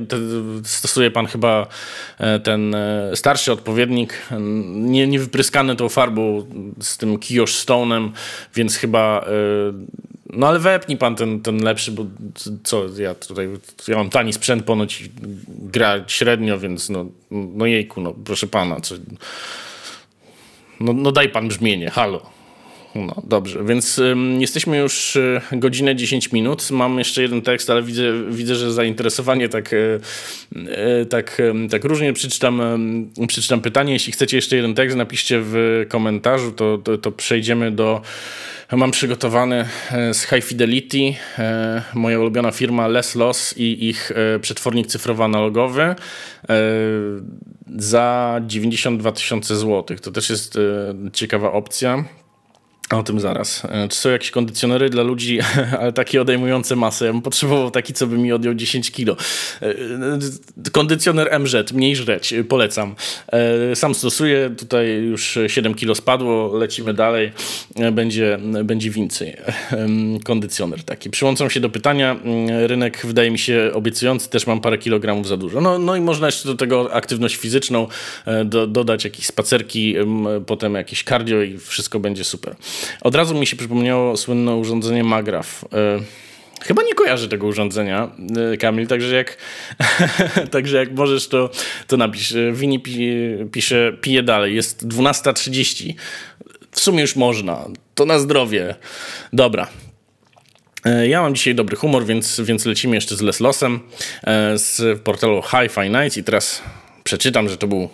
stosuje 0.63 1.11
pan 1.11 1.25
chyba 1.25 1.67
ten 2.43 2.75
starszy 3.15 3.51
odpowiednik, 3.51 4.13
nie, 4.69 5.07
nie 5.07 5.19
wypryskany 5.19 5.75
tą 5.75 5.89
farbą 5.89 6.47
z 6.81 6.97
tym 6.97 7.19
Kiosh 7.19 7.65
Stone'em, 7.65 8.09
więc 8.55 8.75
chyba 8.75 9.25
no 10.35 10.47
ale 10.47 10.59
wepnij 10.59 10.97
pan 10.97 11.15
ten, 11.15 11.41
ten 11.41 11.63
lepszy, 11.63 11.91
bo 11.91 12.05
co, 12.63 12.85
ja 12.97 13.15
tutaj, 13.15 13.49
ja 13.87 13.97
mam 13.97 14.09
tani 14.09 14.33
sprzęt, 14.33 14.65
ponoć 14.65 15.03
gra 15.47 16.03
średnio, 16.07 16.59
więc 16.59 16.89
no, 16.89 17.05
no 17.31 17.65
jejku, 17.65 18.01
no 18.01 18.13
proszę 18.25 18.47
pana, 18.47 18.79
co, 18.79 18.95
no, 20.79 20.93
no 20.93 21.11
daj 21.11 21.29
pan 21.29 21.47
brzmienie, 21.47 21.89
halo. 21.89 22.42
No 22.95 23.21
dobrze, 23.23 23.63
więc 23.65 23.99
um, 23.99 24.41
jesteśmy 24.41 24.77
już 24.77 25.15
y, 25.15 25.41
godzinę 25.51 25.95
10 25.95 26.31
minut. 26.31 26.71
Mam 26.71 26.97
jeszcze 26.97 27.21
jeden 27.21 27.41
tekst, 27.41 27.69
ale 27.69 27.83
widzę, 27.83 28.03
widzę 28.29 28.55
że 28.55 28.73
zainteresowanie 28.73 29.49
tak, 29.49 29.73
y, 29.73 29.99
y, 31.01 31.05
tak, 31.05 31.41
tak 31.71 31.83
różnie. 31.83 32.13
Przeczytam, 32.13 32.61
przeczytam 33.27 33.61
pytanie. 33.61 33.93
Jeśli 33.93 34.13
chcecie 34.13 34.37
jeszcze 34.37 34.55
jeden 34.55 34.73
tekst, 34.73 34.97
napiszcie 34.97 35.39
w 35.43 35.85
komentarzu, 35.89 36.51
to, 36.51 36.77
to, 36.77 36.97
to 36.97 37.11
przejdziemy 37.11 37.71
do 37.71 38.01
Mam 38.71 38.91
przygotowany 38.91 39.65
z 40.13 40.23
High 40.23 40.43
Fidelity, 40.43 41.15
moja 41.93 42.19
ulubiona 42.19 42.51
firma 42.51 42.87
Les 42.87 43.15
Loss 43.15 43.57
i 43.57 43.89
ich 43.89 44.11
przetwornik 44.41 44.87
cyfrowo-analogowy 44.87 45.95
za 47.77 48.39
92 48.47 49.11
tysiące 49.11 49.55
złotych. 49.55 49.99
To 49.99 50.11
też 50.11 50.29
jest 50.29 50.59
ciekawa 51.13 51.51
opcja. 51.51 52.03
O 52.93 53.03
tym 53.03 53.19
zaraz. 53.19 53.65
E, 53.65 53.87
czy 53.87 53.97
są 53.97 54.09
jakieś 54.09 54.31
kondycjonery 54.31 54.89
dla 54.89 55.03
ludzi, 55.03 55.39
ale 55.79 55.93
takie 55.93 56.21
odejmujące 56.21 56.75
masę? 56.75 57.05
Ja 57.05 57.11
bym 57.11 57.21
potrzebował 57.21 57.71
taki, 57.71 57.93
co 57.93 58.07
by 58.07 58.17
mi 58.17 58.31
odjął 58.31 58.53
10 58.53 58.91
kilo. 58.91 59.17
E, 59.61 59.65
e, 59.65 59.75
kondycjoner 60.71 61.39
MZ, 61.39 61.73
mniej 61.73 61.95
żreć, 61.95 62.33
polecam. 62.49 62.95
Sam 63.75 63.95
stosuję, 63.95 64.49
tutaj 64.57 64.87
już 64.87 65.37
7 65.47 65.73
kilo 65.73 65.95
spadło, 65.95 66.57
lecimy 66.57 66.93
dalej, 66.93 67.31
będzie, 67.91 68.39
będzie 68.63 68.89
więcej. 68.89 69.37
Kondycjoner 70.23 70.83
taki. 70.83 71.09
Przyłączam 71.09 71.49
się 71.49 71.59
do 71.59 71.69
pytania, 71.69 72.15
rynek 72.67 73.05
wydaje 73.05 73.31
mi 73.31 73.39
się 73.39 73.71
obiecujący, 73.73 74.29
też 74.29 74.47
mam 74.47 74.61
parę 74.61 74.77
kilogramów 74.77 75.27
za 75.27 75.37
dużo. 75.37 75.61
No, 75.61 75.79
no 75.79 75.95
i 75.95 76.01
można 76.01 76.27
jeszcze 76.27 76.49
do 76.49 76.55
tego 76.55 76.93
aktywność 76.93 77.35
fizyczną 77.35 77.87
do, 78.45 78.67
dodać 78.67 79.03
jakieś 79.03 79.25
spacerki, 79.25 79.95
potem 80.45 80.73
jakieś 80.75 81.03
cardio 81.03 81.41
i 81.41 81.57
wszystko 81.57 81.99
będzie 81.99 82.23
super. 82.23 82.55
Od 83.01 83.15
razu 83.15 83.35
mi 83.35 83.47
się 83.47 83.55
przypomniało 83.55 84.17
słynne 84.17 84.55
urządzenie 84.55 85.03
Magraf. 85.03 85.65
E, 85.73 85.99
chyba 86.61 86.83
nie 86.83 86.93
kojarzę 86.93 87.27
tego 87.27 87.47
urządzenia, 87.47 88.11
e, 88.53 88.57
Kamil, 88.57 88.87
także 88.87 89.15
jak, 89.15 89.37
także 90.51 90.77
jak 90.77 90.91
możesz, 90.91 91.27
to, 91.27 91.49
to 91.87 91.97
napisz. 91.97 92.31
E, 92.35 92.51
Wini 92.51 92.79
pisze, 93.51 93.93
pije 94.01 94.23
dalej, 94.23 94.55
jest 94.55 94.87
12.30. 94.87 95.93
W 96.71 96.79
sumie 96.79 97.01
już 97.01 97.15
można. 97.15 97.65
To 97.95 98.05
na 98.05 98.19
zdrowie. 98.19 98.75
Dobra. 99.33 99.67
Ja 101.07 101.21
mam 101.21 101.35
dzisiaj 101.35 101.55
dobry 101.55 101.75
humor, 101.75 102.05
więc, 102.05 102.41
więc 102.41 102.65
lecimy 102.65 102.95
jeszcze 102.95 103.15
z 103.15 103.21
Leslosem 103.21 103.79
z 104.55 104.99
portalu 105.01 105.41
Hi-Fi 105.41 105.89
Nights 105.89 106.17
i 106.17 106.23
teraz 106.23 106.61
przeczytam, 107.03 107.49
że 107.49 107.57
to 107.57 107.67
był 107.67 107.89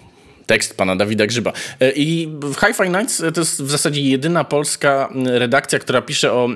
tekst 0.50 0.78
pana 0.78 0.96
Dawida 0.96 1.28
Grzyba. 1.28 1.54
E, 1.80 1.92
I 1.96 2.30
Hi-Fi 2.60 2.90
Nights 2.90 3.24
to 3.34 3.42
jest 3.42 3.64
w 3.64 3.70
zasadzie 3.70 4.02
jedyna 4.02 4.44
polska 4.44 5.10
redakcja, 5.26 5.80
która 5.80 6.02
pisze 6.02 6.34
o 6.34 6.50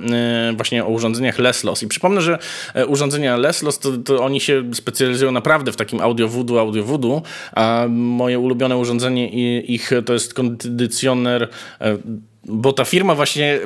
właśnie 0.58 0.86
o 0.86 0.88
urządzeniach 0.88 1.40
Leslos. 1.40 1.84
I 1.84 1.88
przypomnę, 1.88 2.22
że 2.22 2.40
e, 2.74 2.86
urządzenia 2.86 3.38
Leslos 3.38 3.80
to, 3.80 3.98
to 3.98 4.24
oni 4.24 4.40
się 4.40 4.64
specjalizują 4.74 5.32
naprawdę 5.32 5.72
w 5.72 5.76
takim 5.76 6.02
audio 6.02 6.28
voodoo, 6.28 6.60
audio 6.60 6.84
voodoo, 6.84 7.22
a 7.56 7.86
moje 7.90 8.40
ulubione 8.40 8.78
urządzenie 8.78 9.30
ich 9.62 9.92
to 10.06 10.14
jest 10.14 10.34
kondycjoner 10.34 11.50
e, 11.82 11.98
bo 12.46 12.74
ta 12.74 12.86
firma 12.86 13.16
właśnie, 13.16 13.60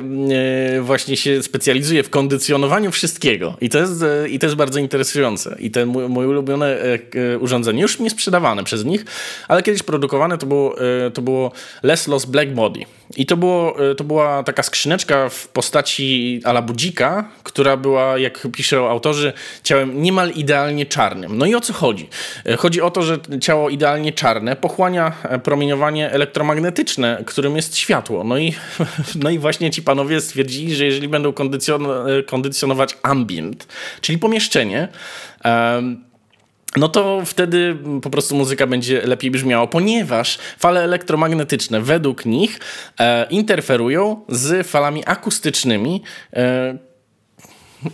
e, 0.76 0.80
właśnie 0.80 1.16
się 1.16 1.42
specjalizuje 1.42 2.02
w 2.02 2.10
kondycjonowaniu 2.10 2.90
wszystkiego. 2.90 3.56
I 3.60 3.68
to 3.68 3.78
jest, 3.78 4.02
e, 4.02 4.28
i 4.28 4.38
to 4.38 4.46
jest 4.46 4.56
bardzo 4.56 4.80
interesujące. 4.80 5.56
I 5.60 5.70
te 5.70 5.86
moje 5.86 6.28
ulubione 6.28 6.78
e, 7.14 7.38
urządzenie, 7.38 7.82
już 7.82 7.98
nie 7.98 8.10
sprzedawane 8.10 8.64
przez 8.64 8.84
nich, 8.84 9.04
ale 9.48 9.62
kiedyś 9.62 9.82
produkowane 9.82 10.38
to 10.38 10.46
było, 10.46 10.76
to 11.14 11.22
było 11.22 11.52
Less 11.82 12.08
Loss 12.08 12.24
Black 12.24 12.50
Body. 12.50 12.80
I 13.16 13.26
to, 13.26 13.36
było, 13.36 13.76
to 13.96 14.04
była 14.04 14.42
taka 14.42 14.62
skrzyneczka 14.62 15.28
w 15.28 15.48
postaci 15.48 16.40
ala 16.44 16.62
budzika, 16.62 17.28
która 17.42 17.76
była, 17.76 18.18
jak 18.18 18.48
piszą 18.52 18.88
autorzy, 18.88 19.32
ciałem 19.62 20.02
niemal 20.02 20.30
idealnie 20.30 20.86
czarnym. 20.86 21.38
No 21.38 21.46
i 21.46 21.54
o 21.54 21.60
co 21.60 21.72
chodzi? 21.72 22.08
Chodzi 22.58 22.80
o 22.80 22.90
to, 22.90 23.02
że 23.02 23.18
ciało 23.40 23.68
idealnie 23.70 24.12
czarne 24.12 24.56
pochłania 24.56 25.12
promieniowanie 25.42 26.10
elektromagnetyczne, 26.10 27.22
którym 27.26 27.56
jest 27.56 27.76
światło. 27.76 28.24
No 28.24 28.38
i 28.38 28.54
No 29.22 29.30
i 29.30 29.38
właśnie 29.38 29.70
ci 29.70 29.82
panowie 29.82 30.20
stwierdzili, 30.20 30.74
że 30.74 30.84
jeżeli 30.84 31.08
będą 31.08 31.32
kondycjonować 32.26 32.98
ambient, 33.02 33.66
czyli 34.00 34.18
pomieszczenie, 34.18 34.88
no 36.76 36.88
to 36.88 37.22
wtedy 37.24 37.76
po 38.02 38.10
prostu 38.10 38.36
muzyka 38.36 38.66
będzie 38.66 39.06
lepiej 39.06 39.30
brzmiała, 39.30 39.66
ponieważ 39.66 40.38
fale 40.58 40.84
elektromagnetyczne 40.84 41.80
według 41.80 42.26
nich 42.26 42.60
e, 43.00 43.26
interferują 43.30 44.20
z 44.28 44.66
falami 44.66 45.02
akustycznymi, 45.06 46.02
e, 46.32 46.78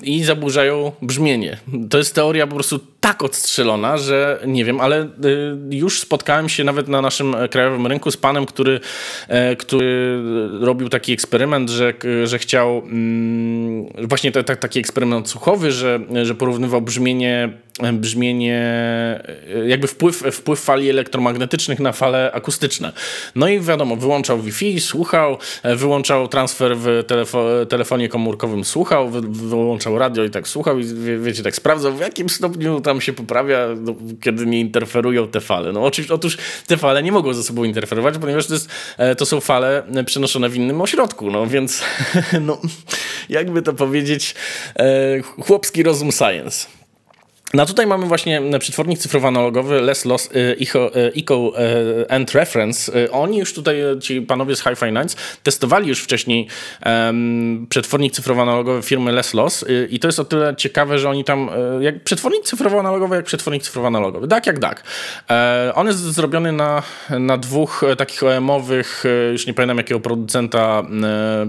i 0.03 0.25
zaburzają 0.25 0.93
brzmienie. 1.03 1.57
To 1.91 1.99
jest 1.99 2.15
teoria 2.15 2.47
po 2.47 2.55
prostu 2.55 2.81
tak 3.05 3.23
odstrzelona, 3.23 3.97
że 3.97 4.41
nie 4.47 4.65
wiem, 4.65 4.81
ale 4.81 5.03
y, 5.03 5.09
już 5.71 6.01
spotkałem 6.01 6.49
się 6.49 6.65
nawet 6.65 6.89
na 6.89 7.03
naszym 7.03 7.37
krajowym 7.51 7.87
rynku 7.87 8.11
z 8.11 8.17
panem, 8.17 8.47
który, 8.47 8.81
e, 9.29 9.57
który 9.57 10.23
robił 10.61 10.89
taki 10.89 11.13
eksperyment, 11.13 11.71
że, 11.71 11.95
że 12.25 12.39
chciał 12.39 12.79
mm, 12.79 13.87
właśnie 14.09 14.33
taki 14.33 14.79
eksperyment 14.79 15.29
słuchowy, 15.29 15.73
że, 15.73 16.01
że 16.23 16.35
porównywał 16.35 16.83
brzmienie 16.83 17.65
brzmienie, 17.93 18.61
e, 19.55 19.69
jakby 19.69 19.87
wpływ, 19.87 20.25
wpływ 20.33 20.61
fali 20.61 20.91
elektromagnetycznych 20.91 21.81
na 21.81 21.93
fale 21.93 22.33
akustyczne. 22.33 22.93
No 23.35 23.49
i 23.49 23.61
wiadomo, 23.61 23.97
wyłączał 23.97 24.41
Wi-Fi, 24.41 24.81
słuchał, 24.81 25.39
e, 25.63 25.77
wyłączał 25.77 26.29
transfer 26.29 26.77
w 26.77 27.05
telefo 27.07 27.67
telefonie 27.67 28.09
komórkowym, 28.09 28.65
słuchał, 28.65 29.09
wy 29.09 29.21
wyłączał 29.21 29.99
radio 29.99 30.25
i 30.25 30.31
tak 30.31 30.49
słuchał 30.49 30.79
i 30.79 30.85
wie, 30.85 31.19
wiecie, 31.19 31.43
tak 31.43 31.57
sprawdzał 31.57 31.93
w 31.93 32.01
jakim 32.01 32.29
stopniu 32.29 32.81
tam 32.81 32.94
się 33.01 33.13
poprawia, 33.13 33.69
no, 33.81 33.95
kiedy 34.21 34.47
nie 34.47 34.61
interferują 34.61 35.29
te 35.29 35.41
fale. 35.41 35.73
No 35.73 35.85
oczywiście, 35.85 36.15
otóż 36.15 36.37
te 36.67 36.77
fale 36.77 37.03
nie 37.03 37.13
mogą 37.13 37.35
ze 37.35 37.43
sobą 37.43 37.65
interferować, 37.65 38.15
ponieważ 38.19 38.47
to, 38.47 38.55
jest, 38.55 38.69
e, 38.99 39.17
to 39.17 39.27
są 39.27 39.41
fale 39.41 39.83
przenoszone 40.07 40.49
w 40.49 40.57
innym 40.57 40.81
ośrodku, 40.81 41.31
no 41.31 41.47
więc 41.47 41.83
no, 42.41 42.59
jakby 43.29 43.63
to 43.63 43.73
powiedzieć, 43.73 44.35
chłopski 45.41 45.83
rozum 45.83 46.13
science. 46.13 46.67
No 47.55 47.67
tutaj 47.67 47.87
mamy 47.87 48.07
właśnie 48.07 48.39
e, 48.39 48.59
przetwornik 48.59 48.99
cyfrowo-analogowy 48.99 49.81
Less 49.81 50.05
Loss 50.05 50.31
e, 50.35 50.57
Eco, 50.61 50.95
e, 50.95 51.13
Eco 51.17 51.53
and 52.09 52.33
Reference. 52.33 53.11
Oni 53.11 53.39
już 53.39 53.53
tutaj, 53.53 53.77
ci 54.01 54.23
panowie 54.23 54.57
z 54.57 54.63
High 54.63 54.79
Finance, 54.79 55.17
testowali 55.43 55.89
już 55.89 56.01
wcześniej 56.01 56.49
um, 56.87 57.67
przetwornik 57.69 58.13
cyfrowo-analogowy 58.13 58.83
firmy 58.83 59.13
Less 59.13 59.35
Loss 59.35 59.65
i 59.91 59.99
to 59.99 60.09
jest 60.09 60.21
o 60.21 60.25
tyle 60.25 60.57
ciekawe, 60.57 60.99
że 60.99 61.11
oni 61.11 61.25
tam, 61.25 61.51
jak 61.81 62.05
przetwornik 62.05 62.45
cyfrowo-analogowy, 62.45 63.15
jak 63.15 63.25
przetwornik 63.25 63.63
cyfrowo-analogowy, 63.63 64.29
tak 64.29 64.47
jak 64.47 64.59
tak. 64.59 64.83
on 65.75 65.87
jest 65.87 65.99
zrobiony 65.99 66.53
na, 66.53 66.83
na 67.11 67.39
dwóch 67.39 67.85
takich 67.99 68.23
OM-owych, 68.23 69.05
już 69.33 69.47
nie 69.47 69.55
pamiętam 69.55 69.77
jakiego 69.79 70.01
producenta, 70.01 70.83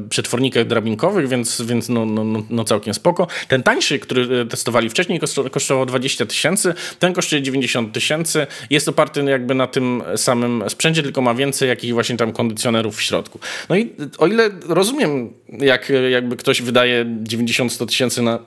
przetwornikach 0.09 0.67
drabinkowych, 0.67 1.27
więc, 1.27 1.61
więc 1.61 1.89
no, 1.89 2.05
no, 2.05 2.23
no, 2.23 2.43
no 2.49 2.63
całkiem 2.63 2.93
spoko. 2.93 3.27
Ten 3.47 3.63
tańszy, 3.63 3.99
który 3.99 4.45
testowali 4.45 4.89
wcześniej, 4.89 5.19
kosztował 5.51 5.85
20 5.99 6.25
tysięcy, 6.25 6.73
ten 6.99 7.13
kosztuje 7.13 7.41
90 7.41 7.93
tysięcy. 7.93 8.47
Jest 8.69 8.87
oparty 8.87 9.23
jakby 9.23 9.55
na 9.55 9.67
tym 9.67 10.03
samym 10.15 10.63
sprzęcie, 10.67 11.03
tylko 11.03 11.21
ma 11.21 11.33
więcej 11.33 11.69
jakichś 11.69 11.93
właśnie 11.93 12.17
tam 12.17 12.31
kondycjonerów 12.31 12.97
w 12.97 13.01
środku. 13.01 13.39
No 13.69 13.75
i 13.75 13.93
o 14.17 14.27
ile 14.27 14.49
rozumiem, 14.67 15.33
jak 15.49 15.91
jakby 16.11 16.37
ktoś 16.37 16.61
wydaje 16.61 17.05
90-100 17.05 17.87
tysięcy 17.87 18.21
na, 18.21 18.39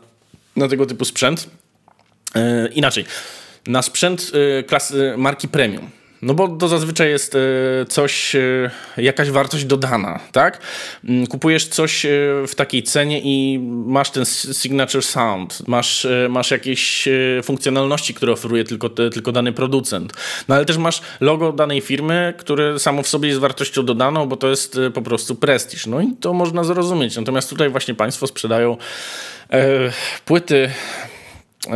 na 0.56 0.68
tego 0.68 0.86
typu 0.86 1.04
sprzęt, 1.04 1.50
yy, 2.34 2.42
inaczej, 2.74 3.04
na 3.66 3.82
sprzęt 3.82 4.32
yy, 4.34 4.62
klasy 4.62 5.14
marki 5.16 5.48
premium 5.48 5.97
no 6.22 6.34
bo 6.34 6.48
to 6.48 6.68
zazwyczaj 6.68 7.08
jest 7.10 7.34
e, 7.34 7.38
coś, 7.88 8.34
e, 8.34 8.70
jakaś 8.96 9.30
wartość 9.30 9.64
dodana, 9.64 10.20
tak? 10.32 10.60
Mm, 11.04 11.26
kupujesz 11.26 11.66
coś 11.66 12.04
e, 12.04 12.08
w 12.48 12.54
takiej 12.54 12.82
cenie 12.82 13.20
i 13.20 13.58
masz 13.86 14.10
ten 14.10 14.24
signature 14.24 15.02
sound, 15.02 15.68
masz, 15.68 16.06
masz 16.28 16.50
jakieś 16.50 17.08
funkcjonalności, 17.42 18.14
które 18.14 18.32
oferuje 18.32 18.64
tylko, 18.64 18.88
tylko 18.88 19.32
dany 19.32 19.52
producent. 19.52 20.12
No 20.48 20.54
ale 20.54 20.64
też 20.64 20.76
masz 20.76 21.02
logo 21.20 21.52
danej 21.52 21.80
firmy, 21.80 22.34
które 22.38 22.78
samo 22.78 23.02
w 23.02 23.08
sobie 23.08 23.28
jest 23.28 23.40
wartością 23.40 23.84
dodaną, 23.84 24.26
bo 24.26 24.36
to 24.36 24.48
jest 24.48 24.78
po 24.94 25.02
prostu 25.02 25.34
prestiż. 25.34 25.86
No 25.86 26.00
i 26.00 26.12
to 26.20 26.32
można 26.32 26.64
zrozumieć. 26.64 27.16
Natomiast 27.16 27.50
tutaj 27.50 27.70
właśnie 27.70 27.94
państwo 27.94 28.26
sprzedają 28.26 28.76
płyty, 30.24 30.70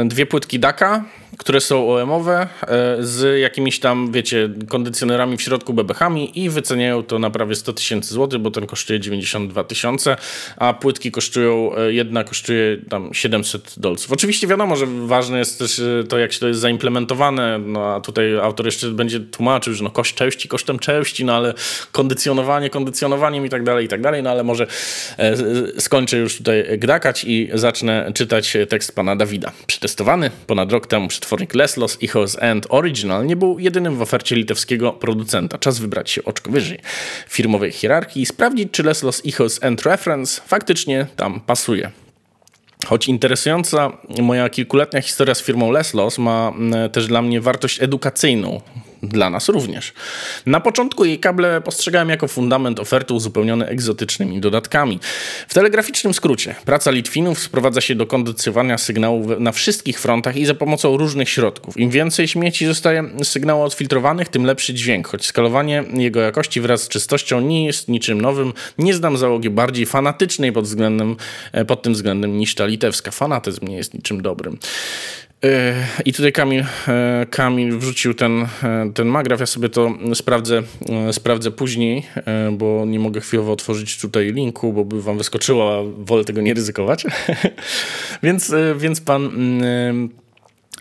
dwie 0.04 0.26
płytki 0.26 0.58
Daka, 0.58 1.04
które 1.38 1.60
są 1.60 1.94
OM-owe 1.94 2.48
e, 2.62 2.96
z 3.00 3.40
jakimiś 3.40 3.80
tam, 3.80 4.12
wiecie, 4.12 4.50
kondycjonerami 4.68 5.36
w 5.36 5.42
środku, 5.42 5.74
bebechami 5.74 6.40
i 6.40 6.50
wyceniają 6.50 7.02
to 7.02 7.18
na 7.18 7.30
prawie 7.30 7.54
100 7.54 7.72
tysięcy 7.72 8.14
złotych, 8.14 8.38
bo 8.38 8.50
ten 8.50 8.66
kosztuje 8.66 9.00
92 9.00 9.64
tysiące, 9.64 10.16
a 10.56 10.74
płytki 10.74 11.10
kosztują, 11.10 11.76
e, 11.76 11.92
jedna 11.92 12.24
kosztuje 12.24 12.76
tam 12.88 13.14
700 13.14 13.74
dolców. 13.76 14.12
Oczywiście 14.12 14.46
wiadomo, 14.46 14.76
że 14.76 14.86
ważne 14.86 15.38
jest 15.38 15.58
też 15.58 15.78
e, 15.78 16.04
to, 16.08 16.18
jak 16.18 16.32
się 16.32 16.40
to 16.40 16.48
jest 16.48 16.60
zaimplementowane, 16.60 17.58
no 17.58 17.94
a 17.94 18.00
tutaj 18.00 18.38
autor 18.38 18.66
jeszcze 18.66 18.88
będzie 18.88 19.20
tłumaczył, 19.20 19.74
że 19.74 19.84
no 19.84 19.90
koszt 19.90 20.14
części 20.14 20.48
kosztem 20.48 20.78
części, 20.78 21.24
no 21.24 21.34
ale 21.34 21.54
kondycjonowanie 21.92 22.70
kondycjonowaniem 22.70 23.46
i 23.46 23.48
tak 23.48 23.64
dalej, 23.64 23.86
i 23.86 23.88
tak 23.88 24.00
dalej, 24.00 24.22
no 24.22 24.30
ale 24.30 24.44
może 24.44 24.66
skończę 25.78 26.18
już 26.18 26.38
tutaj 26.38 26.78
gdakać 26.78 27.24
i 27.24 27.50
zacznę 27.54 28.12
czytać 28.14 28.56
tekst 28.68 28.94
pana 28.94 29.16
Dawida. 29.16 29.52
Przetestowany 29.66 30.30
ponad 30.46 30.72
rok 30.72 30.86
temu 30.86 31.10
przetwornik 31.22 31.54
Leslos 31.54 32.02
Ichos 32.02 32.36
End 32.40 32.66
Original 32.68 33.26
nie 33.26 33.36
był 33.36 33.58
jedynym 33.58 33.96
w 33.96 34.02
ofercie 34.02 34.36
litewskiego 34.36 34.92
producenta. 34.92 35.58
Czas 35.58 35.78
wybrać 35.78 36.10
się 36.10 36.24
oczko 36.24 36.50
wyżej 36.50 36.78
firmowej 37.28 37.72
hierarchii 37.72 38.22
i 38.22 38.26
sprawdzić, 38.26 38.68
czy 38.72 38.82
Leslos 38.82 39.24
Ichos 39.24 39.58
End 39.62 39.82
Reference 39.82 40.42
faktycznie 40.46 41.06
tam 41.16 41.40
pasuje. 41.40 41.90
Choć 42.86 43.08
interesująca 43.08 43.92
moja 44.22 44.48
kilkuletnia 44.48 45.02
historia 45.02 45.34
z 45.34 45.42
firmą 45.42 45.70
Leslos 45.70 46.18
ma 46.18 46.52
mm, 46.56 46.90
też 46.90 47.06
dla 47.06 47.22
mnie 47.22 47.40
wartość 47.40 47.82
edukacyjną, 47.82 48.60
dla 49.02 49.30
nas 49.30 49.48
również. 49.48 49.92
Na 50.46 50.60
początku 50.60 51.04
jej 51.04 51.18
kable 51.18 51.60
postrzegałem 51.60 52.08
jako 52.08 52.28
fundament 52.28 52.80
oferty 52.80 53.14
uzupełnione 53.14 53.66
egzotycznymi 53.66 54.40
dodatkami. 54.40 55.00
W 55.48 55.54
telegraficznym 55.54 56.14
skrócie, 56.14 56.54
praca 56.64 56.90
Litwinów 56.90 57.38
sprowadza 57.38 57.80
się 57.80 57.94
do 57.94 58.06
kondycjonowania 58.06 58.78
sygnału 58.78 59.40
na 59.40 59.52
wszystkich 59.52 60.00
frontach 60.00 60.36
i 60.36 60.46
za 60.46 60.54
pomocą 60.54 60.96
różnych 60.96 61.28
środków. 61.28 61.76
Im 61.76 61.90
więcej 61.90 62.28
śmieci 62.28 62.66
zostaje 62.66 63.04
sygnału 63.22 63.62
odfiltrowanych, 63.62 64.28
tym 64.28 64.44
lepszy 64.44 64.74
dźwięk, 64.74 65.08
choć 65.08 65.26
skalowanie 65.26 65.84
jego 65.94 66.20
jakości 66.20 66.60
wraz 66.60 66.82
z 66.82 66.88
czystością 66.88 67.40
nie 67.40 67.66
jest 67.66 67.88
niczym 67.88 68.20
nowym. 68.20 68.52
Nie 68.78 68.94
znam 68.94 69.16
załogi 69.16 69.50
bardziej 69.50 69.86
fanatycznej 69.86 70.52
pod, 70.52 70.64
względem, 70.64 71.16
e, 71.52 71.64
pod 71.64 71.82
tym 71.82 71.92
względem 71.92 72.38
niż 72.38 72.54
ta 72.54 72.66
litewska. 72.66 73.10
Fanatyzm 73.10 73.66
nie 73.66 73.76
jest 73.76 73.94
niczym 73.94 74.22
dobrym. 74.22 74.58
I 76.04 76.12
tutaj 76.12 76.32
Kamil, 76.32 76.64
e, 76.88 77.26
Kamil 77.30 77.78
wrzucił 77.78 78.14
ten, 78.14 78.46
e, 78.62 78.90
ten 78.94 79.08
magraf. 79.08 79.40
Ja 79.40 79.46
sobie 79.46 79.68
to 79.68 79.94
sprawdzę, 80.14 80.62
e, 81.08 81.12
sprawdzę 81.12 81.50
później, 81.50 82.06
bo 82.52 82.84
nie 82.86 82.98
mogę 83.00 83.20
chwilowo 83.20 83.52
otworzyć 83.52 84.00
tutaj 84.00 84.32
linku, 84.32 84.72
bo 84.72 84.84
by 84.84 85.02
wam 85.02 85.18
wyskoczyło, 85.18 85.78
a 85.78 86.04
wolę 86.04 86.24
tego 86.24 86.40
nie 86.40 86.54
ryzykować. 86.54 87.04
więc, 88.22 88.52
więc 88.76 89.00
pan. 89.00 89.30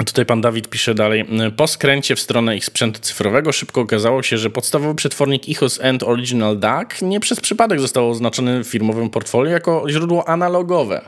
Tutaj 0.05 0.25
pan 0.25 0.41
Dawid 0.41 0.69
pisze 0.69 0.95
dalej. 0.95 1.25
Po 1.57 1.67
skręcie 1.67 2.15
w 2.15 2.19
stronę 2.19 2.57
ich 2.57 2.65
sprzętu 2.65 2.99
cyfrowego 2.99 3.51
szybko 3.51 3.81
okazało 3.81 4.23
się, 4.23 4.37
że 4.37 4.49
podstawowy 4.49 4.95
przetwornik 4.95 5.49
IHOS 5.49 5.79
End 5.81 6.03
Original 6.03 6.59
DAC 6.59 7.01
nie 7.01 7.19
przez 7.19 7.39
przypadek 7.39 7.79
został 7.79 8.09
oznaczony 8.09 8.63
firmowym 8.63 9.09
portfolio 9.09 9.51
jako 9.51 9.85
źródło 9.89 10.29
analogowe. 10.29 11.01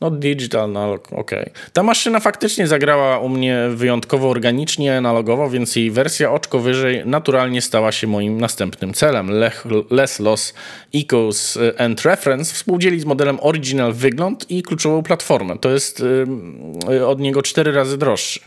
No 0.00 0.10
digital 0.10 0.64
analog, 0.64 1.08
ok. 1.12 1.30
Ta 1.72 1.82
maszyna 1.82 2.20
faktycznie 2.20 2.66
zagrała 2.66 3.18
u 3.18 3.28
mnie 3.28 3.58
wyjątkowo 3.74 4.30
organicznie, 4.30 4.96
analogowo, 4.96 5.50
więc 5.50 5.76
jej 5.76 5.90
wersja 5.90 6.32
oczko 6.32 6.58
wyżej 6.58 7.02
naturalnie 7.06 7.62
stała 7.62 7.92
się 7.92 8.06
moim 8.06 8.40
następnym 8.40 8.94
celem. 8.94 9.30
Lech, 9.30 9.64
less 9.90 10.20
Loss 10.20 10.54
Echoes 10.94 11.58
and 11.78 12.02
Reference 12.02 12.54
współdzieli 12.54 13.00
z 13.00 13.04
modelem 13.04 13.38
Original 13.40 13.92
wygląd 13.92 14.50
i 14.50 14.62
kluczową 14.62 15.02
platformę. 15.02 15.58
To 15.58 15.70
jest 15.70 16.02
yy, 16.88 17.06
od 17.06 17.20
niego 17.20 17.42
cztery 17.42 17.72
razy 17.72 17.98
droższy. 17.98 18.40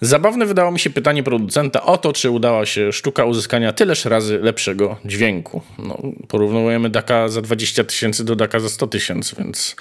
Zabawne 0.00 0.46
wydało 0.46 0.70
mi 0.70 0.78
się 0.78 0.90
pytanie 0.90 1.22
producenta 1.22 1.82
o 1.82 1.98
to, 1.98 2.12
czy 2.12 2.30
udała 2.30 2.66
się 2.66 2.92
sztuka 2.92 3.24
uzyskania 3.24 3.72
tyleż 3.72 4.04
razy 4.04 4.38
lepszego 4.38 4.96
dźwięku. 5.04 5.62
No, 5.78 5.98
porównujemy 6.28 6.90
DAKa 6.90 7.28
za 7.28 7.42
20 7.42 7.84
tysięcy 7.84 8.24
do 8.24 8.36
DAKa 8.36 8.60
za 8.60 8.68
100 8.68 8.86
tysięcy, 8.86 9.36
więc 9.38 9.76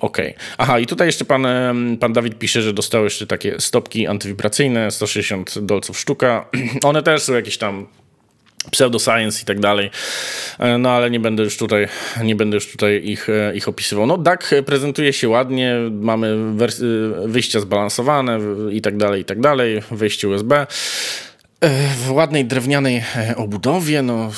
Okej. 0.00 0.30
Okay. 0.30 0.34
Aha, 0.58 0.78
i 0.78 0.86
tutaj 0.86 1.08
jeszcze 1.08 1.24
pan, 1.24 1.46
pan 2.00 2.12
Dawid 2.12 2.38
pisze, 2.38 2.62
że 2.62 2.72
dostał 2.72 3.04
jeszcze 3.04 3.26
takie 3.26 3.60
stopki 3.60 4.06
antywibracyjne, 4.06 4.90
160 4.90 5.58
dolców 5.58 5.98
sztuka. 5.98 6.46
One 6.82 7.02
też 7.02 7.22
są 7.22 7.34
jakieś 7.34 7.58
tam 7.58 7.86
pseudoscience 8.70 9.42
i 9.42 9.44
tak 9.44 9.60
dalej. 9.60 9.90
E, 10.58 10.78
no 10.78 10.90
ale 10.90 11.10
nie 11.10 11.20
będę 11.20 11.42
już 11.42 11.56
tutaj, 11.56 11.88
nie 12.24 12.36
będę 12.36 12.54
już 12.54 12.72
tutaj 12.72 13.02
ich, 13.04 13.28
e, 13.28 13.56
ich 13.56 13.68
opisywał. 13.68 14.06
No 14.06 14.18
DAC 14.18 14.50
prezentuje 14.66 15.12
się 15.12 15.28
ładnie, 15.28 15.76
mamy 15.90 16.36
wyjścia 17.26 17.60
zbalansowane 17.60 18.38
i 18.70 18.82
tak 18.82 18.96
dalej, 18.96 19.22
i 19.22 19.24
tak 19.24 19.40
dalej, 19.40 19.82
wejście 19.90 20.28
USB. 20.28 20.66
E, 21.60 21.88
w 22.06 22.12
ładnej 22.12 22.44
drewnianej 22.44 23.02
e, 23.16 23.36
obudowie, 23.36 24.02
no, 24.02 24.30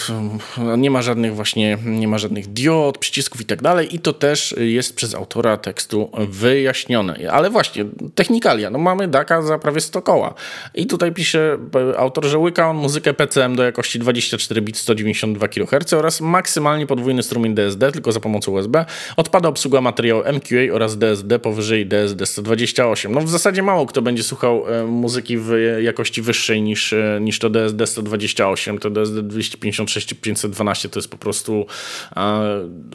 nie 0.77 0.91
ma 0.91 1.03
żadnych 1.03 1.35
właśnie, 1.35 1.79
nie 1.85 2.09
ma 2.09 2.19
żadnych 2.19 2.47
diod, 2.47 2.99
przycisków 2.99 3.41
i 3.41 3.45
tak 3.45 3.63
dalej 3.63 3.95
i 3.95 3.99
to 3.99 4.13
też 4.13 4.55
jest 4.59 4.97
przez 4.97 5.15
autora 5.15 5.57
tekstu 5.57 6.11
wyjaśnione. 6.29 7.31
Ale 7.31 7.51
właśnie, 7.51 7.85
technikalia, 8.15 8.71
no 8.71 8.79
mamy 8.79 9.09
DAKa 9.09 9.43
za 9.43 9.59
prawie 9.59 9.81
100 9.81 10.03
koła 10.03 10.35
i 10.75 10.87
tutaj 10.87 11.13
pisze 11.13 11.59
e, 11.93 11.99
autor, 11.99 12.25
że 12.25 12.39
łyka 12.39 12.71
on 12.71 12.77
muzykę 12.77 13.15
PCM 13.15 13.57
do 13.57 13.63
jakości 13.63 13.99
24 13.99 14.63
bit 14.63 14.77
192 14.77 15.49
kHz 15.49 15.93
oraz 15.93 16.21
maksymalnie 16.21 16.87
podwójny 16.87 17.23
strumień 17.23 17.55
DSD 17.55 17.93
tylko 17.93 18.13
za 18.13 18.21
pomocą 18.21 18.53
USB. 18.53 18.85
Odpada 19.17 19.49
obsługa 19.49 19.81
materiału 19.81 20.23
MQA 20.33 20.75
oraz 20.75 20.99
DSD 20.99 21.39
powyżej 21.39 21.87
DSD 21.87 22.27
128. 22.27 23.13
No 23.13 23.21
w 23.21 23.31
zasadzie 23.31 23.63
mało 23.63 23.87
kto 23.87 24.03
będzie 24.03 24.23
słuchał 24.23 24.65
muzyki 24.87 25.39
w 25.39 25.51
jakości 25.81 26.23
wyższej 26.23 26.63
niż 26.63 26.95
niż 27.21 27.39
to 27.39 27.51
DSD 27.51 27.87
128. 27.87 28.79
To 28.79 28.91
DSD 28.91 29.23
256 29.23 30.15
512 30.15 30.89
to 30.89 30.99
jest 30.99 31.11
po 31.11 31.19
prostu 31.19 31.67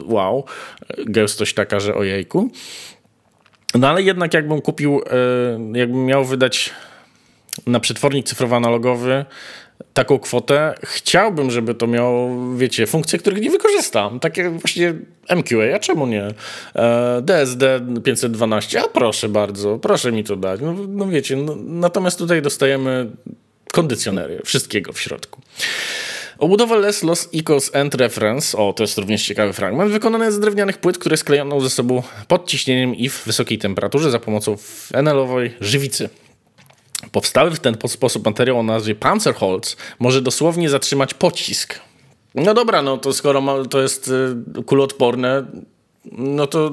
wow, 0.04 0.44
gęstość 1.06 1.54
taka, 1.54 1.80
że 1.80 1.94
ojejku. 1.94 2.50
No 3.74 3.88
ale 3.88 4.02
jednak 4.02 4.34
jakbym 4.34 4.60
kupił, 4.60 5.00
e, 5.10 5.78
jakbym 5.78 6.04
miał 6.04 6.24
wydać 6.24 6.70
na 7.66 7.80
przetwornik 7.80 8.26
cyfrowo-analogowy 8.26 9.24
taką 9.94 10.18
kwotę, 10.18 10.74
chciałbym, 10.82 11.50
żeby 11.50 11.74
to 11.74 11.86
miało, 11.86 12.30
wiecie, 12.56 12.86
funkcje, 12.86 13.18
których 13.18 13.40
nie 13.40 13.50
wykorzystam. 13.50 14.20
Takie 14.20 14.50
właśnie 14.50 14.94
MQA, 15.36 15.74
a 15.74 15.78
czemu 15.78 16.06
nie? 16.06 16.28
DSD 17.22 17.74
e, 17.74 18.00
512, 18.04 18.80
a 18.80 18.88
proszę 18.88 19.28
bardzo, 19.28 19.78
proszę 19.78 20.12
mi 20.12 20.24
to 20.24 20.36
dać. 20.36 20.60
No, 20.60 20.74
no 20.88 21.06
wiecie, 21.06 21.36
no, 21.36 21.56
natomiast 21.64 22.18
tutaj 22.18 22.42
dostajemy 22.42 23.10
kondycjonery, 23.74 24.40
wszystkiego 24.44 24.92
w 24.92 25.00
środku. 25.00 25.40
Obudowa 26.38 26.76
Les 26.76 27.02
Los 27.02 27.28
Icos 27.32 27.70
End 27.72 27.94
Reference, 27.94 28.58
o 28.58 28.72
to 28.72 28.82
jest 28.82 28.98
również 28.98 29.26
ciekawy 29.26 29.52
fragment, 29.52 29.92
wykonana 29.92 30.24
jest 30.24 30.36
z 30.36 30.40
drewnianych 30.40 30.78
płyt, 30.78 30.98
które 30.98 31.16
sklejono 31.16 31.60
ze 31.60 31.70
sobą 31.70 32.02
pod 32.28 32.48
ciśnieniem 32.48 32.94
i 32.94 33.08
w 33.08 33.24
wysokiej 33.24 33.58
temperaturze 33.58 34.10
za 34.10 34.18
pomocą 34.18 34.56
fenelowej 34.56 35.54
żywicy. 35.60 36.08
Powstały 37.12 37.50
w 37.50 37.60
ten 37.60 37.76
sposób 37.86 38.26
materiał 38.26 38.58
o 38.58 38.62
nazwie 38.62 38.94
Panzerholz 38.94 39.76
może 39.98 40.22
dosłownie 40.22 40.68
zatrzymać 40.68 41.14
pocisk. 41.14 41.80
No 42.34 42.54
dobra, 42.54 42.82
no 42.82 42.98
to 42.98 43.12
skoro 43.12 43.64
to 43.64 43.82
jest 43.82 44.10
y, 44.58 44.62
kuloodporne, 44.62 45.46
no 46.12 46.46
to, 46.46 46.72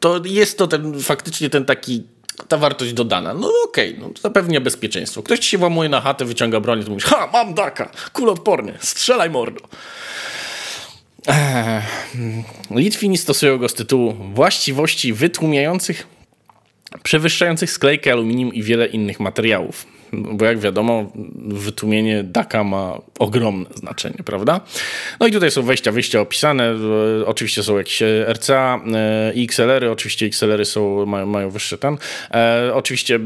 to 0.00 0.20
jest 0.24 0.58
to 0.58 0.66
ten, 0.66 1.00
faktycznie 1.00 1.50
ten 1.50 1.64
taki 1.64 2.04
ta 2.48 2.56
wartość 2.56 2.92
dodana. 2.92 3.34
No 3.34 3.52
okej, 3.64 3.90
okay, 3.90 4.00
no 4.00 4.10
zapewnia 4.22 4.60
bezpieczeństwo. 4.60 5.22
Ktoś 5.22 5.38
ci 5.38 5.48
się 5.48 5.58
włamuje 5.58 5.88
na 5.88 6.00
chatę, 6.00 6.24
wyciąga 6.24 6.60
broń, 6.60 6.84
to 6.84 6.90
mówisz, 6.90 7.04
ha, 7.04 7.28
mam 7.32 7.54
daka, 7.54 7.90
kulodporny, 8.12 8.78
strzelaj 8.80 9.30
mordo. 9.30 9.60
Eee, 11.26 11.82
Litwini 12.70 13.18
stosują 13.18 13.58
go 13.58 13.68
z 13.68 13.74
tytułu 13.74 14.14
właściwości 14.34 15.12
wytłumiających, 15.12 16.06
przewyższających 17.02 17.70
sklejkę 17.70 18.12
aluminium 18.12 18.54
i 18.54 18.62
wiele 18.62 18.86
innych 18.86 19.20
materiałów 19.20 19.97
bo 20.12 20.44
jak 20.44 20.58
wiadomo, 20.58 21.12
wytłumienie 21.48 22.24
DAKA 22.24 22.64
ma 22.64 22.98
ogromne 23.18 23.66
znaczenie, 23.74 24.18
prawda? 24.24 24.60
No 25.20 25.26
i 25.26 25.32
tutaj 25.32 25.50
są 25.50 25.62
wejścia, 25.62 25.92
wyjścia 25.92 26.20
opisane. 26.20 26.74
Oczywiście 27.26 27.62
są 27.62 27.78
jakieś 27.78 28.02
RCA 28.32 28.80
e, 28.94 29.32
i 29.34 29.44
XLR-y. 29.44 29.90
Oczywiście 29.90 30.26
XLR-y 30.26 30.64
są, 30.64 31.06
mają, 31.06 31.26
mają 31.26 31.50
wyższy 31.50 31.78
ten. 31.78 31.98
E, 32.30 32.70
oczywiście 32.74 33.20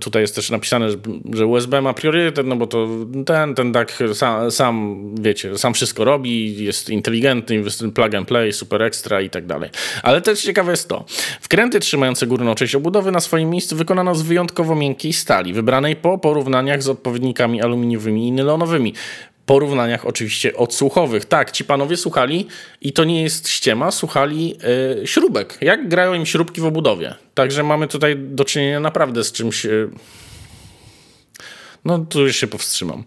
tutaj 0.00 0.22
jest 0.22 0.34
też 0.34 0.50
napisane, 0.50 0.88
że 1.32 1.46
USB 1.46 1.80
ma 1.80 1.94
priorytet, 1.94 2.46
no 2.46 2.56
bo 2.56 2.66
to 2.66 2.88
ten, 3.26 3.54
ten 3.54 3.72
DAC 3.72 3.88
sam, 4.14 4.50
sam 4.50 4.98
wiecie, 5.20 5.58
sam 5.58 5.74
wszystko 5.74 6.04
robi, 6.04 6.64
jest 6.64 6.90
inteligentny, 6.90 7.62
plug 7.94 8.14
and 8.14 8.28
play, 8.28 8.52
super 8.52 8.82
extra 8.82 9.20
i 9.20 9.30
tak 9.30 9.46
dalej. 9.46 9.70
Ale 10.02 10.20
też 10.20 10.42
ciekawe 10.42 10.70
jest 10.70 10.88
to. 10.88 11.04
Wkręty 11.40 11.80
trzymające 11.80 12.26
górną 12.26 12.54
część 12.54 12.74
obudowy 12.74 13.12
na 13.12 13.20
swoim 13.20 13.50
miejscu 13.50 13.76
wykonano 13.76 14.14
z 14.14 14.22
wyjątkowo 14.22 14.74
miękkiej 14.74 15.12
stali, 15.12 15.52
wybranej 15.52 15.96
po 15.96 16.18
porównaniach 16.28 16.82
z 16.82 16.88
odpowiednikami 16.88 17.62
aluminiowymi 17.62 18.28
i 18.28 18.32
nylonowymi 18.32 18.94
porównaniach 19.46 20.06
oczywiście 20.06 20.56
odsłuchowych. 20.56 21.24
Tak, 21.24 21.50
ci 21.50 21.64
panowie 21.64 21.96
słuchali 21.96 22.46
i 22.80 22.92
to 22.92 23.04
nie 23.04 23.22
jest 23.22 23.48
ściema, 23.48 23.90
słuchali 23.90 24.48
yy, 24.98 25.06
śrubek. 25.06 25.58
Jak 25.60 25.88
grają 25.88 26.14
im 26.14 26.26
śrubki 26.26 26.60
w 26.60 26.64
obudowie. 26.64 27.14
Także 27.34 27.62
mamy 27.62 27.88
tutaj 27.88 28.16
do 28.18 28.44
czynienia 28.44 28.80
naprawdę 28.80 29.24
z 29.24 29.32
czymś 29.32 29.64
yy, 29.64 29.90
no 31.84 31.98
tu 31.98 32.20
już 32.20 32.36
się 32.36 32.46
powstrzymam. 32.46 33.04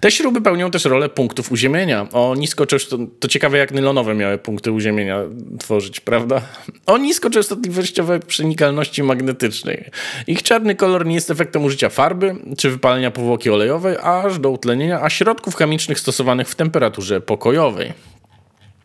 Te 0.00 0.10
śruby 0.10 0.40
pełnią 0.40 0.70
też 0.70 0.84
rolę 0.84 1.08
punktów 1.08 1.52
uziemienia. 1.52 2.06
O 2.12 2.34
niskoczęstotliwości, 2.38 3.20
to 3.20 3.28
ciekawe 3.28 3.58
jak 3.58 3.72
nylonowe 3.72 4.14
miały 4.14 4.38
punkty 4.38 4.72
uziemienia 4.72 5.18
tworzyć, 5.58 6.00
prawda? 6.00 6.42
O 6.86 6.98
niskoczęstotliwościowej 6.98 8.20
przenikalności 8.20 9.02
magnetycznej. 9.02 9.90
Ich 10.26 10.42
czarny 10.42 10.74
kolor 10.74 11.06
nie 11.06 11.14
jest 11.14 11.30
efektem 11.30 11.64
użycia 11.64 11.88
farby 11.88 12.36
czy 12.58 12.70
wypalenia 12.70 13.10
powłoki 13.10 13.50
olejowej, 13.50 13.96
aż 14.02 14.38
do 14.38 14.50
utlenienia, 14.50 15.02
a 15.02 15.10
środków 15.10 15.54
chemicznych 15.54 16.00
stosowanych 16.00 16.48
w 16.48 16.54
temperaturze 16.54 17.20
pokojowej. 17.20 17.92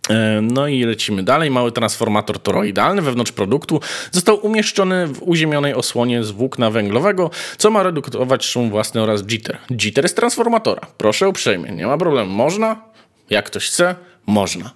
E, 0.10 0.41
no 0.41 0.68
i 0.68 0.84
lecimy 0.84 1.23
dalej. 1.23 1.52
Mały 1.52 1.72
transformator 1.72 2.40
toroidalny 2.40 3.02
wewnątrz 3.02 3.32
produktu 3.32 3.82
został 4.11 4.45
umieszczony 4.45 5.07
w 5.07 5.23
uziemionej 5.23 5.73
osłonie 5.73 6.23
z 6.23 6.32
włókna 6.32 6.72
węglowego, 6.72 7.30
co 7.57 7.69
ma 7.69 7.84
redukować 7.84 8.45
szum 8.45 8.69
własny 8.69 9.02
oraz 9.02 9.22
jitter. 9.22 9.57
Jitter 9.69 10.10
z 10.10 10.14
transformatora. 10.14 10.82
Proszę 10.98 11.30
uprzejmie, 11.30 11.72
nie 11.72 11.88
ma 11.88 11.98
problemu. 11.98 12.34
Można? 12.34 12.82
Jak 13.30 13.45
ktoś 13.45 13.68
chce, 13.68 13.95
można. 14.27 14.72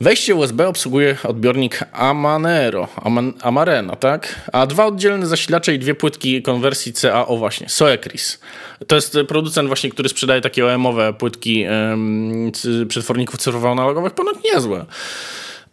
Wejście 0.00 0.34
USB 0.34 0.68
obsługuje 0.68 1.16
odbiornik 1.24 1.80
Amanero, 1.92 2.88
Aman, 2.96 3.32
Amarena, 3.40 3.96
tak? 3.96 4.48
A 4.52 4.66
dwa 4.66 4.86
oddzielne 4.86 5.26
zasilacze 5.26 5.74
i 5.74 5.78
dwie 5.78 5.94
płytki 5.94 6.42
konwersji 6.42 6.92
CA, 6.92 7.26
o 7.26 7.36
właśnie, 7.36 7.68
Soecris. 7.68 8.40
To 8.86 8.94
jest 8.94 9.16
producent 9.28 9.68
właśnie, 9.68 9.90
który 9.90 10.08
sprzedaje 10.08 10.40
takie 10.40 10.66
OM-owe 10.66 11.12
płytki 11.12 11.64
ym, 11.64 12.52
przetworników 12.88 13.40
cyfrowo-analogowych, 13.40 14.10
ponad 14.10 14.36
niezłe. 14.44 14.86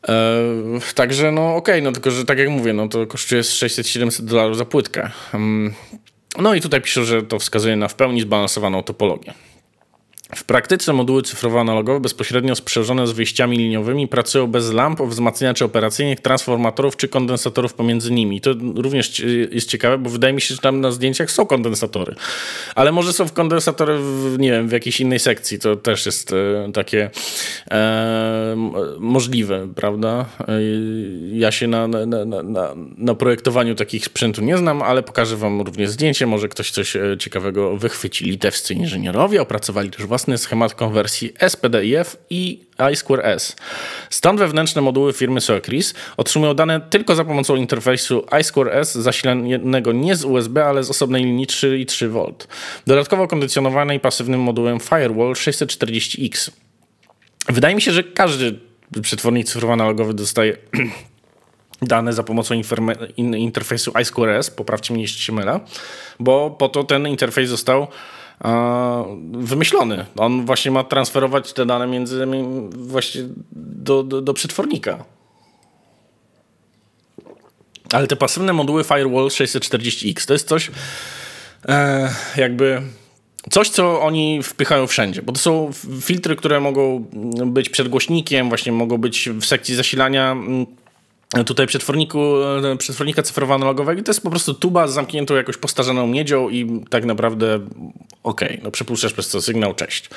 E, 0.08 0.14
także 0.96 1.32
no 1.32 1.56
okej, 1.56 1.76
okay, 1.76 1.82
no 1.82 1.92
tylko 1.92 2.12
że 2.12 2.26
tak 2.26 2.40
jak 2.40 2.50
mówię, 2.50 2.74
no 2.74 2.88
to 2.88 3.08
kosztuje 3.08 3.42
600-700 3.42 4.22
dolarów 4.22 4.58
za 4.58 4.66
płytkę. 4.66 5.10
no 6.40 6.54
i 6.54 6.62
tutaj 6.62 6.82
piszę, 6.82 7.06
że 7.06 7.24
to 7.24 7.40
wskazuje 7.40 7.76
na 7.76 7.88
w 7.88 7.96
pełni 7.96 8.22
zbalansowaną 8.22 8.84
topologię. 8.84 9.34
W 10.36 10.44
praktyce 10.44 10.94
moduły 10.94 11.22
cyfrowo-analogowe 11.22 12.02
bezpośrednio 12.02 12.56
sprzężone 12.56 13.08
z 13.08 13.12
wyjściami 13.12 13.58
liniowymi 13.58 14.08
pracują 14.08 14.48
bez 14.48 14.72
lamp, 14.72 15.02
wzmacniaczy 15.02 15.66
operacyjnych, 15.66 16.20
transformatorów 16.20 16.98
czy 16.98 17.08
kondensatorów 17.08 17.74
pomiędzy 17.74 18.12
nimi. 18.12 18.42
To 18.42 18.54
również 18.76 19.24
jest 19.52 19.70
ciekawe, 19.70 19.98
bo 19.98 20.10
wydaje 20.10 20.34
mi 20.34 20.42
się, 20.42 20.56
że 20.56 20.62
tam 20.62 20.82
na 20.82 20.92
zdjęciach 20.92 21.32
są 21.32 21.46
kondensatory. 21.46 22.16
Ale 22.76 22.92
może 22.92 23.14
są 23.14 23.30
kondensatory 23.30 23.98
w, 23.98 24.36
nie 24.40 24.52
wiem, 24.52 24.68
w 24.68 24.72
jakiejś 24.72 25.02
innej 25.02 25.20
sekcji. 25.20 25.60
To 25.60 25.76
też 25.76 26.06
jest 26.06 26.34
e, 26.34 26.72
takie 26.74 27.10
e, 27.72 28.56
możliwe, 29.00 29.68
prawda? 29.76 30.26
E, 30.48 30.62
ja 31.34 31.52
się 31.52 31.68
na, 31.68 31.88
na, 31.88 32.06
na, 32.06 32.44
na, 32.44 32.76
na 32.98 33.16
projektowaniu 33.16 33.76
takich 33.76 34.06
sprzętu 34.06 34.42
nie 34.42 34.58
znam, 34.58 34.82
ale 34.82 35.04
pokażę 35.04 35.38
wam 35.38 35.62
również 35.62 35.90
zdjęcie. 35.90 36.28
Może 36.28 36.48
ktoś 36.48 36.72
coś 36.72 36.96
e, 36.96 37.18
ciekawego 37.20 37.78
wychwyci. 37.78 38.26
Litewscy 38.26 38.74
inżynierowie 38.74 39.42
opracowali 39.42 39.92
też 39.92 40.06
własny 40.16 40.38
schemat 40.38 40.74
konwersji 40.74 41.34
SPDIF 41.48 42.18
i 42.30 42.66
I2S. 42.78 43.56
Stąd 44.10 44.40
wewnętrzne 44.40 44.82
moduły 44.82 45.14
firmy 45.14 45.42
Soecris 45.42 45.94
otrzymują 46.18 46.54
dane 46.54 46.82
tylko 46.82 47.16
za 47.16 47.26
pomocą 47.26 47.56
interfejsu 47.56 48.20
I2S 48.20 49.02
zasilanego 49.02 49.92
nie 49.92 50.16
z 50.16 50.26
USB, 50.26 50.66
ale 50.66 50.84
z 50.84 50.90
osobnej 50.90 51.24
linii 51.24 51.48
3,3 51.48 52.08
V. 52.08 52.34
Dodatkowo 52.88 53.28
kondycjonowanej 53.28 54.00
pasywnym 54.00 54.42
modułem 54.42 54.80
Firewall 54.80 55.34
640X. 55.34 56.52
Wydaje 57.50 57.76
mi 57.76 57.82
się, 57.82 57.92
że 57.92 58.04
każdy 58.04 58.60
przetwornik 59.02 59.48
cyfrowo-analogowy 59.48 60.14
dostaje 60.14 60.58
dane 61.82 62.14
za 62.14 62.24
pomocą 62.24 62.62
interfejsu 63.18 63.92
I2S, 63.92 64.56
poprawcie 64.56 64.94
mnie 64.94 65.02
jeśli 65.02 65.22
się 65.22 65.34
mylę, 65.34 65.60
bo 66.20 66.52
po 66.52 66.70
to 66.70 66.84
ten 66.84 67.08
interfejs 67.08 67.50
został 67.50 67.88
wymyślony. 69.32 70.06
On 70.18 70.46
właśnie 70.46 70.72
ma 70.72 70.84
transferować 70.84 71.54
te 71.54 71.66
dane 71.66 71.88
między 71.88 72.28
właśnie 72.70 73.22
do, 73.52 74.04
do, 74.04 74.22
do 74.22 74.34
przetwornika. 74.34 75.06
Ale 77.94 78.08
te 78.08 78.16
pasywne 78.16 78.54
moduły 78.54 78.84
Firewall 78.84 79.28
640X 79.28 80.28
to 80.28 80.34
jest 80.34 80.48
coś 80.48 80.72
e, 81.68 82.10
jakby 82.38 82.82
coś, 83.50 83.70
co 83.70 84.02
oni 84.02 84.44
wpychają 84.44 84.88
wszędzie, 84.88 85.22
bo 85.22 85.34
to 85.34 85.40
są 85.40 85.72
filtry, 86.02 86.36
które 86.36 86.60
mogą 86.60 87.06
być 87.46 87.70
przed 87.70 87.88
głośnikiem, 87.88 88.50
właśnie 88.50 88.72
mogą 88.72 88.98
być 88.98 89.30
w 89.30 89.46
sekcji 89.46 89.76
zasilania 89.76 90.32
mm, 90.32 90.66
tutaj 91.44 91.68
przetworniku, 91.68 92.20
e, 92.44 92.78
przetwornika 92.78 93.22
cyfrowo-analogowego 93.22 94.04
to 94.04 94.10
jest 94.10 94.22
po 94.22 94.30
prostu 94.30 94.54
tuba 94.54 94.88
z 94.88 94.94
zamkniętą 94.94 95.36
jakoś 95.36 95.58
postarzaną 95.58 96.08
miedzią 96.08 96.50
i 96.50 96.84
tak 96.90 97.06
naprawdę 97.06 97.56
okej, 98.24 98.50
okay, 98.50 98.60
no 98.64 98.72
przepuszczasz 98.72 99.14
przez 99.14 99.30
to 99.30 99.42
sygnał, 99.42 99.74
cześć. 99.74 100.10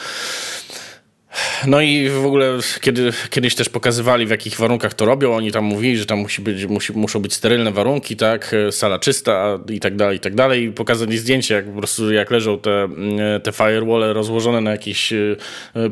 No 1.67 1.81
i 1.81 2.09
w 2.09 2.27
ogóle 2.27 2.59
kiedy, 2.81 3.13
kiedyś 3.31 3.55
też 3.55 3.69
pokazywali, 3.69 4.27
w 4.27 4.31
jakich 4.31 4.57
warunkach 4.57 4.95
to 4.95 5.05
robią. 5.05 5.35
Oni 5.35 5.53
tam 5.53 5.65
mówili, 5.65 5.99
że 5.99 6.07
tam 6.07 6.19
musi 6.19 6.43
być, 6.43 6.67
musi, 6.67 6.93
muszą 6.93 7.21
być 7.21 7.35
sterylne 7.35 7.73
warunki, 7.73 8.17
tak, 8.17 8.55
sala 8.71 8.99
czysta 8.99 9.59
i 9.71 9.81
tak 9.81 9.97
dalej, 9.97 10.17
i 10.17 10.21
tak 10.21 10.35
dalej. 10.35 10.65
I 10.65 10.73
pokazali 10.73 11.19
zdjęcie, 11.19 11.55
jak 11.55 11.67
po 11.67 11.79
prostu 11.79 12.13
jak 12.13 12.31
leżą 12.31 12.59
te, 12.59 12.71
mm, 12.71 13.41
te 13.41 13.53
firewalle 13.53 14.13
rozłożone 14.13 14.61
na 14.61 14.71
jakiejś 14.71 15.13
e, 15.13 15.37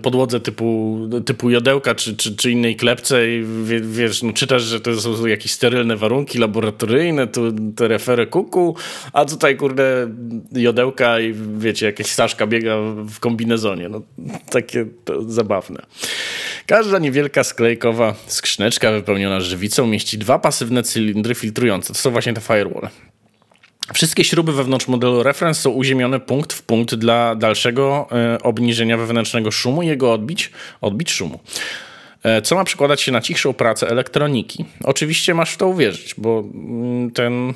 podłodze 0.03 0.41
typu, 0.41 0.99
typu 1.27 1.51
jodełka 1.51 1.95
czy, 1.95 2.17
czy, 2.17 2.37
czy 2.37 2.51
innej 2.51 2.77
klepce 2.77 3.29
i 3.29 3.45
wiesz, 3.83 4.23
no, 4.23 4.33
czytasz, 4.33 4.63
że 4.63 4.81
to 4.81 5.01
są 5.01 5.27
jakieś 5.27 5.53
sterylne 5.53 5.97
warunki 5.97 6.39
laboratoryjne, 6.39 7.27
tu 7.27 7.53
te 7.77 7.89
refery 7.89 8.27
kuku, 8.27 8.77
a 9.13 9.25
tutaj 9.25 9.57
kurde 9.57 10.11
jodełka 10.53 11.21
i 11.21 11.35
wiecie, 11.59 11.87
jakaś 11.87 12.07
Staszka 12.07 12.47
biega 12.47 12.77
w 13.09 13.21
kombinezonie. 13.21 13.89
No 13.89 14.03
takie 14.51 14.87
to 15.05 15.26
zabawne. 15.33 15.83
Każda 16.67 16.99
niewielka 16.99 17.45
sklejkowa 17.45 18.15
skrzyneczka 18.27 18.93
wypełniona 18.93 19.41
żywicą 19.41 19.87
mieści 19.87 20.19
dwa 20.19 20.39
pasywne 20.39 20.83
cylindry 20.83 21.35
filtrujące. 21.35 21.93
To 21.93 21.99
są 21.99 22.11
właśnie 22.11 22.35
te 22.35 22.41
firewall. 22.41 22.89
Wszystkie 23.95 24.25
śruby 24.25 24.53
wewnątrz 24.53 24.89
modelu 24.89 25.23
reference 25.23 25.61
są 25.61 25.71
uziemione 25.71 26.21
punkt 26.21 26.53
w 26.53 26.63
punkt 26.63 26.95
dla 26.95 27.35
dalszego 27.35 28.09
e, 28.13 28.43
obniżenia 28.43 28.97
wewnętrznego 28.97 29.51
szumu 29.51 29.83
i 29.83 29.87
jego 29.87 30.13
odbić, 30.13 30.51
odbić 30.81 31.11
szumu. 31.11 31.41
E, 32.23 32.43
co 32.43 32.55
ma 32.55 32.65
przekładać 32.65 33.01
się 33.01 33.13
na 33.13 33.21
cichszą 33.21 33.53
pracę 33.53 33.89
elektroniki. 33.89 34.65
Oczywiście 34.85 35.35
masz 35.35 35.53
w 35.53 35.57
to 35.57 35.69
uwierzyć, 35.69 36.15
bo 36.19 36.45
mm, 36.55 37.11
ten, 37.11 37.55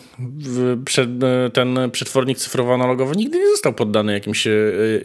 e, 1.23 1.51
ten 1.51 1.91
przetwornik 1.93 2.39
cyfrowo-analogowy 2.39 3.16
nigdy 3.16 3.39
nie 3.39 3.49
został 3.49 3.73
poddany 3.73 4.12
jakimś, 4.12 4.47
e, 4.47 4.53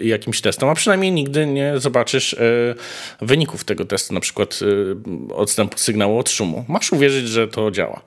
jakimś 0.02 0.42
testom, 0.42 0.70
a 0.70 0.76
przynajmniej 0.76 1.12
nigdy 1.12 1.46
nie 1.46 1.74
zobaczysz 1.80 2.36
wyników 3.22 3.64
tego 3.64 3.86
testu, 3.86 4.14
na 4.14 4.20
przykład 4.20 4.60
odstępu 5.36 5.78
sygnału 5.78 6.20
od 6.20 6.30
szumu. 6.30 6.66
Masz 6.68 6.92
uwierzyć, 6.92 7.28
że 7.28 7.48
to 7.48 7.72
działa, 7.72 8.02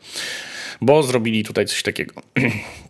bo 0.81 1.03
zrobili 1.03 1.45
tutaj 1.45 1.67
coś 1.67 1.83
takiego. 1.83 2.15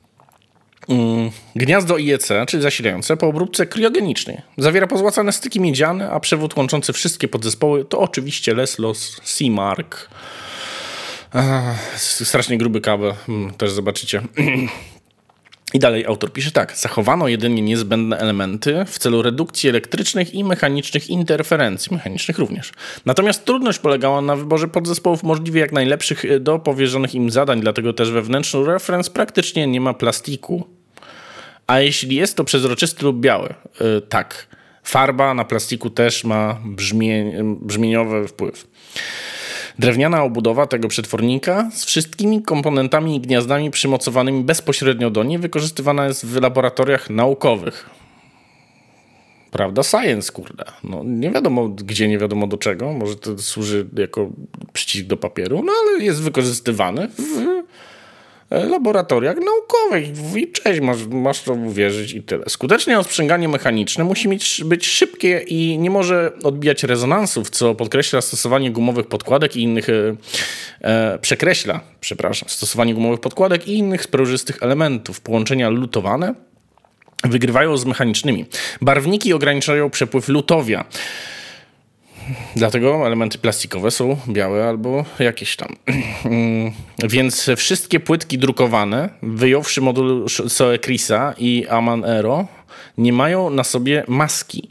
Mm, 0.88 1.30
gniazdo 1.56 1.98
IEC, 1.98 2.28
czyli 2.46 2.62
zasilające, 2.62 3.16
po 3.16 3.26
obróbce 3.26 3.66
kriogenicznej. 3.66 4.40
Zawiera 4.56 4.86
pozłacane 4.86 5.32
styki 5.32 5.60
miedziane, 5.60 6.10
a 6.10 6.20
przewód 6.20 6.56
łączący 6.56 6.92
wszystkie 6.92 7.28
podzespoły 7.28 7.84
to 7.84 7.98
oczywiście 7.98 8.54
Leslos 8.54 9.20
C-Mark. 9.24 10.08
Strasznie 11.96 12.58
gruby 12.58 12.80
kabel, 12.80 13.14
mm, 13.28 13.54
też 13.54 13.70
zobaczycie. 13.70 14.22
I 15.74 15.78
dalej 15.78 16.06
autor 16.06 16.32
pisze 16.32 16.50
tak. 16.50 16.76
Zachowano 16.76 17.28
jedynie 17.28 17.62
niezbędne 17.62 18.18
elementy 18.18 18.84
w 18.86 18.98
celu 18.98 19.22
redukcji 19.22 19.68
elektrycznych 19.68 20.34
i 20.34 20.44
mechanicznych 20.44 21.10
interferencji, 21.10 21.94
mechanicznych 21.94 22.38
również. 22.38 22.72
Natomiast 23.06 23.44
trudność 23.44 23.78
polegała 23.78 24.20
na 24.20 24.36
wyborze 24.36 24.68
podzespołów 24.68 25.22
możliwie 25.22 25.60
jak 25.60 25.72
najlepszych 25.72 26.40
do 26.40 26.58
powierzonych 26.58 27.14
im 27.14 27.30
zadań, 27.30 27.60
dlatego 27.60 27.92
też 27.92 28.10
we 28.10 28.22
wnętrzu 28.22 28.64
reference 28.64 29.10
praktycznie 29.10 29.66
nie 29.66 29.80
ma 29.80 29.94
plastiku, 29.94 30.77
a 31.68 31.80
jeśli 31.80 32.16
jest 32.16 32.36
to 32.36 32.44
przezroczysty 32.44 33.04
lub 33.04 33.20
biały, 33.20 33.54
yy, 33.80 34.02
tak. 34.08 34.46
Farba 34.82 35.34
na 35.34 35.44
plastiku 35.44 35.90
też 35.90 36.24
ma 36.24 36.60
brzmie, 36.64 37.32
brzmieniowy 37.44 38.28
wpływ. 38.28 38.66
Drewniana 39.78 40.22
obudowa 40.22 40.66
tego 40.66 40.88
przetwornika 40.88 41.70
z 41.72 41.84
wszystkimi 41.84 42.42
komponentami 42.42 43.16
i 43.16 43.20
gniazdami 43.20 43.70
przymocowanymi 43.70 44.44
bezpośrednio 44.44 45.10
do 45.10 45.24
niej 45.24 45.38
wykorzystywana 45.38 46.06
jest 46.06 46.26
w 46.26 46.40
laboratoriach 46.40 47.10
naukowych. 47.10 47.90
Prawda? 49.50 49.82
Science, 49.82 50.32
kurde. 50.32 50.64
No, 50.84 51.02
nie 51.04 51.30
wiadomo 51.30 51.68
gdzie, 51.68 52.08
nie 52.08 52.18
wiadomo 52.18 52.46
do 52.46 52.56
czego. 52.56 52.92
Może 52.92 53.16
to 53.16 53.38
służy 53.38 53.88
jako 53.96 54.30
przycisk 54.72 55.06
do 55.06 55.16
papieru, 55.16 55.62
no 55.64 55.72
ale 55.82 56.04
jest 56.04 56.22
wykorzystywany 56.22 57.08
w 57.08 57.58
laboratoriach 58.50 59.36
naukowych. 59.36 60.36
I 60.36 60.52
cześć, 60.52 60.80
masz, 60.80 61.06
masz 61.06 61.42
to 61.42 61.52
uwierzyć 61.52 62.12
i 62.12 62.22
tyle. 62.22 62.44
Skuteczne 62.48 62.98
osprzęganie 62.98 63.48
mechaniczne 63.48 64.04
musi 64.04 64.28
mieć, 64.28 64.60
być 64.64 64.86
szybkie 64.86 65.44
i 65.46 65.78
nie 65.78 65.90
może 65.90 66.32
odbijać 66.44 66.82
rezonansów, 66.82 67.50
co 67.50 67.74
podkreśla 67.74 68.20
stosowanie 68.20 68.70
gumowych 68.70 69.06
podkładek 69.06 69.56
i 69.56 69.62
innych, 69.62 69.88
e, 69.88 70.16
e, 70.80 71.18
przekreśla, 71.18 71.80
przepraszam, 72.00 72.48
stosowanie 72.48 72.94
gumowych 72.94 73.20
podkładek 73.20 73.68
i 73.68 73.78
innych 73.78 74.02
sprężystych 74.02 74.62
elementów. 74.62 75.20
Połączenia 75.20 75.68
lutowane 75.68 76.34
wygrywają 77.24 77.76
z 77.76 77.84
mechanicznymi. 77.84 78.46
Barwniki 78.80 79.32
ograniczają 79.32 79.90
przepływ 79.90 80.28
lutowia. 80.28 80.84
Dlatego 82.56 83.06
elementy 83.06 83.38
plastikowe 83.38 83.90
są 83.90 84.16
białe 84.28 84.68
albo 84.68 85.04
jakieś 85.18 85.56
tam. 85.56 85.76
Więc 87.10 87.50
wszystkie 87.56 88.00
płytki 88.00 88.38
drukowane, 88.38 89.08
wyjąwszy 89.22 89.80
moduł 89.80 90.28
Soe 90.28 90.78
Chrisa 90.78 91.34
i 91.38 91.66
Aman 91.68 92.04
Aero, 92.04 92.46
nie 92.98 93.12
mają 93.12 93.50
na 93.50 93.64
sobie 93.64 94.04
maski. 94.08 94.70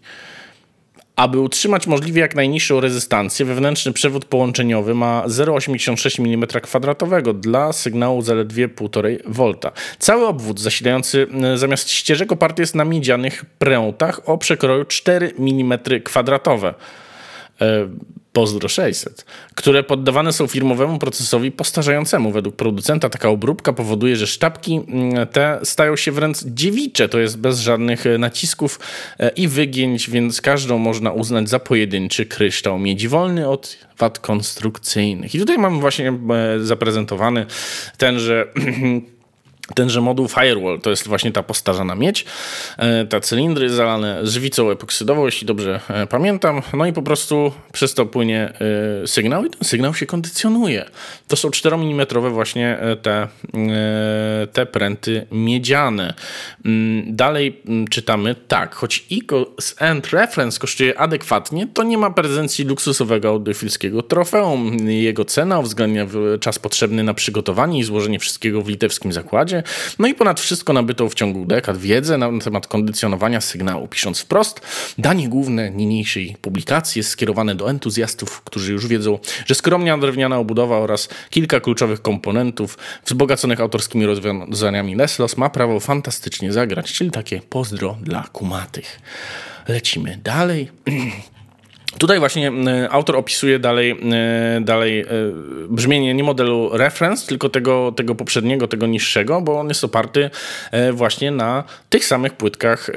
Aby 1.15 1.39
utrzymać 1.39 1.87
możliwie 1.87 2.21
jak 2.21 2.35
najniższą 2.35 2.79
rezystancję, 2.79 3.45
wewnętrzny 3.45 3.93
przewód 3.93 4.25
połączeniowy 4.25 4.95
ma 4.95 5.23
0,86 5.27 6.23
mm2 6.23 7.39
dla 7.39 7.73
sygnału 7.73 8.21
zaledwie 8.21 8.67
1,5 8.67 9.17
V. 9.25 9.53
Cały 9.99 10.27
obwód 10.27 10.59
zasilający 10.59 11.27
e, 11.43 11.57
zamiast 11.57 11.89
ścieżek 11.89 12.31
oparty 12.31 12.61
jest 12.61 12.75
na 12.75 12.85
miedzianych 12.85 13.45
prętach 13.45 14.29
o 14.29 14.37
przekroju 14.37 14.85
4 14.85 15.33
mm2. 15.39 16.67
E, 16.67 16.73
Pozdro 18.33 18.69
600, 18.69 19.25
które 19.55 19.83
poddawane 19.83 20.33
są 20.33 20.47
firmowemu 20.47 20.99
procesowi 20.99 21.51
postarzającemu. 21.51 22.31
Według 22.31 22.55
producenta 22.55 23.09
taka 23.09 23.29
obróbka 23.29 23.73
powoduje, 23.73 24.15
że 24.15 24.27
sztabki 24.27 24.81
mm, 24.87 25.27
te 25.27 25.59
stają 25.63 25.95
się 25.95 26.11
wręcz 26.11 26.37
dziewicze, 26.45 27.09
to 27.09 27.19
jest 27.19 27.37
bez 27.37 27.59
żadnych 27.59 28.05
e, 28.05 28.17
nacisków 28.17 28.79
e, 29.19 29.29
i 29.29 29.47
wygięć, 29.47 30.09
więc 30.09 30.41
każdą 30.41 30.77
można 30.77 31.11
uznać 31.11 31.49
za 31.49 31.59
pojedynczy 31.59 32.25
kryształ 32.25 32.79
miedzi 32.79 33.07
wolny 33.07 33.49
od 33.49 33.77
wad 33.97 34.19
konstrukcyjnych. 34.19 35.35
I 35.35 35.39
tutaj 35.39 35.57
mamy 35.57 35.79
właśnie 35.79 36.13
zaprezentowany 36.59 37.45
tenże 37.97 38.47
Tenże 39.75 40.01
moduł 40.01 40.27
Firewall 40.27 40.79
to 40.81 40.89
jest 40.89 41.07
właśnie 41.07 41.31
ta 41.31 41.43
postarzana 41.43 41.95
miedź, 41.95 42.25
e, 42.77 43.05
te 43.05 43.21
cylindry 43.21 43.69
zalane 43.69 44.27
żywicą 44.27 44.71
epoksydową, 44.71 45.25
jeśli 45.25 45.47
dobrze 45.47 45.79
e, 45.89 46.07
pamiętam. 46.07 46.61
No 46.73 46.85
i 46.85 46.93
po 46.93 47.01
prostu 47.01 47.51
przez 47.73 47.93
to 47.93 48.05
płynie 48.05 48.53
e, 49.03 49.07
sygnał 49.07 49.45
i 49.45 49.49
ten 49.49 49.63
sygnał 49.63 49.93
się 49.93 50.05
kondycjonuje. 50.05 50.85
To 51.27 51.35
są 51.35 51.51
4 51.51 51.75
mm 51.75 52.07
właśnie 52.31 52.77
te, 53.01 53.27
te 54.53 54.65
pręty 54.65 55.27
miedziane. 55.31 56.13
Mm, 56.65 57.15
dalej 57.15 57.61
mm, 57.65 57.87
czytamy 57.87 58.35
tak, 58.47 58.75
choć 58.75 59.05
ICO 59.09 59.45
End 59.79 60.07
Reference 60.07 60.59
kosztuje 60.59 60.99
adekwatnie, 60.99 61.67
to 61.73 61.83
nie 61.83 61.97
ma 61.97 62.09
prezencji 62.09 62.65
luksusowego 62.65 63.29
audiofilskiego 63.29 64.03
trofeum. 64.03 64.77
Jego 64.89 65.25
cena 65.25 65.59
uwzględnia 65.59 66.07
czas 66.39 66.59
potrzebny 66.59 67.03
na 67.03 67.13
przygotowanie 67.13 67.79
i 67.79 67.83
złożenie 67.83 68.19
wszystkiego 68.19 68.61
w 68.61 68.67
litewskim 68.67 69.13
zakładzie 69.13 69.56
no 69.99 70.07
i 70.07 70.13
ponad 70.13 70.39
wszystko 70.39 70.73
nabytą 70.73 71.09
w 71.09 71.13
ciągu 71.13 71.45
dekad 71.45 71.77
wiedzę 71.77 72.17
na 72.17 72.39
temat 72.43 72.67
kondycjonowania 72.67 73.41
sygnału. 73.41 73.87
Pisząc 73.87 74.19
wprost, 74.19 74.61
danie 74.97 75.29
główne 75.29 75.71
niniejszej 75.71 76.35
publikacji 76.41 76.99
jest 76.99 77.09
skierowane 77.09 77.55
do 77.55 77.69
entuzjastów, 77.69 78.41
którzy 78.41 78.73
już 78.73 78.87
wiedzą, 78.87 79.19
że 79.45 79.55
skromnia 79.55 79.97
drewniana 79.97 80.37
obudowa 80.37 80.77
oraz 80.77 81.09
kilka 81.29 81.59
kluczowych 81.59 82.01
komponentów 82.01 82.77
wzbogaconych 83.05 83.61
autorskimi 83.61 84.05
rozwiązaniami 84.05 84.95
Leslos 84.95 85.37
ma 85.37 85.49
prawo 85.49 85.79
fantastycznie 85.79 86.53
zagrać, 86.53 86.93
czyli 86.93 87.11
takie 87.11 87.41
pozdro 87.49 87.97
dla 88.01 88.23
kumatych. 88.33 88.99
Lecimy 89.67 90.19
dalej. 90.23 90.71
Tutaj 91.97 92.19
właśnie 92.19 92.51
e, 92.51 92.89
autor 92.89 93.15
opisuje 93.15 93.59
dalej, 93.59 93.91
e, 93.91 94.61
dalej 94.61 94.99
e, 95.01 95.05
brzmienie 95.69 96.13
nie 96.13 96.23
modelu 96.23 96.69
reference, 96.73 97.27
tylko 97.27 97.49
tego, 97.49 97.93
tego 97.95 98.15
poprzedniego, 98.15 98.67
tego 98.67 98.87
niższego, 98.87 99.41
bo 99.41 99.59
on 99.59 99.67
jest 99.67 99.83
oparty 99.83 100.29
właśnie 100.93 101.31
na 101.31 101.63
tych 101.89 102.05
samych 102.05 102.33
płytkach, 102.33 102.89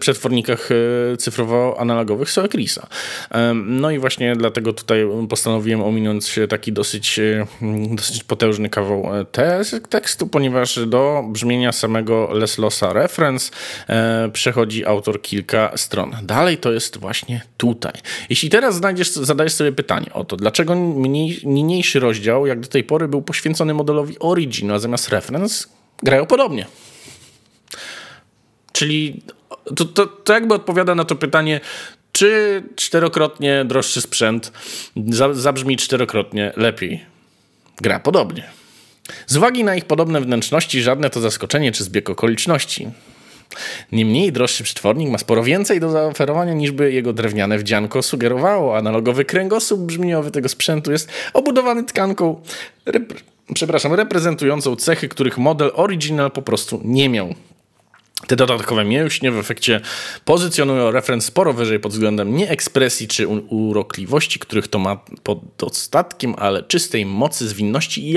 przetwornikach 0.00 0.68
cyfrowo-analogowych 1.16 2.30
Soecrisa. 2.30 2.86
No 3.54 3.90
i 3.90 3.98
właśnie 3.98 4.36
dlatego 4.36 4.72
tutaj 4.72 5.06
postanowiłem 5.28 5.82
ominąć 5.82 6.38
taki 6.48 6.72
dosyć, 6.72 7.20
dosyć 7.90 8.24
potężny 8.24 8.68
kawał 8.68 9.08
tekstu, 9.88 10.26
ponieważ 10.26 10.86
do 10.86 11.24
brzmienia 11.28 11.72
samego 11.72 12.28
Leslosa 12.32 12.92
reference 12.92 13.52
przechodzi 14.32 14.86
autor 14.86 15.22
kilka 15.22 15.72
stron. 15.76 16.16
Dalej 16.22 16.58
to 16.58 16.72
jest 16.72 16.98
właśnie 16.98 17.42
tutaj. 17.56 17.92
Jeśli 18.30 18.50
teraz 18.50 18.74
znajdziesz, 18.74 19.10
zadajesz 19.10 19.52
sobie 19.52 19.72
pytanie 19.72 20.12
o 20.12 20.24
to, 20.24 20.36
dlaczego 20.36 20.74
niniejszy 21.44 22.00
rozdział, 22.00 22.46
jak 22.46 22.60
do 22.60 22.68
tej 22.68 22.84
pory, 22.84 23.08
był 23.08 23.22
poświęcony 23.22 23.74
modelowi 23.74 24.18
Origin, 24.18 24.70
a 24.70 24.78
zamiast 24.78 25.08
Reference, 25.08 25.66
grają 26.02 26.26
podobnie. 26.26 26.66
Czyli 28.72 29.22
to, 29.76 29.84
to, 29.84 30.06
to 30.06 30.32
jakby 30.32 30.54
odpowiada 30.54 30.94
na 30.94 31.04
to 31.04 31.16
pytanie, 31.16 31.60
czy 32.12 32.62
czterokrotnie 32.76 33.64
droższy 33.64 34.00
sprzęt 34.00 34.52
zabrzmi 35.32 35.76
czterokrotnie 35.76 36.52
lepiej. 36.56 37.04
Gra 37.80 38.00
podobnie. 38.00 38.50
Z 39.26 39.36
uwagi 39.36 39.64
na 39.64 39.76
ich 39.76 39.84
podobne 39.84 40.20
wnętrzności, 40.20 40.82
żadne 40.82 41.10
to 41.10 41.20
zaskoczenie 41.20 41.72
czy 41.72 41.84
zbieg 41.84 42.10
okoliczności. 42.10 42.90
Niemniej 43.92 44.32
droższy 44.32 44.64
przetwornik 44.64 45.10
ma 45.10 45.18
sporo 45.18 45.44
więcej 45.44 45.80
do 45.80 45.90
zaoferowania 45.90 46.54
niż 46.54 46.70
by 46.70 46.92
jego 46.92 47.12
drewniane 47.12 47.58
wdzianko 47.58 48.02
sugerowało. 48.02 48.76
Analogowy 48.76 49.24
kręgosłup 49.24 49.80
brzmieniowy 49.80 50.30
tego 50.30 50.48
sprzętu 50.48 50.92
jest 50.92 51.08
obudowany 51.32 51.84
tkanką 51.84 52.40
rep 52.86 53.14
przepraszam, 53.54 53.94
reprezentującą 53.94 54.76
cechy, 54.76 55.08
których 55.08 55.38
model 55.38 55.70
Original 55.74 56.30
po 56.30 56.42
prostu 56.42 56.80
nie 56.84 57.08
miał. 57.08 57.34
Te 58.26 58.36
dodatkowe 58.36 58.84
mięśnie 58.84 59.30
w 59.30 59.38
efekcie 59.38 59.80
pozycjonują 60.24 60.90
referenc 60.90 61.24
sporo 61.24 61.52
wyżej 61.52 61.80
pod 61.80 61.92
względem 61.92 62.36
nie 62.36 62.50
ekspresji 62.50 63.08
czy 63.08 63.28
urokliwości, 63.28 64.38
których 64.38 64.68
to 64.68 64.78
ma 64.78 64.96
pod 65.22 65.40
dostatkiem, 65.58 66.34
ale 66.38 66.62
czystej 66.62 67.06
mocy, 67.06 67.48
zwinności 67.48 68.10
i 68.10 68.16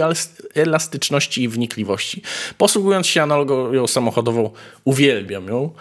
elastyczności 0.53 1.43
i 1.43 1.49
wnikliwości. 1.49 2.21
Posługując 2.57 3.07
się 3.07 3.23
analogią 3.23 3.87
samochodową, 3.87 4.51
uwielbiam 4.83 5.47
ją. 5.47 5.71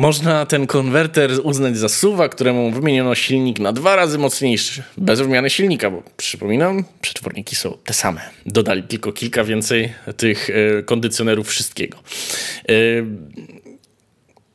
Można 0.00 0.46
ten 0.46 0.66
konwerter 0.66 1.30
uznać 1.42 1.78
za 1.78 1.88
suwa, 1.88 2.28
któremu 2.28 2.70
wymieniono 2.70 3.14
silnik 3.14 3.58
na 3.58 3.72
dwa 3.72 3.96
razy 3.96 4.18
mocniejszy, 4.18 4.82
bez 4.96 5.20
wymiany 5.20 5.50
silnika, 5.50 5.90
bo 5.90 6.02
przypominam, 6.16 6.84
przetworniki 7.00 7.56
są 7.56 7.78
te 7.84 7.92
same. 7.92 8.20
Dodali 8.46 8.82
tylko 8.82 9.12
kilka 9.12 9.44
więcej 9.44 9.92
tych 10.16 10.50
e, 10.50 10.82
kondycjonerów 10.82 11.48
wszystkiego. 11.48 11.98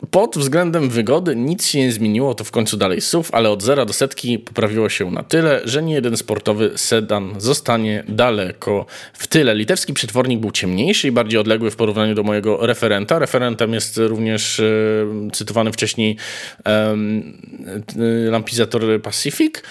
E, 0.06 0.08
pod 0.12 0.38
względem 0.38 0.90
wygody 0.90 1.36
nic 1.36 1.68
się 1.68 1.80
nie 1.80 1.92
zmieniło, 1.92 2.36
to 2.36 2.44
w 2.44 2.52
końcu 2.52 2.78
dalej 2.78 3.02
SUV, 3.02 3.30
ale 3.32 3.50
od 3.50 3.64
zera 3.64 3.86
do 3.86 3.94
setki 3.94 4.40
poprawiło 4.40 4.90
się 4.90 5.12
na 5.12 5.24
tyle, 5.24 5.62
że 5.66 5.84
nie 5.84 5.94
jeden 5.94 6.18
sportowy 6.18 6.72
sedan 6.76 7.34
zostanie 7.38 8.04
daleko 8.08 8.86
w 9.14 9.28
tyle. 9.28 9.56
Litewski 9.56 9.94
przetwornik 9.94 10.40
był 10.40 10.52
ciemniejszy 10.52 11.08
i 11.08 11.12
bardziej 11.12 11.40
odległy 11.40 11.72
w 11.72 11.76
porównaniu 11.76 12.16
do 12.16 12.24
mojego 12.24 12.66
referenta. 12.68 13.20
Referentem 13.20 13.74
jest 13.74 13.98
również 13.98 14.60
e, 14.60 14.64
cytowany 15.34 15.72
wcześniej 15.72 16.18
e, 16.66 16.96
lampizator 18.30 19.02
Pacific. 19.02 19.64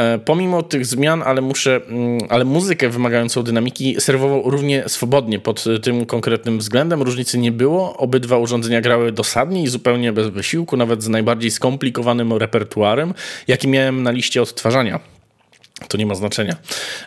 E, 0.00 0.18
pomimo 0.18 0.62
tych 0.62 0.86
zmian, 0.86 1.22
ale 1.22 1.40
muszę, 1.40 1.80
mm, 1.88 2.18
ale 2.28 2.44
muzykę 2.44 2.88
wymagającą 2.88 3.42
dynamiki 3.42 3.96
serwował 3.98 4.50
równie 4.50 4.84
swobodnie 4.86 5.38
pod 5.38 5.64
tym 5.82 6.06
konkretnym 6.06 6.58
względem. 6.58 7.02
Różnicy 7.02 7.38
nie 7.38 7.52
było. 7.52 7.96
Obydwa 7.96 8.38
urządzenia 8.38 8.80
grały 8.80 9.12
dosadnie 9.12 9.62
i 9.62 9.68
zupełnie 9.68 10.12
bez 10.12 10.28
wysiłku, 10.28 10.76
nawet 10.76 11.02
z 11.02 11.08
najbardziej 11.08 11.50
skomplikowanym 11.50 12.32
repertuarem, 12.32 13.14
jaki 13.48 13.68
miałem 13.68 14.02
na 14.02 14.10
liście 14.10 14.42
odtwarzania. 14.42 15.19
To 15.88 15.98
nie 15.98 16.06
ma 16.06 16.14
znaczenia. 16.14 16.56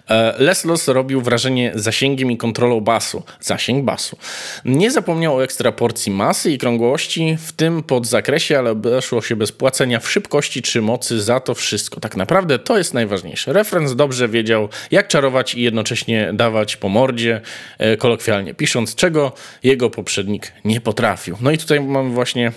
E, 0.10 0.36
Leslos 0.38 0.88
robił 0.88 1.22
wrażenie 1.22 1.72
zasięgiem 1.76 2.32
i 2.32 2.38
kontrolą 2.38 2.82
basu. 2.82 3.24
Zasięg 3.40 3.86
basu. 3.86 4.18
Nie 4.66 4.91
zapomniał 4.91 5.36
o 5.36 5.44
ekstra 5.44 5.72
porcji 5.72 6.12
masy 6.12 6.52
i 6.52 6.58
krągłości 6.58 7.38
w 7.45 7.52
tym 7.52 7.84
podzakresie, 7.84 8.60
ale 8.60 8.72
obeszło 8.72 9.22
się 9.22 9.36
bez 9.36 9.52
płacenia 9.52 10.00
w 10.00 10.10
szybkości 10.10 10.62
czy 10.62 10.82
mocy 10.82 11.22
za 11.22 11.40
to 11.40 11.54
wszystko. 11.56 12.00
Tak 12.00 12.18
naprawdę 12.18 12.60
to 12.60 12.78
jest 12.78 12.94
najważniejsze. 12.94 13.54
Referenc 13.54 13.95
dobrze 13.95 14.30
wiedział, 14.30 14.70
jak 14.91 15.08
czarować 15.08 15.56
i 15.56 15.62
jednocześnie 15.62 16.32
dawać 16.34 16.78
po 16.78 16.90
mordzie, 16.90 17.41
e, 17.78 17.98
kolokwialnie 17.98 18.54
pisząc, 18.54 18.95
czego 18.95 19.32
jego 19.64 19.90
poprzednik 19.90 20.54
nie 20.66 20.82
potrafił. 20.82 21.38
No 21.41 21.52
i 21.52 21.58
tutaj 21.58 21.82
mamy 21.82 22.10
właśnie 22.10 22.52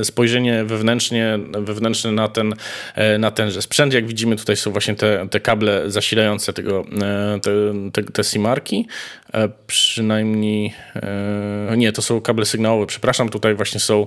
e, 0.00 0.04
spojrzenie 0.04 0.64
wewnętrznie, 0.64 1.38
wewnętrzne 1.52 2.12
na, 2.12 2.28
ten, 2.28 2.54
na 3.18 3.30
tenże 3.30 3.62
sprzęt. 3.62 3.94
Jak 3.94 4.06
widzimy, 4.06 4.36
tutaj 4.36 4.56
są 4.56 4.70
właśnie 4.70 4.94
te, 4.94 5.28
te 5.30 5.40
kable 5.44 5.90
zasilające 5.90 6.52
tego, 6.52 6.84
e, 7.02 7.40
te, 7.40 7.50
te, 7.92 8.22
te. 8.22 8.86
E, 9.32 9.48
przynajmniej 9.66 10.74
e, 10.96 11.76
nie, 11.76 11.92
to 11.92 12.02
są 12.02 12.20
kable 12.20 12.44
sygnałowe, 12.44 12.86
przepraszam. 12.86 13.28
Tutaj 13.28 13.54
właśnie 13.54 13.80
są, 13.80 14.06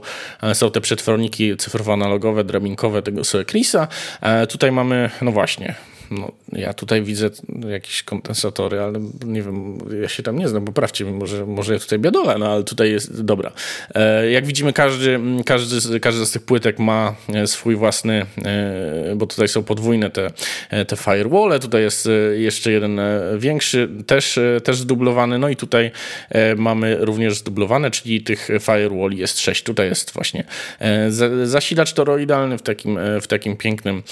są 0.53 0.72
te 0.72 0.81
przetworniki 0.81 1.55
cyfrowo-analogowe, 1.55 2.43
drabinkowe 2.43 3.01
tego 3.01 3.23
Chrisa. 3.45 3.88
Tutaj 4.49 4.72
mamy, 4.72 5.09
no 5.22 5.31
właśnie, 5.31 5.76
no, 6.12 6.32
ja 6.54 6.74
tutaj 6.74 7.02
widzę 7.02 7.30
jakieś 7.70 8.04
kondensatory, 8.04 8.80
ale 8.80 9.00
nie 9.26 9.42
wiem, 9.42 9.78
ja 10.02 10.10
się 10.10 10.24
tam 10.24 10.40
nie 10.40 10.48
znam, 10.48 10.66
poprawcie 10.66 11.06
mi, 11.06 11.12
może, 11.12 11.46
może 11.46 11.74
ja 11.74 11.80
tutaj 11.80 12.00
biadolę, 12.00 12.36
no 12.38 12.52
ale 12.52 12.64
tutaj 12.64 12.92
jest, 12.92 13.22
dobra. 13.22 13.52
E, 13.96 14.32
jak 14.32 14.46
widzimy, 14.46 14.74
każdy, 14.74 15.20
każdy, 15.46 16.00
każdy 16.00 16.26
z 16.26 16.32
tych 16.32 16.42
płytek 16.42 16.80
ma 16.80 17.16
e, 17.34 17.48
swój 17.48 17.76
własny, 17.76 18.26
e, 18.46 19.14
bo 19.16 19.28
tutaj 19.28 19.48
są 19.48 19.64
podwójne 19.64 20.10
te, 20.10 20.32
te 20.88 20.96
firewall, 20.96 21.60
tutaj 21.60 21.82
jest 21.82 22.10
jeszcze 22.36 22.72
jeden 22.72 23.00
większy, 23.38 23.90
też, 24.08 24.40
też 24.64 24.78
zdublowany, 24.78 25.40
no 25.40 25.50
i 25.50 25.56
tutaj 25.56 25.92
mamy 26.58 26.98
również 27.00 27.38
zdublowane, 27.38 27.92
czyli 27.92 28.22
tych 28.22 28.50
firewalli 28.62 29.18
jest 29.18 29.40
sześć. 29.40 29.64
Tutaj 29.64 29.90
jest 29.90 30.12
właśnie 30.14 30.44
zasilacz 31.44 31.94
toroidalny 31.94 32.58
w 32.58 32.62
takim, 32.62 33.00
w 33.22 33.28
takim 33.28 33.58
pięknym 33.58 34.04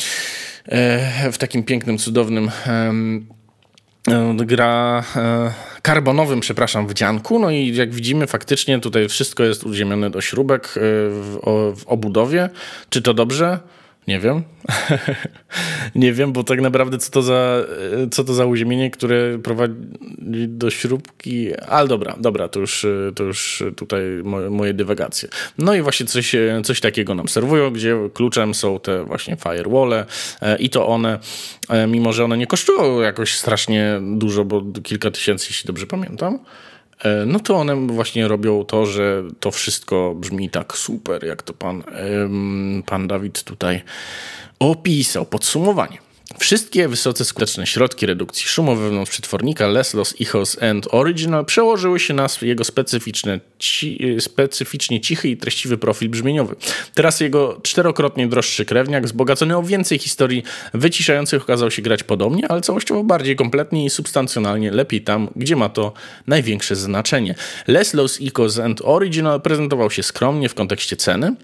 w 1.32 1.38
takim 1.38 1.64
pięknym, 1.64 1.98
cudownym 1.98 2.52
e, 2.68 4.36
gra 4.36 5.04
e, 5.16 5.54
karbonowym, 5.82 6.40
przepraszam, 6.40 6.88
wdzianku. 6.88 7.40
No 7.40 7.52
i 7.52 7.76
jak 7.76 7.94
widzimy, 7.94 8.28
faktycznie 8.28 8.80
tutaj 8.80 9.10
wszystko 9.10 9.44
jest 9.44 9.64
uziemione 9.64 10.10
do 10.10 10.22
śrubek 10.22 10.70
w, 10.76 11.38
w 11.76 11.88
obudowie. 11.88 12.50
Czy 12.90 13.02
to 13.02 13.14
dobrze? 13.14 13.60
Nie 14.07 14.19
wiem. 14.19 14.44
nie 15.95 16.14
wiem, 16.14 16.34
bo 16.34 16.44
tak 16.44 16.61
naprawdę 16.61 16.98
co 16.98 17.11
to 17.11 17.22
za, 17.22 17.64
co 18.11 18.23
to 18.23 18.34
za 18.34 18.45
uziemienie, 18.45 18.91
które 18.91 19.40
prowadzi 19.40 19.76
do 20.48 20.69
śrubki. 20.69 21.56
Ale 21.56 21.88
dobra, 21.88 22.15
dobra, 22.19 22.48
to 22.48 22.60
już, 22.60 22.86
to 23.15 23.23
już 23.23 23.64
tutaj 23.77 24.02
moje, 24.49 24.73
dywagacje. 24.73 25.30
No 25.57 25.73
i 25.76 25.82
właśnie 25.82 26.06
coś, 26.06 26.36
coś 26.64 26.80
takiego 26.80 27.15
nam 27.15 27.27
serwują, 27.27 27.72
gdzie 27.72 27.95
kluczem 28.14 28.53
są 28.53 28.80
te 28.80 29.03
właśnie 29.03 29.38
firewalle 29.38 30.06
e, 30.41 30.57
i 30.57 30.69
to 30.69 30.88
one, 30.88 31.19
e, 31.69 31.88
mimo 31.88 32.14
że 32.14 32.26
one 32.26 32.38
nie 32.38 32.48
kosztują 32.48 33.02
jakoś 33.02 33.38
strasznie 33.38 34.02
dużo, 34.02 34.45
bo 34.45 34.61
kilka 34.84 35.11
tysięcy, 35.11 35.48
jeśli 35.49 35.68
dobrze 35.68 35.88
pamiętam, 35.88 36.40
E, 36.40 36.74
no 37.26 37.40
to 37.40 37.56
one 37.56 37.88
właśnie 37.88 38.28
robią 38.28 38.66
to, 38.66 38.86
że 38.86 39.24
to 39.40 39.52
wszystko 39.52 40.16
brzmi 40.16 40.50
tak 40.50 40.78
super, 40.78 41.26
jak 41.26 41.44
to 41.44 41.54
pan, 41.54 41.84
pan 42.86 43.08
Dawid 43.08 43.44
tutaj 43.44 43.82
opisał. 44.60 45.26
Podsumowanie. 45.26 46.05
Wszystkie 46.40 46.88
wysoce 46.88 47.26
skuteczne 47.26 47.68
środki 47.68 48.06
redukcji 48.06 48.48
szumu 48.48 48.76
wewnątrz 48.76 49.12
przetwornika 49.12 49.68
Leslos, 49.68 50.22
Ichos 50.22 50.64
and 50.64 50.88
Original 50.91 51.45
przełożyły 51.45 51.99
się 51.99 52.14
na 52.14 52.28
jego 52.41 52.64
specyficzne, 52.64 53.40
ci, 53.60 54.16
specyficznie 54.20 55.02
cichy 55.02 55.30
i 55.30 55.38
treściwy 55.38 55.78
profil 55.78 56.10
brzmieniowy. 56.10 56.56
Teraz 56.94 57.20
jego 57.20 57.60
czterokrotnie 57.64 58.28
droższy 58.28 58.66
krewniak, 58.66 59.06
wzbogacony 59.06 59.57
o 59.57 59.64
więcej 59.64 59.99
historii 59.99 60.44
wyciszających, 60.74 61.41
okazał 61.41 61.72
się 61.72 61.82
grać 61.82 62.03
podobnie, 62.03 62.48
ale 62.48 62.62
całościowo 62.62 63.03
bardziej 63.03 63.36
kompletnie 63.36 63.86
i 63.86 63.90
substancjonalnie 63.90 64.72
lepiej 64.72 65.02
tam, 65.02 65.30
gdzie 65.36 65.56
ma 65.56 65.70
to 65.70 65.94
największe 66.28 66.76
znaczenie. 66.76 67.36
Leslos, 67.68 68.22
Ichos 68.22 68.60
and 68.60 68.82
Original 68.84 69.41
prezentował 69.41 69.91
się 69.91 70.03
skromnie 70.03 70.49
w 70.49 70.56
kontekście 70.56 70.95
ceny, 70.95 71.36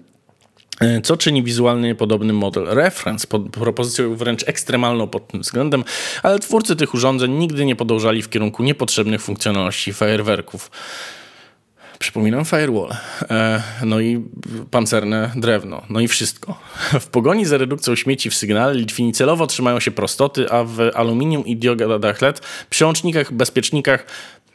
co 1.02 1.16
czyni 1.16 1.42
wizualnie 1.42 1.94
podobny 1.94 2.32
model 2.32 2.64
Reference, 2.64 3.26
pod 3.26 3.50
propozycją 3.50 4.16
wręcz 4.16 4.48
ekstremalną 4.48 5.08
pod 5.08 5.28
tym 5.28 5.40
względem, 5.40 5.84
ale 6.22 6.38
twórcy 6.38 6.76
tych 6.76 6.94
urządzeń 6.94 7.32
nigdy 7.32 7.64
nie 7.64 7.76
podążali 7.76 8.22
w 8.22 8.28
kierunku 8.28 8.62
niepotrzebnych 8.62 9.22
funkcjonalności 9.22 9.92
fajerwerków. 9.92 10.70
Przypominam 11.98 12.44
firewall, 12.44 12.90
e, 13.30 13.62
no 13.84 14.00
i 14.00 14.24
pancerne 14.70 15.30
drewno, 15.36 15.82
no 15.90 16.00
i 16.00 16.08
wszystko. 16.08 16.58
W 17.00 17.06
pogoni 17.06 17.44
za 17.44 17.58
redukcją 17.58 17.96
śmieci 17.96 18.30
w 18.30 18.34
sygnale 18.34 18.74
Litwini 18.74 19.12
celowo 19.12 19.46
trzymają 19.46 19.80
się 19.80 19.90
prostoty, 19.90 20.50
a 20.50 20.64
w 20.64 20.80
aluminium 20.94 21.46
i 21.46 21.56
diogadach 21.56 22.22
LED, 22.22 22.40
przełącznikach, 22.70 23.32
bezpiecznikach 23.32 24.06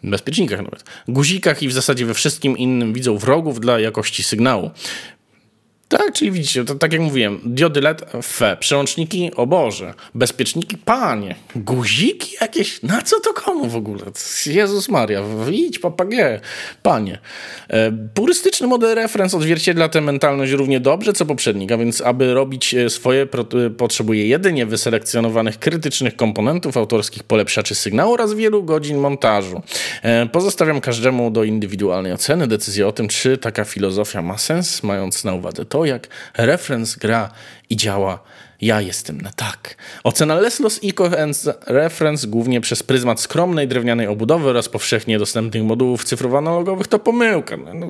bezpiecznikach 0.04 0.62
nawet, 0.62 0.84
guzikach 1.08 1.64
i 1.64 1.68
w 1.68 1.74
zasadzie 1.74 2.06
we 2.06 2.14
wszystkim 2.14 2.58
innym 2.58 2.94
widzą 2.94 3.18
wrogów 3.18 3.60
dla 3.60 3.80
jakości 3.80 4.24
sygnału. 4.24 4.72
Tak, 5.90 6.14
czyli 6.14 6.32
widzicie, 6.32 6.66
to 6.66 6.76
tak 6.76 6.94
jak 6.94 7.02
mówiłem, 7.02 7.40
diody 7.46 7.82
LED, 7.82 8.06
fe, 8.24 8.58
przełączniki, 8.60 9.32
o 9.36 9.48
Boże, 9.48 9.94
bezpieczniki, 10.16 10.78
panie, 10.78 11.36
guziki 11.56 12.36
jakieś, 12.42 12.84
na 12.84 13.02
co 13.02 13.20
to 13.20 13.34
komu 13.34 13.66
w 13.66 13.76
ogóle? 13.76 14.02
Jezus 14.46 14.90
Maria, 14.90 15.24
idź 15.52 15.80
papagie, 15.80 16.40
panie. 16.84 17.20
E, 17.70 17.92
purystyczny 18.14 18.68
model 18.68 18.96
reference 18.96 19.38
odzwierciedla 19.38 19.90
tę 19.90 20.02
mentalność 20.02 20.52
równie 20.52 20.80
dobrze, 20.80 21.14
co 21.14 21.26
poprzednik, 21.26 21.72
a 21.72 21.78
więc 21.78 22.02
aby 22.02 22.34
robić 22.34 22.74
e, 22.74 22.90
swoje, 22.90 23.28
e, 23.66 23.70
potrzebuje 23.70 24.28
jedynie 24.28 24.66
wyselekcjonowanych 24.66 25.60
krytycznych 25.60 26.16
komponentów 26.16 26.78
autorskich 26.78 27.24
polepszaczy 27.24 27.76
sygnału 27.76 28.14
oraz 28.14 28.34
wielu 28.34 28.64
godzin 28.64 28.98
montażu. 28.98 29.62
E, 30.04 30.26
pozostawiam 30.26 30.82
każdemu 30.82 31.32
do 31.32 31.44
indywidualnej 31.44 32.14
oceny 32.14 32.48
decyzję 32.48 32.88
o 32.88 32.92
tym, 32.92 33.08
czy 33.08 33.38
taka 33.38 33.64
filozofia 33.64 34.22
ma 34.22 34.38
sens, 34.38 34.84
mając 34.84 35.24
na 35.24 35.34
uwadze 35.34 35.66
to, 35.66 35.77
to, 35.78 35.86
jak 35.86 36.08
reference 36.38 37.00
gra 37.00 37.30
i 37.70 37.78
działa, 37.78 38.20
ja 38.62 38.82
jestem 38.82 39.22
na 39.22 39.32
tak. 39.32 39.76
Ocena 40.04 40.36
Leslos 40.36 40.84
i 40.84 40.94
Reference 41.68 42.28
głównie 42.28 42.62
przez 42.62 42.84
pryzmat 42.84 43.22
skromnej 43.22 43.68
drewnianej 43.68 44.08
obudowy 44.08 44.50
oraz 44.50 44.70
powszechnie 44.70 45.20
dostępnych 45.20 45.64
modułów 45.64 46.06
cyfrowo-analogowych 46.06 46.88
to 46.88 47.00
pomyłka. 47.00 47.58
No, 47.58 47.74
no, 47.74 47.90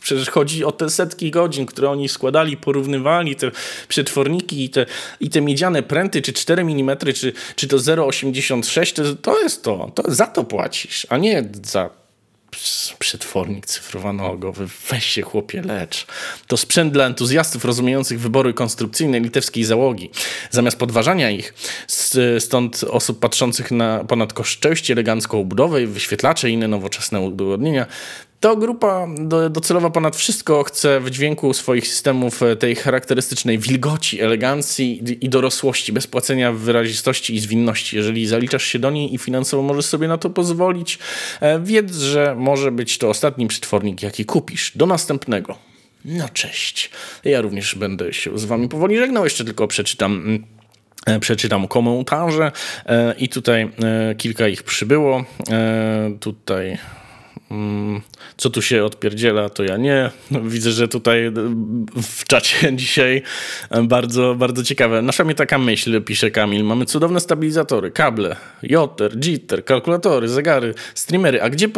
przecież 0.00 0.30
chodzi 0.30 0.64
o 0.64 0.72
te 0.72 0.90
setki 0.90 1.30
godzin, 1.30 1.66
które 1.66 1.90
oni 1.90 2.08
składali, 2.08 2.56
porównywali 2.56 3.36
te 3.36 3.50
przetworniki 3.88 4.64
i 4.64 4.70
te, 4.70 4.86
i 5.20 5.30
te 5.30 5.40
miedziane 5.40 5.82
pręty, 5.82 6.22
czy 6.22 6.32
4 6.32 6.62
mm, 6.62 6.96
czy, 7.14 7.32
czy 7.56 7.68
to 7.68 7.76
0,86, 7.76 8.96
to, 8.96 9.14
to 9.14 9.40
jest 9.40 9.62
to. 9.62 9.90
to. 9.94 10.02
Za 10.06 10.26
to 10.26 10.44
płacisz, 10.44 11.06
a 11.10 11.16
nie 11.16 11.44
za 11.62 12.03
przetwornik 12.98 13.66
cyfrowo-analogowy, 13.66 14.68
weź 14.90 15.04
się 15.04 15.22
chłopie 15.22 15.62
lecz. 15.62 16.06
To 16.46 16.56
sprzęt 16.56 16.92
dla 16.92 17.06
entuzjastów 17.06 17.64
rozumiejących 17.64 18.20
wybory 18.20 18.54
konstrukcyjne 18.54 19.20
litewskiej 19.20 19.64
załogi. 19.64 20.10
Zamiast 20.50 20.78
podważania 20.78 21.30
ich, 21.30 21.54
stąd 22.38 22.84
osób 22.84 23.18
patrzących 23.18 23.70
na 23.70 24.04
ponad 24.04 24.32
elegancką 24.90 25.40
obudowę 25.40 25.82
i 25.82 25.86
wyświetlacze 25.86 26.50
i 26.50 26.52
inne 26.52 26.68
nowoczesne 26.68 27.20
udogodnienia, 27.20 27.86
to 28.44 28.56
grupa 28.56 29.06
docelowa 29.50 29.90
ponad 29.90 30.16
wszystko 30.16 30.64
chce 30.64 31.00
w 31.00 31.10
dźwięku 31.10 31.54
swoich 31.54 31.88
systemów 31.88 32.42
e, 32.42 32.56
tej 32.56 32.76
charakterystycznej 32.76 33.58
wilgoci, 33.58 34.20
elegancji 34.20 35.02
i 35.20 35.28
dorosłości, 35.28 35.92
bez 35.92 36.06
płacenia 36.06 36.52
wyrazistości 36.52 37.34
i 37.34 37.40
zwinności. 37.40 37.96
Jeżeli 37.96 38.26
zaliczasz 38.26 38.64
się 38.64 38.78
do 38.78 38.90
niej 38.90 39.14
i 39.14 39.18
finansowo 39.18 39.62
możesz 39.62 39.86
sobie 39.86 40.08
na 40.08 40.18
to 40.18 40.30
pozwolić, 40.30 40.98
e, 41.40 41.60
wiedz, 41.60 41.96
że 41.96 42.34
może 42.38 42.72
być 42.72 42.98
to 42.98 43.08
ostatni 43.08 43.46
przetwornik, 43.46 44.02
jaki 44.02 44.24
kupisz. 44.24 44.72
Do 44.74 44.86
następnego. 44.86 45.58
No 46.04 46.28
cześć. 46.28 46.90
Ja 47.24 47.40
również 47.40 47.74
będę 47.74 48.12
się 48.12 48.38
z 48.38 48.44
wami 48.44 48.68
powoli 48.68 48.98
żegnał. 48.98 49.24
Jeszcze 49.24 49.44
tylko 49.44 49.68
przeczytam 49.68 50.12
mm, 50.12 50.44
e, 51.06 51.20
przeczytam 51.20 51.68
komentarze 51.68 52.52
i 53.18 53.28
tutaj 53.28 53.70
kilka 54.18 54.48
ich 54.48 54.62
przybyło. 54.62 55.24
Tutaj 56.20 56.78
co 58.36 58.50
tu 58.50 58.62
się 58.62 58.84
odpierdziela, 58.84 59.48
to 59.48 59.64
ja 59.64 59.76
nie. 59.76 60.10
Widzę, 60.30 60.70
że 60.70 60.88
tutaj 60.88 61.32
w 62.02 62.24
czacie 62.24 62.56
dzisiaj 62.76 63.22
bardzo, 63.82 64.34
bardzo 64.34 64.62
ciekawe. 64.62 65.02
Nasza 65.02 65.24
mnie 65.24 65.34
taka 65.34 65.58
myśl, 65.58 66.02
pisze 66.02 66.30
Kamil. 66.30 66.64
Mamy 66.64 66.84
cudowne 66.84 67.20
stabilizatory, 67.20 67.90
kable, 67.90 68.36
jotter, 68.62 69.24
jitter, 69.24 69.64
kalkulatory, 69.64 70.28
zegary, 70.28 70.74
streamery. 70.94 71.42
A 71.42 71.50
gdzie 71.50 71.68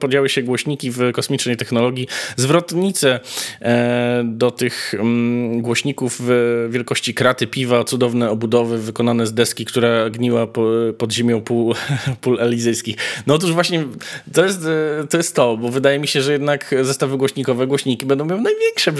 podziały 0.00 0.28
się 0.28 0.42
głośniki 0.42 0.90
w 0.90 1.12
kosmicznej 1.12 1.56
technologii? 1.56 2.08
Zwrotnice 2.36 3.20
e, 3.60 4.22
do 4.24 4.50
tych 4.50 4.94
mm, 4.94 5.62
głośników 5.62 6.20
wielkości 6.68 7.14
kraty 7.14 7.46
piwa, 7.46 7.84
cudowne 7.84 8.30
obudowy 8.30 8.78
wykonane 8.78 9.26
z 9.26 9.34
deski, 9.34 9.64
która 9.64 10.10
gniła 10.10 10.46
po, 10.46 10.70
pod 10.98 11.12
ziemią 11.12 11.40
pól, 11.40 11.74
pól 12.20 12.40
elizejskich. 12.40 12.96
No 13.26 13.34
otóż 13.34 13.52
właśnie 13.52 13.84
to 14.32 14.44
jest 14.44 14.64
e, 14.64 15.06
to 15.06 15.16
jest 15.18 15.34
to, 15.34 15.56
bo 15.56 15.68
wydaje 15.68 15.98
mi 15.98 16.08
się, 16.08 16.22
że 16.22 16.32
jednak 16.32 16.74
zestawy 16.82 17.16
głośnikowe, 17.16 17.66
głośniki 17.66 18.06
będą 18.06 18.24
miały 18.24 18.40
największy 18.40 18.92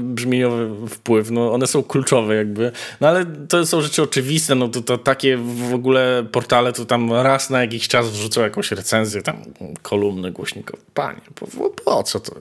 brzmieniowy 0.00 0.88
wpływ. 0.88 1.30
No, 1.30 1.52
one 1.52 1.66
są 1.66 1.82
kluczowe 1.82 2.34
jakby. 2.36 2.72
No 3.00 3.08
ale 3.08 3.26
to 3.48 3.66
są 3.66 3.80
rzeczy 3.80 4.02
oczywiste. 4.02 4.54
No 4.54 4.68
to, 4.68 4.82
to 4.82 4.98
takie 4.98 5.36
w 5.70 5.74
ogóle 5.74 6.26
portale 6.32 6.72
to 6.72 6.84
tam 6.84 7.12
raz 7.12 7.50
na 7.50 7.60
jakiś 7.60 7.88
czas 7.88 8.10
wrzucą 8.10 8.40
jakąś 8.40 8.70
recenzję, 8.70 9.22
tam 9.22 9.36
kolumny 9.82 10.30
głośnikowe. 10.30 10.82
Panie, 10.94 11.20
po, 11.34 11.46
po 11.84 12.02
co 12.02 12.20
to? 12.20 12.34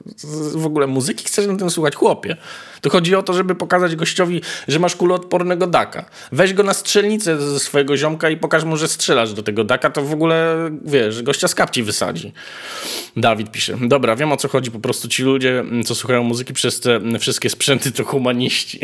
W 0.56 0.66
ogóle 0.66 0.88
muzyki 0.88 1.26
chcesz 1.26 1.48
na 1.48 1.56
tym 1.56 1.70
słuchać? 1.70 1.96
Chłopie. 1.96 2.38
To 2.82 2.90
chodzi 2.90 3.16
o 3.16 3.24
to, 3.24 3.34
żeby 3.34 3.56
pokazać 3.56 3.96
gościowi, 3.96 4.42
że 4.68 4.80
masz 4.80 4.96
kuloodpornego 4.96 5.68
daka. 5.68 6.06
Weź 6.32 6.54
go 6.54 6.64
na 6.64 6.74
strzelnicę 6.74 7.42
ze 7.42 7.60
swojego 7.60 7.98
ziomka 7.98 8.30
i 8.30 8.38
pokaż 8.38 8.64
mu, 8.64 8.78
że 8.78 8.88
strzelasz 8.88 9.34
do 9.34 9.44
tego 9.44 9.64
daka, 9.64 9.90
to 9.90 10.02
w 10.02 10.14
ogóle, 10.14 10.70
wiesz, 10.86 11.24
gościa 11.24 11.48
z 11.48 11.56
kapci 11.56 11.84
wysadzi. 11.84 12.34
Dawid 13.18 13.52
pisze. 13.52 13.78
Dobra, 13.82 14.16
wiem 14.16 14.32
o 14.32 14.38
co 14.38 14.48
chodzi. 14.48 14.72
Po 14.72 14.80
prostu 14.80 15.08
ci 15.08 15.24
ludzie, 15.24 15.64
co 15.86 15.96
słuchają 15.96 16.24
muzyki 16.24 16.54
przez 16.54 16.80
te 16.80 17.00
wszystkie 17.20 17.50
sprzęty, 17.50 17.92
to 17.92 18.04
humaniści. 18.04 18.80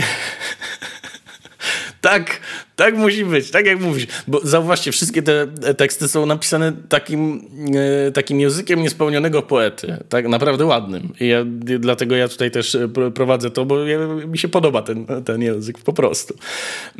tak, 2.01 2.39
tak 2.75 2.97
musi 2.97 3.25
być, 3.25 3.51
tak 3.51 3.65
jak 3.65 3.79
mówisz. 3.79 4.07
Bo 4.27 4.39
zauważcie, 4.43 4.91
wszystkie 4.91 5.21
te 5.21 5.47
teksty 5.77 6.07
są 6.07 6.25
napisane 6.25 6.73
takim, 6.89 7.41
e, 8.07 8.11
takim 8.11 8.39
językiem 8.39 8.81
niespełnionego 8.81 9.41
poety. 9.41 9.97
Tak 10.09 10.27
naprawdę 10.27 10.65
ładnym. 10.65 11.13
I 11.19 11.27
ja, 11.27 11.45
dlatego 11.79 12.15
ja 12.15 12.27
tutaj 12.27 12.51
też 12.51 12.75
e, 12.75 12.89
prowadzę 13.13 13.51
to, 13.51 13.65
bo 13.65 13.85
ja, 13.85 13.99
mi 14.27 14.37
się 14.37 14.47
podoba 14.47 14.81
ten, 14.81 15.05
ten 15.25 15.41
język 15.41 15.79
po 15.79 15.93
prostu. 15.93 16.35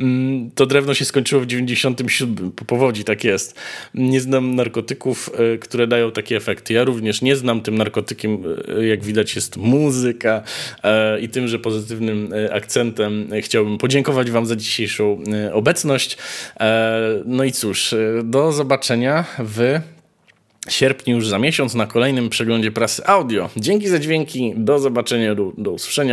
Mm, 0.00 0.50
to 0.54 0.66
drewno 0.66 0.94
się 0.94 1.04
skończyło 1.04 1.42
w 1.42 1.46
97. 1.46 2.52
Po 2.52 2.64
powodzi 2.64 3.04
tak 3.04 3.24
jest. 3.24 3.60
Nie 3.94 4.20
znam 4.20 4.54
narkotyków, 4.54 5.30
e, 5.54 5.58
które 5.58 5.86
dają 5.86 6.10
takie 6.12 6.36
efekty. 6.36 6.74
Ja 6.74 6.84
również 6.84 7.22
nie 7.22 7.36
znam. 7.36 7.60
Tym 7.60 7.78
narkotykiem, 7.78 8.42
jak 8.80 9.04
widać, 9.04 9.36
jest 9.36 9.56
muzyka 9.56 10.42
i 11.20 11.28
tym, 11.28 11.48
że 11.48 11.58
pozytywnym 11.58 12.30
akcentem 12.52 13.28
chciałbym 13.40 13.78
podziękować 13.78 14.30
wam 14.30 14.46
za 14.46 14.56
dzisiejszą 14.56 15.22
obecność 15.52 15.63
obecność. 15.64 16.16
E, 16.60 17.22
no 17.24 17.44
i 17.44 17.52
cóż, 17.52 17.92
e, 17.92 17.96
do 18.24 18.52
zobaczenia 18.52 19.24
w 19.38 19.80
sierpniu 20.68 21.16
już 21.16 21.28
za 21.28 21.38
miesiąc 21.38 21.74
na 21.74 21.86
kolejnym 21.86 22.28
przeglądzie 22.28 22.72
prasy 22.72 23.06
audio. 23.06 23.50
Dzięki 23.56 23.88
za 23.88 23.98
dźwięki, 23.98 24.52
do 24.56 24.78
zobaczenia, 24.78 25.34
do, 25.34 25.52
do 25.58 25.70
usłyszenia. 25.70 26.02